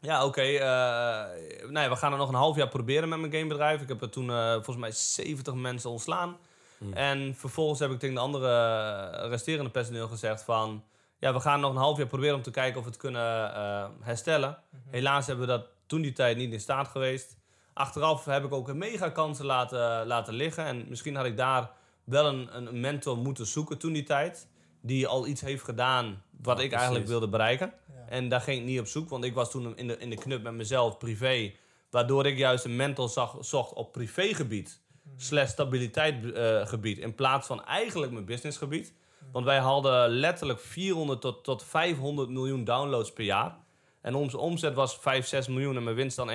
ja, 0.00 0.24
oké. 0.24 0.40
eh, 0.40 0.58
ja, 0.58 1.88
we 1.88 1.96
gaan 1.96 2.12
er 2.12 2.18
nog 2.18 2.28
een 2.28 2.34
half 2.34 2.56
jaar 2.56 2.68
proberen 2.68 3.08
met 3.08 3.18
mijn 3.18 3.32
gamebedrijf. 3.32 3.80
Ik 3.80 3.88
heb 3.88 4.02
er 4.02 4.10
toen 4.10 4.30
eh, 4.30 4.52
volgens 4.52 4.76
mij 4.76 4.90
70 4.92 5.54
mensen 5.54 5.90
ontslaan. 5.90 6.36
Hmm. 6.78 6.92
En 6.92 7.34
vervolgens 7.36 7.80
heb 7.80 7.90
ik 7.90 7.98
tegen 7.98 8.14
de 8.14 8.20
andere 8.20 9.08
resterende 9.28 9.70
personeel 9.70 10.08
gezegd 10.08 10.42
van... 10.42 10.84
Ja, 11.18 11.32
we 11.32 11.40
gaan 11.40 11.60
nog 11.60 11.70
een 11.70 11.76
half 11.76 11.96
jaar 11.96 12.06
proberen 12.06 12.34
om 12.34 12.42
te 12.42 12.50
kijken 12.50 12.78
of 12.78 12.84
we 12.84 12.90
het 12.90 12.98
kunnen 12.98 13.54
eh, 13.54 13.86
herstellen. 14.00 14.58
Mhm. 14.70 14.80
Helaas 14.90 15.26
hebben 15.26 15.46
we 15.46 15.52
dat 15.52 15.66
toen 15.86 16.00
die 16.00 16.12
tijd 16.12 16.36
niet 16.36 16.52
in 16.52 16.60
staat 16.60 16.88
geweest. 16.88 17.36
Achteraf 17.72 18.24
heb 18.24 18.44
ik 18.44 18.52
ook 18.52 18.68
een 18.68 18.78
mega 18.78 19.08
kansen 19.08 19.44
laten, 19.44 20.06
laten 20.06 20.34
liggen. 20.34 20.64
En 20.64 20.84
misschien 20.88 21.16
had 21.16 21.24
ik 21.24 21.36
daar 21.36 21.70
wel 22.04 22.26
een, 22.26 22.56
een 22.56 22.80
mentor 22.80 23.16
moeten 23.16 23.46
zoeken 23.46 23.78
toen 23.78 23.92
die 23.92 24.02
tijd. 24.02 24.46
Die 24.88 25.06
al 25.06 25.26
iets 25.26 25.40
heeft 25.40 25.64
gedaan 25.64 26.22
wat 26.42 26.58
Ja, 26.58 26.64
ik 26.64 26.72
eigenlijk 26.72 27.04
precies. 27.04 27.08
wilde 27.20 27.28
bereiken. 27.28 27.72
Ja. 27.88 28.04
En 28.08 28.28
daar 28.28 28.40
ging 28.40 28.60
ik 28.60 28.64
niet 28.66 28.80
op 28.80 28.86
zoek, 28.86 29.08
want 29.08 29.24
ik 29.24 29.34
was 29.34 29.50
toen 29.50 29.76
in 29.76 29.86
de, 29.86 29.98
in 29.98 30.10
de 30.10 30.16
knup 30.16 30.42
met 30.42 30.52
mezelf 30.52 30.98
privé. 30.98 31.52
Waardoor 31.90 32.26
ik 32.26 32.38
juist 32.38 32.64
een 32.64 32.76
mentor 32.76 33.08
zag, 33.08 33.36
zocht 33.40 33.72
op 33.72 33.92
privégebied. 33.92 34.80
Mhm. 35.02 35.18
Slash 35.18 35.50
stabiliteitsgebied. 35.50 36.98
in 36.98 37.14
plaats 37.14 37.46
van 37.46 37.64
eigenlijk 37.64 38.12
mijn 38.12 38.24
businessgebied. 38.24 38.92
Want 39.32 39.44
wij 39.44 39.58
hadden 39.58 40.08
letterlijk 40.08 40.60
400 40.60 41.20
tot, 41.20 41.44
tot 41.44 41.64
500 41.64 42.28
miljoen 42.28 42.64
downloads 42.64 43.12
per 43.12 43.24
jaar. 43.24 43.56
En 44.00 44.14
onze 44.14 44.38
omzet 44.38 44.74
was 44.74 44.98
5, 44.98 45.26
6 45.26 45.48
miljoen 45.48 45.76
en 45.76 45.84
mijn 45.84 45.96
winst 45.96 46.16
dan 46.16 46.28
1,2, 46.30 46.34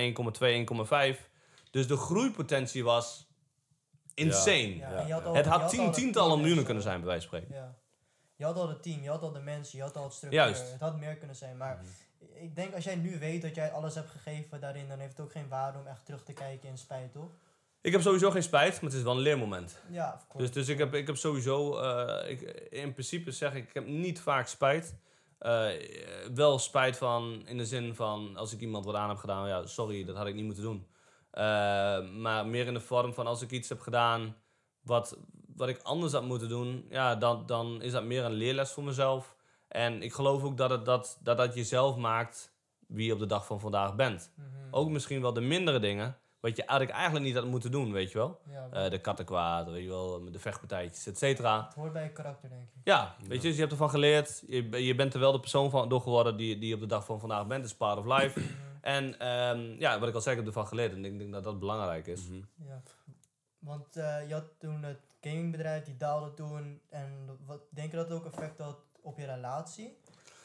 1,5. 1.15 1.29
Dus 1.71 1.87
de 1.87 1.97
groeipotentie 1.97 2.83
was 2.83 3.27
insane. 4.13 4.75
Ja, 4.75 5.33
Het 5.33 5.45
had 5.45 5.69
tien, 5.69 5.91
tientallen 5.91 6.35
miljoenen 6.35 6.59
en 6.59 6.65
kunnen 6.65 6.83
zijn, 6.83 6.99
bij 6.99 7.07
wijze 7.07 7.27
van 7.27 7.37
spreken. 7.37 7.55
Ja. 7.63 7.75
Je 8.35 8.43
had 8.45 8.55
al 8.55 8.69
het 8.69 8.83
team, 8.83 9.01
je 9.03 9.09
had 9.09 9.21
al 9.21 9.31
de 9.31 9.39
mensen, 9.39 9.77
je 9.77 9.83
had 9.83 9.97
al 9.97 10.03
het 10.03 10.13
structuur. 10.13 10.39
Juist. 10.41 10.71
Het 10.71 10.79
had 10.81 10.99
meer 10.99 11.15
kunnen 11.15 11.35
zijn. 11.35 11.57
Maar 11.57 11.75
Mhm. 11.77 12.43
ik 12.43 12.55
denk 12.55 12.73
als 12.73 12.83
jij 12.83 12.95
nu 12.95 13.19
weet 13.19 13.41
dat 13.41 13.55
jij 13.55 13.71
alles 13.71 13.95
hebt 13.95 14.09
gegeven 14.09 14.59
daarin, 14.59 14.87
dan 14.87 14.99
heeft 14.99 15.17
het 15.17 15.25
ook 15.25 15.31
geen 15.31 15.47
waarde 15.47 15.79
om 15.79 15.87
echt 15.87 16.05
terug 16.05 16.23
te 16.23 16.33
kijken 16.33 16.69
in 16.69 16.77
spijt, 16.77 17.11
toch? 17.11 17.29
Ik 17.81 17.91
heb 17.91 18.01
sowieso 18.01 18.31
geen 18.31 18.43
spijt, 18.43 18.73
maar 18.73 18.83
het 18.89 18.93
is 18.93 19.01
wel 19.03 19.13
een 19.15 19.19
leermoment. 19.19 19.79
Ja, 19.89 20.13
of 20.15 20.27
course. 20.27 20.37
Dus, 20.51 20.51
dus 20.51 20.67
ik, 20.67 20.77
heb, 20.77 20.93
ik 20.93 21.07
heb 21.07 21.17
sowieso, 21.17 21.77
eh, 21.77 22.29
ik, 22.31 22.41
in 22.69 22.91
principe 22.93 23.31
zeg 23.31 23.53
ik, 23.53 23.67
ik 23.67 23.73
heb 23.73 23.85
niet 23.87 24.21
vaak 24.21 24.47
spijt. 24.47 24.95
Eh, 25.37 25.69
wel 26.33 26.59
spijt 26.59 26.97
van, 26.97 27.47
in 27.47 27.57
de 27.57 27.65
zin 27.65 27.95
van, 27.95 28.37
als 28.37 28.53
ik 28.53 28.59
iemand 28.59 28.85
wat 28.85 28.95
aan 28.95 29.09
heb 29.09 29.17
gedaan, 29.17 29.47
ja, 29.47 29.65
sorry, 29.65 30.03
dat 30.05 30.15
had 30.15 30.27
ik 30.27 30.35
niet 30.35 30.45
moeten 30.45 30.63
doen. 30.63 30.87
Eh, 31.31 31.43
maar 32.09 32.45
meer 32.47 32.67
in 32.67 32.73
de 32.73 32.79
vorm 32.79 33.13
van, 33.13 33.27
als 33.27 33.41
ik 33.41 33.51
iets 33.51 33.69
heb 33.69 33.79
gedaan 33.79 34.35
wat, 34.81 35.17
wat 35.55 35.67
ik 35.69 35.79
anders 35.83 36.13
had 36.13 36.23
moeten 36.23 36.49
doen, 36.49 36.85
ja, 36.89 37.15
dan, 37.15 37.45
dan 37.45 37.81
is 37.81 37.91
dat 37.91 38.03
meer 38.03 38.23
een 38.25 38.31
leerles 38.33 38.71
voor 38.71 38.83
mezelf. 38.83 39.35
En 39.67 40.01
ik 40.01 40.13
geloof 40.13 40.43
ook 40.43 40.57
dat 40.57 40.69
het, 40.69 40.85
dat, 40.85 41.19
dat, 41.21 41.37
dat 41.37 41.53
jezelf 41.55 41.95
maakt 41.97 42.51
wie 42.87 43.05
je 43.05 43.13
op 43.13 43.19
de 43.19 43.25
dag 43.25 43.45
van 43.45 43.59
vandaag 43.59 43.95
bent. 43.95 44.31
Mhm. 44.35 44.47
Ook 44.71 44.89
misschien 44.89 45.21
wel 45.21 45.33
de 45.33 45.41
mindere 45.41 45.79
dingen, 45.79 46.17
wat 46.39 46.55
je 46.55 46.63
eigenlijk, 46.65 46.97
eigenlijk 46.97 47.25
niet 47.25 47.35
had 47.35 47.45
moeten 47.45 47.71
doen, 47.71 47.91
weet 47.91 48.11
je 48.11 48.17
wel. 48.17 48.39
Ja, 48.51 48.67
Eh, 48.71 48.89
de 48.91 48.99
kattenkwaad, 49.01 49.69
weet 49.69 49.83
je 49.83 49.89
wel, 49.89 50.31
de 50.31 50.39
vechtpartijtjes, 50.39 51.07
et 51.07 51.17
cetera. 51.17 51.65
het 51.65 51.73
hoort 51.73 51.93
bij 51.93 52.03
je 52.03 52.11
karakter, 52.11 52.49
denk 52.49 52.61
ik. 52.61 52.81
Ja, 52.83 53.15
weet 53.27 53.41
je, 53.41 53.47
dus 53.47 53.53
je 53.53 53.59
hebt 53.59 53.71
ervan 53.71 53.89
geleerd. 53.89 54.43
Je, 54.47 54.83
je 54.85 54.95
bent 54.95 55.13
er 55.13 55.19
wel 55.19 55.31
de 55.31 55.39
persoon 55.39 55.69
van 55.69 55.89
door 55.89 56.01
geworden 56.01 56.37
die, 56.37 56.57
die 56.59 56.67
je 56.67 56.73
op 56.75 56.79
de 56.81 56.85
dag 56.87 57.05
van 57.05 57.19
vandaag 57.19 57.47
bent. 57.47 57.61
Dat 57.61 57.71
is 57.71 57.77
part 57.77 57.97
of 57.97 58.05
life. 58.05 58.39
en 58.81 59.19
ehm, 59.19 59.75
ja, 59.79 59.99
wat 59.99 60.07
ik 60.09 60.15
al 60.15 60.21
zei, 60.21 60.35
ik 60.35 60.41
heb 60.45 60.53
ervan 60.53 60.67
geleerd. 60.67 60.93
En 60.93 61.05
ik 61.05 61.17
denk 61.17 61.31
dat 61.31 61.43
dat 61.43 61.59
belangrijk 61.59 62.07
is. 62.07 62.27
Mhm. 62.27 62.41
Ja. 62.67 62.81
Want 63.63 63.95
eh, 63.95 64.27
je 64.27 64.33
had 64.33 64.43
toen 64.57 64.83
het 64.83 64.99
gamingbedrijf, 65.21 65.83
die 65.83 65.97
daalde 65.97 66.33
toen. 66.33 66.81
En 66.89 67.39
wat, 67.45 67.59
denk 67.69 67.91
je 67.91 67.97
dat 67.97 68.09
het 68.09 68.17
ook 68.17 68.25
effect 68.25 68.59
had 68.59 68.77
op 69.01 69.17
je 69.17 69.25
relatie? 69.25 69.97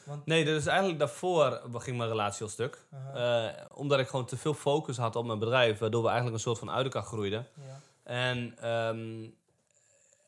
Want, 0.05 0.25
Nee, 0.25 0.45
dus 0.45 0.65
eigenlijk 0.65 0.99
daarvoor 0.99 1.61
ging 1.73 1.97
mijn 1.97 2.09
relatie 2.09 2.43
al 2.43 2.49
stuk. 2.49 2.85
Eh, 3.13 3.47
omdat 3.73 3.99
ik 3.99 4.07
gewoon 4.07 4.25
te 4.25 4.37
veel 4.37 4.53
focus 4.53 4.97
had 4.97 5.15
op 5.15 5.25
mijn 5.25 5.39
bedrijf. 5.39 5.79
Waardoor 5.79 6.01
we 6.01 6.07
eigenlijk 6.07 6.37
een 6.37 6.43
soort 6.43 6.59
van 6.59 6.71
uit 6.71 6.83
elkaar 6.83 7.03
groeiden. 7.03 7.47
ja. 7.55 7.79
En, 8.03 8.57
ehm, 8.59 9.29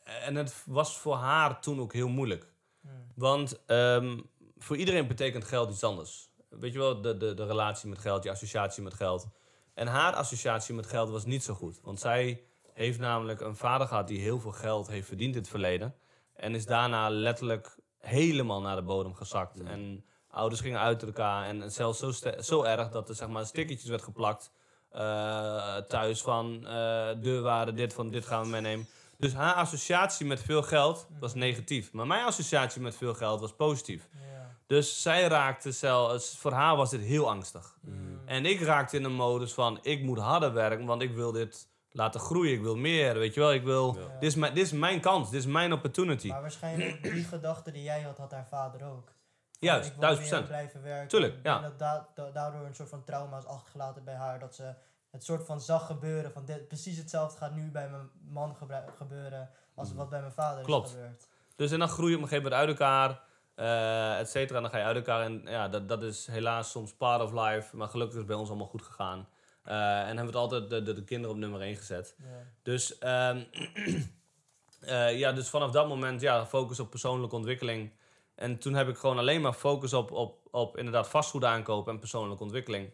en 0.03 0.35
het 0.35 0.63
was 0.65 0.97
voor 0.97 1.15
haar 1.15 1.61
toen 1.61 1.79
ook 1.79 1.93
heel 1.93 2.07
moeilijk. 2.07 2.47
Hmm. 2.81 2.91
Want 3.15 3.65
ehm, 3.65 4.19
voor 4.57 4.77
iedereen 4.77 5.07
betekent 5.07 5.43
geld 5.43 5.69
iets 5.69 5.83
anders. 5.83 6.29
Weet 6.49 6.73
je 6.73 6.79
wel, 6.79 7.01
de, 7.01 7.17
de, 7.17 7.33
de 7.33 7.45
relatie 7.45 7.89
met 7.89 7.99
geld, 7.99 8.23
je 8.23 8.29
associatie 8.29 8.83
met 8.83 8.93
geld. 8.93 9.27
En 9.73 9.87
haar 9.87 10.13
associatie 10.13 10.73
met 10.75 10.87
geld 10.87 11.09
was 11.09 11.25
niet 11.25 11.43
zo 11.43 11.53
goed. 11.53 11.79
Want 11.81 11.99
zij 11.99 12.43
heeft 12.81 12.99
namelijk 12.99 13.41
een 13.41 13.55
vader 13.55 13.87
gehad 13.87 14.07
die 14.07 14.19
heel 14.19 14.39
veel 14.39 14.51
geld 14.51 14.87
heeft 14.87 15.07
verdiend 15.07 15.35
in 15.35 15.41
het 15.41 15.49
verleden. 15.49 15.95
En 16.35 16.55
is 16.55 16.65
daarna 16.65 17.09
letterlijk 17.09 17.77
helemaal 17.99 18.61
naar 18.61 18.75
de 18.75 18.81
bodem 18.81 19.15
gezakt. 19.15 19.63
En 19.63 20.05
ouders 20.29 20.61
gingen 20.61 20.79
uit 20.79 21.03
elkaar. 21.03 21.45
En 21.45 21.71
zelfs 21.71 21.99
zo, 21.99 22.11
zo 22.41 22.63
erg 22.63 22.89
dat 22.89 23.09
er 23.09 23.15
zeg 23.15 23.27
maar 23.27 23.45
stickertjes 23.45 23.89
werd 23.89 24.01
geplakt 24.01 24.51
eh, 24.89 25.77
thuis 25.77 26.21
van 26.21 26.67
eh 26.67 27.09
deurwaarde, 27.21 27.73
dit 27.73 27.93
van 27.93 28.09
dit 28.09 28.25
gaan 28.25 28.43
we 28.43 28.49
meenemen. 28.49 28.87
Dus 29.17 29.33
haar 29.33 29.53
associatie 29.53 30.25
met 30.25 30.43
veel 30.43 30.63
geld 30.63 31.07
was 31.19 31.33
negatief. 31.33 31.91
Maar 31.91 32.07
mijn 32.07 32.25
associatie 32.25 32.81
met 32.81 32.95
veel 32.95 33.13
geld 33.13 33.39
was 33.39 33.53
positief. 33.53 34.07
Ja. 34.11 34.55
Dus 34.67 35.01
zij 35.01 35.27
raakte 35.27 35.71
zelfs, 35.71 36.37
voor 36.37 36.51
haar 36.51 36.75
was 36.75 36.89
dit 36.89 37.01
heel 37.01 37.29
angstig. 37.29 37.77
Hmm. 37.81 38.21
En 38.25 38.45
ik 38.45 38.61
raakte 38.61 38.97
in 38.97 39.03
een 39.03 39.13
modus 39.13 39.53
van, 39.53 39.79
ik 39.81 40.03
moet 40.03 40.17
harder 40.17 40.53
werken, 40.53 40.85
want 40.85 41.01
ik 41.01 41.15
wil 41.15 41.31
dit 41.31 41.67
laten 41.91 42.19
groeien. 42.19 42.53
Ik 42.53 42.61
wil 42.61 42.75
meer, 42.75 43.13
weet 43.17 43.33
je 43.33 43.39
wel. 43.39 43.53
Ik 43.53 43.63
wil, 43.63 43.95
Ja. 43.95 44.01
dit, 44.19 44.29
is 44.29 44.35
mijn, 44.35 44.53
dit 44.53 44.65
is 44.65 44.71
mijn 44.71 44.99
kans, 45.01 45.29
dit 45.31 45.39
is 45.39 45.45
mijn 45.45 45.73
opportunity. 45.73 46.27
Maar 46.27 46.41
waarschijnlijk 46.41 47.03
die 47.03 47.23
gedachte 47.35 47.71
die 47.71 47.83
jij 47.83 48.01
had, 48.01 48.17
had 48.17 48.31
haar 48.31 48.47
vader 48.47 48.83
ook. 48.85 49.05
Van, 49.05 49.69
Juist, 49.69 49.85
ik 49.87 49.91
wil 49.91 50.01
duizend 50.01 50.29
meer 50.29 50.39
procent. 50.39 50.47
blijven 50.57 50.81
werken. 50.89 51.07
Tuurlijk, 51.07 51.35
ja. 51.43 51.59
dat 51.61 51.79
da- 51.79 52.07
da- 52.13 52.29
daardoor 52.31 52.65
een 52.65 52.75
soort 52.75 52.89
van 52.89 53.03
trauma 53.03 53.37
is 53.37 53.45
achtergelaten 53.45 54.03
bij 54.03 54.15
haar. 54.15 54.39
Dat 54.39 54.55
ze 54.55 54.73
het 55.11 55.23
soort 55.23 55.45
van 55.45 55.61
zag 55.61 55.85
gebeuren. 55.85 56.31
Van 56.31 56.45
dit, 56.45 56.67
precies 56.67 56.97
hetzelfde 56.97 57.37
gaat 57.37 57.55
nu 57.55 57.71
bij 57.71 57.89
mijn 57.89 58.09
man 58.29 58.55
gebeuren. 58.95 59.49
Als 59.75 59.93
wat 59.93 60.09
bij 60.09 60.19
mijn 60.19 60.31
vader 60.31 60.63
Klopt. 60.63 60.87
is 60.87 60.93
gebeurd. 60.93 61.27
Dus 61.55 61.71
en 61.71 61.79
dan 61.79 61.87
groei 61.89 62.09
je 62.09 62.15
op 62.15 62.21
een 62.21 62.27
gegeven 62.27 62.51
moment 62.51 62.69
uit 62.69 62.79
elkaar, 62.79 63.21
eh 63.55 64.19
et 64.19 64.29
cetera. 64.29 64.55
En 64.55 64.61
dan 64.61 64.71
ga 64.71 64.77
je 64.77 64.83
uit 64.83 64.95
elkaar. 64.95 65.21
En 65.21 65.41
ja, 65.45 65.67
dat, 65.67 65.87
dat 65.89 66.03
is 66.03 66.27
helaas 66.27 66.71
soms 66.71 66.93
part 66.93 67.21
of 67.21 67.31
life. 67.31 67.75
Maar 67.77 67.87
gelukkig 67.87 68.13
is 68.13 68.19
het 68.19 68.27
bij 68.27 68.35
ons 68.39 68.49
allemaal 68.49 68.67
goed 68.67 68.81
gegaan. 68.81 69.27
Eh, 69.63 69.99
en 69.99 70.05
hebben 70.05 70.15
we 70.15 70.25
het 70.25 70.35
altijd 70.35 70.69
de, 70.69 70.81
de, 70.81 70.93
de 70.93 71.03
kinderen 71.03 71.35
op 71.35 71.41
nummer 71.41 71.61
1 71.61 71.75
gezet. 71.75 72.15
Ja. 72.17 72.25
Dus, 72.63 72.97
ehm, 72.97 73.43
eh, 74.79 75.19
ja, 75.19 75.31
dus 75.31 75.49
vanaf 75.49 75.71
dat 75.71 75.87
moment 75.87 76.21
ja, 76.21 76.45
focus 76.45 76.79
op 76.79 76.89
persoonlijke 76.89 77.35
ontwikkeling. 77.35 77.91
En 78.35 78.57
toen 78.57 78.73
heb 78.73 78.87
ik 78.87 78.97
gewoon 78.97 79.17
alleen 79.17 79.41
maar 79.41 79.53
focus 79.53 79.93
op, 79.93 80.11
op, 80.11 80.47
op 80.51 80.77
inderdaad 80.77 81.09
vastgoed 81.09 81.43
aankopen 81.43 81.93
en 81.93 81.99
persoonlijke 81.99 82.43
ontwikkeling. 82.43 82.89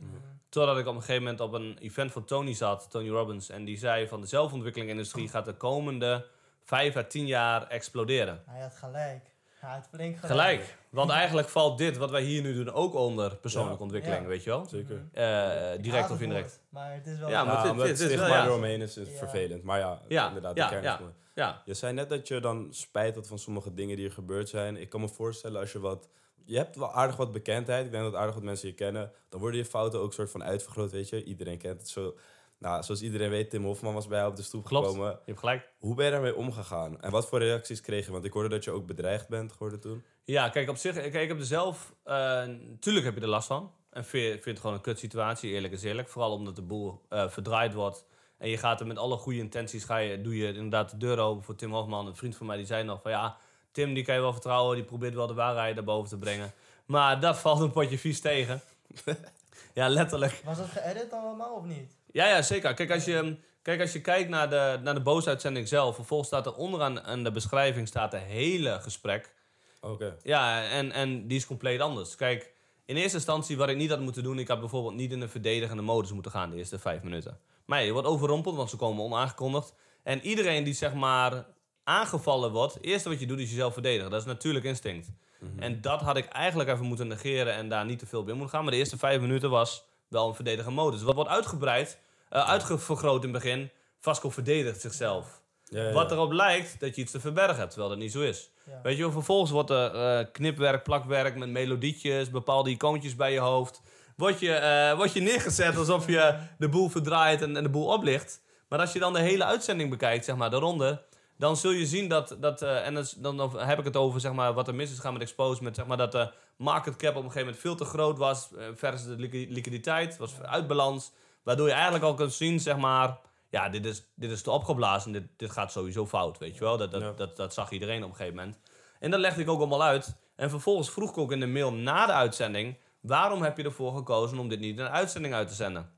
Totdat 0.49 0.77
ik 0.77 0.87
op 0.87 0.95
een 0.95 1.01
gegeven 1.01 1.23
moment 1.23 1.39
op 1.39 1.53
een 1.53 1.77
event 1.77 2.11
van 2.11 2.25
Tony 2.25 2.53
zat, 2.53 2.87
Tony 2.89 3.09
Robbins. 3.09 3.49
En 3.49 3.65
die 3.65 3.77
zei 3.77 4.07
van 4.07 4.21
de 4.21 4.27
zelfontwikkelingindustrie 4.27 5.29
gaat 5.29 5.45
de 5.45 5.53
komende 5.53 6.27
vijf 6.63 6.95
à 6.95 7.03
tien 7.03 7.25
jaar 7.25 7.67
exploderen. 7.67 8.43
Hij 8.45 8.61
had 8.61 8.75
gelijk. 8.75 9.36
Had 9.59 9.87
flink 9.93 10.17
gelijk. 10.17 10.31
Gelijk. 10.31 10.77
Want 10.89 11.09
eigenlijk 11.11 11.49
valt 11.49 11.77
dit 11.77 11.97
wat 11.97 12.11
wij 12.11 12.21
hier 12.21 12.41
nu 12.41 12.53
doen 12.53 12.71
ook 12.73 12.93
onder 12.95 13.35
persoonlijke 13.35 13.77
Ja. 13.77 13.83
ontwikkeling, 13.83 14.21
Ja. 14.21 14.27
weet 14.27 14.43
je 14.43 14.49
wel? 14.49 14.65
Zeker. 14.65 15.05
Eh, 15.13 15.81
direct 15.81 16.11
of 16.11 16.21
indirect. 16.21 16.51
het 16.51 16.61
Maar 16.69 16.93
het 16.93 17.07
is 17.07 17.19
wel 17.19 17.29
Ja, 17.29 17.43
maar 17.43 17.53
Ja, 17.53 17.61
het- 17.61 17.71
omdat 17.71 17.87
het 17.87 17.99
het 17.99 18.09
is 18.11 18.17
ja. 18.19 18.45
eromheen 18.45 18.81
is, 18.81 18.97
is 18.97 19.09
Ja. 19.11 19.17
vervelend. 19.17 19.63
Maar 19.63 19.79
ja, 19.79 20.01
Ja, 20.07 20.27
inderdaad, 20.27 20.55
ja, 20.57 20.63
de 20.63 20.69
kern 20.71 20.83
ja. 20.83 20.99
is. 20.99 21.05
Ja, 21.35 21.61
Je 21.65 21.73
zei 21.73 21.93
net 21.93 22.09
dat 22.09 22.27
je 22.27 22.39
dan 22.39 22.67
spijt 22.69 23.15
had 23.15 23.27
van 23.27 23.39
sommige 23.39 23.73
dingen 23.73 23.95
die 23.95 24.05
er 24.05 24.11
gebeurd 24.11 24.49
zijn. 24.49 24.77
Ik 24.77 24.89
kan 24.89 25.01
me 25.01 25.07
voorstellen 25.07 25.59
als 25.59 25.71
je 25.71 25.79
wat... 25.79 26.09
Je 26.45 26.57
hebt 26.57 26.75
wel 26.75 26.91
aardig 26.93 27.15
wat 27.15 27.31
bekendheid. 27.31 27.85
Ik 27.85 27.91
denk 27.91 28.03
dat 28.03 28.15
aardig 28.15 28.33
wat 28.35 28.43
mensen 28.43 28.67
je 28.67 28.73
kennen. 28.73 29.11
Dan 29.29 29.39
worden 29.39 29.59
je 29.59 29.65
fouten 29.65 29.99
ook 29.99 30.13
soort 30.13 30.31
van 30.31 30.43
uitvergroot, 30.43 30.91
weet 30.91 31.09
je. 31.09 31.23
Iedereen 31.23 31.57
kent 31.57 31.79
het 31.79 31.89
zo. 31.89 32.15
Nou, 32.59 32.83
zoals 32.83 33.01
iedereen 33.01 33.29
weet, 33.29 33.49
Tim 33.49 33.63
Hofman 33.63 33.93
was 33.93 34.07
bij 34.07 34.17
jou 34.17 34.29
op 34.29 34.35
de 34.35 34.43
stoep 34.43 34.65
Klopt. 34.65 34.87
gekomen. 34.87 35.11
je 35.11 35.19
hebt 35.25 35.39
gelijk. 35.39 35.69
Hoe 35.79 35.95
ben 35.95 36.05
je 36.05 36.11
daarmee 36.11 36.35
omgegaan? 36.35 37.01
En 37.01 37.11
wat 37.11 37.27
voor 37.27 37.39
reacties 37.39 37.81
kreeg 37.81 38.05
je? 38.05 38.11
Want 38.11 38.25
ik 38.25 38.33
hoorde 38.33 38.49
dat 38.49 38.63
je 38.63 38.71
ook 38.71 38.85
bedreigd 38.85 39.27
bent 39.27 39.51
geworden 39.51 39.79
toen. 39.79 40.03
Ja, 40.23 40.49
kijk, 40.49 40.69
op 40.69 40.75
zich, 40.75 40.93
kijk, 40.93 41.13
ik 41.13 41.27
heb 41.27 41.39
er 41.39 41.45
zelf, 41.45 41.93
eh 42.03 42.43
tuurlijk 42.79 43.05
heb 43.05 43.15
je 43.15 43.21
er 43.21 43.27
last 43.27 43.47
van. 43.47 43.71
En 43.89 44.05
vind, 44.05 44.31
vind 44.31 44.45
het 44.45 44.59
gewoon 44.59 44.75
een 44.75 44.81
kut 44.81 44.99
situatie, 44.99 45.51
eerlijk 45.51 45.73
is 45.73 45.83
eerlijk. 45.83 46.09
Vooral 46.09 46.31
omdat 46.31 46.55
de 46.55 46.61
boel 46.61 47.01
eh, 47.09 47.29
verdraaid 47.29 47.73
wordt. 47.73 48.05
En 48.37 48.49
je 48.49 48.57
gaat 48.57 48.79
er 48.79 48.87
met 48.87 48.97
alle 48.97 49.17
goede 49.17 49.39
intenties, 49.39 49.83
ga 49.83 49.97
je, 49.97 50.21
doe 50.21 50.37
je 50.37 50.47
inderdaad 50.47 50.89
de 50.91 50.97
deur 50.97 51.19
open 51.19 51.43
voor 51.43 51.55
Tim 51.55 51.73
Hofman. 51.73 52.07
Een 52.07 52.15
vriend 52.15 52.35
van 52.35 52.45
mij 52.45 52.57
die 52.57 52.65
zei 52.65 52.83
nog 52.83 53.01
van 53.01 53.11
ja, 53.11 53.37
Tim 53.71 53.93
die 53.93 54.03
kan 54.03 54.15
je 54.15 54.21
wel 54.21 54.31
vertrouwen, 54.33 54.75
die 54.75 54.85
probeert 54.85 55.13
wel 55.13 55.27
de 55.27 55.33
waarheid 55.33 55.75
naar 55.75 55.83
boven 55.83 56.09
te 56.09 56.17
brengen. 56.17 56.53
Maar 56.85 57.19
dat 57.19 57.37
valt 57.47 57.59
een 57.59 57.71
potje 57.71 57.97
vies 57.97 58.21
tegen. 58.21 58.61
ja, 59.73 59.89
letterlijk. 59.89 60.41
Was 60.45 60.57
dat 60.57 60.67
geëdit 60.67 61.09
dan 61.09 61.23
allemaal 61.23 61.55
of 61.55 61.63
niet? 61.65 61.91
Ja, 62.17 62.27
ja, 62.27 62.41
zeker. 62.41 62.73
Kijk, 62.73 62.91
als 62.91 63.05
je, 63.05 63.37
kijk, 63.61 63.81
als 63.81 63.93
je 63.93 64.01
kijkt 64.01 64.29
naar 64.29 64.49
de, 64.49 64.79
naar 64.83 64.93
de 64.93 65.01
boosuitzending 65.01 65.67
zelf, 65.67 65.95
vervolgens 65.95 66.29
staat 66.29 66.45
er 66.45 66.55
onderaan 66.55 67.05
in 67.07 67.23
de 67.23 67.31
beschrijving 67.31 67.87
staat 67.87 68.13
een 68.13 68.19
hele 68.19 68.79
gesprek. 68.81 69.33
Oké. 69.81 70.17
Ja, 70.23 70.69
en, 70.69 70.91
en 70.91 71.27
die 71.27 71.37
is 71.37 71.45
compleet 71.45 71.79
anders. 71.79 72.15
Kijk, 72.15 72.53
in 72.85 72.95
eerste 72.95 73.17
instantie 73.17 73.57
wat 73.57 73.69
ik 73.69 73.77
niet 73.77 73.89
had 73.89 73.99
moeten 73.99 74.23
doen, 74.23 74.39
ik 74.39 74.47
had 74.47 74.59
bijvoorbeeld 74.59 74.95
niet 74.95 75.11
in 75.11 75.21
een 75.21 75.29
verdedigende 75.29 75.81
modus 75.81 76.11
moeten 76.11 76.31
gaan 76.31 76.49
de 76.49 76.55
eerste 76.55 76.79
vijf 76.79 77.01
minuten. 77.01 77.39
Maar 77.65 77.83
je 77.83 77.91
wordt 77.91 78.07
overrompeld, 78.07 78.55
want 78.55 78.69
ze 78.69 78.75
komen 78.75 79.03
onaangekondigd. 79.03 79.73
En 80.03 80.21
iedereen 80.21 80.63
die 80.63 80.73
zeg 80.73 80.93
maar 80.93 81.45
aangevallen 81.83 82.51
wordt, 82.51 82.73
het 82.73 82.83
eerste 82.83 83.09
wat 83.09 83.19
je 83.19 83.27
doet 83.27 83.39
is 83.39 83.49
jezelf 83.49 83.73
verdedigen. 83.73 84.11
Dat 84.11 84.19
is 84.19 84.25
natuurlijk 84.27 84.65
instinct. 84.65 85.09
En 85.55 85.81
dat 85.81 86.01
had 86.01 86.17
ik 86.17 86.25
eigenlijk 86.25 86.69
even 86.69 86.85
moeten 86.85 87.07
negeren 87.07 87.53
en 87.53 87.69
daar 87.69 87.85
niet 87.85 87.99
te 87.99 88.05
veel 88.05 88.23
bij 88.23 88.33
moeten 88.33 88.53
gaan. 88.53 88.63
Maar 88.63 88.71
de 88.71 88.77
eerste 88.77 88.97
vijf 88.97 89.21
minuten 89.21 89.49
was 89.49 89.85
wel 90.07 90.27
een 90.27 90.35
verdedigende 90.35 90.81
modus. 90.81 91.01
Wat 91.01 91.15
wordt 91.15 91.29
uitgebreid, 91.29 91.99
eh 92.29 92.49
uitgevergroot 92.49 93.23
in 93.23 93.33
het 93.33 93.43
begin. 93.43 93.71
Vasco 93.99 94.29
verdedigt 94.29 94.81
zichzelf. 94.81 95.41
Ja, 95.63 95.83
ja, 95.83 95.91
Wat 95.93 96.11
erop 96.11 96.31
lijkt 96.31 96.79
dat 96.79 96.95
je 96.95 97.01
iets 97.01 97.11
te 97.11 97.19
verbergen 97.19 97.57
hebt, 97.57 97.69
terwijl 97.69 97.89
dat 97.91 97.99
niet 98.01 98.11
zo 98.11 98.21
is. 98.21 98.51
Ja. 98.65 98.79
Weet 98.83 98.95
je 98.95 99.01
wel, 99.01 99.11
vervolgens 99.11 99.51
wordt 99.51 99.69
er 99.69 99.95
eh, 99.95 100.25
knipwerk, 100.31 100.83
plakwerk 100.83 101.35
met 101.35 101.49
melodietjes, 101.49 102.29
bepaalde 102.29 102.69
icoontjes 102.69 103.15
bij 103.15 103.31
je 103.33 103.39
hoofd. 103.39 103.81
Word 104.15 104.39
je, 104.39 104.53
eh, 104.53 104.95
word 104.95 105.13
je 105.13 105.21
neergezet 105.21 105.77
alsof 105.77 106.07
je 106.07 106.39
de 106.57 106.69
boel 106.69 106.89
verdraait 106.89 107.41
en, 107.41 107.57
en 107.57 107.63
de 107.63 107.69
boel 107.69 107.87
oplicht. 107.87 108.41
Maar 108.69 108.79
als 108.79 108.93
je 108.93 108.99
dan 108.99 109.13
de 109.13 109.19
hele 109.19 109.43
uitzending 109.43 109.89
bekijkt, 109.89 110.25
zeg 110.25 110.35
maar, 110.35 110.49
de 110.49 110.55
ronde, 110.55 111.01
dan 111.37 111.57
zul 111.57 111.71
je 111.71 111.85
zien 111.85 112.07
dat, 112.07 112.37
dat 112.39 112.61
eh, 112.61 112.85
en 112.85 112.93
dat 112.93 113.15
dan 113.17 113.37
dan 113.37 113.59
heb 113.59 113.79
ik 113.79 113.85
het 113.85 113.95
over 113.95 114.19
zeg 114.19 114.31
maar, 114.33 114.53
wat 114.53 114.67
er 114.67 114.75
mis 114.75 114.91
is 114.91 114.99
gaan 114.99 115.13
met 115.13 115.21
Expose, 115.21 115.63
met 115.63 115.75
zeg 115.75 115.85
maar, 115.85 115.97
dat 115.97 116.11
de 116.11 116.31
market 116.57 116.95
cap 116.95 117.09
op 117.09 117.15
een 117.15 117.31
gegeven 117.31 117.41
moment 117.41 117.61
veel 117.61 117.75
te 117.75 117.85
groot 117.85 118.17
was 118.17 118.49
versus 118.75 119.07
de 119.07 119.15
liqui- 119.15 119.47
liquiditeit, 119.49 120.17
was 120.17 120.41
uit 120.41 120.67
balans. 120.67 121.11
Waardoor 121.47 121.67
je 121.67 121.73
eigenlijk 121.73 122.03
al 122.03 122.13
kunt 122.13 122.33
zien, 122.33 122.59
zeg 122.59 122.77
maar, 122.77 123.19
ja, 123.49 123.69
dit 123.69 123.85
is, 123.85 124.03
dit 124.15 124.31
is 124.31 124.41
te 124.41 124.51
opgeblazen, 124.51 125.11
dit, 125.11 125.23
dit 125.37 125.51
gaat 125.51 125.71
sowieso 125.71 126.05
fout, 126.05 126.37
weet 126.37 126.53
je 126.53 126.59
wel. 126.59 126.77
Dat, 126.77 126.91
dat, 126.91 127.01
Ja. 127.01 127.11
dat, 127.11 127.35
dat 127.35 127.53
zag 127.53 127.71
iedereen 127.71 128.03
op 128.03 128.09
een 128.09 128.15
gegeven 128.15 128.35
moment. 128.35 128.57
En 128.99 129.11
dat 129.11 129.19
legde 129.19 129.41
ik 129.41 129.49
ook 129.49 129.59
allemaal 129.59 129.83
uit. 129.83 130.15
En 130.35 130.49
vervolgens 130.49 130.89
vroeg 130.89 131.09
ik 131.09 131.17
ook 131.17 131.31
in 131.31 131.39
de 131.39 131.47
mail 131.47 131.73
na 131.73 132.05
de 132.05 132.11
uitzending, 132.11 132.77
waarom 133.01 133.41
heb 133.41 133.57
je 133.57 133.63
ervoor 133.63 133.95
gekozen 133.95 134.39
om 134.39 134.49
dit 134.49 134.59
niet 134.59 134.77
in 134.77 134.85
een 134.85 134.91
uitzending 134.91 135.33
uit 135.33 135.47
te 135.47 135.53
zenden? 135.53 135.89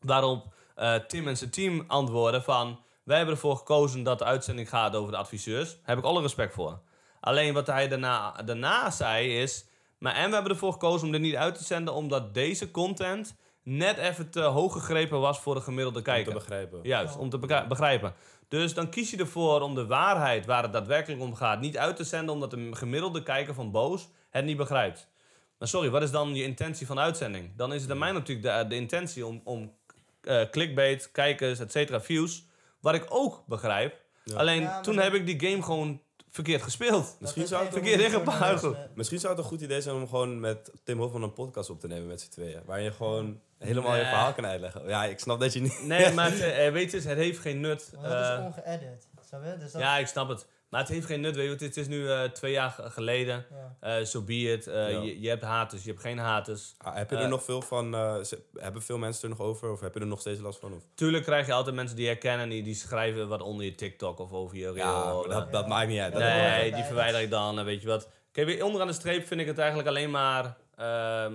Waarop 0.00 0.54
eh, 0.74 0.94
Tim 0.94 1.28
en 1.28 1.36
zijn 1.36 1.50
team 1.50 1.84
antwoorden 1.86 2.42
van... 2.42 2.80
Wij 3.04 3.16
hebben 3.16 3.34
ervoor 3.34 3.56
gekozen 3.56 4.02
dat 4.02 4.18
de 4.18 4.24
uitzending 4.24 4.68
gaat 4.68 4.96
over 4.96 5.12
de 5.12 5.18
adviseurs. 5.18 5.70
Daar 5.70 5.80
heb 5.82 5.98
ik 5.98 6.04
alle 6.04 6.20
respect 6.20 6.54
voor. 6.54 6.80
Alleen 7.20 7.54
wat 7.54 7.66
hij 7.66 7.88
daarna, 7.88 8.32
daarna 8.32 8.90
zei 8.90 9.40
is... 9.40 9.66
Maar 9.98 10.14
en 10.14 10.28
we 10.28 10.34
hebben 10.34 10.52
ervoor 10.52 10.72
gekozen 10.72 11.06
om 11.06 11.12
dit 11.12 11.20
niet 11.20 11.36
uit 11.36 11.54
te 11.54 11.64
zenden... 11.64 11.94
omdat 11.94 12.34
deze 12.34 12.70
content 12.70 13.36
net 13.62 13.96
even 13.96 14.30
te 14.30 14.40
hoog 14.40 14.72
gegrepen 14.72 15.20
was 15.20 15.40
voor 15.40 15.54
de 15.54 15.60
gemiddelde 15.60 15.98
Om 15.98 16.04
te 16.04 16.10
kijker. 16.10 16.32
begrijpen. 16.32 16.80
Juist, 16.82 17.16
om 17.16 17.30
te 17.30 17.38
begrijpen. 17.68 18.14
Dus 18.48 18.74
dan 18.74 18.90
kies 18.90 19.10
je 19.10 19.16
ervoor 19.16 19.60
om 19.60 19.74
de 19.74 19.86
waarheid 19.86 20.46
waar 20.46 20.62
het 20.62 20.72
daadwerkelijk 20.72 21.20
om 21.22 21.34
gaat 21.34 21.60
niet 21.60 21.78
uit 21.78 21.96
te 21.96 22.04
zenden... 22.04 22.34
omdat 22.34 22.50
de 22.50 22.68
gemiddelde 22.72 23.22
kijker 23.22 23.54
van 23.54 23.70
Boos 23.70 24.08
het 24.30 24.44
niet 24.44 24.56
begrijpt. 24.56 25.08
Maar 25.58 25.68
sorry, 25.68 25.90
wat 25.90 26.02
is 26.02 26.10
dan 26.10 26.34
je 26.34 26.42
intentie 26.42 26.86
van 26.86 26.96
de 26.96 27.02
uitzending? 27.02 27.56
Dan 27.56 27.72
is 27.72 27.82
het 27.82 27.90
aan 27.90 27.98
mij 27.98 28.12
natuurlijk 28.12 28.60
de, 28.60 28.66
de 28.68 28.74
intentie 28.74 29.26
om, 29.26 29.40
om 29.44 29.72
eh, 30.20 30.42
clickbait, 30.50 31.10
kijkers, 31.10 31.58
et 31.58 31.72
cetera, 31.72 32.00
views... 32.00 32.46
wat 32.80 32.94
ik 32.94 33.06
ook 33.08 33.42
begrijp. 33.46 34.00
Ja. 34.24 34.36
Alleen 34.36 34.62
Ja, 34.62 34.80
toen 34.80 34.98
heb 34.98 35.14
ik 35.14 35.26
die 35.26 35.50
game 35.50 35.62
gewoon 35.62 36.02
verkeerd 36.30 36.62
gespeeld. 36.62 37.16
Misschien 37.20 37.46
zou 37.46 37.62
het 37.64 37.72
verkeerd 37.72 38.00
journalisme- 38.10 38.88
Misschien 38.94 39.18
zou 39.18 39.32
het 39.34 39.42
een 39.42 39.48
goed 39.48 39.60
idee 39.60 39.80
zijn 39.80 39.96
om 39.96 40.08
gewoon 40.08 40.40
met 40.40 40.70
Tim 40.84 40.98
Hofman 40.98 41.22
een 41.22 41.32
podcast 41.32 41.70
op 41.70 41.80
te 41.80 41.86
nemen 41.86 42.06
met 42.06 42.20
z'n 42.20 42.30
tweeën. 42.30 42.60
Waar 42.64 42.80
je 42.80 42.92
gewoon 42.92 43.40
helemaal 43.58 43.96
je 43.96 44.02
verhaal 44.02 44.32
kan 44.34 44.46
uitleggen. 44.46 44.88
Ja, 44.88 45.04
ik 45.04 45.18
snap 45.18 45.40
dat 45.40 45.52
je 45.52 45.60
niet... 45.60 45.82
Nee, 45.82 46.12
maar 46.14 46.30
het, 46.30 46.40
eh, 46.40 46.72
weet 46.72 46.90
je, 46.90 46.96
het 46.96 47.18
heeft 47.18 47.38
geen 47.38 47.60
nut. 47.60 47.90
Want 47.92 48.04
dat 48.04 48.12
Eh, 48.12 48.32
is 48.38 48.44
ongeëdit. 48.44 49.06
Snap 49.28 49.44
je? 49.44 49.56
Dus 49.58 49.72
dat, 49.72 49.80
ja, 49.80 49.96
ik 49.98 50.06
snap 50.06 50.28
het. 50.28 50.46
Maar 50.68 50.80
het 50.80 50.88
heeft 50.88 51.06
geen 51.06 51.20
nut, 51.20 51.36
weet 51.36 51.44
je. 51.44 51.50
Het 51.50 51.60
is- 51.60 51.66
Het 51.66 51.76
is 51.76 51.86
nu 51.88 52.10
eh, 52.10 52.22
twee 52.22 52.52
jaar 52.52 52.70
ge- 52.70 52.90
geleden. 52.90 53.46
ja. 53.80 53.96
Eh 53.98 54.04
so 54.04 54.22
be 54.22 54.34
it. 54.52 54.66
Eh, 54.66 54.74
Ja. 54.92 55.00
je, 55.00 55.20
je 55.20 55.28
hebt 55.28 55.42
haters, 55.42 55.82
je 55.84 55.90
hebt 55.90 56.02
geen 56.02 56.18
haters. 56.18 56.74
Ah, 56.78 56.94
heb 56.96 57.10
je 57.10 57.16
er 57.16 57.28
nog 57.28 57.42
veel 57.44 57.62
van... 57.62 57.94
eh, 57.94 58.16
hebben 58.54 58.82
veel 58.82 58.98
mensen 58.98 59.22
er 59.22 59.36
nog 59.38 59.46
over? 59.46 59.70
Of 59.72 59.80
heb 59.80 59.94
je 59.94 60.00
er 60.00 60.06
nog 60.06 60.20
steeds 60.20 60.40
last 60.40 60.58
van? 60.58 60.72
Of? 60.72 60.82
Tuurlijk 60.94 61.24
krijg 61.24 61.46
je 61.46 61.52
altijd 61.52 61.74
mensen 61.76 61.96
die 61.96 62.04
je 62.04 62.10
herkennen, 62.10 62.48
die, 62.48 62.62
die 62.62 62.74
schrijven 62.74 63.28
wat 63.28 63.42
onder 63.42 63.64
je 63.64 63.74
TikTok 63.74 64.18
of 64.18 64.32
over 64.32 64.56
je 64.56 64.64
reel. 64.64 64.74
Ja, 64.74 65.04
maar 65.04 65.28
dat, 65.28 65.52
dat 65.52 65.62
Ja. 65.62 65.68
maakt 65.68 65.88
niet 65.88 66.00
uit. 66.00 66.12
Dat 66.12 66.22
nee, 66.22 66.72
die 66.72 66.84
verwijder 66.84 67.20
ik 67.20 67.30
dan, 67.30 67.58
en 67.58 67.64
weet 67.64 67.82
je 67.82 67.88
wat. 67.88 68.08
Kijk, 68.32 68.46
weer 68.46 68.64
onderaan 68.64 68.86
de 68.88 68.92
streep 68.92 69.26
vind 69.26 69.40
ik 69.40 69.46
het 69.46 69.58
eigenlijk 69.58 69.88
alleen 69.88 70.10
maar 70.10 70.56
ehm, 70.76 71.34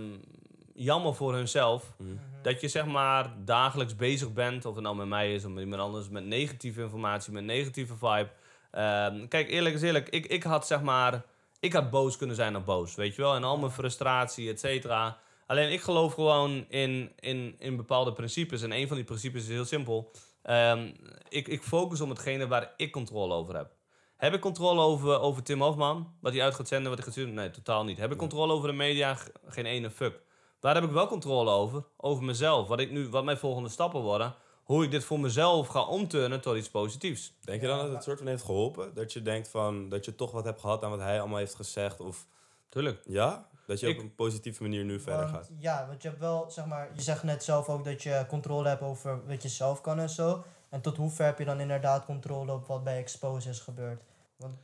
jammer 0.74 1.16
voor 1.16 1.34
hunzelf. 1.34 1.94
Mhm. 1.98 2.10
Dat 2.42 2.62
je 2.62 2.68
zeg 2.68 2.86
maar 2.86 3.34
dagelijks 3.46 3.96
bezig 3.96 4.34
bent, 4.34 4.66
of 4.66 4.74
het 4.76 4.84
nou 4.84 4.96
met 4.96 5.08
mij 5.08 5.34
is 5.34 5.46
of 5.46 5.52
met 5.52 5.64
iemand 5.64 5.82
anders, 5.82 6.10
met 6.10 6.26
negatieve 6.26 6.82
informatie, 6.82 7.34
met 7.34 7.44
negatieve 7.44 7.94
vibe. 7.98 8.30
Ehm, 8.74 9.28
kijk, 9.28 9.50
eerlijk 9.50 9.76
is 9.76 9.82
eerlijk, 9.82 10.10
ik, 10.10 10.26
ik 10.26 10.44
had 10.44 10.68
zeg 10.68 10.82
maar, 10.82 11.26
ik 11.60 11.74
had 11.74 11.90
boos 11.90 12.18
kunnen 12.18 12.36
zijn 12.36 12.56
op 12.56 12.66
boos, 12.66 12.96
weet 12.96 13.16
je 13.16 13.22
wel. 13.22 13.36
En 13.36 13.44
al 13.44 13.58
mijn 13.58 13.72
frustratie, 13.72 14.50
et 14.50 14.60
cetera. 14.60 15.18
Alleen 15.48 15.72
ik 15.72 15.82
geloof 15.82 16.14
gewoon 16.14 16.66
in, 16.70 17.12
in, 17.20 17.56
in 17.60 17.76
bepaalde 17.76 18.14
principes. 18.14 18.62
En 18.62 18.72
een 18.72 18.88
van 18.88 18.96
die 18.96 19.06
principes 19.06 19.42
is 19.42 19.50
heel 19.50 19.66
simpel. 19.66 20.12
Ehm, 20.42 20.92
ik, 21.30 21.48
ik 21.48 21.62
focus 21.62 22.02
op 22.02 22.10
hetgene 22.10 22.48
waar 22.48 22.74
ik 22.78 22.92
controle 22.92 23.34
over 23.34 23.56
heb. 23.56 23.72
Heb 24.18 24.34
ik 24.34 24.42
controle 24.42 24.82
over, 24.82 25.20
over 25.20 25.44
Tim 25.44 25.62
Hofman? 25.62 26.14
Wat 26.22 26.34
hij 26.34 26.44
uit 26.44 26.56
gaat 26.56 26.68
zenden, 26.68 26.88
wat 26.88 26.98
hij 26.98 27.08
gaat 27.08 27.16
sturen? 27.16 27.34
Nee, 27.34 27.52
totaal 27.52 27.84
niet. 27.84 27.98
Heb 27.98 28.12
ik 28.12 28.18
controle 28.18 28.54
over 28.54 28.68
de 28.68 28.76
media? 28.76 29.18
Geen 29.46 29.66
ene 29.66 29.90
fuck. 29.90 30.22
Waar 30.60 30.76
heb 30.76 30.84
ik 30.84 30.92
wel 30.92 31.08
controle 31.08 31.52
over? 31.52 31.84
Over 31.98 32.24
mezelf. 32.24 32.68
Wat, 32.68 32.80
ik 32.80 32.92
nu, 32.92 33.10
wat 33.10 33.24
mijn 33.24 33.38
volgende 33.38 33.70
stappen 33.70 34.02
worden. 34.02 34.36
Hoe 34.64 34.84
ik 34.84 34.92
dit 34.92 35.04
voor 35.04 35.20
mezelf 35.20 35.68
ga 35.68 35.82
omturnen 35.86 36.42
tot 36.42 36.56
iets 36.58 36.70
positiefs. 36.70 37.34
Denk 37.42 37.62
je 37.62 37.68
dan 37.68 37.78
dat 37.78 37.90
het 37.92 38.04
soort 38.04 38.18
van 38.18 38.28
heeft 38.28 38.44
geholpen? 38.44 38.94
Dat 38.94 39.14
je 39.14 39.22
denkt 39.22 39.48
van... 39.48 39.90
Dat 39.90 40.06
je 40.06 40.16
toch 40.16 40.32
wat 40.32 40.44
hebt 40.46 40.60
gehad 40.62 40.84
aan 40.84 40.90
wat 40.90 41.00
hij 41.00 41.20
allemaal 41.20 41.38
heeft 41.38 41.56
gezegd? 41.56 42.00
Of 42.00 42.26
Tuurlijk. 42.70 43.02
ja? 43.06 43.48
Dat 43.68 43.80
je 43.80 43.88
Ik- 43.88 43.98
op 43.98 44.04
een 44.04 44.16
positieve 44.16 44.62
manier 44.62 44.84
nu 44.84 45.00
verder 45.00 45.28
gaat? 45.28 45.50
Ja, 45.58 45.86
want 45.88 46.02
je 46.02 46.08
hebt 46.08 46.20
wel, 46.20 46.46
zeg 46.50 46.66
maar, 46.66 46.90
je 46.96 47.02
zegt 47.02 47.24
net 47.24 47.44
zelf 47.44 47.70
ook 47.70 47.84
dat 47.86 48.04
je 48.04 48.26
controle 48.28 48.68
hebt 48.68 48.82
over 48.82 49.26
wat 49.28 49.42
je 49.42 49.50
zelf 49.50 49.82
kan 49.82 50.00
en 50.00 50.10
zo. 50.10 50.44
En 50.70 50.82
tot 50.82 50.98
hoever 50.98 51.26
heb 51.26 51.40
je 51.40 51.46
dan 51.46 51.60
inderdaad 51.60 52.06
controle 52.06 52.52
op 52.52 52.68
wat 52.68 52.84
bij 52.84 52.98
Expose 52.98 53.50
is 53.50 53.60
gebeurd? 53.60 54.02
Want, 54.36 54.58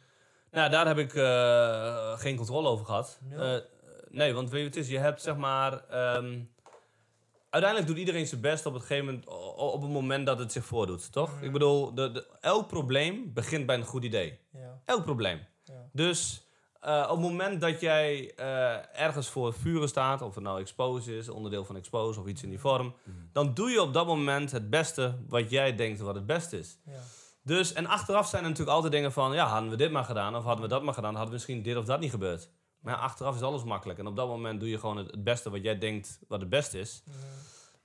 Nou, 0.51 0.69
daar 0.69 0.87
heb 0.87 0.97
ik 0.97 1.13
eh, 1.13 2.19
geen 2.19 2.35
controle 2.35 2.67
over 2.67 2.85
gehad. 2.85 3.17
Nul? 3.21 3.41
Eh, 3.41 3.61
nee, 4.09 4.33
want 4.33 4.49
weet 4.49 4.59
je 4.59 4.65
wat 4.67 4.75
het 4.75 4.83
is? 4.85 4.91
Je 4.91 4.99
hebt 4.99 5.21
zeg 5.21 5.35
maar... 5.35 5.87
ehm, 5.89 6.39
uiteindelijk 7.49 7.91
doet 7.91 7.99
iedereen 7.99 8.27
zijn 8.27 8.41
best 8.41 8.65
op 8.65 8.73
het, 8.73 8.81
gegeven 8.81 9.05
moment, 9.05 9.27
op 9.55 9.81
het 9.81 9.91
moment 9.91 10.25
dat 10.25 10.39
het 10.39 10.51
zich 10.51 10.65
voordoet, 10.65 11.11
toch? 11.11 11.35
Mhm. 11.35 11.43
Ik 11.43 11.51
bedoel, 11.51 11.93
de, 11.93 12.11
de, 12.11 12.27
elk 12.41 12.67
probleem 12.67 13.33
begint 13.33 13.65
bij 13.65 13.75
een 13.75 13.85
goed 13.85 14.03
idee. 14.03 14.39
ja, 14.51 14.81
Elk 14.85 15.03
probleem. 15.03 15.39
ja. 15.63 15.89
Dus 15.91 16.47
eh, 16.79 17.01
op 17.03 17.17
het 17.17 17.19
moment 17.19 17.61
dat 17.61 17.79
jij 17.79 18.33
eh, 18.35 19.01
ergens 19.01 19.27
voor 19.27 19.53
vuren 19.53 19.87
staat, 19.87 20.21
of 20.21 20.35
het 20.35 20.43
nou 20.43 20.59
Expose 20.59 21.17
is, 21.17 21.29
onderdeel 21.29 21.65
van 21.65 21.75
Expose 21.75 22.19
of 22.19 22.27
iets 22.27 22.43
in 22.43 22.49
die 22.49 22.59
vorm, 22.59 22.93
dan 23.33 23.53
doe 23.53 23.69
je 23.69 23.81
op 23.81 23.93
dat 23.93 24.07
moment 24.07 24.51
het 24.51 24.69
beste 24.69 25.15
wat 25.27 25.49
jij 25.49 25.75
denkt 25.75 25.99
wat 25.99 26.15
het 26.15 26.25
beste 26.25 26.59
is. 26.59 26.79
ja. 26.85 26.99
Dus, 27.43 27.73
en 27.73 27.85
achteraf 27.85 28.27
zijn 28.27 28.43
er 28.43 28.49
natuurlijk 28.49 28.75
altijd 28.75 28.93
dingen 28.93 29.11
van, 29.11 29.33
ja, 29.33 29.47
hadden 29.47 29.69
we 29.69 29.75
dit 29.75 29.91
maar 29.91 30.03
gedaan, 30.03 30.35
of 30.35 30.43
hadden 30.43 30.63
we 30.63 30.69
dat 30.69 30.83
maar 30.83 30.93
gedaan, 30.93 31.11
hadden 31.11 31.29
we 31.29 31.35
misschien 31.35 31.61
dit 31.61 31.77
of 31.77 31.85
dat 31.85 31.99
niet 31.99 32.11
gebeurd. 32.11 32.49
Maar 32.79 32.93
ja, 32.93 32.99
achteraf 32.99 33.35
is 33.35 33.41
alles 33.41 33.63
makkelijk. 33.63 33.99
En 33.99 34.07
op 34.07 34.15
dat 34.15 34.27
moment 34.27 34.59
doe 34.59 34.69
je 34.69 34.79
gewoon 34.79 34.97
het, 34.97 35.11
het 35.11 35.23
beste 35.23 35.49
wat 35.49 35.63
jij 35.63 35.77
denkt 35.77 36.19
wat 36.27 36.39
het 36.39 36.49
beste 36.49 36.79
is. 36.79 37.03
Mhm. 37.05 37.17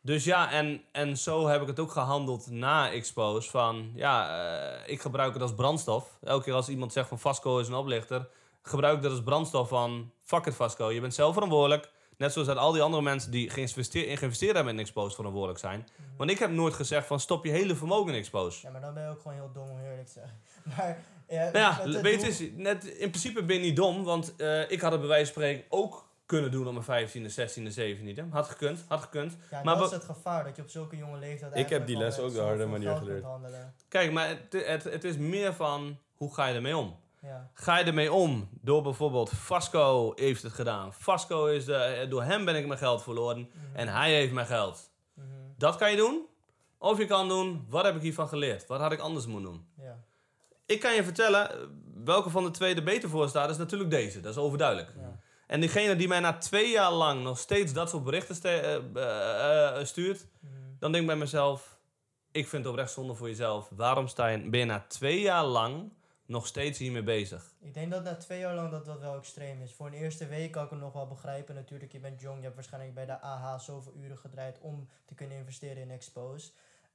Dus 0.00 0.24
ja, 0.24 0.50
en, 0.50 0.82
en 0.92 1.18
zo 1.18 1.46
heb 1.46 1.60
ik 1.60 1.66
het 1.66 1.80
ook 1.80 1.90
gehandeld 1.90 2.50
na 2.50 2.90
Expose. 2.90 3.50
Van 3.50 3.90
ja, 3.94 4.28
eh, 4.28 4.92
ik 4.92 5.00
gebruik 5.00 5.32
het 5.32 5.42
als 5.42 5.54
brandstof. 5.54 6.18
Elke 6.22 6.44
keer 6.44 6.54
als 6.54 6.68
iemand 6.68 6.92
zegt 6.92 7.08
van 7.08 7.18
Vasco 7.18 7.58
is 7.58 7.68
een 7.68 7.74
oplichter, 7.74 8.28
gebruik 8.62 8.96
ik 8.96 9.02
dat 9.02 9.10
als 9.10 9.22
brandstof 9.22 9.68
van 9.68 10.10
fuck 10.24 10.46
it 10.46 10.54
Vasco, 10.54 10.92
je 10.92 11.00
bent 11.00 11.14
zelf 11.14 11.32
verantwoordelijk. 11.32 11.90
Net 12.16 12.32
zoals 12.32 12.48
dat 12.48 12.56
al 12.56 12.72
die 12.72 12.82
andere 12.82 13.02
mensen 13.02 13.30
die 13.30 13.50
geïnvesteerd, 13.50 14.18
geïnvesteerd 14.18 14.54
hebben 14.54 14.72
in 14.72 14.78
Expose 14.78 15.14
verantwoordelijk 15.14 15.60
zijn. 15.60 15.88
Want 16.16 16.30
ik 16.30 16.38
heb 16.38 16.50
nooit 16.50 16.74
gezegd 16.74 17.06
van 17.06 17.20
stop 17.20 17.44
je 17.44 17.50
hele 17.50 17.74
vermogen 17.74 18.12
in 18.12 18.18
Expose. 18.18 18.66
Ja, 18.66 18.72
maar 18.72 18.80
dan 18.80 18.94
ben 18.94 19.02
je 19.02 19.10
ook 19.10 19.20
gewoon 19.20 19.36
heel 19.36 19.50
dom 19.52 19.70
om 19.70 19.78
eerlijk 19.78 20.06
te 20.06 20.12
zeggen. 20.12 20.40
Maar 20.76 21.04
ja, 21.28 21.50
Nou 21.50 21.90
ja, 21.92 22.00
weet 22.00 22.20
je, 22.22 22.28
is, 22.28 22.42
net, 22.56 22.84
in 22.84 23.08
principe 23.10 23.42
ben 23.44 23.56
je 23.56 23.62
niet 23.62 23.76
dom, 23.76 24.04
want 24.04 24.36
eh, 24.36 24.70
ik 24.70 24.80
had 24.80 24.90
het 24.90 25.00
bij 25.00 25.08
wijze 25.10 25.32
van 25.32 25.42
spreken 25.42 25.64
ook 25.68 26.12
kunnen 26.26 26.50
doen 26.50 26.66
op 26.78 26.86
mijn 26.86 27.08
15e, 27.08 27.12
16e, 27.12 27.74
17e. 27.78 28.28
Had 28.30 28.46
gekund, 28.48 28.84
had 28.88 29.00
gekund. 29.00 29.36
Ja, 29.50 29.62
Maar 29.62 29.76
dat 29.78 29.86
is 29.86 29.92
het 29.92 30.04
gevaar, 30.04 30.44
dat 30.44 30.56
je 30.56 30.62
op 30.62 30.68
zulke 30.68 30.96
jonge 30.96 31.18
leeftijd 31.18 31.56
Ik 31.56 31.68
heb 31.68 31.86
die 31.86 31.96
eigenlijk 32.02 32.02
les 32.02 32.18
al 32.18 32.24
ook 32.24 32.30
met 32.30 32.40
de 32.40 32.46
harde 32.48 32.66
manier 32.66 32.96
geleerd. 32.96 33.22
handelen. 33.24 33.74
Kijk, 33.88 34.12
maar 34.12 34.28
het, 34.28 34.66
het, 34.66 34.84
het 34.84 35.04
is 35.04 35.16
meer 35.16 35.54
van 35.54 35.98
hoe 36.14 36.34
ga 36.34 36.46
je 36.46 36.54
ermee 36.54 36.76
om? 36.76 36.96
Ja, 37.22 37.50
Ga 37.54 37.78
je 37.78 37.84
ermee 37.84 38.12
om 38.12 38.48
door 38.60 38.82
bijvoorbeeld 38.82 39.30
Vasco 39.30 40.12
heeft 40.14 40.42
het 40.42 40.52
gedaan. 40.52 40.92
Vasco 40.92 41.46
is 41.46 41.64
de, 41.64 42.06
door 42.08 42.22
hem 42.22 42.44
ben 42.44 42.56
ik 42.56 42.66
mijn 42.66 42.78
geld 42.78 43.02
verloren 43.02 43.38
Mhm. 43.38 43.76
en 43.76 43.88
hij 43.88 44.12
heeft 44.14 44.32
mijn 44.32 44.46
geld. 44.46 44.90
Mhm. 45.14 45.26
Dat 45.58 45.76
kan 45.76 45.90
je 45.90 45.96
doen. 45.96 46.26
Of 46.78 46.98
je 46.98 47.06
kan 47.06 47.28
doen, 47.28 47.66
wat 47.68 47.84
heb 47.84 47.96
ik 47.96 48.02
hiervan 48.02 48.28
geleerd? 48.28 48.66
Wat 48.66 48.80
had 48.80 48.92
ik 48.92 48.98
anders 49.00 49.26
moeten 49.26 49.50
doen? 49.50 49.66
Ja. 49.80 49.96
Ik 50.66 50.80
kan 50.80 50.94
je 50.94 51.04
vertellen, 51.04 51.48
welke 52.04 52.30
van 52.30 52.44
de 52.44 52.50
twee 52.50 52.74
er 52.74 52.82
beter 52.84 53.08
voor 53.08 53.28
staat, 53.28 53.50
is 53.50 53.56
natuurlijk 53.56 53.90
deze. 53.90 54.20
Dat 54.20 54.32
is 54.32 54.38
overduidelijk. 54.38 54.92
Ja. 54.96 55.18
En 55.46 55.60
diegene 55.60 55.96
die 55.96 56.08
mij 56.08 56.20
na 56.20 56.38
twee 56.38 56.70
jaar 56.70 56.92
lang 56.92 57.22
nog 57.22 57.38
steeds 57.38 57.72
dat 57.72 57.88
soort 57.90 58.04
berichten 58.04 58.42
eh, 58.42 58.74
eh, 58.74 59.80
eh, 59.80 59.84
stuurt, 59.86 60.26
Mhm. 60.40 60.52
dan 60.78 60.92
denk 60.92 61.02
ik 61.04 61.10
bij 61.10 61.18
mezelf, 61.18 61.78
ik 62.32 62.48
vind 62.48 62.62
het 62.64 62.72
oprecht 62.72 62.92
zonde 62.92 63.14
voor 63.14 63.28
jezelf. 63.28 63.68
Waarom 63.70 64.08
sta 64.08 64.26
je, 64.26 64.48
ben 64.50 64.60
je 64.60 64.66
na 64.66 64.84
twee 64.88 65.20
jaar 65.20 65.44
lang 65.44 65.92
nog 66.26 66.46
steeds 66.46 66.78
hiermee 66.78 67.02
bezig? 67.02 67.52
Ik 67.60 67.74
denk 67.74 67.90
dat 67.90 68.02
na 68.04 68.16
twee 68.16 68.38
jaar 68.38 68.54
lang 68.54 68.70
dat 68.70 68.84
dat 68.86 69.00
wel 69.00 69.16
extreem 69.16 69.62
is. 69.62 69.72
Voor 69.72 69.86
een 69.86 69.92
eerste 69.92 70.26
week 70.26 70.52
kan 70.52 70.64
ik 70.64 70.70
het 70.70 70.80
nog 70.80 70.92
wel 70.92 71.06
begrijpen. 71.06 71.54
Natuurlijk, 71.54 71.92
je 71.92 72.00
bent 72.00 72.20
jong, 72.20 72.36
je 72.36 72.42
hebt 72.42 72.54
waarschijnlijk 72.54 72.94
bij 72.94 73.06
de 73.06 73.20
AH 73.20 73.58
zoveel 73.60 73.94
uren 73.96 74.18
gedraaid 74.18 74.58
om 74.60 74.88
te 75.04 75.14
kunnen 75.14 75.36
investeren 75.36 75.82
in 75.82 75.90
Expose. 75.90 76.50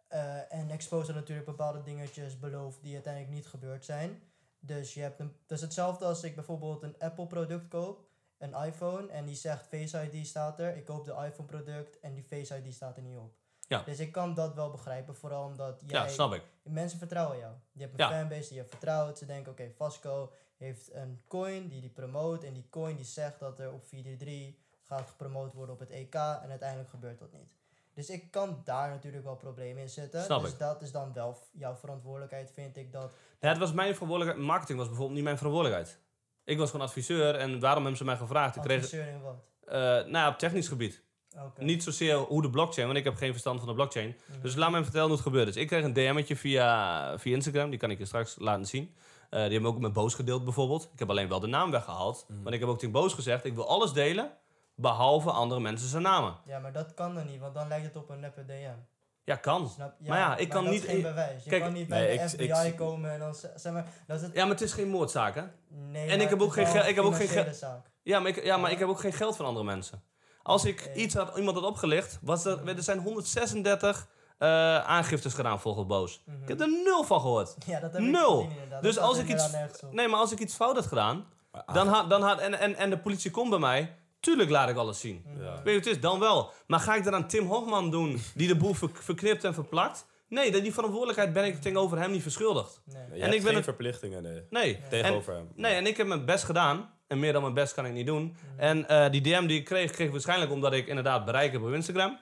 Eh, 0.10 0.54
en 0.54 0.70
Expose 0.70 1.06
had 1.06 1.16
natuurlijk 1.16 1.48
bepaalde 1.48 1.82
dingetjes 1.84 2.40
beloofd 2.40 2.82
die 2.82 2.94
uiteindelijk 2.94 3.34
niet 3.34 3.48
gebeurd 3.48 3.86
zijn. 3.86 4.22
Dus 4.60 4.94
je 4.94 5.02
hebt 5.02 5.20
een, 5.20 5.36
dat 5.46 5.58
is 5.58 5.64
hetzelfde 5.64 6.06
als 6.06 6.24
ik 6.24 6.36
bijvoorbeeld 6.36 6.84
een 6.84 6.96
Apple 7.00 7.28
product 7.28 7.68
koop, 7.68 8.08
een 8.38 8.54
iPhone, 8.54 9.08
en 9.08 9.26
die 9.26 9.36
zegt 9.36 9.68
Face 9.68 10.12
ID 10.12 10.28
staat 10.28 10.60
er. 10.60 10.76
Ik 10.78 10.86
koop 10.86 11.06
de 11.06 11.12
iPhone 11.12 11.48
product 11.48 12.00
en 12.00 12.14
die 12.14 12.24
Face 12.24 12.58
ID 12.58 12.74
staat 12.74 12.98
er 12.98 13.04
niet 13.04 13.18
op. 13.18 13.34
Ja. 13.68 13.84
Dus 13.84 14.00
ik 14.00 14.12
kan 14.12 14.34
dat 14.34 14.54
wel 14.54 14.70
begrijpen, 14.72 15.16
vooral 15.16 15.46
omdat 15.46 15.82
jij... 15.86 16.02
Ja, 16.02 16.08
snap 16.08 16.34
ik. 16.34 16.44
Mensen 16.64 17.00
vertrouwen 17.00 17.38
jou. 17.38 17.54
Je 17.72 17.82
hebt 17.82 17.94
een 17.94 18.00
Ja. 18.00 18.10
fanbase 18.10 18.48
die 18.50 18.58
je 18.58 18.66
vertrouwt. 18.66 19.18
Ze 19.18 19.26
denken, 19.26 19.52
oké, 19.52 19.72
Vasco 19.76 20.32
heeft 20.58 20.94
een 20.94 21.22
coin 21.28 21.68
die 21.68 21.82
die 21.82 21.90
promoot. 21.90 22.44
En 22.44 22.54
die 22.54 22.68
coin 22.70 22.96
die 22.96 23.06
zegt 23.06 23.40
dat 23.40 23.60
er 23.60 23.74
op 23.74 23.86
433 23.86 24.62
gaat 24.84 25.08
gepromoot 25.10 25.54
worden 25.54 25.74
op 25.76 25.80
het 25.80 25.90
EK. 25.90 26.14
En 26.16 26.50
uiteindelijk 26.50 26.90
gebeurt 26.90 27.20
dat 27.20 27.32
niet. 27.32 27.58
Dus 28.00 28.10
ik 28.10 28.32
kan 28.32 28.62
daar 28.64 28.90
natuurlijk 28.90 29.24
wel 29.24 29.36
problemen 29.36 29.82
in 29.82 29.90
zitten. 29.90 30.24
Snap 30.24 30.42
dus 30.42 30.52
ik. 30.52 30.60
dat 30.60 30.82
is 30.82 30.92
dan 30.92 31.14
wel 31.14 31.38
jouw 31.52 31.76
verantwoordelijkheid, 31.76 32.52
vind 32.54 32.78
ik. 32.78 32.92
Dat, 32.92 33.14
Ja, 33.40 33.50
het 33.50 33.58
was 33.58 33.74
mijn 33.74 33.94
verantwoordelijkheid. 33.94 34.48
Marketing 34.48 34.78
was 34.78 34.88
bijvoorbeeld 34.88 35.16
niet 35.16 35.26
mijn 35.26 35.38
verantwoordelijkheid. 35.38 36.00
Ik 36.44 36.58
was 36.58 36.72
gewoon 36.72 36.86
adviseur 36.86 37.36
en 37.36 37.60
waarom 37.60 37.82
hebben 37.82 37.98
ze 37.98 38.06
mij 38.06 38.18
gevraagd? 38.18 38.56
Ik 38.56 38.62
kreeg, 38.62 38.78
adviseur 38.78 39.08
in 39.08 39.22
wat. 39.22 39.46
eh 39.66 39.76
nou 39.84 40.12
ja, 40.12 40.30
op 40.30 40.38
technisch 40.38 40.68
gebied. 40.68 41.04
Oké. 41.38 41.64
Niet 41.64 41.84
zozeer 41.84 42.16
hoe 42.16 42.42
de 42.42 42.50
blockchain, 42.50 42.88
want 42.88 43.00
ik 43.00 43.06
heb 43.06 43.16
geen 43.16 43.32
verstand 43.32 43.60
van 43.60 43.68
de 43.68 43.74
blockchain. 43.74 44.16
Mhm. 44.26 44.42
Dus 44.42 44.56
laat 44.56 44.72
me 44.72 44.84
vertellen 44.84 45.08
hoe 45.08 45.16
het 45.16 45.26
gebeurd 45.26 45.48
is. 45.48 45.56
Ik 45.56 45.68
kreeg 45.68 45.84
een 45.84 45.94
DM'tje 45.94 46.36
via, 46.36 47.20
via 47.20 47.36
Instagram, 47.36 47.70
die 47.70 47.80
kan 47.80 47.92
ik 47.92 47.98
je 47.98 48.06
straks 48.06 48.36
laten 48.38 48.66
zien. 48.66 48.96
Eh, 49.30 49.42
die 49.44 49.52
hebben 49.52 49.72
ook 49.72 49.80
met 49.80 49.94
Boos 49.94 50.14
gedeeld 50.14 50.44
bijvoorbeeld. 50.44 50.90
Ik 50.94 51.00
heb 51.00 51.10
alleen 51.10 51.30
wel 51.30 51.40
de 51.40 51.48
naam 51.48 51.72
weggehaald. 51.72 52.26
Mhm. 52.28 52.44
Maar 52.44 52.54
ik 52.54 52.60
heb 52.60 52.70
ook 52.70 52.80
tegen 52.80 52.94
Boos 52.94 53.14
gezegd, 53.14 53.46
ik 53.46 53.56
wil 53.56 53.68
alles 53.68 53.94
delen, 53.94 54.32
behalve 54.82 55.32
andere 55.32 55.62
mensen 55.62 55.88
zijn 55.90 56.04
namen. 56.04 56.36
Ja, 56.46 56.60
maar 56.60 56.72
dat 56.72 56.94
kan 56.94 57.16
dan 57.16 57.26
niet, 57.26 57.40
want 57.40 57.54
dan 57.54 57.68
lijkt 57.68 57.86
het 57.86 57.96
op 57.96 58.10
een 58.10 58.20
neppe 58.20 58.46
DM. 58.46 58.74
Ja, 59.24 59.36
kan. 59.36 59.70
Snap? 59.70 59.94
Ja, 60.00 60.10
Maar 60.10 60.20
ja, 60.20 60.38
ik 60.38 60.50
kan 60.50 60.64
dat 60.64 60.74
niet- 60.74 60.84
is 60.84 60.90
geen 60.90 61.02
bewijs. 61.02 61.44
Je 61.44 61.50
Kijk, 61.50 61.62
kan 61.64 61.74
niet 61.74 61.88
bij 61.88 62.00
nee, 62.00 62.18
de 62.18 62.24
ik- 62.24 62.30
FBI 62.30 62.68
ik- 62.68 62.76
komen 62.76 63.12
en 63.12 63.20
dan 63.20 63.36
zeg 63.56 63.74
maar, 63.74 63.86
dat 64.08 64.18
is 64.18 64.22
het. 64.24 64.34
Ja, 64.34 64.42
maar 64.42 64.52
het 64.52 64.62
is 64.62 64.74
geen 64.74 64.90
moordzaak, 64.90 65.36
hè? 65.36 65.42
Nee, 65.68 66.08
ik 66.08 66.18
maar 66.20 66.30
heb 66.30 66.42
ook 66.42 66.54
geen 66.54 66.66
geld- 66.68 66.86
ik 66.88 66.96
heb 66.96 67.04
ook 67.06 67.16
geen 67.16 67.54
zaak. 67.54 67.92
Ja, 68.04 68.20
maar 68.20 68.30
ik, 68.30 68.44
ja, 68.44 68.58
maar 68.58 68.72
ik 68.72 68.80
heb 68.80 68.88
ook 68.88 69.00
geen 69.00 69.14
geld 69.14 69.36
van 69.36 69.46
andere 69.46 69.66
mensen. 69.66 70.04
Als 70.44 70.66
ik 70.66 70.92
iets 70.96 71.14
had, 71.16 71.38
iemand 71.38 71.58
had 71.58 71.66
opgelicht, 71.66 72.20
was 72.22 72.46
er, 72.46 72.68
er 72.68 72.84
zijn 72.84 73.00
136 73.00 74.08
eh, 74.38 74.48
aangiftes 74.78 75.34
gedaan 75.34 75.60
volgens 75.60 75.86
Boos. 75.88 76.24
Mhm. 76.26 76.42
Ik 76.42 76.48
heb 76.48 76.60
er 76.62 76.70
nul 76.84 77.04
van 77.04 77.22
gehoord. 77.22 77.56
Ja, 77.66 77.80
dat 77.80 77.94
heb 77.94 78.02
Nul. 78.02 78.40
ik 78.42 78.50
gezien. 78.50 78.82
Dus 78.82 78.96
Dat 78.96 79.04
als 79.04 79.18
ik 79.18 79.28
iets-. 79.28 79.52
Nee, 79.92 80.08
maar 80.08 80.20
als 80.20 80.32
ik 80.32 80.40
iets 80.40 80.56
fout 80.56 80.76
had 80.76 80.86
gedaan, 80.86 81.26
dan 81.74 81.88
had, 81.88 82.10
dan 82.10 82.22
had, 82.22 82.40
en, 82.40 82.60
en, 82.60 82.76
en 82.76 82.90
de 82.90 82.98
politie 83.00 83.32
komt 83.32 83.50
bij 83.50 83.60
mij, 83.60 83.96
tuurlijk 84.20 84.50
laat 84.50 84.70
ik 84.70 84.76
alles 84.76 85.00
zien. 85.00 85.26
Ja. 85.26 85.34
Weet 85.42 85.66
je 85.66 85.74
wat 85.74 85.74
het 85.74 85.86
is? 85.86 86.00
Dan 86.00 86.20
wel. 86.20 86.52
Maar 86.68 86.80
ga 86.80 86.96
ik 86.96 87.06
er 87.06 87.14
aan 87.14 87.28
Tim 87.28 87.46
Hofman 87.48 87.92
doen, 87.92 88.20
die 88.36 88.48
de 88.48 88.56
boel 88.56 88.74
ver- 88.74 88.90
verknipt 88.94 89.44
en 89.44 89.54
verplakt? 89.54 90.06
Nee, 90.28 90.52
dat- 90.52 90.62
die 90.62 90.74
verantwoordelijkheid 90.74 91.34
ben 91.34 91.46
ik 91.46 91.62
tegenover 91.62 91.98
hem 92.00 92.12
niet 92.12 92.22
verschuldigd. 92.22 92.82
Nee. 92.86 92.96
Je 92.98 93.02
En 93.14 93.20
hebt 93.22 93.34
ik 93.34 93.38
ben 93.40 93.48
geen 93.48 93.56
het- 93.56 93.64
verplichtingen 93.64 94.24
nee, 94.24 94.44
Nee. 94.50 94.80
tegenover 94.90 95.34
hem. 95.34 95.52
Nee, 95.56 95.74
en 95.74 95.86
ik 95.88 95.98
heb 95.98 96.08
mijn 96.08 96.26
best 96.26 96.44
gedaan. 96.44 96.94
En 97.08 97.20
meer 97.20 97.34
dan 97.34 97.42
mijn 97.42 97.54
best 97.54 97.74
kan 97.74 97.86
ik 97.86 97.94
niet 97.94 98.06
doen. 98.08 98.24
Mhm. 98.54 98.60
En 98.60 98.88
eh, 98.88 99.12
die 99.12 99.22
DM 99.22 99.46
die 99.48 99.60
ik 99.60 99.66
kreeg, 99.66 99.92
kreeg 99.92 100.06
ik 100.06 100.12
waarschijnlijk 100.14 100.52
omdat 100.52 100.74
ik 100.74 100.88
inderdaad 100.88 101.26
bereik 101.26 101.52
heb 101.52 101.62
op 101.62 101.74
Instagram. 101.74 102.20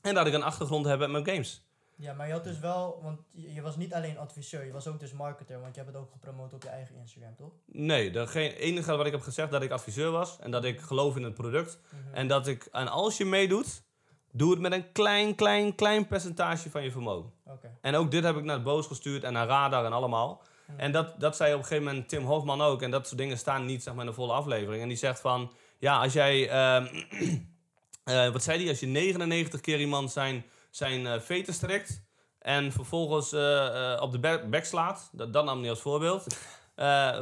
En 0.00 0.14
dat 0.14 0.26
ik 0.26 0.32
een 0.32 0.42
achtergrond 0.42 0.86
heb 0.86 0.98
met 0.98 1.10
mijn 1.10 1.26
games. 1.26 1.64
Ja, 1.96 2.12
maar 2.12 2.26
je 2.26 2.32
had 2.32 2.44
dus 2.44 2.58
wel, 2.58 3.00
want 3.02 3.20
je 3.30 3.62
was 3.62 3.76
niet 3.76 3.94
alleen 3.94 4.18
adviseur, 4.18 4.64
je 4.64 4.72
was 4.72 4.86
ook 4.86 5.00
dus 5.00 5.12
marketer, 5.12 5.60
want 5.60 5.74
je 5.74 5.80
hebt 5.80 5.92
het 5.92 6.02
ook 6.02 6.10
gepromoot 6.10 6.52
op 6.52 6.62
je 6.62 6.68
eigen 6.68 6.96
Instagram, 6.96 7.36
toch? 7.36 7.52
Nee, 7.66 8.10
de 8.10 8.26
geen, 8.26 8.50
enige 8.50 8.96
wat 8.96 9.06
ik 9.06 9.12
heb 9.12 9.20
gezegd 9.20 9.50
dat 9.50 9.62
ik 9.62 9.70
adviseur 9.70 10.10
was. 10.10 10.38
En 10.40 10.50
dat 10.50 10.64
ik 10.64 10.80
geloof 10.80 11.16
in 11.16 11.22
het 11.22 11.34
product. 11.34 11.80
Mhm. 11.88 12.14
En 12.14 12.28
dat 12.28 12.46
ik, 12.46 12.64
en 12.64 12.88
als 12.88 13.16
je 13.16 13.24
meedoet, 13.24 13.82
doe 14.32 14.50
het 14.50 14.60
met 14.60 14.72
een 14.72 14.92
klein, 14.92 15.34
klein, 15.34 15.74
klein 15.74 16.06
percentage 16.06 16.70
van 16.70 16.82
je 16.82 16.90
vermogen. 16.90 17.32
Oké. 17.46 17.78
En 17.80 17.94
ook 17.94 18.10
dit 18.10 18.24
heb 18.24 18.36
ik 18.36 18.44
naar 18.44 18.54
het 18.54 18.64
Boos 18.64 18.86
gestuurd 18.86 19.24
en 19.24 19.32
naar 19.32 19.46
Radar 19.46 19.84
en 19.84 19.92
allemaal. 19.92 20.42
Mhm. 20.66 20.80
En 20.80 20.92
dat, 20.92 21.20
dat 21.20 21.36
zei 21.36 21.52
op 21.52 21.58
een 21.58 21.64
gegeven 21.64 21.84
moment 21.84 22.08
Tim 22.08 22.24
Hofman 22.24 22.62
ook. 22.62 22.82
En 22.82 22.90
dat 22.90 23.06
soort 23.06 23.18
dingen 23.18 23.38
staan 23.38 23.64
niet 23.64 23.82
zeg 23.82 23.94
maar, 23.94 24.04
in 24.04 24.10
de 24.10 24.16
volle 24.16 24.32
aflevering. 24.32 24.82
En 24.82 24.88
die 24.88 24.96
zegt 24.96 25.20
van, 25.20 25.52
ja, 25.78 26.00
als 26.00 26.12
jij... 26.12 26.48
ehm, 26.48 26.86
eh, 28.04 28.28
wat 28.28 28.42
zei 28.42 28.58
hij? 28.58 28.68
Als 28.68 28.80
je 28.80 28.86
99 28.86 29.60
keer 29.60 29.80
iemand 29.80 30.12
zijn, 30.12 30.44
zijn 30.76 31.06
eh 31.06 31.20
vetus 31.20 31.58
trekt... 31.58 32.02
en 32.38 32.72
vervolgens 32.72 33.32
eh, 33.32 33.92
eh, 33.94 34.02
op 34.02 34.12
de 34.12 34.18
back 34.50 34.64
slaat... 34.64 35.08
Dat, 35.12 35.32
dat 35.32 35.44
nam 35.44 35.60
hij 35.60 35.70
als 35.70 35.80
voorbeeld. 35.80 36.26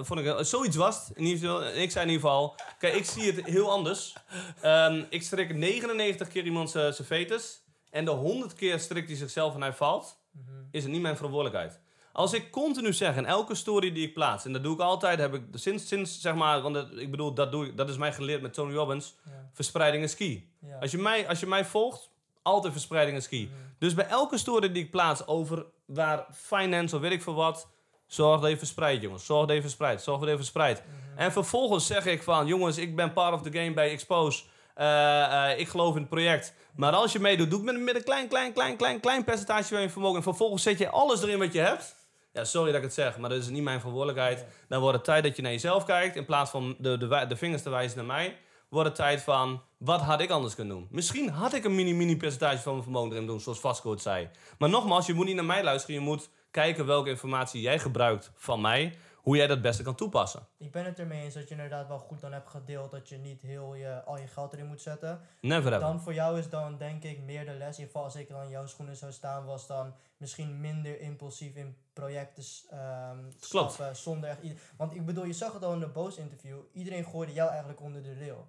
Vond 0.00 0.20
ik, 0.20 0.34
zoiets 0.44 0.76
was 0.76 1.09
het. 1.09 1.16
In 1.16 1.24
ieder 1.24 1.38
geval, 1.38 1.66
ik 1.66 1.90
zei 1.90 2.05
in 2.05 2.11
ieder 2.12 2.28
geval... 2.28 2.55
Kijk, 2.78 2.94
ik 2.94 3.05
zie 3.05 3.32
het 3.32 3.44
heel 3.46 3.70
anders. 3.70 4.12
Ehm, 4.61 5.03
ik 5.11 5.22
strik 5.22 5.55
99 5.55 6.28
keer 6.28 6.44
iemand 6.44 6.70
zijn 6.70 6.94
vetus... 6.94 7.62
en 7.90 8.05
de 8.05 8.11
100 8.11 8.55
keer 8.55 8.80
strikt 8.80 9.09
hij 9.09 9.16
zichzelf 9.16 9.55
en 9.55 9.61
hij 9.61 9.72
valt 9.72 10.20
Mhm. 10.32 10.62
is 10.70 10.82
het 10.82 10.92
niet 10.92 11.03
mijn 11.03 11.16
verantwoordelijkheid. 11.16 11.80
Als 12.12 12.32
ik 12.32 12.50
continu 12.50 12.92
zeg 12.92 13.16
in 13.16 13.26
elke 13.26 13.55
story 13.55 13.92
die 13.92 14.07
ik 14.07 14.14
plaats, 14.14 14.44
en 14.44 14.53
dat 14.53 14.62
doe 14.62 14.74
ik 14.74 14.80
altijd, 14.80 15.18
heb 15.18 15.34
ik 15.34 15.42
sinds, 15.55 15.88
sinds 15.88 16.20
zeg 16.20 16.34
maar, 16.34 16.61
want 16.62 16.74
dat- 16.74 16.90
ik 16.96 17.11
bedoel, 17.11 17.34
dat, 17.34 17.53
doe 17.53 17.66
ik, 17.66 17.76
dat 17.76 17.88
is 17.88 17.96
mij 17.96 18.12
geleerd 18.12 18.42
met 18.42 18.55
Tony 18.55 18.74
Robbins, 18.74 19.14
Ja. 19.24 19.50
verspreiding 19.53 20.05
is 20.05 20.16
key. 20.16 20.48
Ja. 20.61 20.78
Als 20.78 20.90
je 20.90 20.98
mij, 20.98 21.28
als 21.28 21.40
je 21.40 21.46
mij 21.46 21.64
volgt, 21.64 22.11
altijd 22.43 22.72
verspreiding 22.72 23.16
is 23.16 23.28
key. 23.28 23.40
Mhm. 23.40 23.55
Dus 23.78 23.95
bij 23.95 24.07
elke 24.07 24.38
story 24.38 24.72
die 24.72 24.84
ik 24.84 24.90
plaats 24.90 25.26
over 25.26 25.66
waar 25.86 26.26
finance 26.32 26.97
of 26.97 27.03
weet 27.03 27.12
ik 27.12 27.22
veel 27.22 27.34
wat, 27.34 27.68
zorg 28.07 28.40
dat 28.40 28.51
je 28.51 28.59
verspreidt, 28.59 29.03
jongens. 29.03 29.26
Zorg 29.26 29.47
dat 29.47 29.57
je 29.57 29.62
verspreidt, 29.62 30.03
zorg 30.03 30.20
dat 30.20 30.28
je 30.28 30.36
verspreidt. 30.36 30.82
Mhm. 30.86 31.18
En 31.18 31.32
vervolgens 31.32 31.86
zeg 31.86 32.07
ik 32.07 32.22
van, 32.22 32.47
jongens, 32.47 32.78
ik 32.78 32.97
ben 32.97 33.12
part 33.12 33.34
of 33.34 33.43
the 33.43 33.53
game 33.53 33.72
bij 33.72 33.90
Expose. 33.90 34.43
Eh, 34.74 35.51
eh, 35.51 35.59
ik 35.59 35.68
geloof 35.68 35.95
in 35.95 36.01
het 36.01 36.11
project. 36.11 36.55
Maar 36.76 36.93
als 36.93 37.12
je 37.12 37.18
meedoet, 37.18 37.51
doe 37.51 37.59
het 37.59 37.72
met, 37.72 37.82
met 37.84 37.95
een 37.95 38.05
klein, 38.05 38.28
klein, 38.28 38.53
klein, 38.53 38.76
klein, 38.76 39.01
klein 39.01 39.24
percentage 39.24 39.68
van 39.74 39.80
je 39.80 39.90
vermogen. 39.90 40.16
En 40.16 40.22
vervolgens 40.22 40.62
zet 40.62 40.78
je 40.78 40.90
alles 40.90 41.22
erin 41.22 41.38
wat 41.38 41.53
je 41.53 41.61
hebt. 41.61 41.95
Ja, 42.32 42.45
sorry 42.45 42.66
dat 42.66 42.76
ik 42.76 42.82
het 42.82 42.95
zeg, 42.95 43.18
maar 43.18 43.30
dat 43.30 43.38
is 43.38 43.49
niet 43.49 43.62
mijn 43.62 43.78
verantwoordelijkheid. 43.78 44.45
Dan 44.68 44.80
wordt 44.80 44.97
het 44.97 45.05
tijd 45.05 45.24
dat 45.24 45.36
je 45.36 45.43
naar 45.43 45.53
jezelf 45.53 45.84
kijkt. 45.84 46.16
In 46.16 46.24
plaats 46.24 46.51
van 46.51 46.76
de, 46.78 47.26
de 47.28 47.36
vingers 47.36 47.62
te 47.62 47.70
wijzen 47.70 47.97
naar 47.97 48.07
mij. 48.07 48.38
Wordt 48.73 48.89
het 48.89 48.97
tijd 48.97 49.23
van, 49.23 49.62
wat 49.77 50.01
had 50.01 50.20
ik 50.20 50.31
anders 50.31 50.55
kunnen 50.55 50.77
doen? 50.77 50.89
Misschien 50.91 51.29
had 51.29 51.55
ik 51.55 51.64
een 51.64 51.75
mini, 51.75 51.95
mini 51.95 52.16
percentage 52.16 52.59
van 52.59 52.73
mijn 52.73 52.83
vermogen 52.83 53.12
erin 53.12 53.27
doen, 53.27 53.41
zoals 53.41 53.61
Vasco 53.61 53.91
het 53.91 54.03
zei. 54.03 54.29
Maar 54.59 54.68
nogmaals, 54.68 55.07
je 55.07 55.14
moet 55.14 55.27
niet 55.27 55.35
naar 55.35 55.45
mij 55.45 55.64
luisteren. 55.64 55.95
Je 55.95 56.01
moet 56.01 56.31
kijken 56.51 56.87
welke 56.87 57.09
informatie 57.11 57.61
jij 57.61 57.79
gebruikt 57.79 58.31
van 58.35 58.61
mij. 58.61 58.97
Hoe 59.16 59.37
jij 59.37 59.47
dat 59.47 59.57
het 59.57 59.66
beste 59.66 59.83
kan 59.83 59.95
toepassen. 59.95 60.47
Ik 60.59 60.73
ben 60.73 60.85
het 60.85 60.99
ermee 60.99 61.23
eens 61.25 61.35
dat 61.35 61.49
je 61.49 61.55
inderdaad 61.55 61.89
wel 61.89 61.99
goed 61.99 62.20
dan 62.20 62.33
hebt 62.33 62.49
gedeeld 62.49 62.91
dat 62.91 63.09
je 63.09 63.16
niet 63.16 63.41
heel 63.41 63.75
je, 63.75 64.05
al 64.05 64.18
je 64.18 64.27
geld 64.27 64.53
erin 64.53 64.66
moet 64.66 64.81
zetten. 64.81 65.20
Never 65.41 65.73
ever. 65.73 65.81
Dan 65.81 66.01
voor 66.01 66.14
jou 66.14 66.39
is 66.39 66.49
dan 66.49 66.79
denk 66.79 67.03
ik 67.03 67.20
meer 67.20 67.45
de 67.45 67.53
les. 67.53 67.79
In 67.79 67.85
ieder 67.85 67.85
geval 67.85 68.03
als 68.03 68.16
ik 68.16 68.29
dan 68.29 68.43
in 68.43 68.49
jouw 68.49 68.66
schoenen 68.66 68.97
zou 68.97 69.12
staan, 69.12 69.45
was 69.45 69.66
dan 69.66 69.95
misschien 70.16 70.61
minder 70.61 71.01
impulsief 71.01 71.55
in 71.55 71.77
projecten 71.93 72.45
Klopt. 73.49 73.73
stappen. 73.73 73.97
Zonder 73.97 74.31
echt 74.31 74.41
Want 74.77 74.95
ik 74.95 75.07
bedoel, 75.07 75.25
je 75.25 75.33
zag 75.33 75.53
het 75.53 75.64
al 75.64 75.73
in 75.73 75.81
de 75.81 75.89
Boos 75.89 76.16
interview. 76.16 76.59
Iedereen 76.73 77.05
gooide 77.05 77.33
jou 77.33 77.49
eigenlijk 77.51 77.81
onder 77.81 78.03
de 78.03 78.18
rail. 78.18 78.47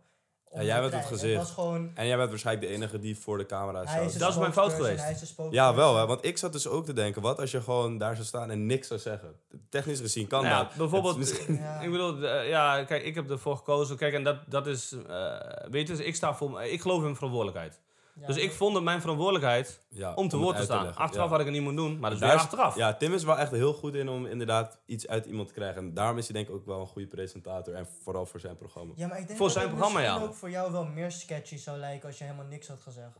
Onder 0.53 0.67
jij 0.67 0.81
bent 0.81 0.93
het 0.93 1.05
gezicht. 1.05 1.37
was 1.37 1.51
gewoon... 1.51 1.91
En 1.93 2.07
jij 2.07 2.17
bent 2.17 2.29
waarschijnlijk 2.29 2.67
de 2.67 2.73
enige 2.73 2.99
die 2.99 3.17
voor 3.17 3.37
de 3.37 3.45
camera 3.45 3.85
staat. 3.85 4.13
een 4.13 4.19
Dat 4.19 4.29
is 4.29 4.37
mijn 4.37 4.53
fout 4.53 4.73
geweest. 4.73 5.35
Ja, 5.49 5.75
wel 5.75 5.97
hè. 5.97 6.05
Want 6.05 6.25
ik 6.25 6.37
zat 6.37 6.51
dus 6.53 6.67
ook 6.67 6.85
te 6.85 6.93
denken, 6.93 7.21
wat 7.21 7.39
als 7.39 7.51
je 7.51 7.61
gewoon 7.61 7.97
daar 7.97 8.13
zou 8.15 8.27
staan 8.27 8.51
en 8.51 8.65
niks 8.65 8.87
zou 8.87 8.99
zeggen? 8.99 9.35
Technisch 9.69 9.99
gezien 9.99 10.27
kan 10.27 10.43
Nou 10.43 10.53
ja, 10.55 10.63
dat. 10.63 10.75
bijvoorbeeld, 10.77 11.17
misschien- 11.17 11.55
Ja. 11.55 11.79
ik 11.79 11.91
bedoel, 11.91 12.23
eh, 12.23 12.49
ja, 12.49 12.83
kijk, 12.83 13.03
ik 13.03 13.15
heb 13.15 13.29
ervoor 13.29 13.57
gekozen. 13.57 13.97
Kijk, 13.97 14.13
en 14.13 14.23
dat, 14.23 14.37
dat 14.47 14.67
is, 14.67 14.95
eh, 15.07 15.35
weet 15.69 15.87
je, 15.87 16.05
ik 16.05 16.15
sta 16.15 16.33
voor, 16.35 16.63
ik 16.63 16.81
geloof 16.81 16.97
in 16.97 17.03
mijn 17.03 17.15
verantwoordelijkheid. 17.15 17.79
Ja, 18.19 18.27
dus 18.27 18.37
ik 18.37 18.51
vond 18.51 18.75
het 18.75 18.83
mijn 18.83 19.01
verantwoordelijkheid 19.01 19.85
ja, 19.89 20.13
om 20.13 20.27
te 20.29 20.35
het 20.35 20.45
woord 20.45 20.57
te 20.57 20.63
staan. 20.63 20.95
achteraf 20.95 21.25
ja. 21.25 21.31
had 21.31 21.39
ik 21.39 21.45
het 21.45 21.53
niet 21.55 21.63
moeten 21.63 21.83
doen, 21.85 21.99
maar 21.99 22.09
dat 22.09 22.19
is 22.21 22.25
Daar 22.25 22.29
weer 22.35 22.39
achteraf. 22.45 22.75
Ja, 22.75 22.93
Tim 22.93 23.13
is 23.13 23.23
wel 23.23 23.37
echt 23.37 23.51
heel 23.51 23.73
goed 23.73 23.95
in 23.95 24.09
om 24.09 24.25
inderdaad 24.25 24.79
iets 24.85 25.07
uit 25.07 25.25
iemand 25.25 25.47
te 25.47 25.53
krijgen. 25.53 25.81
En 25.81 25.93
daarom 25.93 26.17
is 26.17 26.25
hij 26.27 26.33
denk 26.35 26.47
ik 26.47 26.53
ook 26.55 26.65
wel 26.65 26.79
een 26.79 26.87
goede 26.87 27.07
presentator. 27.07 27.73
En 27.73 27.87
vooral 28.03 28.25
voor 28.25 28.39
zijn 28.39 28.55
programma. 28.57 28.93
Ja, 28.95 29.07
maar 29.07 29.19
ik 29.19 29.25
denk 29.27 29.37
Voor 29.37 29.47
dat 29.47 29.55
zijn 29.55 29.67
het 29.67 29.75
programma, 29.77 29.99
misschien 30.01 30.21
ja. 30.23 30.27
ook 30.27 30.35
voor 30.35 30.49
jou 30.49 30.71
wel 30.71 30.85
meer 30.85 31.11
sketchy 31.11 31.57
zou 31.57 31.77
lijken 31.77 32.07
als 32.07 32.17
je 32.17 32.23
helemaal 32.23 32.45
niks 32.45 32.67
had 32.67 32.79
gezegd. 32.79 33.19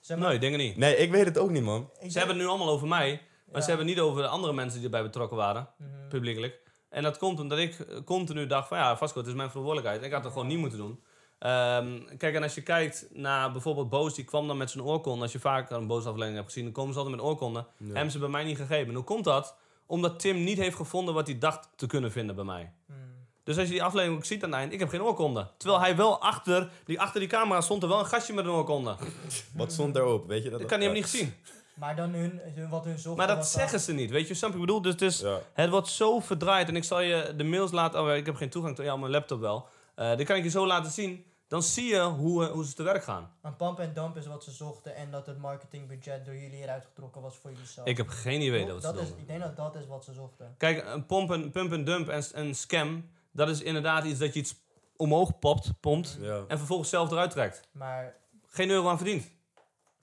Zeg 0.00 0.18
maar, 0.18 0.28
Nee, 0.28 0.38
denk 0.38 0.52
ik 0.54 0.60
niet. 0.60 0.76
Nee, 0.76 0.96
ik 0.96 1.10
weet 1.10 1.24
het 1.24 1.38
ook 1.38 1.50
niet, 1.50 1.62
man. 1.62 1.80
ik 1.82 1.88
Ze 1.94 2.00
denk- 2.00 2.12
hebben 2.14 2.34
het 2.36 2.44
nu 2.44 2.50
allemaal 2.50 2.68
over 2.70 2.88
mij, 2.88 3.10
maar 3.46 3.54
Ja. 3.54 3.60
ze 3.60 3.68
hebben 3.68 3.86
het 3.86 3.94
niet 3.96 4.04
over 4.04 4.22
de 4.22 4.28
andere 4.28 4.52
mensen 4.52 4.76
die 4.76 4.84
erbij 4.84 5.02
betrokken 5.02 5.36
waren, 5.36 5.68
Mhm. 5.78 6.08
publiekelijk. 6.08 6.60
En 6.88 7.02
dat 7.02 7.18
komt 7.18 7.40
omdat 7.40 7.58
ik 7.58 7.86
continu 8.04 8.46
dacht 8.46 8.68
van, 8.68 8.78
ja, 8.78 8.96
Vasco, 8.96 9.18
het 9.18 9.28
is 9.28 9.34
mijn 9.34 9.48
verantwoordelijkheid. 9.48 10.06
Ik 10.06 10.12
had 10.12 10.24
het 10.24 10.32
gewoon 10.32 10.48
niet 10.48 10.58
moeten 10.58 10.78
doen. 10.78 11.02
Ehm, 11.42 12.16
kijk, 12.18 12.34
en 12.34 12.42
als 12.42 12.54
je 12.54 12.60
kijkt 12.62 13.06
naar 13.12 13.52
bijvoorbeeld 13.52 13.88
Boos, 13.88 14.14
die 14.14 14.24
kwam 14.24 14.46
dan 14.46 14.56
met 14.56 14.70
zijn 14.70 14.84
oorkonde. 14.84 15.22
Als 15.22 15.32
je 15.32 15.38
vaak 15.38 15.70
een 15.70 15.86
Boos 15.86 16.04
aflevering 16.04 16.34
hebt 16.34 16.46
gezien, 16.46 16.64
dan 16.64 16.72
komen 16.72 16.92
ze 16.92 16.98
altijd 16.98 17.16
met 17.16 17.24
oorkonden. 17.24 17.66
Ja. 17.76 17.92
Hebben 17.92 18.10
ze 18.10 18.18
bij 18.18 18.28
mij 18.28 18.44
niet 18.44 18.56
gegeven. 18.56 18.88
En 18.88 18.94
hoe 18.94 19.04
komt 19.04 19.24
dat? 19.24 19.56
Omdat 19.86 20.20
Tim 20.20 20.44
niet 20.44 20.58
heeft 20.58 20.76
gevonden 20.76 21.14
wat 21.14 21.26
hij 21.26 21.38
dacht 21.38 21.68
te 21.76 21.86
kunnen 21.86 22.12
vinden 22.12 22.34
bij 22.34 22.44
mij. 22.44 22.72
Hmm. 22.86 22.96
Dus 23.44 23.56
als 23.58 23.66
je 23.66 23.72
die 23.72 23.82
aflevering 23.82 24.18
ook 24.18 24.24
ziet 24.24 24.44
aan 24.44 24.50
het 24.50 24.58
eind, 24.58 24.72
ik 24.72 24.78
heb 24.78 24.88
geen 24.88 25.02
oorkonde. 25.02 25.46
Terwijl 25.56 25.80
hij 25.80 25.96
wel 25.96 26.20
achter 26.20 26.70
die, 26.84 27.00
achter 27.00 27.20
die 27.20 27.28
camera 27.28 27.60
stond 27.60 27.82
er 27.82 27.88
wel 27.88 27.98
een 27.98 28.06
gastje 28.06 28.32
met 28.34 28.44
een 28.44 28.50
oorkonde. 28.50 28.96
Wat 29.56 29.72
stond 29.72 29.94
daarop? 29.94 30.26
Weet 30.26 30.42
je 30.42 30.50
dat? 30.50 30.58
Dat 30.60 30.68
kan 30.68 30.78
hij 30.78 30.86
hem 30.86 30.96
niet 30.96 31.04
gezien. 31.04 31.34
Maar 31.74 31.96
dan 31.96 32.10
hun, 32.10 32.40
hun, 32.54 32.68
wat 32.68 32.84
hun 32.84 32.94
zochten 32.98 33.16
Maar 33.16 33.26
dat 33.26 33.36
dan- 33.36 33.46
zeggen 33.46 33.80
ze 33.80 33.92
niet, 33.92 34.10
weet 34.10 34.28
je? 34.28 34.34
Snap 34.34 34.50
je 34.52 34.58
wat 34.58 34.68
ik 34.68 34.82
bedoel? 34.82 34.96
Dus 34.96 35.20
Ja. 35.20 35.38
het 35.52 35.70
wordt 35.70 35.88
zo 35.88 36.20
verdraaid. 36.20 36.68
En 36.68 36.76
ik 36.76 36.84
zal 36.84 37.00
je 37.00 37.34
de 37.36 37.44
mails 37.44 37.70
laten... 37.70 38.00
Oh, 38.02 38.14
ik 38.14 38.26
heb 38.26 38.34
geen 38.36 38.50
toegang 38.50 38.76
tot 38.76 38.84
ja, 38.84 38.96
mijn 38.96 39.10
laptop 39.12 39.40
wel. 39.40 39.66
Eh 39.94 40.16
die 40.16 40.26
kan 40.26 40.36
ik 40.36 40.42
je 40.42 40.48
zo 40.50 40.66
laten 40.66 40.90
zien. 40.92 41.24
Dan 41.52 41.62
zie 41.62 41.84
je 41.84 42.00
hoe, 42.00 42.44
eh, 42.46 42.50
hoe 42.52 42.64
ze 42.66 42.74
te 42.74 42.82
werk 42.82 43.04
gaan. 43.04 43.30
Een 43.42 43.56
pump 43.56 43.78
en 43.78 43.92
dump 43.92 44.16
is 44.16 44.26
wat 44.26 44.44
ze 44.44 44.50
zochten 44.50 44.94
en 44.94 45.10
dat 45.10 45.26
het 45.26 45.38
marketingbudget 45.38 46.24
door 46.24 46.34
jullie 46.36 46.62
eruit 46.62 46.84
getrokken 46.84 47.22
was 47.22 47.36
voor 47.36 47.50
jullie 47.50 47.66
zelf. 47.66 47.86
Ik 47.86 47.96
heb 47.96 48.08
geen 48.08 48.40
idee 48.40 48.66
wat 48.66 48.82
ze 48.82 48.92
dat 48.92 49.02
is. 49.02 49.08
Ik 49.08 49.26
denk 49.26 49.40
dat 49.42 49.56
dat 49.56 49.74
is 49.74 49.86
wat 49.86 50.04
ze 50.04 50.12
zochten. 50.12 50.54
Kijk, 50.58 50.84
een 50.86 51.06
pomp 51.06 51.30
en, 51.32 51.50
pump 51.50 51.72
en 51.72 51.84
dump 51.84 52.08
en, 52.08 52.24
en 52.34 52.54
scam... 52.54 53.10
Dat 53.32 53.48
is 53.48 53.62
inderdaad 53.62 54.04
iets 54.04 54.18
dat 54.18 54.34
je 54.34 54.40
iets 54.40 54.54
omhoog 54.96 55.38
popt, 55.38 55.80
pompt... 55.80 56.18
Ja. 56.20 56.44
en 56.48 56.58
vervolgens 56.58 56.88
zelf 56.88 57.10
eruit 57.10 57.30
trekt. 57.30 57.68
Maar 57.72 58.14
Geen 58.48 58.70
euro 58.70 58.88
aan 58.88 58.96
verdiend. 58.96 59.30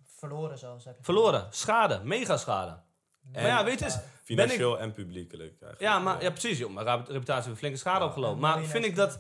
verloren 0.05 0.57
zelfs 0.57 0.85
heb 0.85 0.97
je. 0.97 1.03
Verloren. 1.03 1.47
Schade. 1.49 2.01
Mega 2.03 2.37
schade. 2.37 2.79
Nee, 3.21 3.41
Maar 3.43 3.51
ja, 3.51 3.63
weet 3.63 3.79
je 3.79 3.85
eens, 3.85 3.99
Financieel 4.23 4.79
en 4.79 4.93
publiekelijk 4.93 5.49
eigenlijk. 5.49 5.81
Ja, 5.81 5.99
maar 5.99 6.21
ja, 6.21 6.29
precies. 6.29 6.57
Joh, 6.57 6.73
mijn 6.73 6.85
rep- 6.85 7.07
reputatie 7.07 7.47
heeft 7.47 7.59
flinke 7.59 7.77
schade 7.77 7.99
Ja. 7.99 8.05
opgelopen. 8.05 8.35
En 8.35 8.41
Maar 8.41 8.63
vind 8.63 8.85
ik 8.85 8.95
dat... 8.95 9.19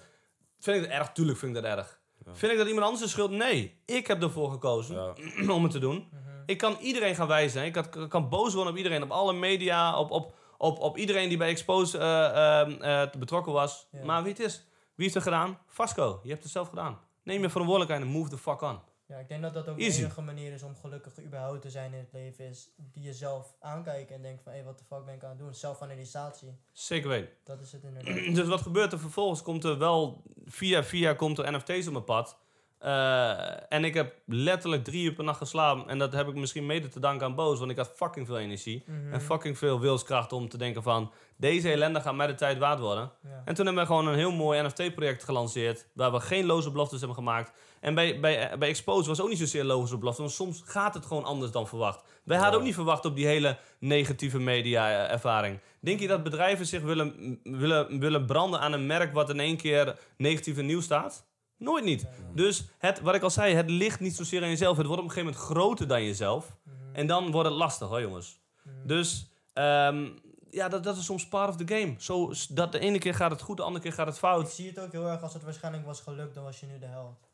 Vind 0.59 0.77
ik 0.77 0.83
dat 0.83 0.91
erg? 0.91 1.11
Tuurlijk 1.11 1.37
vind 1.37 1.55
ik 1.55 1.63
dat 1.63 1.77
erg. 1.77 1.98
Ja. 2.29 2.35
Vind 2.35 2.51
ik 2.51 2.57
dat 2.57 2.67
iemand 2.67 2.85
anders 2.85 3.03
de 3.03 3.09
schuld? 3.09 3.31
Nee. 3.31 3.81
Ik 3.85 4.07
heb 4.07 4.21
ervoor 4.21 4.51
gekozen 4.51 4.95
Ja. 4.95 5.53
om 5.57 5.63
het 5.63 5.71
te 5.71 5.79
doen. 5.79 6.09
Ik 6.45 6.57
kan 6.57 6.77
iedereen 6.79 7.15
gaan 7.15 7.27
wijzen. 7.27 7.65
Ik 7.65 7.71
kan, 7.71 8.03
ik 8.03 8.09
kan 8.09 8.29
boos 8.29 8.53
worden 8.53 8.71
op 8.71 8.77
iedereen. 8.77 9.03
Op 9.03 9.11
alle 9.11 9.33
media. 9.33 9.99
Op, 9.99 10.11
op, 10.11 10.33
op, 10.57 10.79
op 10.79 10.97
iedereen 10.97 11.29
die 11.29 11.37
bij 11.37 11.49
Expose 11.49 11.97
eh, 11.97 12.61
eh, 12.61 13.01
eh, 13.01 13.09
betrokken 13.19 13.53
was. 13.53 13.87
Maar 14.03 14.23
wie 14.23 14.31
het 14.31 14.41
is? 14.41 14.55
Wie 14.95 15.07
heeft 15.07 15.13
het 15.13 15.23
gedaan? 15.23 15.59
Vasco. 15.67 16.19
Je 16.23 16.29
hebt 16.29 16.43
het 16.43 16.51
zelf 16.51 16.69
gedaan. 16.69 16.99
Neem 17.23 17.41
je 17.41 17.49
verantwoordelijkheid 17.49 18.05
en 18.05 18.17
move 18.17 18.29
the 18.29 18.37
fuck 18.37 18.61
on. 18.61 18.79
Ja, 19.09 19.17
ik 19.17 19.27
denk 19.27 19.41
dat 19.41 19.53
dat 19.53 19.67
ook 19.67 19.77
de 19.77 19.83
enige 19.83 20.21
manier 20.21 20.53
is 20.53 20.63
om 20.63 20.75
gelukkig 20.75 21.23
überhaupt 21.23 21.61
te 21.61 21.69
zijn 21.69 21.93
in 21.93 21.99
het 21.99 22.13
leven. 22.13 22.45
Is 22.45 22.69
die 22.75 23.03
jezelf 23.03 23.55
aankijken 23.59 24.15
en 24.15 24.21
denken 24.21 24.43
van, 24.43 24.53
hé, 24.53 24.63
wat 24.63 24.77
de 24.77 24.83
fuck 24.83 25.05
ben 25.05 25.13
ik 25.13 25.23
aan 25.23 25.29
het 25.29 25.39
doen? 25.39 25.53
Zelfanalysatie. 25.53 26.57
Zeker 26.71 27.09
weten. 27.09 27.29
Dat 27.43 27.61
is 27.61 27.71
het 27.71 27.83
inderdaad. 27.89 28.35
Dus 28.35 28.47
wat 28.47 28.61
gebeurt 28.61 28.91
er 28.91 28.99
vervolgens? 28.99 29.41
Komt 29.41 29.63
er 29.63 29.77
wel 29.77 30.23
via 30.45 30.83
via 30.83 31.13
komt 31.13 31.37
er 31.37 31.51
NFT's 31.51 31.87
op 31.87 31.93
mijn 31.93 32.03
pad. 32.03 32.37
Eh, 32.79 33.71
en 33.73 33.83
ik 33.83 33.93
heb 33.93 34.13
letterlijk 34.25 34.83
drie 34.83 35.03
uur 35.03 35.13
per 35.13 35.23
nacht 35.23 35.37
geslapen. 35.37 35.87
En 35.87 35.97
dat 35.97 36.13
heb 36.13 36.27
ik 36.27 36.35
misschien 36.35 36.65
mede 36.65 36.87
te 36.87 36.99
danken 36.99 37.27
aan 37.27 37.35
Boos. 37.35 37.59
Want 37.59 37.71
ik 37.71 37.77
had 37.77 37.91
fucking 37.95 38.27
veel 38.27 38.39
energie. 38.39 38.83
Mhm. 38.85 39.13
En 39.13 39.21
fucking 39.21 39.57
veel 39.57 39.79
wilskracht 39.79 40.31
om 40.31 40.49
te 40.49 40.57
denken 40.57 40.83
van... 40.83 41.11
Deze 41.35 41.71
ellende 41.71 42.01
gaat 42.01 42.15
mij 42.15 42.27
de 42.27 42.35
tijd 42.35 42.57
waard 42.57 42.79
worden. 42.79 43.11
Ja. 43.23 43.41
En 43.45 43.53
toen 43.53 43.65
hebben 43.65 43.83
we 43.83 43.89
gewoon 43.89 44.07
een 44.07 44.15
heel 44.15 44.31
mooi 44.31 44.61
NFT-project 44.61 45.23
gelanceerd. 45.23 45.87
Waar 45.93 46.11
we 46.11 46.19
geen 46.19 46.45
loze 46.45 46.71
beloftes 46.71 46.99
hebben 46.99 47.17
gemaakt. 47.17 47.51
En 47.81 47.95
bij, 47.95 48.19
bij, 48.19 48.57
bij 48.57 48.69
Expose 48.69 49.09
was 49.09 49.21
ook 49.21 49.29
niet 49.29 49.37
zozeer 49.37 49.63
loze 49.63 49.97
beloftes. 49.97 50.23
Want 50.23 50.35
soms 50.35 50.61
gaat 50.65 50.93
het 50.93 51.05
gewoon 51.05 51.23
anders 51.23 51.51
dan 51.51 51.67
verwacht. 51.67 52.03
Wij 52.23 52.37
hadden 52.37 52.59
ook 52.59 52.65
niet 52.65 52.73
verwacht 52.73 53.05
op 53.05 53.15
die 53.15 53.25
hele 53.25 53.57
negatieve 53.79 54.39
media-ervaring. 54.39 55.59
Denk 55.79 55.99
je 55.99 56.07
dat 56.07 56.23
bedrijven 56.23 56.65
zich 56.65 56.81
willen, 56.81 57.39
willen, 57.43 57.99
willen 57.99 58.25
branden 58.25 58.59
aan 58.59 58.73
een 58.73 58.85
merk 58.85 59.13
wat 59.13 59.29
in 59.29 59.39
één 59.39 59.57
keer 59.57 59.99
negatief 60.17 60.57
in 60.57 60.65
nieuws 60.65 60.83
staat? 60.83 61.27
Nooit 61.57 61.83
niet. 61.83 62.07
Dus 62.33 62.67
het, 62.77 63.01
wat 63.01 63.15
ik 63.15 63.21
al 63.23 63.29
zei, 63.29 63.53
het 63.53 63.69
ligt 63.69 63.99
niet 63.99 64.15
zozeer 64.15 64.41
aan 64.41 64.49
jezelf. 64.49 64.77
Het 64.77 64.85
wordt 64.85 65.01
op 65.01 65.07
een 65.07 65.13
gegeven 65.13 65.33
moment 65.33 65.51
groter 65.51 65.87
dan 65.87 66.03
jezelf. 66.03 66.55
Mhm. 66.63 66.75
En 66.93 67.07
dan 67.07 67.31
wordt 67.31 67.49
het 67.49 67.57
lastig 67.57 67.87
hoor, 67.87 68.01
jongens. 68.01 68.39
Mhm. 68.63 68.87
Dus 68.87 69.31
ehm, 69.53 70.07
ja, 70.51 70.67
dat, 70.69 70.83
dat 70.83 70.97
is 70.97 71.05
soms 71.05 71.27
part 71.27 71.49
of 71.49 71.55
the 71.55 71.75
game. 71.75 71.95
Zo, 71.97 72.31
dat 72.49 72.71
de 72.71 72.79
ene 72.79 72.97
keer 72.97 73.13
gaat 73.13 73.31
het 73.31 73.41
goed, 73.41 73.57
de 73.57 73.63
andere 73.63 73.83
keer 73.83 73.93
gaat 73.93 74.05
het 74.05 74.15
Ik 74.15 74.21
fout. 74.21 74.51
zie 74.51 74.67
het 74.67 74.79
ook 74.79 74.91
heel 74.91 75.07
erg 75.07 75.21
als 75.21 75.33
het 75.33 75.43
waarschijnlijk 75.43 75.85
was 75.85 76.01
gelukt, 76.01 76.35
dan 76.35 76.43
was 76.43 76.59
je 76.59 76.65
nu 76.65 76.79
de 76.79 76.85
held. 76.85 77.28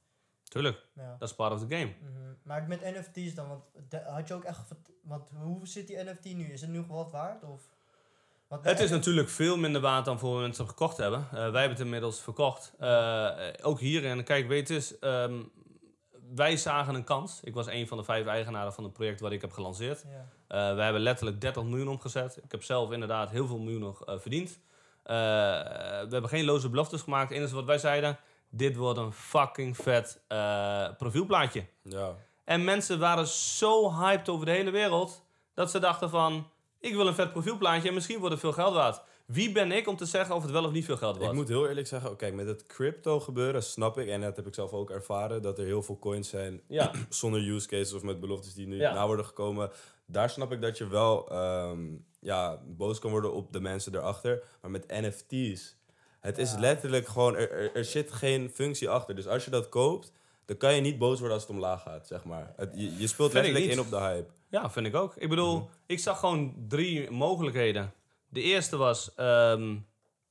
Tuurlijk, 0.50 0.86
Ja. 0.94 1.16
dat 1.20 1.30
is 1.30 1.36
part 1.36 1.54
of 1.54 1.60
the 1.60 1.76
game. 1.76 1.94
Mhm. 2.02 2.34
Maar 2.44 2.64
met 2.68 2.82
NFT's 2.82 3.34
dan, 3.34 3.48
want 3.48 3.64
had 4.08 4.28
je 4.28 4.34
ook 4.34 4.44
echt... 4.44 4.62
Want 5.04 5.30
hoe 5.42 5.68
zit 5.68 5.88
die 5.88 6.04
NFT 6.04 6.24
nu? 6.26 6.52
Is 6.52 6.62
het 6.62 6.70
nu 6.70 6.82
wat 6.88 7.12
waard? 7.12 7.44
Of? 7.44 7.62
Want 8.48 8.64
de 8.64 8.70
Het 8.70 8.80
is 8.80 8.90
natuurlijk 8.90 9.30
veel 9.30 9.58
minder 9.58 9.82
waard 9.82 10.06
dan 10.06 10.20
voor 10.20 10.42
mensen 10.42 10.68
gekocht 10.68 10.98
hebben. 10.98 11.20
Eh, 11.20 11.32
wij 11.32 11.42
hebben 11.42 11.70
het 11.70 11.80
inmiddels 11.80 12.22
verkocht. 12.22 12.74
Eh, 12.80 13.32
ook 13.62 13.80
hierin, 13.80 14.24
kijk, 14.24 14.48
weet 14.48 14.68
je 14.68 14.74
eens, 14.74 15.00
ehm, 15.00 15.44
wij 16.36 16.58
zagen 16.58 16.96
een 16.96 17.04
kans. 17.04 17.40
Ik 17.44 17.54
was 17.54 17.68
een 17.68 17.88
van 17.88 17.98
de 17.98 18.04
vijf 18.04 18.26
eigenaren 18.26 18.74
van 18.74 18.84
het 18.84 18.94
project 18.94 19.20
wat 19.20 19.32
ik 19.32 19.42
heb 19.42 19.52
gelanceerd. 19.52 20.04
Ja. 20.08 20.28
Eh, 20.48 20.76
we 20.76 20.82
hebben 20.82 21.02
letterlijk 21.02 21.42
30 21.42 21.64
miljoen 21.64 21.88
omgezet. 21.88 22.38
Ik 22.44 22.52
heb 22.52 22.64
zelf 22.64 22.92
inderdaad 22.92 23.30
heel 23.30 23.48
veel 23.48 23.60
miljoen 23.60 23.82
nog 23.82 24.02
verdiend. 24.06 24.60
We 25.04 25.14
hebben 26.10 26.30
geen 26.30 26.46
loze 26.46 26.70
beloftes 26.70 27.02
gemaakt. 27.02 27.30
Het 27.30 27.38
enige 27.38 27.56
wat 27.56 27.66
wij 27.66 27.78
zeiden, 27.78 28.18
dit 28.50 28.76
wordt 28.76 29.00
een 29.00 29.12
fucking 29.14 29.78
vet 29.78 30.22
eh, 30.28 30.88
profielplaatje. 30.98 31.66
Ja. 31.84 32.16
En 32.44 32.64
mensen 32.64 33.00
waren 33.00 33.28
zo 33.28 33.92
hyped 33.94 34.30
over 34.30 34.46
de 34.46 34.52
hele 34.52 34.72
wereld, 34.72 35.24
dat 35.54 35.72
ze 35.72 35.80
dachten 35.80 36.10
van, 36.10 36.48
ik 36.80 36.94
wil 36.96 37.08
een 37.08 37.14
vet 37.16 37.32
profielplaatje 37.32 37.88
en 37.88 37.94
misschien 37.94 38.18
wordt 38.20 38.32
het 38.32 38.40
veel 38.42 38.54
geld 38.54 38.74
waard. 38.74 39.02
Wie 39.26 39.52
ben 39.52 39.72
ik 39.72 39.88
om 39.88 39.96
te 39.96 40.06
zeggen 40.06 40.36
of 40.36 40.42
het 40.42 40.52
wel 40.52 40.66
of 40.66 40.72
niet 40.72 40.86
veel 40.86 40.98
geld 40.98 41.16
Ik 41.16 41.22
wordt? 41.22 41.36
moet 41.36 41.48
heel 41.48 41.68
eerlijk 41.68 41.88
zeggen, 41.88 42.16
kijk, 42.16 42.34
met 42.34 42.48
het 42.48 42.64
crypto 42.66 43.20
gebeuren 43.20 43.64
snap 43.64 43.98
ik, 43.98 44.08
en 44.08 44.22
dat 44.22 44.36
heb 44.36 44.48
ik 44.48 44.54
zelf 44.54 44.72
ook 44.72 44.90
ervaren, 44.90 45.42
dat 45.42 45.60
er 45.60 45.66
heel 45.66 45.82
veel 45.84 46.00
coins 46.00 46.30
zijn 46.30 46.62
Ja, 46.68 46.92
zonder 47.10 47.48
use 47.50 47.68
cases 47.68 47.94
of 47.94 48.02
met 48.04 48.20
beloftes 48.20 48.54
die 48.54 48.68
nu 48.68 48.78
Ja. 48.78 48.94
na 48.94 49.08
worden 49.08 49.26
gekomen. 49.26 49.72
Daar 50.06 50.30
snap 50.30 50.52
ik 50.52 50.62
dat 50.62 50.78
je 50.78 50.88
wel 50.88 51.30
ehm, 51.30 51.80
ja, 52.20 52.62
boos 52.66 53.00
kan 53.00 53.12
worden 53.12 53.34
op 53.34 53.54
de 53.54 53.60
mensen 53.60 53.96
erachter. 53.96 54.44
Maar 54.62 54.72
met 54.72 54.88
NFT's, 54.88 55.76
het 56.26 56.38
is 56.38 56.56
letterlijk 56.56 57.08
gewoon, 57.08 57.36
er, 57.36 57.52
er, 57.52 57.76
er 57.76 57.86
zit 57.86 58.12
geen 58.12 58.50
functie 58.54 58.90
achter. 58.90 59.16
Dus 59.16 59.28
als 59.28 59.46
je 59.46 59.52
dat 59.52 59.70
koopt, 59.70 60.12
dan 60.46 60.58
kan 60.58 60.74
je 60.76 60.82
niet 60.82 60.98
boos 60.98 61.18
worden 61.20 61.34
als 61.38 61.42
het 61.48 61.56
omlaag 61.56 61.82
gaat, 61.82 62.08
zeg 62.08 62.24
maar. 62.24 62.54
Het, 62.56 62.72
je, 62.76 62.98
je 62.98 63.08
speelt 63.08 63.32
Vind 63.32 63.44
letterlijk 63.46 63.74
in 63.74 63.80
op 63.80 63.90
de 63.90 63.98
hype. 64.00 64.30
ja, 64.50 64.70
vind 64.72 64.86
ik 64.86 64.96
ook. 64.96 65.16
Ik 65.18 65.30
bedoel, 65.30 65.56
Mhm. 65.56 65.66
ik 65.86 66.00
zag 66.00 66.20
gewoon 66.20 66.54
drie 66.68 67.12
mogelijkheden. 67.12 67.94
De 68.30 68.42
eerste 68.42 68.78
was, 68.78 69.14
ehm, 69.16 69.76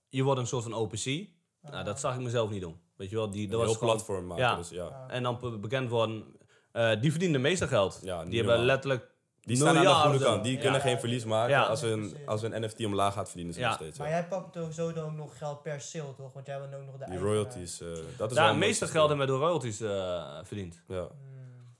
je 0.08 0.22
wordt 0.22 0.40
een 0.40 0.46
soort 0.46 0.62
van 0.62 0.74
OpenC. 0.74 1.26
Nou, 1.70 1.84
dat 1.84 2.00
zag 2.00 2.14
ik 2.14 2.20
mezelf 2.20 2.50
niet 2.50 2.60
doen. 2.60 2.76
Weet 2.96 3.10
je 3.10 3.16
wel, 3.16 3.30
die, 3.30 3.48
dat 3.48 3.58
heel 3.58 3.68
was 3.68 3.76
gewoon, 3.78 3.94
platform 3.94 4.26
maken, 4.26 4.44
ja. 4.44 4.56
dus 4.56 4.68
ja. 4.68 5.04
En 5.08 5.22
dan 5.22 5.38
be- 5.40 5.58
bekend 5.58 5.90
worden, 5.90 6.24
eh, 6.72 7.00
die 7.00 7.10
verdienen 7.10 7.42
de 7.42 7.48
meeste 7.48 7.68
geld. 7.68 8.00
Ja, 8.02 8.24
die 8.24 8.38
hebben 8.38 8.64
letterlijk 8.64 9.10
Die 9.44 9.56
staan 9.56 9.76
aan 9.78 9.82
de 9.82 10.08
goede 10.08 10.24
kant. 10.24 10.44
Die 10.44 10.54
Ja. 10.56 10.60
kunnen 10.60 10.80
geen 10.80 10.98
verlies 10.98 11.24
maken. 11.24 11.50
Ja. 11.50 11.62
Als, 11.62 11.82
een, 11.82 12.16
als 12.26 12.42
een 12.42 12.62
NFT 12.64 12.84
omlaag 12.84 13.12
gaat, 13.14 13.26
verdienen 13.28 13.54
ze 13.54 13.60
Ja. 13.60 13.66
nog 13.66 13.76
steeds. 13.76 13.98
Maar 13.98 14.08
ja. 14.08 14.14
jij 14.14 14.26
pakt 14.28 14.52
toch 14.52 14.72
zo 14.72 14.92
dan 14.92 15.04
ook 15.04 15.12
nog 15.12 15.38
geld 15.38 15.62
per 15.62 15.80
sale, 15.80 16.14
toch? 16.14 16.32
Want 16.32 16.46
jij 16.46 16.60
bent 16.60 16.74
ook 16.74 16.84
nog 16.84 16.96
de 16.96 17.04
Die 17.10 17.18
royalties, 17.18 17.80
eh, 17.80 17.88
dat 18.16 18.30
is 18.30 18.36
Ja, 18.36 18.48
het 18.48 18.56
meeste 18.56 18.86
geld 18.86 19.08
hebben 19.08 19.26
wij 19.26 19.36
door 19.36 19.44
royalties 19.44 19.80
eh, 19.80 20.38
verdiend. 20.42 20.82
Ja. 20.88 20.96
Hmm. 20.96 21.74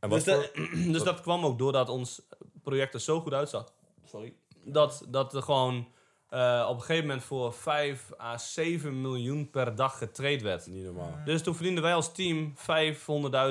En 0.00 0.08
wat 0.08 0.24
Dus, 0.24 0.34
voor... 0.34 0.42
dat, 0.84 0.92
dus 0.92 1.02
dat 1.02 1.20
kwam 1.20 1.44
ook 1.44 1.58
doordat 1.58 1.88
ons 1.88 2.22
project 2.62 2.94
er 2.94 3.00
zo 3.00 3.20
goed 3.20 3.32
uitzag. 3.32 3.72
Sorry. 4.04 4.34
Dat, 4.64 5.04
dat 5.08 5.34
er 5.34 5.42
gewoon 5.42 5.88
eh, 6.28 6.66
op 6.68 6.74
een 6.76 6.80
gegeven 6.80 7.06
moment 7.06 7.24
voor 7.24 7.52
5 7.52 8.10
à 8.20 8.38
7 8.38 9.00
miljoen 9.00 9.50
per 9.50 9.74
dag 9.74 9.98
getraind 9.98 10.42
werd. 10.42 10.66
Niet 10.66 10.84
normaal. 10.84 11.18
Dus 11.24 11.42
toen 11.42 11.54
verdienden 11.54 11.82
wij 11.82 11.94
als 11.94 12.12
team 12.12 12.54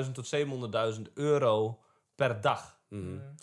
500.000 0.06 0.12
tot 0.12 0.34
700.000 0.96 1.02
euro 1.14 1.78
per 2.14 2.40
dag. 2.40 2.78
Mhm. 2.88 3.02
Hmm. 3.02 3.34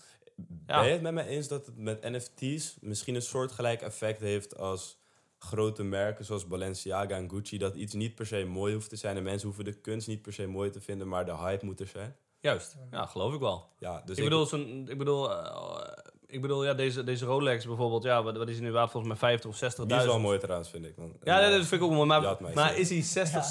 Ja. 0.68 0.78
Ben 0.80 0.86
je 0.88 0.92
het 0.94 1.02
met 1.02 1.14
mij 1.14 1.26
eens 1.28 1.48
dat 1.48 1.66
het 1.66 1.78
met 1.78 2.02
NFT's 2.02 2.76
misschien 2.82 3.16
een 3.16 3.22
soortgelijk 3.22 3.82
effect 3.82 4.20
heeft 4.22 4.58
als 4.58 5.00
grote 5.38 5.84
merken 5.84 6.26
zoals 6.26 6.48
Balenciaga 6.48 7.16
en 7.16 7.30
Gucci? 7.30 7.58
Dat 7.58 7.76
iets 7.76 7.94
niet 7.94 8.16
per 8.16 8.26
se 8.26 8.44
mooi 8.46 8.74
hoeft 8.74 8.90
te 8.90 8.96
zijn 8.96 9.18
en 9.18 9.24
mensen 9.24 9.48
hoeven 9.48 9.66
de 9.66 9.74
kunst 9.74 10.08
niet 10.08 10.22
per 10.22 10.34
se 10.34 10.48
mooi 10.48 10.70
te 10.70 10.82
vinden, 10.82 11.08
maar 11.08 11.26
de 11.26 11.36
hype 11.38 11.66
moet 11.66 11.80
er 11.80 11.88
zijn? 11.88 12.16
Juist, 12.40 12.76
ja, 12.92 13.06
geloof 13.06 13.34
ik 13.34 13.40
wel. 13.40 13.70
Ja, 13.80 14.02
dus 14.06 14.18
ik 14.18 14.24
bedoel, 14.24 14.46
zo'n, 14.46 14.86
ik 14.90 14.98
bedoel, 14.98 15.32
eh, 15.32 15.88
ik 16.28 16.42
bedoel 16.42 16.66
ja, 16.66 16.74
deze, 16.74 17.04
deze 17.04 17.26
Rolex 17.26 17.66
bijvoorbeeld, 17.66 18.04
ja, 18.04 18.24
wat, 18.24 18.38
wat 18.38 18.48
is 18.50 18.56
die 18.56 18.64
nu 18.64 18.72
waard? 18.72 18.92
Volgens 18.92 19.12
mij 19.22 19.30
50 19.40 19.50
of 19.50 19.56
60.000. 19.76 19.88
die 19.88 19.98
is 19.98 20.06
wel 20.06 20.20
mooi 20.20 20.40
trouwens, 20.40 20.70
vind 20.70 20.86
ik. 20.86 20.96
Ja, 21.24 21.40
nee, 21.40 21.50
dat 21.58 21.66
vind 21.68 21.82
ik 21.82 21.88
ook 21.88 21.94
mooi. 21.94 22.10
Ja, 22.22 22.38
Maar, 22.40 22.54
maar 22.54 22.78
is 22.78 22.90
hij 22.90 23.02
60, 23.02 23.44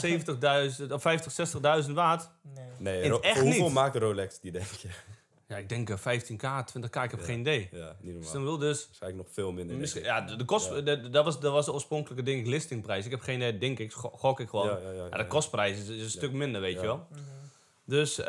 70.000 0.87 0.93
of 0.93 1.03
50, 1.03 1.85
60.000 1.87 1.93
waard? 1.93 2.31
Nee. 2.43 2.65
Nee, 2.79 3.03
In 3.03 3.11
Ro- 3.11 3.17
het 3.17 3.25
echt 3.25 3.41
hoeveel 3.41 3.65
niet. 3.65 3.73
maakt 3.73 3.93
de 3.93 3.99
Rolex 3.99 4.41
die, 4.41 4.53
denk 4.53 4.67
je? 4.67 4.89
Ja, 5.51 5.57
ik 5.57 5.69
denk 5.69 5.91
eh, 5.91 5.97
15k, 5.97 6.65
20k, 6.69 7.03
ik 7.05 7.11
heb 7.11 7.19
Ja. 7.21 7.25
geen 7.25 7.41
idee. 7.41 7.69
Ja, 7.73 7.97
niet 8.01 8.05
Dus, 8.05 8.13
normaal. 8.13 8.33
dan 8.33 8.43
bedoel, 8.43 8.59
dus 8.59 8.85
Waarschijnlijk 8.87 9.23
nog 9.25 9.35
veel 9.35 9.53
minder. 9.53 9.77
misschien, 9.77 10.03
ja, 10.03 10.21
de, 10.21 10.37
de 10.37 10.45
kost, 10.45 10.69
Ja. 10.69 10.75
de- 10.81 11.01
de- 11.01 11.11
dat, 11.11 11.25
was, 11.25 11.41
dat 11.41 11.53
was 11.53 11.65
de 11.65 11.73
oorspronkelijke 11.73 12.25
denk 12.25 12.41
ik, 12.41 12.47
listingprijs. 12.47 13.05
Ik 13.05 13.11
heb 13.11 13.21
geen 13.21 13.37
idee, 13.37 13.59
denk 13.59 13.79
ik, 13.79 13.93
go- 13.93 14.11
gok 14.15 14.41
ik 14.41 14.49
gewoon. 14.49 14.67
Ja, 14.67 14.73
Ja, 14.83 14.89
ja, 14.89 14.93
ja, 14.93 15.07
ja, 15.11 15.17
de 15.17 15.27
kostprijs 15.27 15.79
is, 15.79 15.89
is 15.89 16.03
een 16.03 16.11
stuk 16.11 16.33
minder, 16.33 16.61
weet 16.61 16.75
Ja. 16.75 16.81
je 16.81 16.87
wel. 16.87 17.07
Mhm. 17.11 17.21
Dus, 17.85 18.19
ehm, 18.21 18.29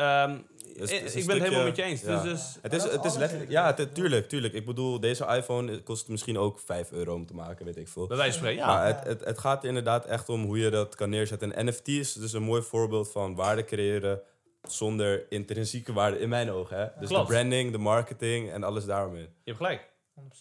Maar 0.77 0.89
Dus 0.89 0.91
ik 0.91 1.03
is 1.03 1.25
ben 1.25 1.35
het 1.35 1.43
helemaal 1.43 1.65
met 1.65 1.75
je 1.75 1.83
eens. 1.83 2.01
ja. 2.01 2.21
Dus, 2.21 2.31
dus, 2.31 2.57
Het 2.61 2.73
is, 2.73 2.79
Maar 2.83 2.91
dat 2.91 3.03
het 3.03 3.11
is 3.11 3.17
letterlijk, 3.17 3.49
ja, 3.49 3.73
het. 3.75 3.95
tuurlijk, 3.95 4.29
tuurlijk. 4.29 4.53
Ik 4.53 4.65
bedoel, 4.65 4.99
deze 4.99 5.25
iPhone 5.25 5.81
kost 5.83 6.07
misschien 6.07 6.37
ook 6.37 6.59
5 6.59 6.91
euro 6.91 7.13
om 7.13 7.25
te 7.25 7.33
maken, 7.33 7.65
weet 7.65 7.77
ik 7.77 7.87
veel. 7.87 8.07
bij 8.07 8.17
wijze 8.17 8.31
van 8.39 8.41
spreken, 8.47 8.65
Maar 8.65 8.87
ja. 8.87 8.95
het, 8.95 9.03
het, 9.07 9.25
het 9.25 9.37
gaat 9.39 9.61
er 9.63 9.67
inderdaad 9.67 10.05
echt 10.05 10.29
om 10.29 10.43
hoe 10.43 10.57
je 10.59 10.69
dat 10.69 10.95
kan 10.95 11.09
neerzetten. 11.09 11.55
En 11.55 11.65
NFT 11.65 11.87
is 11.87 12.13
dus 12.13 12.33
een 12.33 12.43
mooi 12.43 12.61
voorbeeld 12.61 13.11
van 13.11 13.35
waarde 13.35 13.63
creëren 13.63 14.21
zonder 14.67 15.31
intrinsieke 15.31 15.93
waarde, 15.93 16.19
in 16.19 16.29
mijn 16.29 16.51
ogen. 16.51 16.77
Hè? 16.77 16.85
Dus 16.99 17.07
Klopt. 17.09 17.27
de 17.27 17.33
branding, 17.33 17.71
de 17.71 17.77
marketing 17.77 18.51
en 18.51 18.63
alles 18.63 18.85
daaromheen. 18.85 19.21
Je 19.43 19.51
hebt 19.51 19.57
gelijk. 19.57 19.89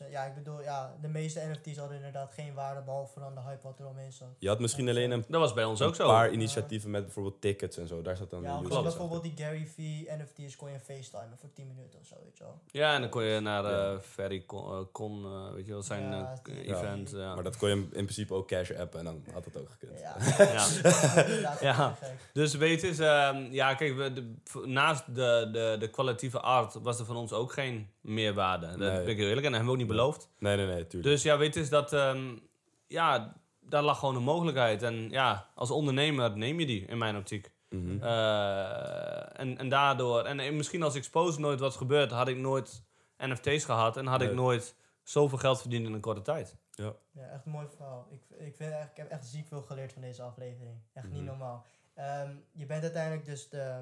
100%. 0.07 0.11
Ja, 0.11 0.24
ik 0.24 0.35
bedoel, 0.35 0.62
ja, 0.62 0.97
de 1.01 1.09
meeste 1.09 1.40
NFT's 1.51 1.77
hadden 1.78 1.97
inderdaad 1.97 2.32
geen 2.35 2.55
waarde, 2.55 2.81
behalve 2.82 3.20
dan 3.20 3.35
de 3.35 3.40
hype 3.40 3.62
wat 3.62 3.78
er 3.78 3.86
omheen 3.86 4.12
zat. 4.12 4.28
Je 4.39 4.48
had 4.48 4.59
misschien 4.61 4.89
alleen 4.89 5.11
een 5.11 5.24
Dat 5.28 5.40
was 5.40 5.52
bij 5.52 5.65
ons 5.65 5.82
ook 5.82 5.94
zo. 5.94 6.07
paar 6.07 6.31
initiatieven 6.31 6.90
met 6.90 7.05
bijvoorbeeld 7.05 7.40
tickets 7.40 7.77
en 7.77 7.86
zo. 7.86 8.02
Daar 8.02 8.16
zat 8.16 8.31
dan 8.31 8.43
Ja, 8.43 8.59
de 8.61 8.69
case 8.69 8.82
bijvoorbeeld 8.82 9.23
die 9.23 9.32
Gary 9.36 9.66
V 9.66 9.77
NFT's 10.19 10.57
kon 10.57 10.70
je 10.70 10.78
facetimen 10.81 11.39
voor 11.39 11.52
10 11.55 11.66
minuten 11.66 11.98
of 12.01 12.07
zo, 12.07 12.15
weet 12.24 12.39
je 12.39 12.44
wel. 12.44 12.59
Ja, 12.66 12.94
en 12.94 13.01
dan 13.01 13.11
kon 13.11 13.23
je 13.23 13.40
naar 13.40 13.65
Ja. 13.65 13.93
uh, 13.93 13.98
Ferry 13.98 14.44
Con, 14.47 14.70
eh, 14.73 14.85
Con, 14.93 15.24
eh, 15.24 15.55
weet 15.55 15.66
je 15.66 15.73
wel, 15.73 15.82
zijn 15.82 16.02
Ja, 16.11 16.32
eh, 16.44 16.55
die- 16.55 16.74
event. 16.74 17.11
ja. 17.11 17.35
Maar 17.35 17.44
dat 17.44 17.57
kon 17.57 17.69
je 17.69 17.74
in 17.74 17.89
principe 17.90 18.35
ook 18.35 18.48
cash 18.48 18.70
appen 18.70 18.98
en 18.98 19.05
dan 19.05 19.24
had 19.32 19.44
het 19.44 19.57
ook 19.59 19.70
gekund. 19.70 20.01
Ja, 20.01 20.16
Ja. 21.61 21.97
Dus 22.32 22.55
weet 22.55 22.81
je, 22.81 22.89
is, 22.89 22.98
ehm, 22.98 23.36
ja, 23.51 23.74
kijk, 23.74 23.97
we, 23.97 24.12
de, 24.12 24.35
naast 24.66 25.15
de, 25.15 25.48
de, 25.52 25.77
de 25.78 25.89
kwalitatieve 25.90 26.40
art 26.40 26.74
was 26.82 26.98
er 26.98 27.05
van 27.05 27.16
ons 27.16 27.32
ook 27.32 27.52
geen 27.52 27.90
meerwaarde. 28.01 28.66
Dat 28.66 28.77
Nee. 28.78 28.90
ben 29.01 29.09
ik 29.09 29.16
heel 29.16 29.28
eerlijk 29.28 29.47
en 29.47 29.52
dat 29.52 29.60
hebben 29.60 29.64
we 29.64 29.70
ook 29.72 29.77
niet 29.89 29.97
beloofd. 29.97 30.28
Nee, 30.39 30.56
nee, 30.56 30.66
nee, 30.66 30.86
tuurlijk. 30.86 31.12
Dus 31.14 31.22
ja, 31.22 31.39
weet 31.39 31.56
is 31.56 31.68
dat, 31.68 31.93
ehm, 31.93 32.36
ja, 32.86 33.36
daar 33.60 33.82
lag 33.82 33.98
gewoon 33.98 34.16
een 34.16 34.22
mogelijkheid. 34.22 34.82
En 34.82 35.10
ja, 35.10 35.48
als 35.55 35.70
ondernemer 35.70 36.36
neem 36.36 36.60
je 36.60 36.66
die, 36.66 36.85
in 36.86 36.98
mijn 36.98 37.16
optiek. 37.16 37.52
Mhm. 37.68 38.02
Eh, 38.02 39.40
en, 39.40 39.59
en 39.59 39.68
daardoor, 39.68 40.24
en, 40.24 40.40
en 40.40 40.56
misschien 40.56 40.82
als 40.82 40.94
Expose 40.94 41.40
nooit 41.40 41.60
was 41.60 41.77
gebeurd, 41.77 42.10
had 42.10 42.28
ik 42.28 42.36
nooit 42.36 42.85
NFT's 43.18 43.64
gehad 43.64 43.97
en 43.97 44.06
had 44.06 44.22
ik 44.22 44.32
nooit 44.35 44.74
zoveel 45.02 45.39
geld 45.39 45.60
verdiend 45.60 45.86
in 45.86 45.93
een 45.93 46.01
korte 46.01 46.22
tijd. 46.22 46.56
Ja, 46.70 46.94
echt 47.32 47.47
een 47.47 47.52
mooi 47.52 47.66
verhaal. 47.77 48.09
Ik, 48.10 48.39
ik, 48.39 48.56
vind 48.56 48.72
echt, 48.72 48.90
ik 48.90 48.97
heb 48.97 49.10
echt 49.10 49.27
ziek 49.27 49.47
veel 49.47 49.62
geleerd 49.62 49.93
van 49.93 50.02
deze 50.02 50.22
aflevering. 50.22 50.77
Echt 50.93 51.06
niet 51.06 51.16
Mhm. 51.16 51.24
normaal. 51.24 51.66
Ehm, 51.94 52.31
je 52.52 52.66
bent 52.66 52.82
uiteindelijk 52.82 53.24
dus 53.24 53.48
de 53.48 53.81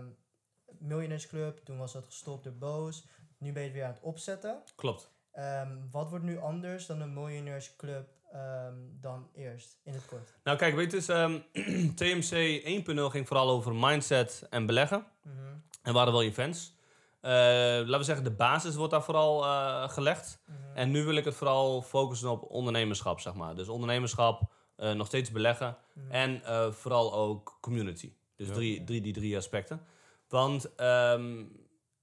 Millionaires 0.79 1.27
Club. 1.27 1.59
Toen 1.65 1.79
was 1.79 1.93
dat 1.93 2.05
gestopt 2.05 2.45
door 2.45 2.53
Boos. 2.53 3.05
Nu 3.39 3.53
ben 3.53 3.63
je 3.63 3.69
het 3.69 3.77
weer 3.77 3.87
aan 3.87 3.93
het 3.93 4.03
opzetten. 4.03 4.63
Klopt. 4.77 5.11
Ehm, 5.33 5.77
wat 5.91 6.11
wordt 6.11 6.25
nu 6.25 6.39
anders 6.39 6.87
dan 6.87 7.01
een 7.01 7.13
Millionaires 7.15 7.77
Club 7.77 8.09
ehm, 8.33 8.75
dan 9.01 9.29
eerst? 9.35 9.79
In 9.85 9.93
het 9.93 10.07
kort. 10.07 10.35
Nou 10.45 10.59
kijk, 10.59 10.75
weet 10.75 10.91
je, 10.91 10.97
dus, 10.97 11.09
ehm, 11.09 11.39
TMC 11.99 12.63
1.0 12.65 13.11
ging 13.11 13.27
vooral 13.27 13.51
over 13.51 13.75
mindset 13.75 14.47
en 14.51 14.67
beleggen. 14.67 15.07
Mhm. 15.23 15.37
En 15.83 15.93
waren 15.93 16.13
wel 16.13 16.23
events. 16.23 16.77
Eh, 17.21 17.31
laten 17.33 17.99
we 17.99 18.05
zeggen, 18.05 18.25
de 18.25 18.31
basis 18.31 18.75
wordt 18.75 18.93
daar 18.93 19.03
vooral 19.03 19.45
eh, 19.45 19.89
gelegd. 19.89 20.43
Mhm. 20.47 20.77
En 20.77 20.91
nu 20.91 21.05
wil 21.05 21.15
ik 21.17 21.25
het 21.25 21.35
vooral 21.35 21.83
focussen 21.83 22.31
op 22.31 22.43
ondernemerschap, 22.51 23.21
zeg 23.21 23.35
maar. 23.35 23.55
Dus 23.55 23.69
ondernemerschap, 23.69 24.53
eh, 24.77 24.93
nog 24.93 25.07
steeds 25.07 25.31
beleggen. 25.31 25.77
Mhm. 25.95 26.11
En 26.11 26.45
eh, 26.45 26.71
vooral 26.73 27.15
ook 27.15 27.59
community. 27.61 28.13
Dus 28.37 28.49
Ja. 28.49 28.55
drie, 28.55 28.85
drie, 28.85 29.01
die 29.01 29.13
drie 29.13 29.37
aspecten. 29.37 29.81
Want 30.29 30.75
ehm, 30.75 31.45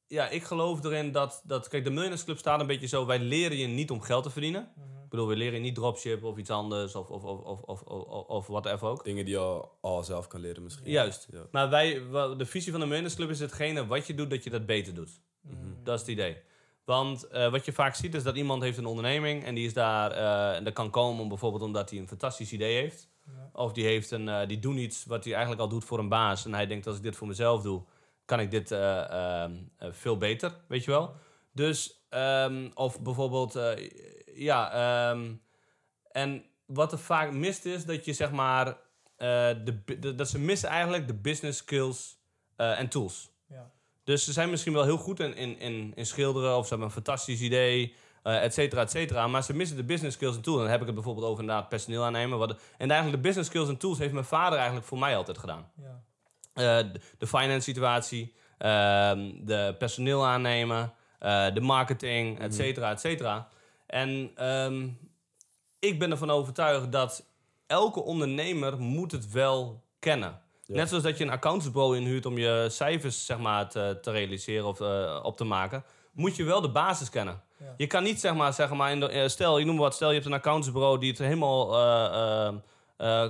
ja, 0.07 0.29
ik 0.29 0.43
geloof 0.43 0.83
erin 0.83 1.11
dat, 1.11 1.41
dat... 1.43 1.67
Kijk, 1.67 1.83
de 1.83 1.89
Millionaires 1.89 2.23
Club 2.23 2.37
staat 2.37 2.59
een 2.59 2.67
beetje 2.67 2.87
zo... 2.87 3.05
Wij 3.05 3.19
leren 3.19 3.57
je 3.57 3.67
niet 3.67 3.91
om 3.91 4.01
geld 4.01 4.23
te 4.23 4.29
verdienen. 4.29 4.71
Mhm. 4.75 5.03
Ik 5.03 5.09
bedoel, 5.09 5.27
we 5.27 5.35
leren 5.35 5.53
je 5.53 5.59
niet 5.59 5.75
dropship 5.75 6.23
of 6.23 6.37
iets 6.37 6.49
anders 6.49 6.95
of, 6.95 7.09
of, 7.09 7.23
of, 7.23 7.61
of, 7.61 7.81
of, 7.81 8.11
of, 8.27 8.47
whatever 8.47 8.87
ook. 8.87 9.03
Dingen 9.03 9.25
die 9.25 9.33
je 9.33 9.39
al, 9.39 9.77
al 9.81 10.03
zelf 10.03 10.27
kan 10.27 10.39
leren 10.39 10.63
misschien. 10.63 10.91
Juist. 10.91 11.27
Ja. 11.31 11.41
Maar 11.51 11.69
wij, 11.69 12.01
de 12.37 12.45
visie 12.45 12.71
van 12.71 12.79
de 12.79 12.85
Millionaires 12.85 13.15
Club 13.15 13.29
is 13.29 13.39
hetgene 13.39 13.87
wat 13.87 14.07
je 14.07 14.13
doet, 14.13 14.29
dat 14.29 14.43
je 14.43 14.49
dat 14.49 14.65
beter 14.65 14.93
doet. 14.93 15.21
Mhm. 15.41 15.55
Dat 15.83 15.95
is 15.95 16.01
het 16.01 16.09
idee. 16.09 16.37
Want 16.85 17.27
eh, 17.27 17.51
wat 17.51 17.65
je 17.65 17.73
vaak 17.73 17.95
ziet 17.95 18.15
is 18.15 18.23
dat 18.23 18.35
iemand 18.35 18.61
heeft 18.61 18.77
een 18.77 18.85
onderneming 18.85 19.43
en 19.43 19.55
die 19.55 19.65
is 19.65 19.73
daar, 19.73 20.11
eh, 20.11 20.55
en 20.55 20.63
dat 20.63 20.73
kan 20.73 20.89
komen 20.89 21.27
bijvoorbeeld 21.27 21.63
omdat 21.63 21.89
hij 21.89 21.99
een 21.99 22.07
fantastisch 22.07 22.51
idee 22.51 22.81
heeft. 22.81 23.09
Ja. 23.25 23.49
Of 23.53 23.73
die, 23.73 23.85
heeft 23.85 24.11
een, 24.11 24.29
eh, 24.29 24.47
die 24.47 24.59
doet 24.59 24.77
iets 24.77 25.05
wat 25.05 25.23
hij 25.23 25.33
eigenlijk 25.33 25.61
al 25.61 25.69
doet 25.69 25.83
voor 25.83 25.99
een 25.99 26.09
baas. 26.09 26.45
En 26.45 26.53
hij 26.53 26.67
denkt, 26.67 26.87
als 26.87 26.97
ik 26.97 27.03
dit 27.03 27.15
voor 27.15 27.27
mezelf 27.27 27.61
doe, 27.61 27.81
kan 28.25 28.39
ik 28.39 28.51
dit 28.51 28.71
eh, 28.71 29.09
ehm, 29.43 29.53
eh, 29.77 29.87
veel 29.91 30.17
beter, 30.17 30.51
weet 30.67 30.83
je 30.83 30.91
wel. 30.91 31.15
Dus, 31.53 32.05
ehm, 32.09 32.69
of 32.73 33.01
bijvoorbeeld, 33.01 33.55
eh, 33.55 33.89
ja, 34.35 34.71
ehm, 35.11 35.33
en 36.11 36.45
wat 36.65 36.91
er 36.91 36.99
vaak 36.99 37.31
mist 37.31 37.65
is 37.65 37.85
dat 37.85 38.05
je 38.05 38.13
zeg 38.13 38.31
maar, 38.31 38.77
de, 39.17 39.81
de- 39.99 40.15
dat 40.15 40.29
ze 40.29 40.39
missen 40.39 40.69
eigenlijk 40.69 41.07
de 41.07 41.13
business 41.13 41.57
skills 41.57 42.17
en 42.55 42.87
tools. 42.89 43.31
Ja. 43.47 43.71
Dus 44.03 44.23
ze 44.23 44.31
zijn 44.33 44.49
misschien 44.49 44.73
wel 44.73 44.83
heel 44.83 44.97
goed 44.97 45.19
in, 45.19 45.35
in, 45.35 45.59
in, 45.59 45.91
in 45.95 46.05
schilderen 46.05 46.57
of 46.57 46.63
ze 46.63 46.69
hebben 46.69 46.87
een 46.87 46.93
fantastisch 46.93 47.41
idee, 47.41 47.95
et 48.23 48.53
cetera, 48.53 48.81
et 48.81 48.91
cetera. 48.91 49.27
Maar 49.27 49.43
ze 49.43 49.53
missen 49.53 49.77
de 49.77 49.83
business 49.83 50.15
skills 50.15 50.35
en 50.35 50.41
tools. 50.41 50.57
En 50.57 50.63
dan 50.63 50.71
heb 50.71 50.79
ik 50.79 50.85
het 50.85 50.95
bijvoorbeeld 50.95 51.25
over 51.27 51.41
inderdaad 51.41 51.69
personeel 51.69 52.03
aannemen. 52.03 52.37
Wat, 52.37 52.51
en 52.77 52.91
eigenlijk 52.91 53.21
de 53.21 53.27
business 53.27 53.49
skills 53.49 53.69
en 53.69 53.77
tools 53.77 53.97
heeft 53.97 54.13
mijn 54.13 54.25
vader 54.25 54.57
eigenlijk 54.57 54.87
voor 54.87 54.99
mij 54.99 55.17
altijd 55.17 55.37
gedaan. 55.37 55.71
Ja. 55.81 56.03
Eh, 56.55 56.77
de, 57.17 57.27
finance 57.27 57.61
situatie, 57.61 58.33
ehm, 58.57 59.31
de 59.41 59.75
personeel 59.77 60.25
aannemen, 60.25 60.93
eh, 61.19 61.53
de 61.53 61.61
marketing, 61.61 62.39
et 62.39 62.55
cetera, 62.55 62.91
et 62.91 62.99
cetera. 62.99 63.47
En 63.87 64.31
ehm, 64.35 64.87
ik 65.79 65.99
ben 65.99 66.11
ervan 66.11 66.29
overtuigd 66.29 66.91
dat 66.91 67.25
elke 67.67 68.03
ondernemer 68.03 68.79
moet 68.79 69.11
het 69.11 69.31
wel 69.31 69.83
kennen. 69.99 70.41
Ja. 70.65 70.75
Net 70.75 70.89
zoals 70.89 71.03
dat 71.03 71.17
je 71.17 71.23
een 71.23 71.29
accountantsbureau 71.29 71.97
inhuurt 71.97 72.25
om 72.25 72.37
je 72.37 72.67
cijfers 72.69 73.25
zeg 73.25 73.37
maar, 73.37 73.69
te, 73.69 73.97
te 74.01 74.11
realiseren 74.11 74.65
of 74.65 74.81
eh, 74.81 75.19
op 75.23 75.37
te 75.37 75.43
maken, 75.43 75.83
moet 76.11 76.35
je 76.35 76.43
wel 76.43 76.61
de 76.61 76.71
basis 76.71 77.09
kennen. 77.09 77.41
Ja. 77.59 77.73
Je 77.77 77.87
kan 77.87 78.03
niet 78.03 78.19
zeg 78.19 78.35
maar, 78.35 78.53
zeg 78.53 78.69
maar 78.69 78.91
in 78.91 78.99
de, 78.99 79.29
stel, 79.29 79.59
ik 79.59 79.65
noem 79.65 79.77
wat, 79.77 79.93
stel 79.93 80.07
je 80.07 80.13
hebt 80.13 80.25
een 80.25 80.33
accountantsbureau 80.33 80.99
die 80.99 81.09
het 81.09 81.19
helemaal 81.19 81.73
eh, 81.73 82.47
eh, 82.47 82.53
eh, 82.97 83.29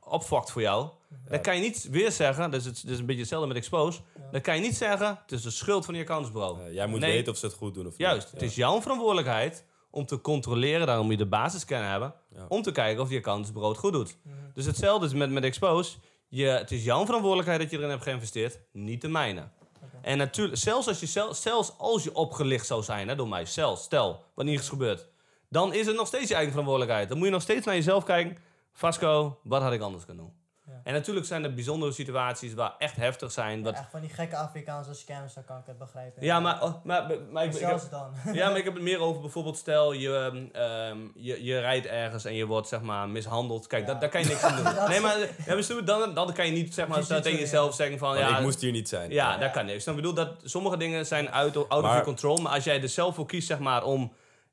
opfokt 0.00 0.50
voor 0.50 0.62
jou. 0.62 0.88
Dan 1.28 1.40
kan 1.40 1.54
je 1.54 1.60
niet 1.60 1.88
weer 1.90 2.12
zeggen, 2.12 2.50
dus 2.50 2.64
het 2.64 2.84
is 2.86 2.98
een 2.98 3.06
beetje 3.06 3.20
hetzelfde 3.20 3.48
met 3.48 3.56
Expose, 3.56 4.00
Ja. 4.16 4.22
dan 4.30 4.40
kan 4.40 4.54
je 4.54 4.60
niet 4.60 4.76
zeggen, 4.76 5.18
het 5.22 5.32
is 5.32 5.42
de 5.42 5.50
schuld 5.50 5.84
van 5.84 5.94
die 5.94 6.02
accountantsbureau. 6.02 6.72
Jij 6.72 6.86
moet 6.86 7.00
Nee. 7.00 7.12
weten 7.12 7.32
of 7.32 7.38
ze 7.38 7.46
het 7.46 7.54
goed 7.54 7.74
doen 7.74 7.84
of 7.86 7.90
niet. 7.90 8.00
Juist, 8.00 8.30
het 8.30 8.40
Ja. 8.40 8.46
is 8.46 8.54
jouw 8.54 8.80
verantwoordelijkheid 8.82 9.64
om 9.90 10.06
te 10.06 10.20
controleren, 10.20 10.86
daarom 10.86 11.04
moet 11.06 11.14
je 11.18 11.22
de 11.22 11.28
basis 11.30 11.64
kennen 11.64 11.90
hebben, 11.90 12.14
Ja. 12.34 12.44
om 12.48 12.62
te 12.62 12.72
kijken 12.72 13.02
of 13.02 13.08
die 13.08 13.18
accountantsbureau 13.18 13.72
het 13.72 13.82
goed 13.82 13.92
doet. 13.92 14.16
Dus 14.54 14.66
hetzelfde 14.66 15.06
is 15.06 15.12
met, 15.12 15.30
met 15.30 15.44
Expose. 15.44 15.96
Je, 16.28 16.46
het 16.46 16.70
is 16.70 16.84
jouw 16.84 17.04
verantwoordelijkheid 17.04 17.60
dat 17.60 17.70
je 17.70 17.76
erin 17.76 17.90
hebt 17.90 18.02
geïnvesteerd, 18.02 18.60
niet 18.72 19.00
de 19.00 19.08
mijne. 19.08 19.48
En 20.02 20.18
natuurlijk, 20.18 20.58
zelfs 20.58 20.88
als 20.88 21.00
je, 21.00 21.06
zel- 21.06 21.34
zelfs 21.34 21.72
als 21.78 22.04
je 22.04 22.14
opgelicht 22.14 22.66
zou 22.66 22.82
zijn 22.82 23.08
hè, 23.08 23.14
door 23.14 23.28
mij, 23.28 23.46
zelfs, 23.46 23.82
stel, 23.82 24.24
wat 24.34 24.44
niet 24.44 24.60
is 24.60 24.68
gebeurd, 24.68 25.08
dan 25.48 25.74
is 25.74 25.86
het 25.86 25.96
nog 25.96 26.06
steeds 26.06 26.28
je 26.28 26.34
eigen 26.34 26.50
verantwoordelijkheid. 26.52 27.08
Dan 27.08 27.16
moet 27.18 27.26
je 27.26 27.32
nog 27.32 27.42
steeds 27.42 27.66
naar 27.66 27.74
jezelf 27.74 28.04
kijken. 28.04 28.36
Vasco, 28.74 29.38
wat 29.42 29.62
had 29.62 29.72
ik 29.72 29.80
anders 29.80 30.04
kunnen 30.04 30.24
doen? 30.24 30.34
Ja. 30.66 30.80
En 30.84 30.92
natuurlijk 30.92 31.26
zijn 31.26 31.44
er 31.44 31.54
bijzondere 31.54 31.92
situaties 31.92 32.54
waar 32.54 32.74
echt 32.78 32.96
heftig 32.96 33.32
zijn. 33.32 33.58
Ja, 33.58 33.64
Wat, 33.64 33.74
echt 33.74 33.90
van 33.90 34.00
die 34.00 34.10
gekke 34.10 34.36
Afrikaanse 34.36 34.94
scams, 34.94 35.34
dan 35.34 35.44
kan 35.44 35.58
ik 35.58 35.62
het 35.66 35.78
begrijpen. 35.78 36.22
ja, 36.24 36.40
maar, 36.40 36.62
oh, 36.62 36.84
maar, 36.84 37.06
maar, 37.06 37.16
maar 37.30 37.44
ik, 37.44 37.54
ik 37.54 37.60
heb, 37.66 37.80
dan. 37.90 38.12
ja, 38.32 38.48
maar 38.48 38.58
ik 38.58 38.64
heb 38.68 38.74
het 38.74 38.82
meer 38.82 38.98
over 39.00 39.20
bijvoorbeeld, 39.20 39.56
stel 39.56 39.92
je, 39.92 40.16
ehm, 40.16 40.62
ehm, 40.62 40.98
je, 41.14 41.44
je 41.44 41.58
rijdt 41.58 41.86
ergens 41.86 42.24
en 42.24 42.34
je 42.34 42.46
wordt 42.46 42.68
zeg 42.68 42.80
maar 42.80 43.08
mishandeld. 43.08 43.66
Kijk, 43.66 43.86
Ja. 43.86 43.92
dat, 43.92 44.00
daar 44.00 44.10
kan 44.10 44.20
je 44.22 44.26
niks 44.26 44.42
aan 44.42 44.56
doen. 44.56 44.74
Nee, 44.88 45.00
maar 45.00 45.18
ja, 45.46 45.80
dan, 45.84 46.14
dan 46.14 46.32
kan 46.32 46.46
je 46.46 46.52
niet 46.52 46.74
zeg 46.74 46.88
maar 46.88 46.98
Je 46.98 47.04
ziet 47.04 47.22
tegen 47.22 47.38
jezelf 47.38 47.68
ja. 47.70 47.74
zeggen 47.76 47.98
van 47.98 48.08
Want 48.08 48.20
ja, 48.20 48.36
ik 48.36 48.42
moest 48.42 48.60
hier 48.60 48.72
niet 48.72 48.88
zijn. 48.88 49.10
ja, 49.10 49.32
Ja. 49.32 49.38
dat 49.38 49.50
kan 49.50 49.66
niks. 49.66 49.84
Dan 49.84 49.94
bedoel 49.94 50.14
dat 50.14 50.30
sommige 50.42 50.76
dingen 50.76 51.06
zijn 51.06 51.30
out, 51.32 51.56
out 51.56 51.68
of 51.70 51.80
Maar- 51.82 51.90
your 51.90 52.04
control. 52.04 52.36
Maar 52.36 52.52
als 52.52 52.64
jij 52.64 52.82
er 52.82 52.88
zelf 52.88 53.14
voor 53.14 53.26
kiest 53.26 53.46
zeg 53.46 53.58
maar 53.58 53.84
om 53.84 54.12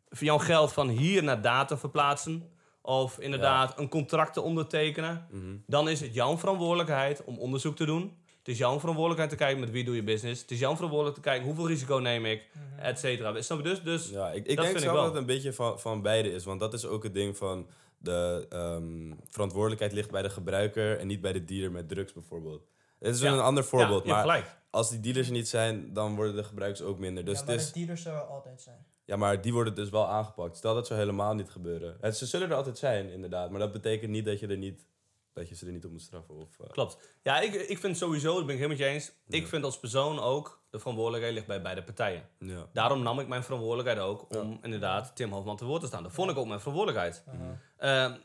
jouw 0.10 0.38
geld 0.38 0.74
van 0.74 0.88
hier 0.90 1.24
naar 1.24 1.42
daar 1.42 1.68
te 1.68 1.78
verplaatsen. 1.78 2.50
Of 2.82 3.20
inderdaad 3.20 3.80
een 3.80 3.90
contract 3.90 4.34
te 4.34 4.42
ondertekenen. 4.42 5.28
Mhm. 5.32 5.56
Dan 5.68 5.90
is 5.90 6.00
het 6.02 6.14
jouw 6.14 6.38
verantwoordelijkheid 6.38 7.24
om 7.24 7.38
onderzoek 7.40 7.76
te 7.76 7.86
doen. 7.86 8.18
Het 8.38 8.48
is 8.48 8.58
jouw 8.58 8.80
verantwoordelijkheid 8.80 9.30
te 9.30 9.36
kijken 9.38 9.60
met 9.60 9.72
wie 9.72 9.84
doe 9.84 9.96
je 9.96 10.04
business. 10.04 10.42
Het 10.42 10.52
is 10.52 10.60
jouw 10.60 10.74
verantwoordelijkheid 10.76 11.24
te 11.26 11.30
kijken 11.30 11.46
hoeveel 11.56 11.68
risico 11.76 11.96
neem 11.98 12.26
ik, 12.26 12.48
Mhm. 12.54 12.80
et 12.80 13.00
cetera. 13.00 13.42
Snap 13.42 13.58
je 13.58 13.64
dus? 13.64 13.84
Dus 13.84 14.10
Ja, 14.10 14.32
ik, 14.32 14.36
ik 14.36 14.46
Dat 14.46 14.46
denk 14.56 14.60
vind 14.68 14.74
ik 14.78 14.80
zelf 14.84 14.94
wel. 14.94 15.04
dat 15.04 15.12
het 15.12 15.22
een 15.22 15.28
beetje 15.36 15.54
van, 15.54 15.80
van 15.80 16.02
beide 16.02 16.32
is. 16.32 16.44
Want 16.44 16.60
dat 16.60 16.74
is 16.74 16.86
ook 16.86 17.04
het 17.04 17.14
ding 17.14 17.38
van 17.38 17.68
de 17.98 18.46
ehm, 18.50 19.12
verantwoordelijkheid 19.30 19.94
ligt 19.94 20.12
bij 20.12 20.22
de 20.22 20.30
gebruiker 20.30 21.00
en 21.00 21.08
niet 21.08 21.22
bij 21.22 21.34
de 21.34 21.44
dealer 21.44 21.72
met 21.72 21.88
drugs 21.90 22.14
bijvoorbeeld. 22.14 22.64
Het 23.00 23.16
is 23.16 23.22
Ja. 23.22 23.32
een 23.34 23.40
ander 23.40 23.64
voorbeeld, 23.64 24.06
ja, 24.06 24.12
maar 24.12 24.22
gelijk. 24.22 24.56
als 24.70 24.90
die 24.90 25.00
dealers 25.00 25.28
er 25.28 25.34
niet 25.34 25.48
zijn, 25.48 25.94
dan 25.94 26.16
worden 26.16 26.36
de 26.36 26.44
gebruikers 26.44 26.82
ook 26.82 27.00
minder. 27.00 27.26
Dus 27.26 27.34
ja, 27.34 27.40
het 27.40 27.48
maar 27.48 27.56
is, 27.58 27.72
de 27.72 27.80
dealers 27.80 28.02
zullen 28.02 28.18
er 28.20 28.24
altijd 28.26 28.62
zijn. 28.62 28.86
Ja, 29.06 29.16
maar 29.16 29.42
die 29.42 29.54
worden 29.54 29.76
dus 29.76 29.90
wel 29.90 30.08
aangepakt. 30.08 30.58
Stel 30.58 30.74
dat 30.74 30.88
zou 30.88 31.00
helemaal 31.00 31.34
niet 31.34 31.50
gebeuren. 31.50 31.98
Het, 32.02 32.18
ze 32.18 32.26
zullen 32.26 32.50
er 32.50 32.56
altijd 32.56 32.78
zijn, 32.78 33.10
inderdaad. 33.12 33.50
Maar 33.50 33.60
dat 33.60 33.72
betekent 33.72 34.12
niet 34.12 34.26
dat 34.26 34.40
je, 34.40 34.48
er 34.48 34.58
niet, 34.58 34.86
dat 35.34 35.50
je 35.50 35.56
ze 35.56 35.66
er 35.66 35.72
niet 35.72 35.86
op 35.86 35.92
moet 35.92 36.02
straffen. 36.02 36.36
Of, 36.36 36.60
eh, 36.60 36.70
Klopt. 36.70 37.18
Ja, 37.24 37.40
ik, 37.40 37.54
ik 37.54 37.78
vind 37.78 37.98
sowieso, 37.98 38.36
dat 38.36 38.46
ben 38.46 38.56
ik 38.56 38.62
helemaal 38.62 38.78
met 38.78 38.88
je 38.88 38.94
eens. 38.94 39.12
Ik 39.28 39.48
vind 39.48 39.64
als 39.64 39.80
persoon 39.80 40.20
ook, 40.20 40.64
de 40.70 40.78
verantwoordelijkheid 40.80 41.36
ligt 41.36 41.48
bij 41.48 41.62
beide 41.62 41.84
partijen. 41.84 42.30
ja. 42.40 42.70
Daarom 42.74 43.02
nam 43.02 43.20
ik 43.20 43.28
mijn 43.28 43.44
verantwoordelijkheid 43.44 44.00
ook 44.08 44.36
om 44.36 44.60
inderdaad 44.62 45.16
Tim 45.16 45.32
Hofman 45.32 45.58
te 45.58 45.66
woord 45.66 45.82
te 45.82 45.88
staan. 45.88 46.04
Dat 46.04 46.12
vond 46.12 46.32
ik 46.32 46.38
ook 46.38 46.48
mijn 46.48 46.60
verantwoordelijkheid. 46.60 47.24
Mhm. 47.26 47.52
Ehm, 47.78 48.18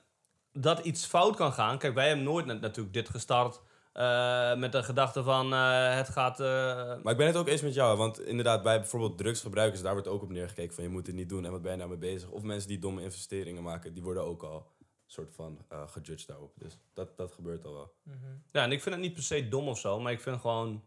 dat 0.53 0.79
iets 0.79 1.07
fout 1.07 1.37
kan 1.37 1.53
gaan. 1.53 1.79
Kijk, 1.79 1.95
wij 1.95 2.07
hebben 2.07 2.25
nooit 2.25 2.47
na- 2.47 2.53
natuurlijk 2.55 2.95
dit 2.95 3.09
gestart 3.09 3.61
eh, 3.97 4.55
met 4.55 4.73
de 4.73 4.83
gedachte 4.83 5.23
van 5.23 5.53
eh, 5.53 5.95
het 5.95 6.09
gaat... 6.09 6.41
eh, 6.41 6.47
Maar 7.03 7.13
ik 7.13 7.17
ben 7.19 7.27
het 7.27 7.37
ook 7.37 7.49
eens 7.49 7.63
met 7.63 7.75
jou, 7.75 7.97
want 7.97 8.21
inderdaad, 8.21 8.63
bij 8.63 8.79
bijvoorbeeld 8.81 9.19
drugsgebruikers, 9.19 9.83
daar 9.83 9.93
wordt 9.93 10.09
ook 10.09 10.23
op 10.23 10.31
neergekeken 10.31 10.75
van 10.75 10.85
je 10.85 10.91
moet 10.91 11.07
het 11.07 11.17
niet 11.17 11.29
doen 11.29 11.45
en 11.45 11.51
wat 11.51 11.63
ben 11.63 11.71
je 11.71 11.77
nou 11.77 11.89
mee 11.91 11.99
bezig. 11.99 12.29
Of 12.31 12.43
mensen 12.43 12.69
die 12.69 12.79
domme 12.79 13.03
investeringen 13.03 13.63
maken, 13.63 13.95
die 13.95 14.03
worden 14.03 14.25
ook 14.25 14.43
al 14.43 14.67
soort 15.07 15.33
van 15.35 15.59
eh 15.69 15.83
gejudged 15.87 16.27
daarop. 16.27 16.53
Dus 16.59 16.79
dat, 16.95 17.17
dat 17.17 17.33
gebeurt 17.33 17.65
al 17.65 17.73
wel. 17.73 17.93
Mhm. 18.03 18.17
Ja, 18.53 18.63
en 18.63 18.73
ik 18.73 18.83
vind 18.83 18.95
het 18.95 19.05
niet 19.05 19.13
per 19.15 19.23
se 19.23 19.49
dom 19.49 19.69
of 19.69 19.79
zo, 19.79 20.01
maar 20.01 20.13
ik 20.13 20.21
vind 20.21 20.41
gewoon... 20.41 20.83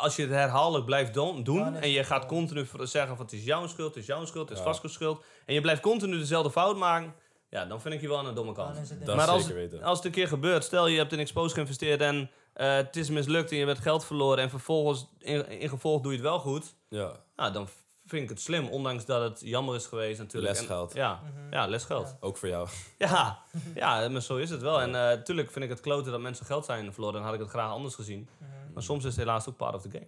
Als 0.00 0.16
je 0.16 0.22
het 0.22 0.30
herhaaldelijk 0.30 0.86
blijft 0.86 1.14
doen 1.14 1.76
en 1.76 1.88
je 1.90 2.04
gaat 2.04 2.26
continu 2.26 2.66
voor- 2.66 2.86
zeggen 2.86 3.16
van 3.16 3.24
het 3.24 3.34
is 3.34 3.44
jouw 3.44 3.66
schuld, 3.66 3.88
het 3.94 3.96
is 4.02 4.06
jouw 4.06 4.24
schuld, 4.24 4.48
het 4.48 4.58
is 4.58 4.64
Ja. 4.64 4.70
Vasco's 4.70 4.92
schuld. 4.92 5.24
En 5.46 5.54
je 5.54 5.60
blijft 5.60 5.80
continu 5.82 6.18
dezelfde 6.18 6.50
fout 6.50 6.76
maken, 6.76 7.14
ja, 7.52 7.64
dan 7.64 7.80
vind 7.80 7.94
ik 7.94 8.00
je 8.00 8.08
wel 8.08 8.18
aan 8.18 8.24
de 8.24 8.32
domme 8.32 8.54
Dan 8.54 8.64
kant. 8.64 8.78
is 8.78 8.90
het 8.90 9.06
Dat 9.06 9.16
maar 9.16 9.28
als, 9.28 9.40
zeker 9.42 9.56
weten. 9.56 9.82
als 9.82 9.96
het 9.96 10.06
een 10.06 10.12
keer 10.12 10.28
gebeurt, 10.28 10.64
stel 10.64 10.86
je 10.86 10.98
hebt 10.98 11.12
in 11.12 11.18
Expose 11.18 11.54
geïnvesteerd 11.54 12.00
en 12.00 12.30
eh, 12.52 12.74
het 12.74 12.96
is 12.96 13.10
mislukt 13.10 13.50
en 13.50 13.56
je 13.56 13.66
hebt 13.66 13.78
geld 13.78 14.04
verloren 14.04 14.42
en 14.42 14.50
vervolgens 14.50 15.06
in, 15.18 15.48
in 15.48 15.68
gevolg 15.68 16.00
doe 16.02 16.12
je 16.12 16.18
het 16.18 16.26
wel 16.26 16.38
goed, 16.38 16.74
Ja, 16.88 17.12
nou, 17.36 17.52
dan 17.52 17.68
vind 18.06 18.22
ik 18.22 18.28
het 18.28 18.40
slim, 18.40 18.68
ondanks 18.68 19.04
dat 19.04 19.22
het 19.30 19.40
jammer 19.48 19.74
is 19.74 19.86
geweest 19.86 20.18
natuurlijk. 20.18 20.52
En- 20.54 20.58
Lesgeld. 20.60 20.94
ja, 20.94 21.20
Mhm. 21.22 21.52
ja, 21.52 21.66
lesgeld. 21.66 22.08
Ja. 22.08 22.16
ook 22.20 22.36
voor 22.36 22.48
jou. 22.48 22.68
Ja, 22.98 23.42
ja, 23.74 24.08
maar 24.08 24.22
zo 24.22 24.36
is 24.36 24.50
het 24.50 24.60
wel. 24.62 24.80
En 24.80 24.90
natuurlijk 24.90 25.50
vind 25.50 25.64
ik 25.64 25.70
het 25.70 25.80
kloten 25.80 26.12
dat 26.12 26.20
mensen 26.20 26.46
geld 26.46 26.64
zijn 26.64 26.92
verloren. 26.92 27.14
Dan 27.14 27.24
had 27.24 27.34
ik 27.34 27.40
het 27.40 27.48
graag 27.48 27.70
anders 27.70 27.94
gezien. 27.94 28.28
Mhm. 28.38 28.50
Maar 28.74 28.82
soms 28.82 29.04
is 29.04 29.10
het 29.10 29.18
helaas 29.24 29.48
ook 29.48 29.56
part 29.56 29.74
of 29.74 29.82
the 29.82 29.90
game. 29.90 30.06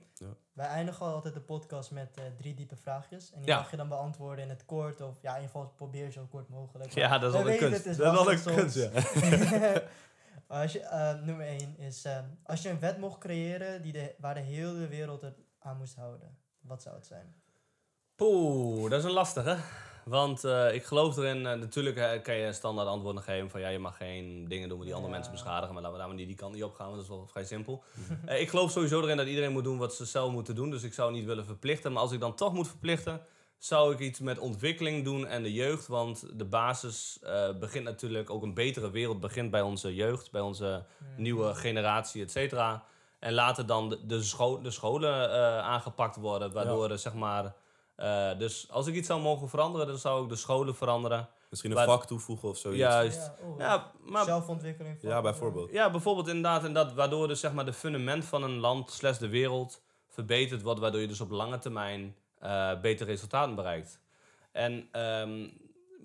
Wij 0.54 0.66
eindigen 0.66 1.06
altijd 1.06 1.34
de 1.34 1.40
podcast 1.40 1.90
met 1.90 2.16
eh, 2.16 2.24
drie 2.36 2.54
diepe 2.54 2.76
vraagjes. 2.76 3.32
En 3.32 3.38
die 3.40 3.48
Ja. 3.48 3.56
mag 3.56 3.70
je 3.70 3.76
dan 3.76 3.88
beantwoorden 3.88 4.44
in 4.44 4.50
het 4.50 4.64
kort. 4.64 5.00
Of 5.00 5.16
ja, 5.22 5.28
in 5.36 5.40
ieder 5.42 5.54
geval 5.54 5.72
probeer 5.76 6.10
zo 6.10 6.26
kort 6.30 6.48
mogelijk. 6.48 6.92
Ja, 6.94 7.18
dat 7.18 7.34
is 7.34 7.38
We 7.38 7.44
wel 7.44 7.52
een 7.52 7.58
kunst. 7.58 7.86
is 7.86 7.96
Dat 7.96 8.06
is 8.14 8.22
wel 8.24 8.32
een 8.32 8.42
kunst, 8.42 8.76
ja. 8.76 9.82
als 10.62 10.72
je, 10.72 10.80
eh, 10.80 11.14
nummer 11.22 11.46
1 11.46 11.78
is... 11.78 12.04
eh, 12.04 12.18
als 12.44 12.62
je 12.62 12.68
een 12.68 12.78
wet 12.80 12.98
mocht 12.98 13.18
creëren 13.18 13.82
die 13.82 13.92
de, 13.92 14.14
waar 14.18 14.34
de 14.34 14.40
hele 14.40 14.86
wereld 14.88 15.22
het 15.22 15.38
aan 15.58 15.76
moest 15.76 15.94
houden. 15.96 16.38
Wat 16.60 16.82
zou 16.82 16.94
het 16.94 17.06
zijn? 17.06 17.34
Poeh, 18.16 18.90
dat 18.90 18.98
is 18.98 19.04
een 19.04 19.10
lastige. 19.12 19.56
Want 20.04 20.44
eh, 20.44 20.74
ik 20.74 20.84
geloof 20.84 21.16
erin, 21.16 21.46
eh, 21.46 21.58
natuurlijk 21.58 21.96
eh, 21.96 22.22
kan 22.22 22.34
je 22.34 22.52
standaard 22.52 22.88
antwoorden 22.88 23.22
geven 23.22 23.50
van 23.50 23.60
ja, 23.60 23.68
je 23.68 23.78
mag 23.78 23.96
geen 23.96 24.48
dingen 24.48 24.68
doen 24.68 24.80
die 24.80 24.88
andere 24.94 25.08
Ja. 25.10 25.14
mensen 25.14 25.32
beschadigen. 25.32 25.74
Maar 25.74 25.82
laten 25.82 25.92
we 25.92 25.98
daar 25.98 26.06
maar 26.08 26.16
niet 26.16 26.26
die 26.26 26.36
kant 26.36 26.54
niet 26.54 26.64
op 26.64 26.74
gaan, 26.74 26.86
want 26.86 26.96
dat 26.96 27.04
is 27.10 27.16
wel 27.16 27.26
vrij 27.26 27.44
simpel. 27.44 27.82
Ik 28.26 28.48
geloof 28.48 28.70
sowieso 28.70 29.02
erin 29.02 29.16
dat 29.16 29.26
iedereen 29.26 29.52
moet 29.52 29.64
doen 29.64 29.78
wat 29.78 29.94
ze 29.94 30.04
zelf 30.04 30.32
moeten 30.32 30.54
doen. 30.54 30.70
Dus 30.70 30.82
ik 30.82 30.92
zou 30.94 31.12
niet 31.12 31.24
willen 31.24 31.44
verplichten. 31.46 31.92
Maar 31.92 32.02
als 32.02 32.12
ik 32.12 32.20
dan 32.20 32.34
toch 32.34 32.52
moet 32.52 32.68
verplichten, 32.68 33.20
zou 33.58 33.92
ik 33.92 33.98
iets 33.98 34.20
met 34.20 34.38
ontwikkeling 34.38 35.04
doen 35.04 35.26
en 35.26 35.42
de 35.42 35.52
jeugd. 35.52 35.86
Want 35.86 36.38
de 36.38 36.44
basis 36.44 37.18
begint 37.60 37.84
natuurlijk, 37.84 38.30
ook 38.30 38.42
een 38.42 38.54
betere 38.54 38.90
wereld 38.90 39.20
begint 39.20 39.50
bij 39.50 39.62
onze 39.62 39.94
jeugd, 39.94 40.30
bij 40.30 40.40
onze 40.40 40.84
nieuwe 41.16 41.54
generatie, 41.54 42.22
et 42.22 42.30
cetera. 42.30 42.84
En 43.18 43.32
later 43.32 43.66
dan 43.66 43.88
de, 43.88 44.06
de, 44.06 44.22
scho- 44.22 44.60
de 44.60 44.70
scholen 44.70 45.30
aangepakt 45.62 46.16
worden, 46.16 46.52
waardoor 46.52 46.90
er 46.90 46.98
zeg 46.98 47.14
maar... 47.14 47.54
eh, 47.96 48.38
dus 48.38 48.70
als 48.70 48.86
ik 48.86 48.94
iets 48.94 49.06
zou 49.06 49.20
mogen 49.20 49.48
veranderen, 49.48 49.86
dan 49.86 49.98
zou 49.98 50.22
ik 50.22 50.28
de 50.28 50.36
scholen 50.36 50.74
veranderen. 50.74 51.28
Misschien 51.50 51.70
een 51.70 51.76
Maar- 51.76 51.86
vak 51.86 52.06
toevoegen 52.06 52.48
of 52.48 52.56
zoiets. 52.58 52.80
Juist. 52.80 53.16
Ja, 53.40 53.46
oh, 53.46 53.58
Ja, 53.58 53.92
maar 54.04 54.24
Zelfontwikkeling. 54.24 54.98
Ja, 55.00 55.20
bijvoorbeeld. 55.20 55.70
ja, 55.72 55.90
bijvoorbeeld 55.90 56.28
inderdaad, 56.28 56.64
en 56.64 56.72
dat, 56.72 56.92
waardoor 56.92 57.28
dus, 57.28 57.40
zeg 57.40 57.52
maar, 57.52 57.64
de 57.64 57.72
fundament 57.72 58.24
van 58.24 58.42
een 58.42 58.58
land 58.58 58.90
slash 58.90 59.18
de 59.18 59.28
wereld 59.28 59.82
verbeterd 60.08 60.62
wordt, 60.62 60.80
waardoor 60.80 61.00
je 61.00 61.08
dus 61.08 61.20
op 61.20 61.30
lange 61.30 61.58
termijn 61.58 62.16
eh 62.38 62.80
betere 62.80 63.10
resultaten 63.10 63.54
bereikt. 63.54 64.00
En 64.52 64.88
ehm, 64.92 65.46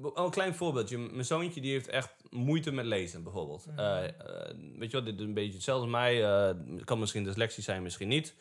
oh, 0.01 0.11
een 0.25 0.29
klein 0.29 0.55
voorbeeldje. 0.55 0.97
Mijn 0.97 1.25
zoontje 1.25 1.61
die 1.61 1.71
heeft 1.71 1.87
echt 1.87 2.13
moeite 2.29 2.71
met 2.71 2.85
lezen, 2.85 3.23
bijvoorbeeld. 3.23 3.65
Mhm. 3.65 3.79
Eh, 3.79 4.01
weet 4.77 4.91
je 4.91 4.97
wel, 4.97 5.03
dit 5.05 5.19
is 5.19 5.25
een 5.25 5.33
beetje 5.33 5.53
hetzelfde 5.53 5.83
als 5.83 5.91
mij. 5.91 6.23
eh, 6.49 6.55
kan 6.85 6.99
misschien 6.99 7.23
dyslexie 7.23 7.63
zijn, 7.63 7.83
misschien 7.83 8.07
niet. 8.07 8.35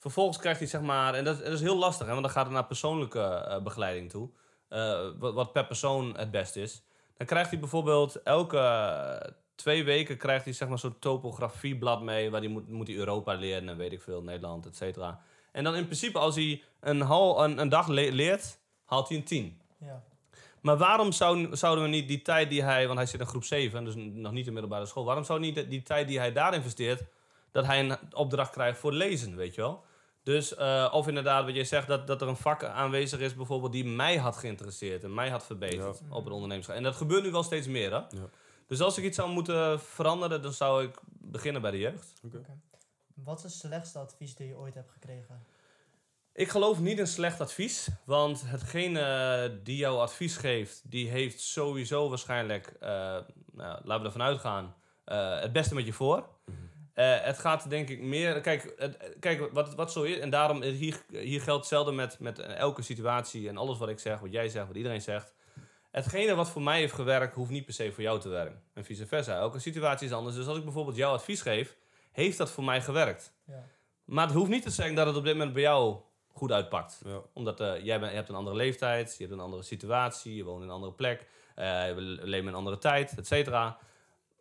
Vervolgens 0.00 0.38
krijgt 0.38 0.58
hij 0.58 0.68
zeg 0.68 0.80
maar, 0.80 1.14
en 1.14 1.24
dat, 1.24 1.38
dat 1.38 1.52
is 1.52 1.60
heel 1.60 1.76
lastig, 1.78 2.06
hè, 2.06 2.12
want 2.12 2.24
dan 2.24 2.34
gaat 2.34 2.44
het 2.44 2.54
naar 2.54 2.66
persoonlijke 2.66 3.20
eh, 3.20 3.62
begeleiding 3.62 4.10
toe. 4.10 4.28
Eh, 4.68 5.08
wat, 5.18 5.34
wat 5.34 5.52
per 5.52 5.66
persoon 5.66 6.16
het 6.16 6.30
beste 6.30 6.60
is. 6.60 6.82
Dan 7.16 7.26
krijgt 7.26 7.50
hij 7.50 7.58
bijvoorbeeld 7.58 8.22
elke 8.22 8.58
eh, 8.58 9.30
twee 9.54 9.84
weken 9.84 10.16
krijgt 10.16 10.44
hij 10.44 10.52
zeg 10.52 10.68
maar 10.68 10.78
zo'n 10.78 10.98
topografieblad 10.98 12.02
mee, 12.02 12.30
waar 12.30 12.40
hij 12.40 12.48
moet, 12.48 12.68
moet 12.68 12.86
hij 12.86 12.96
Europa 12.96 13.34
leren 13.34 13.68
en 13.68 13.76
weet 13.76 13.92
ik 13.92 14.02
veel, 14.02 14.22
Nederland, 14.22 14.66
et 14.66 14.76
cetera. 14.76 15.20
En 15.52 15.64
dan 15.64 15.74
in 15.74 15.84
principe 15.84 16.18
als 16.18 16.34
hij 16.34 16.62
een, 16.80 17.00
hal, 17.00 17.44
een, 17.44 17.58
een 17.58 17.68
dag 17.68 17.86
le- 17.86 18.10
leert, 18.10 18.58
haalt 18.84 19.08
hij 19.08 19.16
een 19.16 19.24
10. 19.24 19.60
Ja. 19.80 20.02
Maar 20.60 20.76
waarom 20.76 21.12
zou, 21.12 21.56
zouden 21.56 21.84
we 21.84 21.90
niet 21.90 22.08
die 22.08 22.22
tijd 22.22 22.50
die 22.50 22.62
hij, 22.62 22.86
want 22.86 22.98
hij 22.98 23.06
zit 23.08 23.20
in 23.20 23.26
groep 23.26 23.44
7, 23.44 23.84
dus 23.84 23.94
nog 23.96 24.32
niet 24.32 24.46
in 24.46 24.52
middelbare 24.52 24.86
school, 24.86 25.04
waarom 25.04 25.24
zou 25.24 25.40
niet 25.40 25.70
die 25.70 25.82
tijd 25.82 26.08
die 26.08 26.18
hij 26.18 26.32
daar 26.32 26.54
investeert, 26.54 27.02
dat 27.50 27.66
hij 27.66 27.80
een 27.80 27.96
opdracht 28.12 28.50
krijgt 28.50 28.78
voor 28.78 28.92
lezen, 28.92 29.36
weet 29.36 29.54
je 29.54 29.60
wel? 29.60 29.84
Dus, 30.22 30.54
eh, 30.54 30.90
of 30.92 31.08
inderdaad, 31.08 31.44
wat 31.44 31.54
je 31.54 31.64
zegt, 31.64 31.86
dat, 31.86 32.06
dat 32.06 32.20
er 32.22 32.28
een 32.28 32.36
vak 32.36 32.64
aanwezig 32.64 33.20
is 33.20 33.34
bijvoorbeeld 33.34 33.72
die 33.72 33.84
mij 33.84 34.16
had 34.16 34.36
geïnteresseerd 34.36 35.04
en 35.04 35.14
mij 35.14 35.28
had 35.30 35.44
verbeterd 35.44 35.98
Ja. 36.08 36.14
op 36.16 36.24
het 36.24 36.32
ondernemerschap. 36.32 36.76
En 36.76 36.82
dat 36.82 36.94
gebeurt 36.96 37.22
nu 37.22 37.30
wel 37.30 37.42
steeds 37.42 37.66
meer, 37.66 37.90
hè? 37.90 37.96
Ja. 37.96 38.28
Dus 38.66 38.80
als 38.80 38.98
ik 38.98 39.04
iets 39.04 39.16
zou 39.16 39.30
moeten 39.30 39.80
veranderen, 39.80 40.42
dan 40.42 40.52
zou 40.52 40.84
ik 40.84 40.98
beginnen 41.08 41.62
bij 41.62 41.70
de 41.70 41.78
jeugd. 41.78 42.12
Wat 43.14 43.38
is 43.38 43.42
het 43.42 43.52
slechtste 43.52 43.98
advies 43.98 44.34
die 44.34 44.46
je 44.46 44.56
ooit 44.56 44.74
hebt 44.74 44.90
gekregen? 44.90 45.44
Ik 46.32 46.48
geloof 46.48 46.80
niet 46.80 46.98
in 46.98 47.06
slecht 47.06 47.40
advies, 47.40 47.88
want 48.04 48.42
hetgene 48.46 49.60
die 49.62 49.76
jouw 49.76 49.98
advies 49.98 50.36
geeft, 50.36 50.90
die 50.90 51.08
heeft 51.08 51.40
sowieso 51.40 52.08
waarschijnlijk, 52.08 52.66
eh, 52.80 52.88
nou, 53.52 53.80
laten 53.84 53.98
we 54.00 54.04
ervan 54.04 54.22
uitgaan, 54.22 54.74
eh, 55.04 55.40
het 55.40 55.52
beste 55.52 55.74
met 55.74 55.86
je 55.86 55.92
voor. 55.92 56.28
Eh, 57.00 57.20
het 57.20 57.38
gaat 57.38 57.70
denk 57.70 57.88
ik 57.88 58.00
meer, 58.00 58.40
kijk, 58.40 58.74
het- 58.76 59.16
kijk 59.20 59.52
wat, 59.52 59.74
wat 59.74 59.92
zo 59.92 60.02
is, 60.02 60.18
en 60.18 60.30
daarom 60.30 60.62
hier, 60.62 61.02
hier 61.08 61.40
geldt 61.40 61.60
hetzelfde 61.60 61.92
met, 61.92 62.18
met 62.18 62.38
elke 62.38 62.82
situatie 62.82 63.48
en 63.48 63.56
alles 63.56 63.78
wat 63.78 63.88
ik 63.88 63.98
zeg, 63.98 64.18
wat 64.20 64.32
jij 64.32 64.48
zegt, 64.48 64.66
wat 64.66 64.76
iedereen 64.76 65.00
zegt. 65.02 65.34
Hetgene 65.90 66.34
wat 66.34 66.50
voor 66.50 66.62
mij 66.62 66.78
heeft 66.78 66.92
gewerkt, 66.92 67.34
hoeft 67.34 67.50
niet 67.50 67.64
per 67.64 67.74
se 67.74 67.92
voor 67.92 68.02
jou 68.02 68.20
te 68.20 68.28
werken. 68.28 68.62
En 68.74 68.84
vice 68.84 69.06
versa. 69.06 69.36
Elke 69.36 69.58
situatie 69.58 70.06
is 70.06 70.12
anders. 70.12 70.36
Dus 70.36 70.46
als 70.46 70.56
ik 70.58 70.64
bijvoorbeeld 70.64 70.96
jouw 70.96 71.12
advies 71.12 71.42
geef, 71.42 71.76
heeft 72.12 72.38
dat 72.38 72.50
voor 72.50 72.64
mij 72.64 72.80
gewerkt. 72.82 73.32
Ja. 73.46 73.64
Maar 74.04 74.26
het 74.26 74.34
hoeft 74.34 74.50
niet 74.50 74.62
te 74.62 74.70
zeggen 74.70 74.94
dat 74.94 75.06
het 75.06 75.16
op 75.16 75.24
dit 75.24 75.32
moment 75.34 75.52
bij 75.52 75.62
jou 75.62 75.96
goed 76.32 76.52
uitpakt 76.52 77.00
Ja. 77.04 77.20
omdat 77.34 77.60
eh, 77.60 77.84
jij 77.84 77.98
bent, 77.98 78.10
je 78.10 78.16
hebt 78.16 78.28
een 78.28 78.34
andere 78.34 78.56
leeftijd, 78.56 79.14
je 79.18 79.22
hebt 79.24 79.34
een 79.36 79.44
andere 79.44 79.62
situatie, 79.62 80.34
je 80.36 80.44
woont 80.44 80.62
in 80.62 80.68
een 80.68 80.74
andere 80.74 80.92
plek, 80.92 81.26
eh, 81.54 81.64
we 81.94 82.00
leven 82.00 82.38
in 82.38 82.46
een 82.46 82.54
andere 82.54 82.78
tijd, 82.78 83.18
et 83.18 83.26
cetera. 83.26 83.78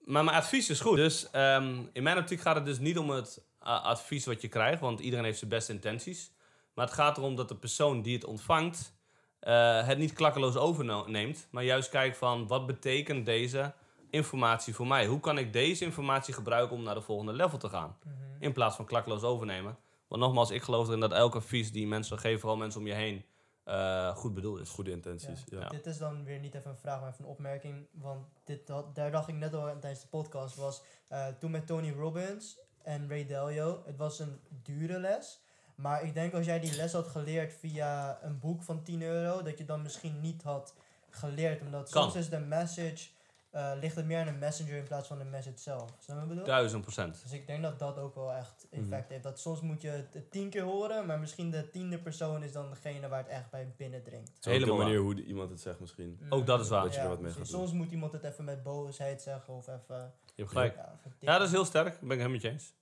Maar 0.05 0.23
mijn 0.23 0.37
advies 0.37 0.69
is 0.69 0.79
goed. 0.79 0.95
Dus 0.95 1.29
ehm, 1.29 1.81
in 1.93 2.03
mijn 2.03 2.17
optiek 2.17 2.41
gaat 2.41 2.55
het 2.55 2.65
dus 2.65 2.79
niet 2.79 2.97
om 2.97 3.09
het 3.09 3.41
eh, 3.59 3.83
advies 3.83 4.25
wat 4.25 4.41
je 4.41 4.47
krijgt, 4.47 4.81
want 4.81 4.99
iedereen 4.99 5.25
heeft 5.25 5.37
zijn 5.37 5.49
beste 5.49 5.73
intenties. 5.73 6.31
Maar 6.73 6.85
het 6.85 6.95
gaat 6.95 7.17
erom 7.17 7.35
dat 7.35 7.47
de 7.47 7.55
persoon 7.55 8.01
die 8.01 8.15
het 8.15 8.25
ontvangt, 8.25 8.93
eh, 9.39 9.87
het 9.87 9.97
niet 9.97 10.13
klakkeloos 10.13 10.55
overneemt, 10.55 11.47
maar 11.51 11.63
juist 11.63 11.89
kijkt 11.89 12.17
van 12.17 12.47
wat 12.47 12.65
betekent 12.65 13.25
deze 13.25 13.73
informatie 14.09 14.75
voor 14.75 14.87
mij? 14.87 15.05
Hoe 15.05 15.19
kan 15.19 15.37
ik 15.37 15.53
deze 15.53 15.83
informatie 15.83 16.33
gebruiken 16.33 16.75
om 16.75 16.83
naar 16.83 16.95
de 16.95 17.01
volgende 17.01 17.33
level 17.33 17.57
te 17.57 17.69
gaan? 17.69 17.97
Mhm. 18.03 18.13
In 18.39 18.53
plaats 18.53 18.75
van 18.75 18.85
klakkeloos 18.85 19.23
overnemen. 19.23 19.77
Want 20.07 20.21
nogmaals, 20.21 20.51
ik 20.51 20.61
geloof 20.61 20.87
erin 20.87 20.99
dat 20.99 21.11
elke 21.11 21.37
advies 21.37 21.71
die 21.71 21.87
mensen 21.87 22.19
geven, 22.19 22.39
vooral 22.39 22.57
mensen 22.57 22.79
om 22.79 22.87
je 22.87 22.93
heen, 22.93 23.25
eh, 23.69 24.15
goed 24.15 24.33
bedoeld 24.33 24.59
is. 24.59 24.69
Goede 24.69 24.91
intenties. 24.91 25.43
Ja. 25.49 25.59
Ja. 25.59 25.67
Dit 25.69 25.85
is 25.85 25.97
dan 25.97 26.23
weer 26.23 26.39
niet 26.39 26.55
even 26.55 26.71
een 26.71 26.77
vraag, 26.77 26.99
maar 27.01 27.09
even 27.09 27.23
een 27.23 27.29
opmerking. 27.31 27.87
Want 27.91 28.25
dit, 28.43 28.67
had- 28.69 28.95
daar 28.95 29.11
dacht 29.11 29.27
ik 29.27 29.35
net 29.35 29.53
al 29.53 29.69
aan 29.69 29.79
tijdens 29.79 30.01
de 30.01 30.07
podcast. 30.07 30.55
Was 30.55 30.81
eh, 31.07 31.27
toen 31.39 31.51
met 31.51 31.67
Tony 31.67 31.91
Robbins 31.91 32.57
en 32.83 33.09
Ray 33.09 33.25
Dalio. 33.25 33.81
Het 33.85 33.97
was 33.97 34.19
een 34.19 34.39
dure 34.63 34.99
les. 34.99 35.39
Maar 35.75 36.03
ik 36.03 36.13
denk 36.13 36.33
als 36.33 36.45
jij 36.45 36.59
die 36.59 36.75
les 36.75 36.93
had 36.93 37.07
geleerd 37.07 37.53
via 37.53 38.19
een 38.23 38.39
boek 38.39 38.63
van 38.63 38.83
10 38.83 39.01
euro, 39.01 39.41
dat 39.43 39.57
je 39.57 39.65
dan 39.65 39.81
misschien 39.81 40.19
niet 40.21 40.43
had 40.43 40.73
geleerd. 41.09 41.61
Omdat 41.61 41.89
Kan. 41.89 42.03
soms 42.03 42.15
is 42.15 42.29
de 42.29 42.39
message, 42.39 43.09
eh, 43.51 43.71
ligt 43.79 43.95
het 43.95 44.05
meer 44.05 44.19
aan 44.19 44.27
een 44.27 44.39
messenger 44.39 44.75
in 44.77 44.83
plaats 44.83 45.07
van 45.07 45.17
de 45.17 45.23
message 45.23 45.57
zelf. 45.57 45.89
Snap 45.89 45.99
je 46.07 46.13
wat 46.13 46.21
ik 46.23 46.27
bedoel? 46.29 46.43
Duizend 46.45 46.81
procent. 46.81 47.19
Dus 47.23 47.31
ik 47.31 47.47
denk 47.47 47.61
dat 47.63 47.79
dat 47.79 47.97
ook 47.97 48.15
wel 48.15 48.33
echt 48.33 48.67
Mhm. 48.71 48.81
effect 48.83 49.09
heeft. 49.09 49.23
Dat 49.23 49.39
soms 49.39 49.61
moet 49.61 49.81
je 49.81 49.87
het 49.89 50.31
tien 50.31 50.49
keer 50.49 50.63
horen, 50.63 51.05
maar 51.05 51.19
misschien 51.19 51.51
de 51.51 51.69
tiende 51.69 51.99
persoon 51.99 52.43
is 52.43 52.51
dan 52.51 52.69
degene 52.69 53.07
waar 53.07 53.19
het 53.19 53.27
echt 53.27 53.49
bij 53.49 53.73
binnendringt. 53.77 54.29
Op 54.29 54.43
de 54.43 54.49
Helemaal 54.49 54.77
manier 54.77 54.99
hoe 54.99 55.23
iemand 55.23 55.49
het 55.49 55.59
zegt 55.61 55.79
misschien. 55.79 56.19
Ook 56.29 56.45
dat 56.45 56.59
is 56.59 56.69
waar. 56.69 56.83
Dat 56.83 56.93
je 56.93 56.99
er 56.99 57.07
wat 57.07 57.19
mee 57.19 57.31
precies. 57.31 57.49
gaat 57.51 57.59
doen. 57.59 57.67
Soms 57.67 57.81
moet 57.83 57.91
iemand 57.91 58.11
het 58.11 58.23
even 58.23 58.43
met 58.43 58.63
boosheid 58.63 59.21
zeggen 59.21 59.53
of 59.53 59.67
even... 59.67 60.13
Je 60.35 60.45
hebt 60.45 60.49
gelijk. 60.49 60.75
Ja, 61.19 61.37
dat 61.37 61.47
is 61.47 61.53
heel 61.53 61.65
sterk. 61.65 61.99
Ben 61.99 62.03
ik 62.03 62.09
helemaal 62.09 62.29
met 62.29 62.41
je 62.41 62.49
eens. 62.49 62.73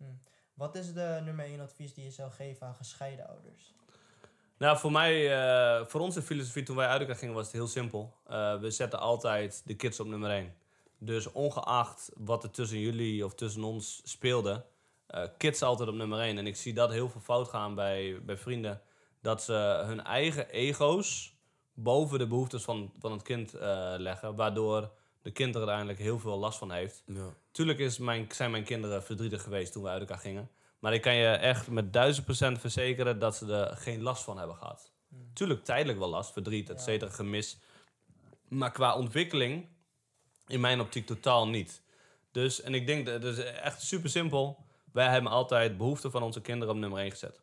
Wat 0.53 0.75
is 0.75 0.93
de 0.93 1.21
nummer 1.23 1.45
1 1.45 1.59
advies 1.59 1.93
die 1.93 2.03
je 2.03 2.11
zou 2.11 2.31
geven 2.31 2.67
aan 2.67 2.75
gescheiden 2.75 3.27
ouders? 3.27 3.75
Nou, 4.57 4.77
voor 4.77 4.91
mij, 4.91 5.39
eh, 5.39 5.85
voor 5.85 6.01
onze 6.01 6.21
filosofie 6.21 6.63
toen 6.63 6.75
wij 6.75 6.87
uit 6.87 7.01
elkaar 7.01 7.15
gingen, 7.15 7.33
was 7.33 7.45
het 7.45 7.53
heel 7.53 7.67
simpel. 7.67 8.13
Eh, 8.27 8.59
we 8.59 8.71
zetten 8.71 8.99
altijd 8.99 9.61
de 9.65 9.75
kids 9.75 9.99
op 9.99 10.07
nummer 10.07 10.31
1. 10.31 10.53
Dus 10.99 11.31
ongeacht 11.31 12.11
wat 12.15 12.43
er 12.43 12.51
tussen 12.51 12.79
jullie 12.79 13.25
of 13.25 13.33
tussen 13.33 13.63
ons 13.63 14.01
speelde, 14.03 14.65
eh, 15.07 15.23
kids 15.37 15.61
altijd 15.61 15.89
op 15.89 15.95
nummer 15.95 16.19
1. 16.19 16.37
En 16.37 16.47
ik 16.47 16.55
zie 16.55 16.73
dat 16.73 16.91
heel 16.91 17.09
veel 17.09 17.21
fout 17.21 17.47
gaan 17.47 17.75
bij, 17.75 18.19
bij 18.25 18.37
vrienden. 18.37 18.81
Dat 19.21 19.43
ze 19.43 19.83
hun 19.85 20.03
eigen 20.03 20.49
ego's 20.49 21.35
boven 21.73 22.19
de 22.19 22.27
behoeftes 22.27 22.63
van, 22.63 22.91
van 22.99 23.11
het 23.11 23.21
kind 23.21 23.53
leggen. 23.97 24.35
Waardoor 24.35 24.91
de 25.21 25.31
kind 25.31 25.53
er 25.53 25.59
uiteindelijk 25.59 25.99
heel 25.99 26.19
veel 26.19 26.37
last 26.37 26.57
van 26.57 26.71
heeft. 26.71 27.03
Ja. 27.05 27.33
Tuurlijk 27.51 27.79
is 27.79 27.97
mijn, 27.97 28.27
zijn 28.31 28.51
mijn 28.51 28.63
kinderen 28.63 29.03
verdrietig 29.03 29.41
geweest 29.43 29.71
toen 29.71 29.83
we 29.83 29.89
uit 29.89 29.99
elkaar 29.99 30.17
gingen. 30.17 30.49
Maar 30.79 30.93
ik 30.93 31.01
kan 31.01 31.15
je 31.15 31.27
echt 31.27 31.67
met 31.67 31.93
duizend 31.93 32.25
procent 32.25 32.59
verzekeren 32.59 33.19
dat 33.19 33.35
ze 33.35 33.53
er 33.53 33.77
geen 33.77 34.01
last 34.01 34.23
van 34.23 34.37
hebben 34.37 34.55
gehad. 34.55 34.91
Tuurlijk 35.33 35.63
tijdelijk 35.63 35.99
wel 35.99 36.09
last, 36.09 36.31
verdriet, 36.33 36.69
et 36.69 36.81
cetera, 36.81 37.11
gemis. 37.11 37.57
Maar 38.47 38.71
qua 38.71 38.95
ontwikkeling, 38.95 39.67
in 40.47 40.59
mijn 40.59 40.79
optiek 40.81 41.05
totaal 41.05 41.47
niet. 41.47 41.81
Dus, 42.31 42.61
en 42.61 42.73
ik 42.73 42.87
denk, 42.87 43.05
dat 43.05 43.23
het 43.23 43.37
is 43.37 43.43
echt 43.43 43.81
super 43.81 44.09
simpel. 44.09 44.65
Wij 44.93 45.07
hebben 45.09 45.31
altijd 45.31 45.77
behoefte 45.77 46.11
van 46.11 46.23
onze 46.23 46.41
kinderen 46.41 46.73
op 46.73 46.79
nummer 46.79 46.99
1 46.99 47.11
gezet. 47.11 47.41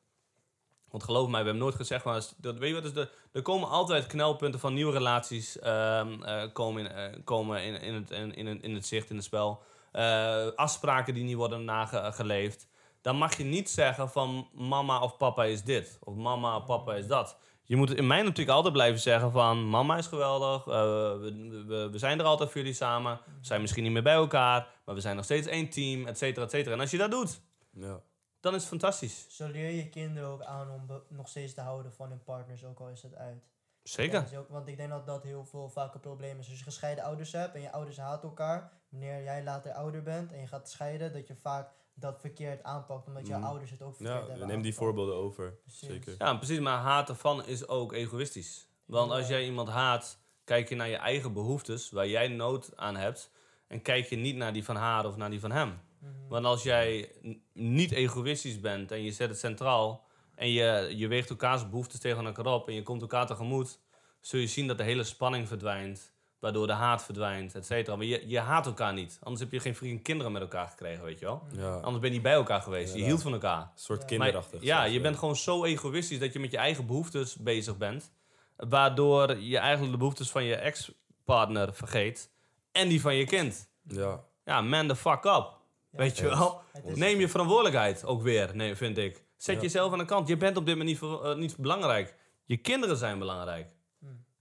Want 0.89 1.05
geloof 1.05 1.28
mij, 1.28 1.39
we 1.40 1.44
hebben 1.47 1.62
nooit 1.62 1.74
gezegd, 1.74 2.05
maar 2.05 2.23
dat, 2.36 2.59
weet 2.59 2.69
je 2.69 2.74
wat, 2.74 2.85
is 2.85 2.93
de, 2.93 3.09
er 3.32 3.43
komen 3.43 3.69
altijd 3.69 4.06
knelpunten 4.06 4.61
van 4.61 4.74
nieuwe 4.74 4.93
relaties 4.93 5.59
ehm, 5.59 6.23
eh, 6.23 6.52
komen, 6.52 6.85
in, 6.86 6.93
eh, 6.93 7.24
komen 7.24 7.62
in, 7.62 7.81
in, 7.81 7.94
het, 7.94 8.11
in, 8.11 8.35
in, 8.35 8.47
het- 8.47 8.62
in 8.62 8.74
het 8.74 8.86
zicht, 8.86 9.11
in 9.11 9.16
het 9.16 9.24
spel. 9.24 9.62
Eh, 9.93 10.47
afspraken 10.55 11.15
die 11.15 11.24
niet 11.24 11.36
worden 11.36 11.65
nageleefd. 11.65 12.66
Dan 13.05 13.16
mag 13.16 13.36
je 13.36 13.44
niet 13.44 13.70
zeggen 13.70 14.10
van 14.10 14.48
mama 14.52 15.01
of 15.01 15.16
papa 15.16 15.44
is 15.44 15.62
dit. 15.62 15.98
Of 16.01 16.14
mama 16.14 16.56
of 16.56 16.64
papa 16.64 16.94
is 16.94 17.06
dat. 17.06 17.36
Je 17.64 17.76
moet 17.76 17.94
in 17.94 18.06
mijn 18.06 18.26
optiek 18.26 18.48
altijd 18.48 18.72
blijven 18.72 19.01
zeggen 19.01 19.32
van... 19.32 19.68
mama 19.68 19.97
is 19.97 20.06
geweldig, 20.06 20.66
eh, 20.66 20.72
we, 21.20 21.64
we, 21.66 21.89
we 21.90 21.98
zijn 21.98 22.18
er 22.18 22.24
altijd 22.24 22.51
voor 22.51 22.60
jullie 22.60 22.76
samen. 22.76 23.20
We 23.24 23.47
zijn 23.47 23.60
misschien 23.60 23.82
niet 23.82 23.93
meer 23.93 24.02
bij 24.02 24.14
elkaar, 24.14 24.68
maar 24.85 24.94
we 24.94 25.01
zijn 25.01 25.16
nog 25.16 25.24
steeds 25.24 25.47
één 25.47 25.68
team, 25.70 26.06
et 26.06 26.18
cetera, 26.18 26.44
et 26.44 26.51
cetera. 26.51 26.74
En 26.74 26.81
als 26.81 26.90
je 26.90 26.98
dat 26.98 27.10
doet, 27.10 27.40
Ja. 27.70 28.01
dan 28.40 28.55
is 28.55 28.60
het 28.60 28.68
fantastisch. 28.68 29.26
Zo 29.28 29.47
leer 29.48 29.70
je 29.70 29.89
kinderen 29.89 30.28
ook 30.28 30.43
aan 30.43 30.70
om 30.70 31.02
nog 31.09 31.28
steeds 31.28 31.55
te 31.55 31.60
houden 31.60 31.93
van 31.93 32.09
hun 32.09 32.22
partners, 32.24 32.64
ook 32.64 32.81
al 32.81 32.89
is 32.89 33.02
het 33.02 33.14
uit. 33.14 33.44
Zeker. 33.82 34.20
Dat 34.20 34.31
is 34.31 34.36
ook- 34.39 34.48
want 34.48 34.68
ik 34.68 34.76
denk 34.76 34.90
dat 34.90 35.06
dat 35.06 35.22
heel 35.22 35.44
veel 35.44 35.68
vaak 35.68 35.94
een 35.94 36.01
probleem 36.01 36.39
is. 36.39 36.48
Als 36.48 36.59
je 36.59 36.64
gescheiden 36.64 37.05
ouders 37.05 37.32
hebt 37.32 37.55
en 37.55 37.60
je 37.60 37.72
ouders 37.72 37.97
haten 37.97 38.28
elkaar, 38.28 38.72
wanneer 38.89 39.22
jij 39.22 39.43
later 39.44 39.72
ouder 39.72 40.02
bent 40.02 40.32
en 40.32 40.40
je 40.40 40.47
gaat 40.47 40.70
scheiden, 40.70 41.12
dat 41.12 41.26
je 41.26 41.35
vaak 41.43 41.70
dat 41.95 42.21
verkeerd 42.21 42.62
aanpakt, 42.62 43.07
omdat 43.07 43.27
jouw 43.27 43.39
Mhm. 43.39 43.47
ouders 43.49 43.71
het 43.71 43.83
ook 43.83 43.95
verkeerd 43.97 44.15
Ja, 44.15 44.21
hebben 44.21 44.41
we 44.41 44.47
nemen 44.47 44.62
die 44.62 44.75
voorbeelden 44.75 45.15
over. 45.15 45.53
Precies. 45.62 45.89
Zeker. 45.89 46.15
Ja, 46.19 46.35
precies. 46.35 46.59
Maar 46.59 46.79
haten 46.79 47.16
van 47.16 47.47
is 47.47 47.69
ook 47.69 47.93
egoïstisch. 47.93 48.69
Want 48.87 49.11
als 49.11 49.29
jij 49.29 49.45
iemand 49.45 49.69
haat, 49.69 50.19
kijk 50.45 50.69
je 50.69 50.75
naar 50.75 50.89
je 50.89 50.97
eigen 50.97 51.33
behoeftes, 51.33 51.91
waar 51.91 52.09
jij 52.09 52.29
nood 52.29 52.77
aan 52.77 52.97
hebt. 52.97 53.31
En 53.69 53.83
kijk 53.83 54.07
je 54.07 54.16
niet 54.16 54.37
naar 54.37 54.53
die 54.53 54.65
van 54.65 54.77
haar 54.77 55.07
of 55.07 55.16
naar 55.16 55.31
die 55.31 55.41
van 55.41 55.51
hem. 55.53 55.81
Mhm. 55.99 56.11
Want 56.29 56.45
als 56.45 56.62
jij 56.62 57.12
n- 57.27 57.43
niet 57.53 57.91
egoïstisch 57.93 58.61
bent 58.61 58.91
en 58.93 59.03
je 59.03 59.12
zet 59.12 59.29
het 59.29 59.39
centraal. 59.39 60.03
en 60.35 60.49
je, 60.51 60.93
je 60.97 61.09
weegt 61.09 61.31
elkaars 61.31 61.69
behoeftes 61.71 62.01
tegen 62.01 62.25
elkaar 62.27 62.47
op. 62.47 62.69
en 62.69 62.75
je 62.75 62.83
komt 62.83 63.01
elkaar 63.01 63.27
tegemoet. 63.27 63.81
zul 64.21 64.41
je 64.41 64.47
zien 64.47 64.66
dat 64.66 64.79
de 64.79 64.85
hele 64.85 65.05
spanning 65.05 65.49
verdwijnt. 65.49 66.14
Waardoor 66.45 66.66
de 66.66 66.73
haat 66.73 67.05
verdwijnt, 67.05 67.55
et 67.55 67.66
cetera. 67.66 67.97
Maar 67.97 68.07
je, 68.07 68.29
je 68.29 68.39
haat 68.39 68.66
elkaar 68.66 68.93
niet. 68.93 69.19
Anders 69.23 69.41
heb 69.43 69.53
je 69.53 69.61
geen 69.61 69.75
vrienden 69.75 70.03
kinderen 70.03 70.33
met 70.33 70.43
elkaar 70.43 70.66
gekregen, 70.66 71.05
weet 71.05 71.19
je 71.19 71.25
wel. 71.25 71.43
Ja. 71.57 71.75
Anders 71.75 71.99
ben 71.99 72.05
je 72.09 72.11
niet 72.15 72.23
bij 72.23 72.33
elkaar 72.33 72.61
geweest. 72.61 72.95
Je 72.95 73.03
hield 73.05 73.23
van 73.23 73.33
elkaar. 73.33 73.61
Een 73.61 73.69
soort 73.75 74.01
Ja. 74.01 74.07
kinderachtig. 74.07 74.53
Maar, 74.59 74.65
ja, 74.69 74.85
je 74.85 75.01
bent 75.01 75.16
gewoon 75.19 75.37
zo 75.37 75.65
egoïstisch 75.65 76.19
dat 76.19 76.33
je 76.33 76.39
met 76.39 76.51
je 76.51 76.57
eigen 76.57 76.87
behoeftes 76.87 77.37
bezig 77.37 77.77
bent. 77.77 78.12
Waardoor 78.57 79.37
je 79.39 79.59
eigenlijk 79.59 79.93
de 79.93 79.99
behoeftes 79.99 80.31
van 80.31 80.45
je 80.45 80.55
ex-partner 80.55 81.75
vergeet. 81.75 82.31
En 82.73 82.89
die 82.89 83.01
van 83.01 83.15
je 83.15 83.25
kind. 83.27 83.69
Ja. 83.89 84.21
Ja, 84.45 84.61
man 84.61 84.89
the 84.89 84.97
fuck 84.97 85.25
up. 85.25 85.25
Ja. 85.25 85.53
Weet 85.91 86.19
je 86.19 86.29
wel? 86.29 86.61
Neem 86.85 87.21
je 87.21 87.29
verantwoordelijkheid 87.29 88.05
ook 88.05 88.23
weer, 88.23 88.51
nee, 88.55 88.75
vind 88.77 88.99
ik. 88.99 89.23
Zet 89.37 89.55
Ja. 89.57 89.61
jezelf 89.62 89.93
aan 89.93 89.99
de 89.99 90.05
kant. 90.05 90.29
Je 90.29 90.37
bent 90.37 90.57
op 90.57 90.66
dit 90.66 90.77
moment 90.77 91.01
niet, 91.01 91.11
eh, 91.11 91.35
niet 91.35 91.57
belangrijk. 91.57 92.15
Je 92.45 92.57
kinderen 92.57 92.97
zijn 92.97 93.19
belangrijk. 93.19 93.69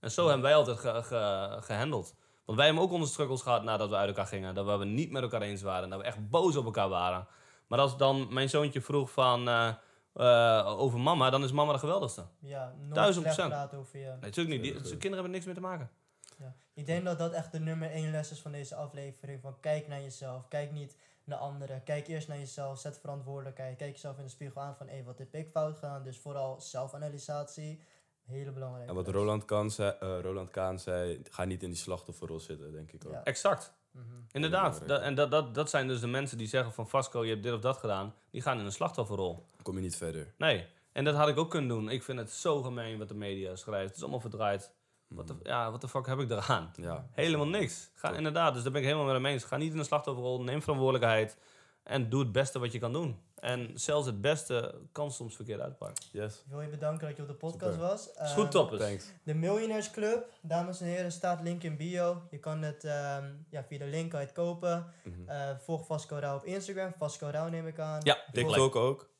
En 0.04 0.10
zo 0.10 0.24
hebben 0.26 0.42
wij 0.42 0.54
altijd 0.54 0.78
ge- 0.78 1.02
ge- 1.02 1.58
gehandeld. 1.60 2.14
Want 2.44 2.58
wij 2.58 2.66
hebben 2.66 2.84
ook 2.84 2.92
onze 2.92 3.12
struggles 3.12 3.42
gehad 3.42 3.62
nadat 3.62 3.88
we 3.90 3.96
uit 3.96 4.08
elkaar 4.08 4.26
gingen. 4.26 4.54
Dat 4.54 4.78
we 4.78 4.84
niet 4.84 5.10
met 5.10 5.22
elkaar 5.22 5.42
eens 5.42 5.62
waren. 5.62 5.90
Dat 5.90 5.98
we 5.98 6.04
echt 6.04 6.28
boos 6.30 6.56
op 6.56 6.64
elkaar 6.64 6.88
waren. 6.88 7.26
Maar 7.66 7.78
als 7.78 7.96
dan 7.96 8.34
mijn 8.34 8.48
zoontje 8.48 8.80
vroeg 8.80 9.10
van, 9.10 9.48
eh, 9.48 9.68
eh, 10.14 10.78
over 10.80 11.00
mama, 11.00 11.30
dan 11.30 11.44
is 11.44 11.52
mama 11.52 11.72
de 11.72 11.78
geweldigste. 11.78 12.24
Ja, 12.38 12.74
nooit 12.80 12.94
Duizend 12.94 13.24
slecht 13.24 13.36
procent. 13.36 13.48
praten 13.54 13.78
over 13.78 13.98
je. 13.98 14.04
Nee, 14.04 14.14
natuurlijk 14.20 14.48
niet. 14.48 14.48
Die, 14.62 14.62
Tuurlijk. 14.62 14.86
zijn 14.86 14.98
kinderen 15.00 15.24
hebben 15.24 15.30
niks 15.30 15.44
mee 15.44 15.54
te 15.54 15.60
maken. 15.60 15.90
Ja. 16.38 16.54
Ik 16.74 16.86
denk 16.86 17.04
dat 17.04 17.18
dat 17.18 17.32
echt 17.32 17.52
de 17.52 17.60
nummer 17.60 17.90
één 17.90 18.10
les 18.10 18.30
is 18.30 18.40
van 18.40 18.52
deze 18.52 18.74
aflevering. 18.74 19.40
Van 19.40 19.60
kijk 19.60 19.88
naar 19.88 20.00
jezelf. 20.00 20.48
Kijk 20.48 20.72
niet 20.72 20.96
naar 21.24 21.38
anderen. 21.38 21.82
Kijk 21.82 22.06
eerst 22.08 22.28
naar 22.28 22.38
jezelf. 22.38 22.78
Zet 22.78 22.98
verantwoordelijkheid. 23.00 23.76
Kijk 23.76 23.92
jezelf 23.92 24.18
in 24.18 24.24
de 24.24 24.30
spiegel 24.30 24.60
aan 24.60 24.76
van 24.76 24.88
hé, 24.88 25.02
wat 25.02 25.18
heb 25.18 25.34
ik 25.34 25.48
fout 25.52 25.74
gedaan? 25.74 26.02
Dus 26.02 26.18
vooral 26.18 26.60
zelfanalysatie. 26.60 27.80
Hele 28.24 28.50
belangrijke. 28.50 28.88
En 28.88 28.94
wat 28.94 29.06
les. 29.06 29.14
Roland, 29.14 29.44
Kaan 29.44 29.70
zei, 29.70 29.94
eh, 30.00 30.20
Roland 30.20 30.50
Kaan 30.50 30.78
zei, 30.78 31.20
ga 31.30 31.44
niet 31.44 31.62
in 31.62 31.68
die 31.68 31.78
slachtofferrol 31.78 32.40
zitten, 32.40 32.72
denk 32.72 32.92
ik 32.92 33.06
ook. 33.06 33.12
Ja. 33.12 33.24
Exact. 33.24 33.72
Mhm. 33.90 34.04
Inderdaad. 34.32 34.82
Dat, 34.86 35.00
en 35.00 35.14
dat, 35.14 35.30
dat, 35.30 35.54
dat 35.54 35.70
zijn 35.70 35.88
dus 35.88 36.00
de 36.00 36.06
mensen 36.06 36.38
die 36.38 36.46
zeggen 36.46 36.72
van 36.72 36.88
Vasco, 36.88 37.24
je 37.24 37.30
hebt 37.30 37.42
dit 37.42 37.52
of 37.52 37.60
dat 37.60 37.76
gedaan. 37.76 38.14
Die 38.30 38.42
gaan 38.42 38.58
in 38.58 38.64
een 38.64 38.72
slachtofferrol. 38.72 39.46
Kom 39.62 39.74
je 39.74 39.80
niet 39.80 39.96
verder. 39.96 40.34
Nee. 40.38 40.66
En 40.92 41.04
dat 41.04 41.14
had 41.14 41.28
ik 41.28 41.38
ook 41.38 41.50
kunnen 41.50 41.68
doen. 41.68 41.88
Ik 41.88 42.02
vind 42.02 42.18
het 42.18 42.30
zo 42.30 42.62
gemeen 42.62 42.98
wat 42.98 43.08
de 43.08 43.14
media 43.14 43.56
schrijft. 43.56 43.86
Het 43.86 43.96
is 43.96 44.02
allemaal 44.02 44.20
verdraaid. 44.20 44.72
Wat 45.08 45.28
de, 45.28 45.34
ja, 45.42 45.70
wat 45.70 45.80
de 45.80 45.88
fuck 45.88 46.06
heb 46.06 46.18
ik 46.18 46.30
eraan? 46.30 46.70
Ja. 46.76 47.08
Helemaal 47.10 47.46
niks. 47.46 47.90
Ga, 47.94 48.08
Top. 48.08 48.16
inderdaad, 48.16 48.54
dus 48.54 48.62
daar 48.62 48.72
ben 48.72 48.80
ik 48.80 48.86
helemaal 48.86 49.06
met 49.06 49.14
hem 49.14 49.26
eens. 49.26 49.44
Ga 49.44 49.56
niet 49.56 49.72
in 49.72 49.78
een 49.78 49.84
slachtofferrol, 49.84 50.42
neem 50.42 50.60
verantwoordelijkheid. 50.62 51.36
En 51.82 52.08
doe 52.08 52.20
het 52.20 52.32
beste 52.32 52.58
wat 52.58 52.72
je 52.72 52.78
kan 52.78 52.92
doen. 52.92 53.20
En 53.44 53.70
zelfs 53.74 54.06
het 54.06 54.20
beste 54.20 54.74
kan 54.92 55.12
soms 55.12 55.36
verkeerd 55.36 55.60
uitpakken. 55.60 56.04
Yes. 56.12 56.34
Ik 56.34 56.50
wil 56.50 56.60
je 56.60 56.68
bedanken 56.68 57.06
dat 57.06 57.16
je 57.16 57.22
op 57.22 57.28
de 57.28 57.34
podcast 57.34 57.72
Super. 57.72 57.88
was. 57.88 58.08
Is 58.10 58.16
Ehm, 58.16 58.28
goed, 58.34 58.50
toppers. 58.50 58.80
Thanks. 58.80 59.04
De 59.22 59.34
Millionaires 59.34 59.90
Club, 59.90 60.26
dames 60.42 60.80
en 60.80 60.86
heren, 60.86 61.12
staat 61.12 61.40
link 61.42 61.62
in 61.62 61.76
bio. 61.76 62.22
Je 62.30 62.38
kan 62.38 62.62
het 62.62 62.84
ehm, 62.84 63.32
ja, 63.50 63.64
via 63.64 63.78
de 63.78 63.84
link 63.86 64.10
kan 64.10 64.20
je 64.20 64.26
het 64.26 64.34
kopen. 64.34 64.92
Mhm. 65.04 65.28
Eh, 65.28 65.58
volg 65.58 65.86
Vasco 65.86 66.16
Rauw 66.16 66.36
op 66.36 66.44
Instagram. 66.44 66.92
Vasco 66.98 67.26
Rauw 67.26 67.48
neem 67.48 67.66
ik 67.66 67.78
aan. 67.78 68.00
Ja, 68.02 68.18
TikTok 68.32 68.76
ook. 68.76 69.10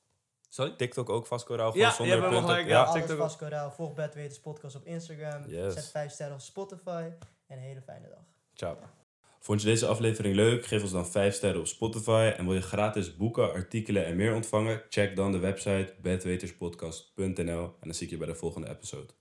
Sorry? 0.48 0.72
TikTok 0.76 1.09
ook, 1.10 1.26
Vasco 1.26 1.55
Rauw, 1.55 1.74
Ja, 1.74 1.90
zonder 1.92 2.20
punten. 2.20 2.40
gelijk, 2.40 2.66
Ja. 2.66 2.82
Alles 2.82 2.92
TikTok 2.94 3.16
ook. 3.20 3.22
Vasco 3.28 3.46
Rauw. 3.46 3.70
Volg 3.70 3.94
Bedweters 3.94 4.40
Podcast 4.40 4.76
op 4.76 4.84
Instagram. 4.84 5.48
Yes. 5.48 5.74
Zet 5.74 5.88
5 5.88 6.12
sterren 6.12 6.34
op 6.34 6.40
Spotify. 6.40 7.10
En 7.46 7.56
een 7.56 7.62
hele 7.62 7.80
fijne 7.82 8.09
dag. 8.09 8.24
Ciao. 8.55 9.03
Vond 9.44 9.62
je 9.62 9.66
deze 9.66 9.86
aflevering 9.86 10.34
leuk? 10.34 10.66
Geef 10.66 10.82
ons 10.82 10.90
dan 10.90 11.06
5 11.06 11.34
sterren 11.34 11.60
op 11.60 11.66
Spotify. 11.66 12.32
En 12.36 12.44
wil 12.44 12.54
je 12.54 12.62
gratis 12.62 13.16
boeken, 13.16 13.52
artikelen 13.52 14.06
en 14.06 14.16
meer 14.16 14.34
ontvangen? 14.34 14.82
Check 14.88 15.16
dan 15.16 15.32
de 15.32 15.38
website 15.38 15.94
bedweterspodcast.nl. 16.02 17.64
En 17.64 17.74
dan 17.80 17.94
zie 17.94 18.06
ik 18.06 18.12
je 18.12 18.18
bij 18.18 18.26
de 18.26 18.34
volgende 18.34 18.68
episode. 18.68 19.12